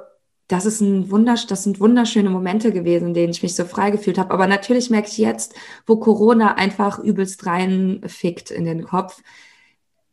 das 0.48 0.64
ist 0.66 0.80
ein 0.80 1.10
wundersch 1.10 1.46
das 1.46 1.64
sind 1.64 1.80
wunderschöne 1.80 2.30
Momente 2.30 2.72
gewesen, 2.72 3.08
in 3.08 3.14
denen 3.14 3.32
ich 3.32 3.42
mich 3.42 3.54
so 3.54 3.64
frei 3.64 3.90
gefühlt 3.90 4.18
habe. 4.18 4.32
Aber 4.32 4.46
natürlich 4.46 4.90
merke 4.90 5.08
ich 5.08 5.18
jetzt, 5.18 5.54
wo 5.86 5.96
Corona 5.96 6.54
einfach 6.54 6.98
übelst 6.98 7.46
reinfickt 7.46 8.50
in 8.50 8.64
den 8.64 8.84
Kopf, 8.84 9.22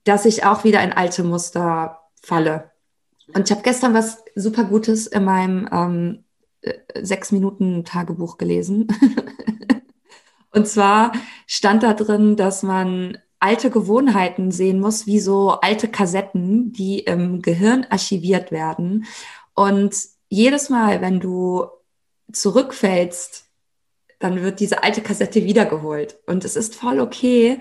dass 0.03 0.25
ich 0.25 0.45
auch 0.45 0.63
wieder 0.63 0.83
in 0.83 0.93
alte 0.93 1.23
Muster 1.23 2.01
falle. 2.21 2.71
Und 3.33 3.49
ich 3.49 3.51
habe 3.51 3.63
gestern 3.63 3.93
was 3.93 4.23
super 4.35 4.65
Gutes 4.65 5.07
in 5.07 5.23
meinem 5.23 5.69
ähm, 5.71 6.23
äh, 6.61 6.73
sechs 7.01 7.31
Minuten 7.31 7.85
Tagebuch 7.85 8.37
gelesen. 8.37 8.87
Und 10.51 10.67
zwar 10.67 11.13
stand 11.47 11.83
da 11.83 11.93
drin, 11.93 12.35
dass 12.35 12.63
man 12.63 13.17
alte 13.39 13.69
Gewohnheiten 13.69 14.51
sehen 14.51 14.79
muss, 14.79 15.05
wie 15.05 15.19
so 15.19 15.51
alte 15.51 15.87
Kassetten, 15.87 16.71
die 16.71 16.99
im 16.99 17.41
Gehirn 17.41 17.85
archiviert 17.89 18.51
werden. 18.51 19.05
Und 19.55 19.95
jedes 20.33 20.69
Mal, 20.69 20.99
wenn 21.01 21.19
du 21.19 21.67
zurückfällst, 22.31 23.45
dann 24.19 24.41
wird 24.41 24.59
diese 24.59 24.83
alte 24.83 25.01
Kassette 25.01 25.43
wiedergeholt. 25.43 26.17
Und 26.25 26.43
es 26.43 26.55
ist 26.55 26.75
voll 26.75 26.99
okay, 26.99 27.59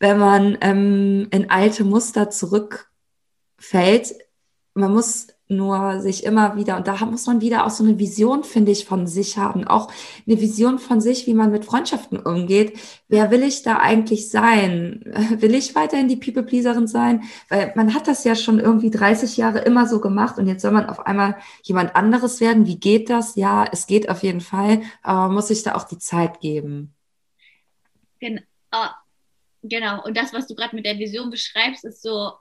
wenn 0.00 0.18
man 0.18 0.58
ähm, 0.60 1.28
in 1.30 1.48
alte 1.48 1.84
Muster 1.84 2.28
zurückfällt. 2.28 4.14
Man 4.74 4.92
muss 4.92 5.28
nur 5.48 6.00
sich 6.00 6.24
immer 6.24 6.56
wieder, 6.56 6.76
und 6.76 6.86
da 6.86 6.94
muss 7.06 7.26
man 7.26 7.40
wieder 7.40 7.66
auch 7.66 7.70
so 7.70 7.82
eine 7.82 7.98
Vision, 7.98 8.44
finde 8.44 8.70
ich, 8.72 8.84
von 8.84 9.06
sich 9.06 9.38
haben. 9.38 9.66
Auch 9.66 9.90
eine 10.26 10.40
Vision 10.40 10.78
von 10.78 11.00
sich, 11.00 11.26
wie 11.26 11.34
man 11.34 11.50
mit 11.50 11.64
Freundschaften 11.64 12.18
umgeht. 12.18 12.78
Wer 13.08 13.30
will 13.30 13.42
ich 13.42 13.62
da 13.62 13.78
eigentlich 13.78 14.30
sein? 14.30 15.02
Will 15.40 15.54
ich 15.54 15.74
weiterhin 15.74 16.08
die 16.08 16.16
People-Pleaserin 16.16 16.86
sein? 16.86 17.24
Weil 17.48 17.72
man 17.76 17.94
hat 17.94 18.08
das 18.08 18.24
ja 18.24 18.34
schon 18.34 18.60
irgendwie 18.60 18.90
30 18.90 19.36
Jahre 19.36 19.60
immer 19.60 19.86
so 19.86 20.00
gemacht 20.00 20.38
und 20.38 20.46
jetzt 20.46 20.62
soll 20.62 20.72
man 20.72 20.86
auf 20.86 21.06
einmal 21.06 21.38
jemand 21.62 21.96
anderes 21.96 22.40
werden. 22.40 22.66
Wie 22.66 22.78
geht 22.78 23.08
das? 23.08 23.36
Ja, 23.36 23.64
es 23.70 23.86
geht 23.86 24.10
auf 24.10 24.22
jeden 24.22 24.40
Fall, 24.40 24.82
aber 25.02 25.32
muss 25.32 25.48
sich 25.48 25.62
da 25.62 25.74
auch 25.74 25.84
die 25.84 25.98
Zeit 25.98 26.40
geben. 26.40 26.94
Genau. 28.20 28.42
Genau. 29.62 30.04
Und 30.04 30.16
das, 30.16 30.32
was 30.32 30.46
du 30.46 30.54
gerade 30.54 30.76
mit 30.76 30.86
der 30.86 30.98
Vision 30.98 31.30
beschreibst, 31.30 31.84
ist 31.84 32.02
so 32.02 32.32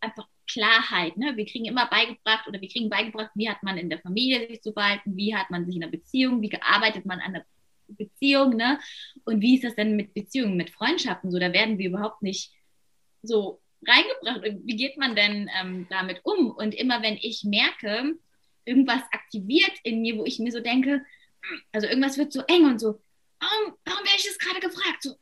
einfach 0.00 0.26
Klarheit. 0.52 1.16
Ne? 1.16 1.36
Wir 1.36 1.46
kriegen 1.46 1.66
immer 1.66 1.86
beigebracht 1.86 2.46
oder 2.48 2.60
wir 2.60 2.68
kriegen 2.68 2.90
beigebracht, 2.90 3.30
wie 3.34 3.48
hat 3.48 3.62
man 3.62 3.78
in 3.78 3.90
der 3.90 4.00
Familie 4.00 4.48
sich 4.48 4.62
zu 4.62 4.72
verhalten, 4.72 5.16
wie 5.16 5.34
hat 5.34 5.50
man 5.50 5.66
sich 5.66 5.74
in 5.74 5.82
der 5.82 5.88
Beziehung, 5.88 6.42
wie 6.42 6.52
arbeitet 6.60 7.06
man 7.06 7.20
an 7.20 7.34
der 7.34 7.44
Beziehung, 7.88 8.56
ne? 8.56 8.78
Und 9.24 9.40
wie 9.40 9.56
ist 9.56 9.64
das 9.64 9.74
denn 9.74 9.96
mit 9.96 10.14
Beziehungen, 10.14 10.56
mit 10.56 10.70
Freundschaften? 10.70 11.30
So, 11.30 11.38
da 11.38 11.52
werden 11.52 11.78
wir 11.78 11.88
überhaupt 11.88 12.22
nicht 12.22 12.52
so 13.22 13.60
reingebracht. 13.86 14.60
Wie 14.64 14.76
geht 14.76 14.96
man 14.96 15.16
denn 15.16 15.50
ähm, 15.60 15.86
damit 15.90 16.20
um? 16.24 16.50
Und 16.50 16.74
immer 16.74 17.02
wenn 17.02 17.16
ich 17.16 17.44
merke, 17.44 18.16
irgendwas 18.64 19.02
aktiviert 19.12 19.72
in 19.82 20.02
mir, 20.02 20.16
wo 20.16 20.24
ich 20.24 20.38
mir 20.38 20.52
so 20.52 20.60
denke, 20.60 21.04
also 21.72 21.86
irgendwas 21.86 22.18
wird 22.18 22.32
so 22.32 22.42
eng 22.42 22.66
und 22.66 22.78
so, 22.78 23.00
warum, 23.40 23.74
warum 23.84 24.04
werde 24.04 24.18
ich 24.18 24.26
das 24.26 24.38
gerade 24.38 24.60
gefragt? 24.60 25.02
So, 25.02 25.14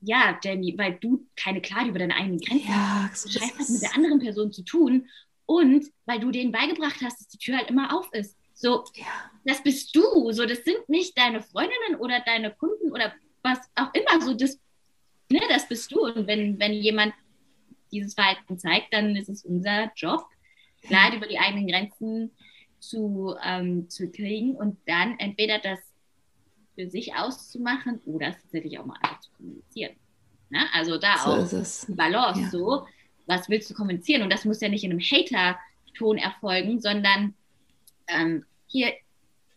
ja, 0.00 0.38
Jamie, 0.42 0.76
weil 0.78 0.94
du 0.94 1.26
keine 1.36 1.60
Klarheit 1.60 1.88
über 1.88 1.98
deine 1.98 2.14
eigenen 2.14 2.40
Grenzen 2.40 2.68
ja, 2.68 3.08
hast. 3.10 3.26
Das 3.26 3.32
Scheiß 3.34 3.58
hat 3.58 3.68
mit 3.68 3.82
der 3.82 3.94
anderen 3.94 4.18
Person 4.18 4.52
zu 4.52 4.62
tun 4.62 5.08
und 5.46 5.86
weil 6.06 6.20
du 6.20 6.30
denen 6.30 6.52
beigebracht 6.52 6.96
hast, 7.02 7.20
dass 7.20 7.28
die 7.28 7.38
Tür 7.38 7.58
halt 7.58 7.70
immer 7.70 7.96
auf 7.96 8.12
ist. 8.12 8.36
So, 8.54 8.84
ja. 8.94 9.30
das 9.44 9.62
bist 9.62 9.94
du. 9.94 10.32
So, 10.32 10.46
das 10.46 10.64
sind 10.64 10.88
nicht 10.88 11.16
deine 11.18 11.42
Freundinnen 11.42 11.96
oder 11.98 12.20
deine 12.20 12.50
Kunden 12.50 12.92
oder 12.92 13.12
was 13.42 13.58
auch 13.74 13.92
immer. 13.94 14.20
So, 14.20 14.34
das 14.34 14.58
ne, 15.30 15.40
das 15.48 15.66
bist 15.68 15.90
du. 15.92 16.04
Und 16.04 16.26
wenn, 16.26 16.58
wenn 16.58 16.72
jemand 16.72 17.14
dieses 17.92 18.14
Verhalten 18.14 18.58
zeigt, 18.58 18.92
dann 18.92 19.16
ist 19.16 19.28
es 19.28 19.44
unser 19.44 19.90
Job, 19.96 20.24
klar 20.82 21.14
über 21.14 21.26
die 21.26 21.38
eigenen 21.38 21.66
Grenzen 21.66 22.30
zu, 22.78 23.34
ähm, 23.42 23.88
zu 23.88 24.10
kriegen 24.10 24.54
und 24.54 24.78
dann 24.86 25.18
entweder 25.18 25.58
das 25.58 25.78
für 26.80 26.90
sich 26.90 27.14
auszumachen 27.14 28.00
oder 28.06 28.28
es 28.28 28.40
tatsächlich 28.42 28.78
auch 28.78 28.86
mal 28.86 28.96
einfach 29.02 29.20
zu 29.20 29.30
kommunizieren. 29.32 29.92
Ne? 30.48 30.60
Also 30.72 30.98
da 30.98 31.18
so 31.18 31.30
auch 31.30 31.96
Balance 31.96 32.40
ja. 32.40 32.50
so, 32.50 32.86
was 33.26 33.48
willst 33.48 33.70
du 33.70 33.74
kommunizieren? 33.74 34.22
Und 34.22 34.30
das 34.30 34.44
muss 34.44 34.60
ja 34.60 34.68
nicht 34.68 34.84
in 34.84 34.90
einem 34.90 35.00
Hater-Ton 35.00 36.18
erfolgen, 36.18 36.80
sondern 36.80 37.34
ähm, 38.08 38.44
hier, 38.66 38.92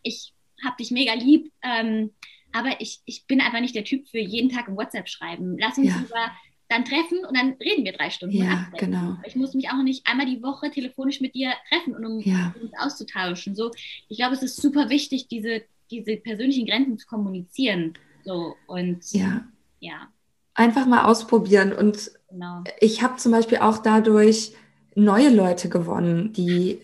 ich 0.03 0.33
hab 0.63 0.77
dich 0.77 0.91
mega 0.91 1.13
lieb, 1.13 1.51
ähm, 1.61 2.11
aber 2.51 2.79
ich, 2.79 3.01
ich 3.05 3.25
bin 3.25 3.41
einfach 3.41 3.61
nicht 3.61 3.75
der 3.75 3.83
Typ 3.83 4.07
für 4.07 4.19
jeden 4.19 4.49
Tag 4.49 4.67
im 4.67 4.75
WhatsApp 4.75 5.09
schreiben. 5.09 5.57
Lass 5.57 5.77
uns 5.77 5.87
ja. 5.87 5.97
lieber 5.97 6.31
dann 6.69 6.85
treffen 6.85 7.25
und 7.25 7.35
dann 7.35 7.53
reden 7.53 7.83
wir 7.85 7.93
drei 7.93 8.09
Stunden. 8.09 8.37
Ja, 8.37 8.67
genau. 8.77 9.17
Ich 9.25 9.35
muss 9.35 9.53
mich 9.53 9.69
auch 9.69 9.81
nicht 9.81 10.07
einmal 10.07 10.25
die 10.25 10.41
Woche 10.41 10.69
telefonisch 10.71 11.19
mit 11.21 11.35
dir 11.35 11.53
treffen, 11.69 11.95
um 11.95 12.19
ja. 12.19 12.53
uns 12.61 12.71
auszutauschen. 12.77 13.55
So, 13.55 13.71
ich 14.07 14.17
glaube, 14.17 14.35
es 14.35 14.43
ist 14.43 14.61
super 14.61 14.89
wichtig, 14.89 15.27
diese, 15.27 15.63
diese 15.91 16.18
persönlichen 16.18 16.68
Grenzen 16.68 16.97
zu 16.97 17.07
kommunizieren. 17.07 17.93
So 18.23 18.55
und 18.68 18.99
ja. 19.11 19.45
ja. 19.80 20.07
Einfach 20.55 20.85
mal 20.85 21.05
ausprobieren. 21.05 21.73
Und 21.73 22.11
genau. 22.30 22.64
ich 22.80 23.01
habe 23.01 23.18
zum 23.18 23.31
Beispiel 23.31 23.60
auch 23.60 23.80
dadurch 23.80 24.53
neue 24.95 25.30
Leute 25.30 25.69
gewonnen, 25.69 26.34
die, 26.34 26.81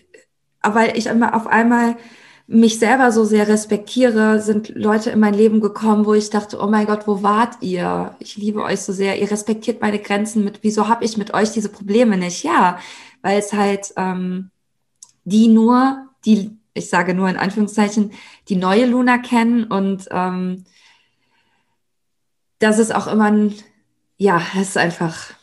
aber 0.60 0.96
ich 0.96 1.06
immer 1.06 1.34
auf 1.34 1.46
einmal 1.46 1.96
mich 2.52 2.80
selber 2.80 3.12
so 3.12 3.24
sehr 3.24 3.46
respektiere, 3.46 4.40
sind 4.40 4.70
Leute 4.70 5.10
in 5.10 5.20
mein 5.20 5.34
Leben 5.34 5.60
gekommen, 5.60 6.04
wo 6.04 6.14
ich 6.14 6.30
dachte, 6.30 6.58
oh 6.60 6.66
mein 6.66 6.84
Gott, 6.84 7.06
wo 7.06 7.22
wart 7.22 7.58
ihr? 7.60 8.16
Ich 8.18 8.36
liebe 8.36 8.64
euch 8.64 8.80
so 8.80 8.92
sehr. 8.92 9.20
Ihr 9.20 9.30
respektiert 9.30 9.80
meine 9.80 10.00
Grenzen 10.00 10.42
mit, 10.42 10.58
wieso 10.62 10.88
habe 10.88 11.04
ich 11.04 11.16
mit 11.16 11.32
euch 11.32 11.52
diese 11.52 11.68
Probleme 11.68 12.16
nicht? 12.16 12.42
Ja, 12.42 12.80
weil 13.22 13.38
es 13.38 13.52
halt 13.52 13.92
ähm, 13.96 14.50
die 15.22 15.46
nur, 15.46 16.08
die, 16.24 16.58
ich 16.80 16.90
sage 16.90 17.14
nur 17.14 17.28
in 17.28 17.36
Anführungszeichen, 17.36 18.12
die 18.48 18.56
neue 18.56 18.86
Luna 18.86 19.18
kennen 19.18 19.64
und 19.64 20.08
ähm, 20.10 20.64
das 22.58 22.78
ist 22.78 22.94
auch 22.94 23.06
immer 23.06 23.30
ein, 23.30 23.54
ja, 24.16 24.42
es 24.54 24.70
ist 24.70 24.76
einfach, 24.76 25.34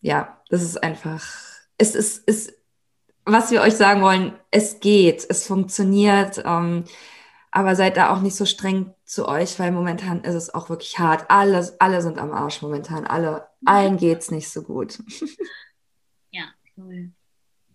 ja, 0.00 0.40
das 0.50 0.62
ist 0.62 0.82
einfach, 0.82 1.24
es 1.78 1.94
ist, 1.94 2.22
es 2.26 2.52
was 3.24 3.50
wir 3.50 3.62
euch 3.62 3.74
sagen 3.74 4.02
wollen, 4.02 4.32
es 4.50 4.80
geht, 4.80 5.26
es 5.28 5.46
funktioniert, 5.46 6.42
ähm, 6.44 6.84
aber 7.50 7.76
seid 7.76 7.96
da 7.96 8.10
auch 8.10 8.20
nicht 8.20 8.36
so 8.36 8.44
streng 8.44 8.94
zu 9.04 9.26
euch, 9.28 9.58
weil 9.58 9.72
momentan 9.72 10.22
ist 10.22 10.34
es 10.34 10.54
auch 10.54 10.68
wirklich 10.68 10.98
hart. 10.98 11.30
Alle, 11.30 11.74
alle 11.80 12.02
sind 12.02 12.18
am 12.18 12.32
Arsch 12.32 12.62
momentan, 12.62 13.06
alle, 13.06 13.48
allen 13.64 13.96
geht's 13.96 14.30
nicht 14.30 14.48
so 14.48 14.62
gut. 14.62 15.02
Ja, 16.32 16.44
cool. 16.76 17.10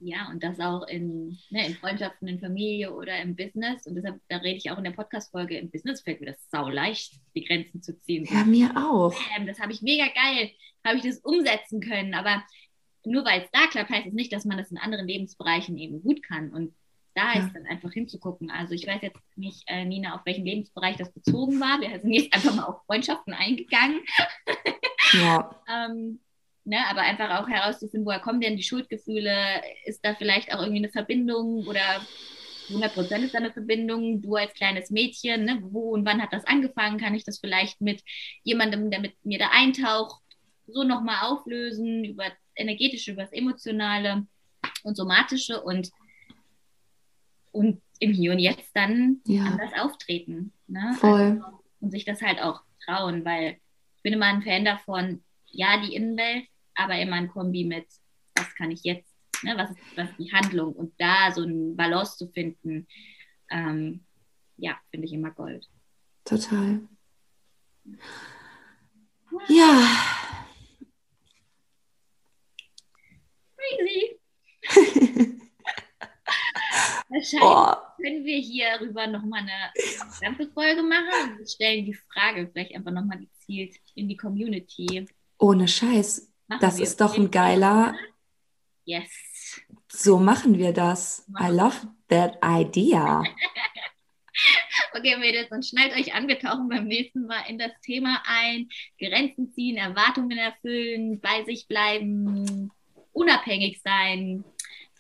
Ja, 0.07 0.30
und 0.30 0.44
das 0.44 0.60
auch 0.60 0.88
in, 0.88 1.40
ne, 1.49 1.65
in 1.65 1.73
Freundschaften, 1.73 2.27
in 2.27 2.40
Familie 2.40 2.94
oder 2.94 3.19
im 3.22 3.36
Business. 3.36 3.88
Und 3.88 3.95
deshalb, 3.95 4.22
da 4.30 4.38
rede 4.38 4.57
ich 4.57 4.69
auch 4.69 4.77
in 4.77 4.84
der 4.84 4.91
Podcast-Folge, 4.91 5.57
im 5.57 5.72
Business 5.72 6.02
fällt 6.02 6.19
mir 6.19 6.27
das 6.27 6.48
sau 6.52 6.69
leicht, 6.69 7.14
die 7.34 7.44
Grenzen 7.44 7.82
zu 7.82 7.99
ziehen. 8.02 8.27
Ja, 8.30 8.44
mir 8.44 8.69
auch. 8.77 9.15
Das 9.48 9.60
habe 9.60 9.72
ich 9.72 9.82
mega 9.82 10.06
geil, 10.06 10.52
habe 10.86 10.98
ich 10.98 11.03
das 11.03 11.18
umsetzen 11.22 11.82
können. 11.82 12.14
Aber 12.14 12.44
nur 13.03 13.26
weil 13.26 13.41
es 13.41 13.49
da 13.52 13.65
klappt, 13.65 13.90
heißt 13.90 14.06
es 14.06 14.14
nicht, 14.14 14.32
dass 14.32 14.45
man 14.45 14.60
das 14.60 14.69
in 14.69 14.77
anderen 14.77 15.07
Lebensbereichen 15.07 15.76
eben 15.80 16.03
gut 16.03 16.22
kann. 16.22 16.53
Und 16.53 16.76
da 17.15 17.34
ja. 17.34 17.40
ist 17.40 17.56
dann 17.56 17.65
einfach 17.65 17.91
hinzugucken. 17.91 18.52
Also 18.52 18.76
ich 18.76 18.86
weiß 18.86 19.02
jetzt 19.02 19.18
nicht, 19.36 19.64
äh, 19.65 19.86
Nina, 19.86 20.14
auf 20.14 20.22
welchen 20.26 20.45
Lebensbereich 20.45 20.98
das 20.98 21.11
bezogen 21.11 21.60
war. 21.60 21.82
Wir 21.82 21.99
sind 21.99 22.14
jetzt 22.14 22.32
einfach 22.32 22.53
mal 22.53 22.65
auf 22.65 22.86
Freundschaften 22.86 23.34
eingegangen. 23.34 24.02
Ja. 25.14 25.60
ähm, 25.68 26.19
ne, 26.66 26.78
aber 26.90 27.02
einfach 27.02 27.40
auch 27.40 27.48
herauszufinden, 27.48 28.06
woher 28.06 28.20
kommen 28.20 28.42
denn 28.42 28.58
die 28.58 28.64
Schuldgefühle? 28.64 29.62
Ist 29.86 30.04
da 30.04 30.16
vielleicht 30.16 30.54
auch 30.54 30.60
irgendwie 30.60 30.80
eine 30.80 30.92
Verbindung 30.92 31.66
oder 31.68 32.02
100% 32.70 33.24
ist 33.24 33.34
da 33.34 33.40
eine 33.40 33.52
Verbindung? 33.52 34.22
Du 34.22 34.36
als 34.36 34.54
kleines 34.54 34.90
Mädchen, 34.90 35.46
ne, 35.46 35.60
wo 35.62 35.92
und 35.92 36.06
wann 36.06 36.22
hat 36.22 36.34
das 36.34 36.46
angefangen? 36.46 37.00
Kann 37.00 37.16
ich 37.16 37.24
das 37.24 37.40
vielleicht 37.40 37.80
mit 37.82 38.04
jemandem, 38.44 38.90
der 38.90 39.00
mit 39.00 39.14
mir 39.24 39.40
da 39.40 39.50
eintaucht, 39.52 40.22
so 40.68 40.84
nochmal 40.84 41.18
auflösen 41.22 42.04
über 42.04 42.26
energetische, 42.56 43.12
über 43.12 43.24
das 43.24 43.34
emotionale 43.34 44.26
und 44.84 44.96
somatische 44.96 45.62
und, 45.62 45.92
und 47.52 47.82
im 48.00 48.12
Hier 48.12 48.32
und 48.32 48.40
Jetzt 48.40 48.72
dann 48.76 49.22
ja. 49.26 49.44
anders 49.44 49.72
auftreten. 49.80 50.54
Ne? 50.68 50.96
Voll. 50.98 51.22
Also, 51.22 51.62
und 51.82 51.92
sich 51.92 52.06
das 52.06 52.22
halt 52.22 52.42
auch 52.42 52.62
trauen, 52.84 53.24
weil 53.26 53.58
ich 53.98 54.02
bin 54.02 54.14
immer 54.14 54.26
ein 54.26 54.42
Fan 54.42 54.66
davon, 54.66 55.24
ja, 55.52 55.82
die 55.82 55.94
Innenwelt, 55.94 56.46
aber 56.76 56.99
immer 56.99 57.15
ein 57.15 57.30
Kombi 57.30 57.64
mit, 57.64 57.88
was 58.35 58.53
kann 58.56 58.72
ich 58.72 58.84
jetzt, 58.84 59.15
ne? 59.43 59.56
was, 59.57 59.72
ist, 59.72 59.80
was 59.95 60.10
ist 60.10 60.19
die 60.19 60.31
Handlung 60.31 60.73
und 60.73 60.93
da 60.99 61.31
so 61.31 61.43
ein 61.43 61.76
Balance 61.76 62.18
zu 62.18 62.27
finden, 62.31 62.88
ähm, 63.49 64.06
ja, 64.57 64.77
finde 64.89 65.07
ich 65.07 65.14
immer 65.14 65.31
Gold. 65.31 65.68
Total. 66.23 66.81
Ja, 69.47 70.15
crazy. 73.65 74.19
Wahrscheinlich 77.07 77.43
oh. 77.43 77.73
können 78.02 78.26
wir 78.26 78.39
hierüber 78.39 79.07
nochmal 79.07 79.41
eine 79.41 79.72
ganze 80.22 80.52
Folge 80.52 80.84
machen 80.84 81.38
und 81.39 81.49
stellen 81.49 81.85
die 81.85 81.93
Frage 81.93 82.49
vielleicht 82.52 82.76
einfach 82.76 82.91
nochmal 82.91 83.19
gezielt 83.19 83.76
in 83.93 84.10
die 84.10 84.18
Community. 84.18 85.07
Ohne 85.38 85.68
Scheiß. 85.68 86.31
Machen 86.48 86.62
das 86.62 86.80
ist 86.80 87.02
doch 87.02 87.18
ein 87.18 87.32
geiler. 87.32 87.96
Yes. 88.86 89.10
So 89.88 90.20
machen 90.20 90.58
wir 90.60 90.74
das. 90.74 91.26
I 91.40 91.48
love 91.48 91.76
that 92.10 92.38
idea. 92.44 93.24
okay, 94.94 95.18
Mädels, 95.18 95.50
und 95.50 95.66
schnallt 95.66 95.94
euch 95.94 96.14
an, 96.14 96.28
wir 96.28 96.38
tauchen 96.38 96.70
beim 96.70 96.88
nächsten 96.88 97.26
Mal 97.26 97.42
in 97.50 97.58
das 97.58 97.72
Thema 97.82 98.22
ein. 98.26 98.70
Grenzen 99.00 99.52
ziehen, 99.54 99.78
Erwartungen 99.78 100.38
erfüllen, 100.38 101.20
bei 101.20 101.44
sich 101.46 101.68
bleiben, 101.68 102.72
unabhängig 103.12 103.82
sein. 103.84 104.44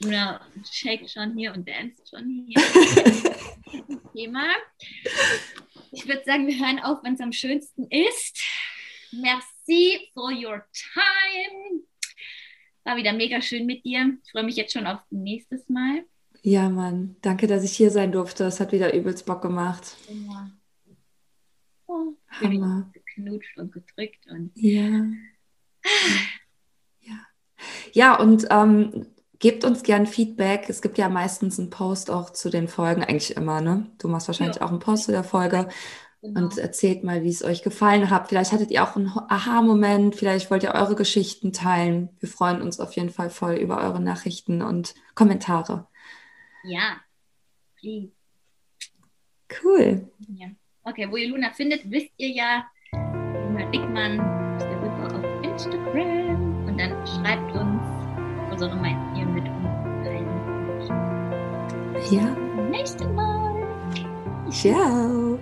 Luna 0.01 0.41
shake 0.69 1.07
schon 1.07 1.37
hier 1.37 1.53
und 1.53 1.67
dance 1.67 2.01
schon 2.09 2.47
hier. 2.47 2.61
Thema. 4.13 4.47
Ich 5.91 6.07
würde 6.07 6.23
sagen, 6.25 6.47
wir 6.47 6.57
hören 6.57 6.79
auf, 6.79 7.03
wenn 7.03 7.13
es 7.13 7.21
am 7.21 7.31
schönsten 7.31 7.87
ist. 7.89 8.41
Merci 9.11 9.54
for 10.13 10.31
your 10.31 10.65
time. 10.73 11.81
War 12.83 12.97
wieder 12.97 13.13
mega 13.13 13.41
schön 13.41 13.65
mit 13.65 13.83
dir. 13.83 14.17
Ich 14.23 14.31
freue 14.31 14.43
mich 14.43 14.55
jetzt 14.55 14.73
schon 14.73 14.85
auf 14.85 14.99
nächstes 15.09 15.67
Mal. 15.69 16.05
Ja, 16.43 16.69
Mann. 16.69 17.15
Danke, 17.21 17.47
dass 17.47 17.63
ich 17.63 17.75
hier 17.75 17.89
sein 17.89 18.11
durfte. 18.11 18.43
Es 18.43 18.59
hat 18.59 18.71
wieder 18.71 18.93
übelst 18.93 19.25
Bock 19.25 19.41
gemacht. 19.41 19.95
Ja. 20.07 20.51
Oh, 21.87 22.13
Hammer. 22.27 22.91
geknutscht 22.93 23.57
und 23.57 23.71
gedrückt 23.71 24.27
und. 24.29 24.51
Ja. 24.55 25.05
Ja, 27.93 28.19
und 28.19 28.45
ähm, 28.49 29.07
gebt 29.39 29.63
uns 29.63 29.83
gern 29.83 30.05
Feedback. 30.05 30.65
Es 30.69 30.81
gibt 30.81 30.97
ja 30.97 31.07
meistens 31.09 31.57
einen 31.59 31.69
Post 31.69 32.11
auch 32.11 32.29
zu 32.31 32.49
den 32.49 32.67
Folgen, 32.67 33.03
eigentlich 33.03 33.35
immer, 33.37 33.61
ne? 33.61 33.89
Du 33.99 34.07
machst 34.07 34.27
wahrscheinlich 34.27 34.57
ja. 34.57 34.63
auch 34.63 34.69
einen 34.69 34.79
Post 34.79 35.05
zu 35.05 35.11
der 35.11 35.23
Folge. 35.23 35.69
Genau. 36.25 36.41
Und 36.41 36.57
erzählt 36.57 37.03
mal, 37.03 37.23
wie 37.23 37.29
es 37.29 37.43
euch 37.43 37.61
gefallen 37.61 38.09
hat. 38.09 38.29
Vielleicht 38.29 38.51
hattet 38.51 38.71
ihr 38.71 38.83
auch 38.83 38.95
einen 38.95 39.09
Aha-Moment, 39.09 40.15
vielleicht 40.15 40.49
wollt 40.49 40.63
ihr 40.63 40.73
eure 40.73 40.95
Geschichten 40.95 41.53
teilen. 41.53 42.09
Wir 42.19 42.29
freuen 42.29 42.61
uns 42.61 42.79
auf 42.79 42.93
jeden 42.93 43.11
Fall 43.11 43.29
voll 43.29 43.55
über 43.55 43.77
eure 43.77 43.99
Nachrichten 43.99 44.61
und 44.61 44.95
Kommentare. 45.13 45.87
Ja, 46.63 46.97
please. 47.79 48.11
Cool. 49.63 50.09
Ja. 50.35 50.47
Okay, 50.83 51.07
wo 51.11 51.17
ihr 51.17 51.29
Luna 51.29 51.51
findet, 51.51 51.89
wisst 51.89 52.11
ihr 52.17 52.29
ja. 52.29 52.65
Luna 52.91 53.69
Dickmann 53.69 54.13
ist 54.57 54.65
der 54.65 54.81
Rüber 54.81 55.15
auf 55.15 55.43
Instagram. 55.43 56.65
Und 56.65 56.79
dann 56.79 57.05
schreibt 57.05 57.51
uns 57.53 57.83
unsere 58.51 58.75
Meinung 58.75 59.33
mit 59.33 59.43
uns. 59.43 59.65
Ja. 62.11 62.35
Nächsten 62.69 63.13
Mal. 63.15 63.55
Ciao. 64.49 65.39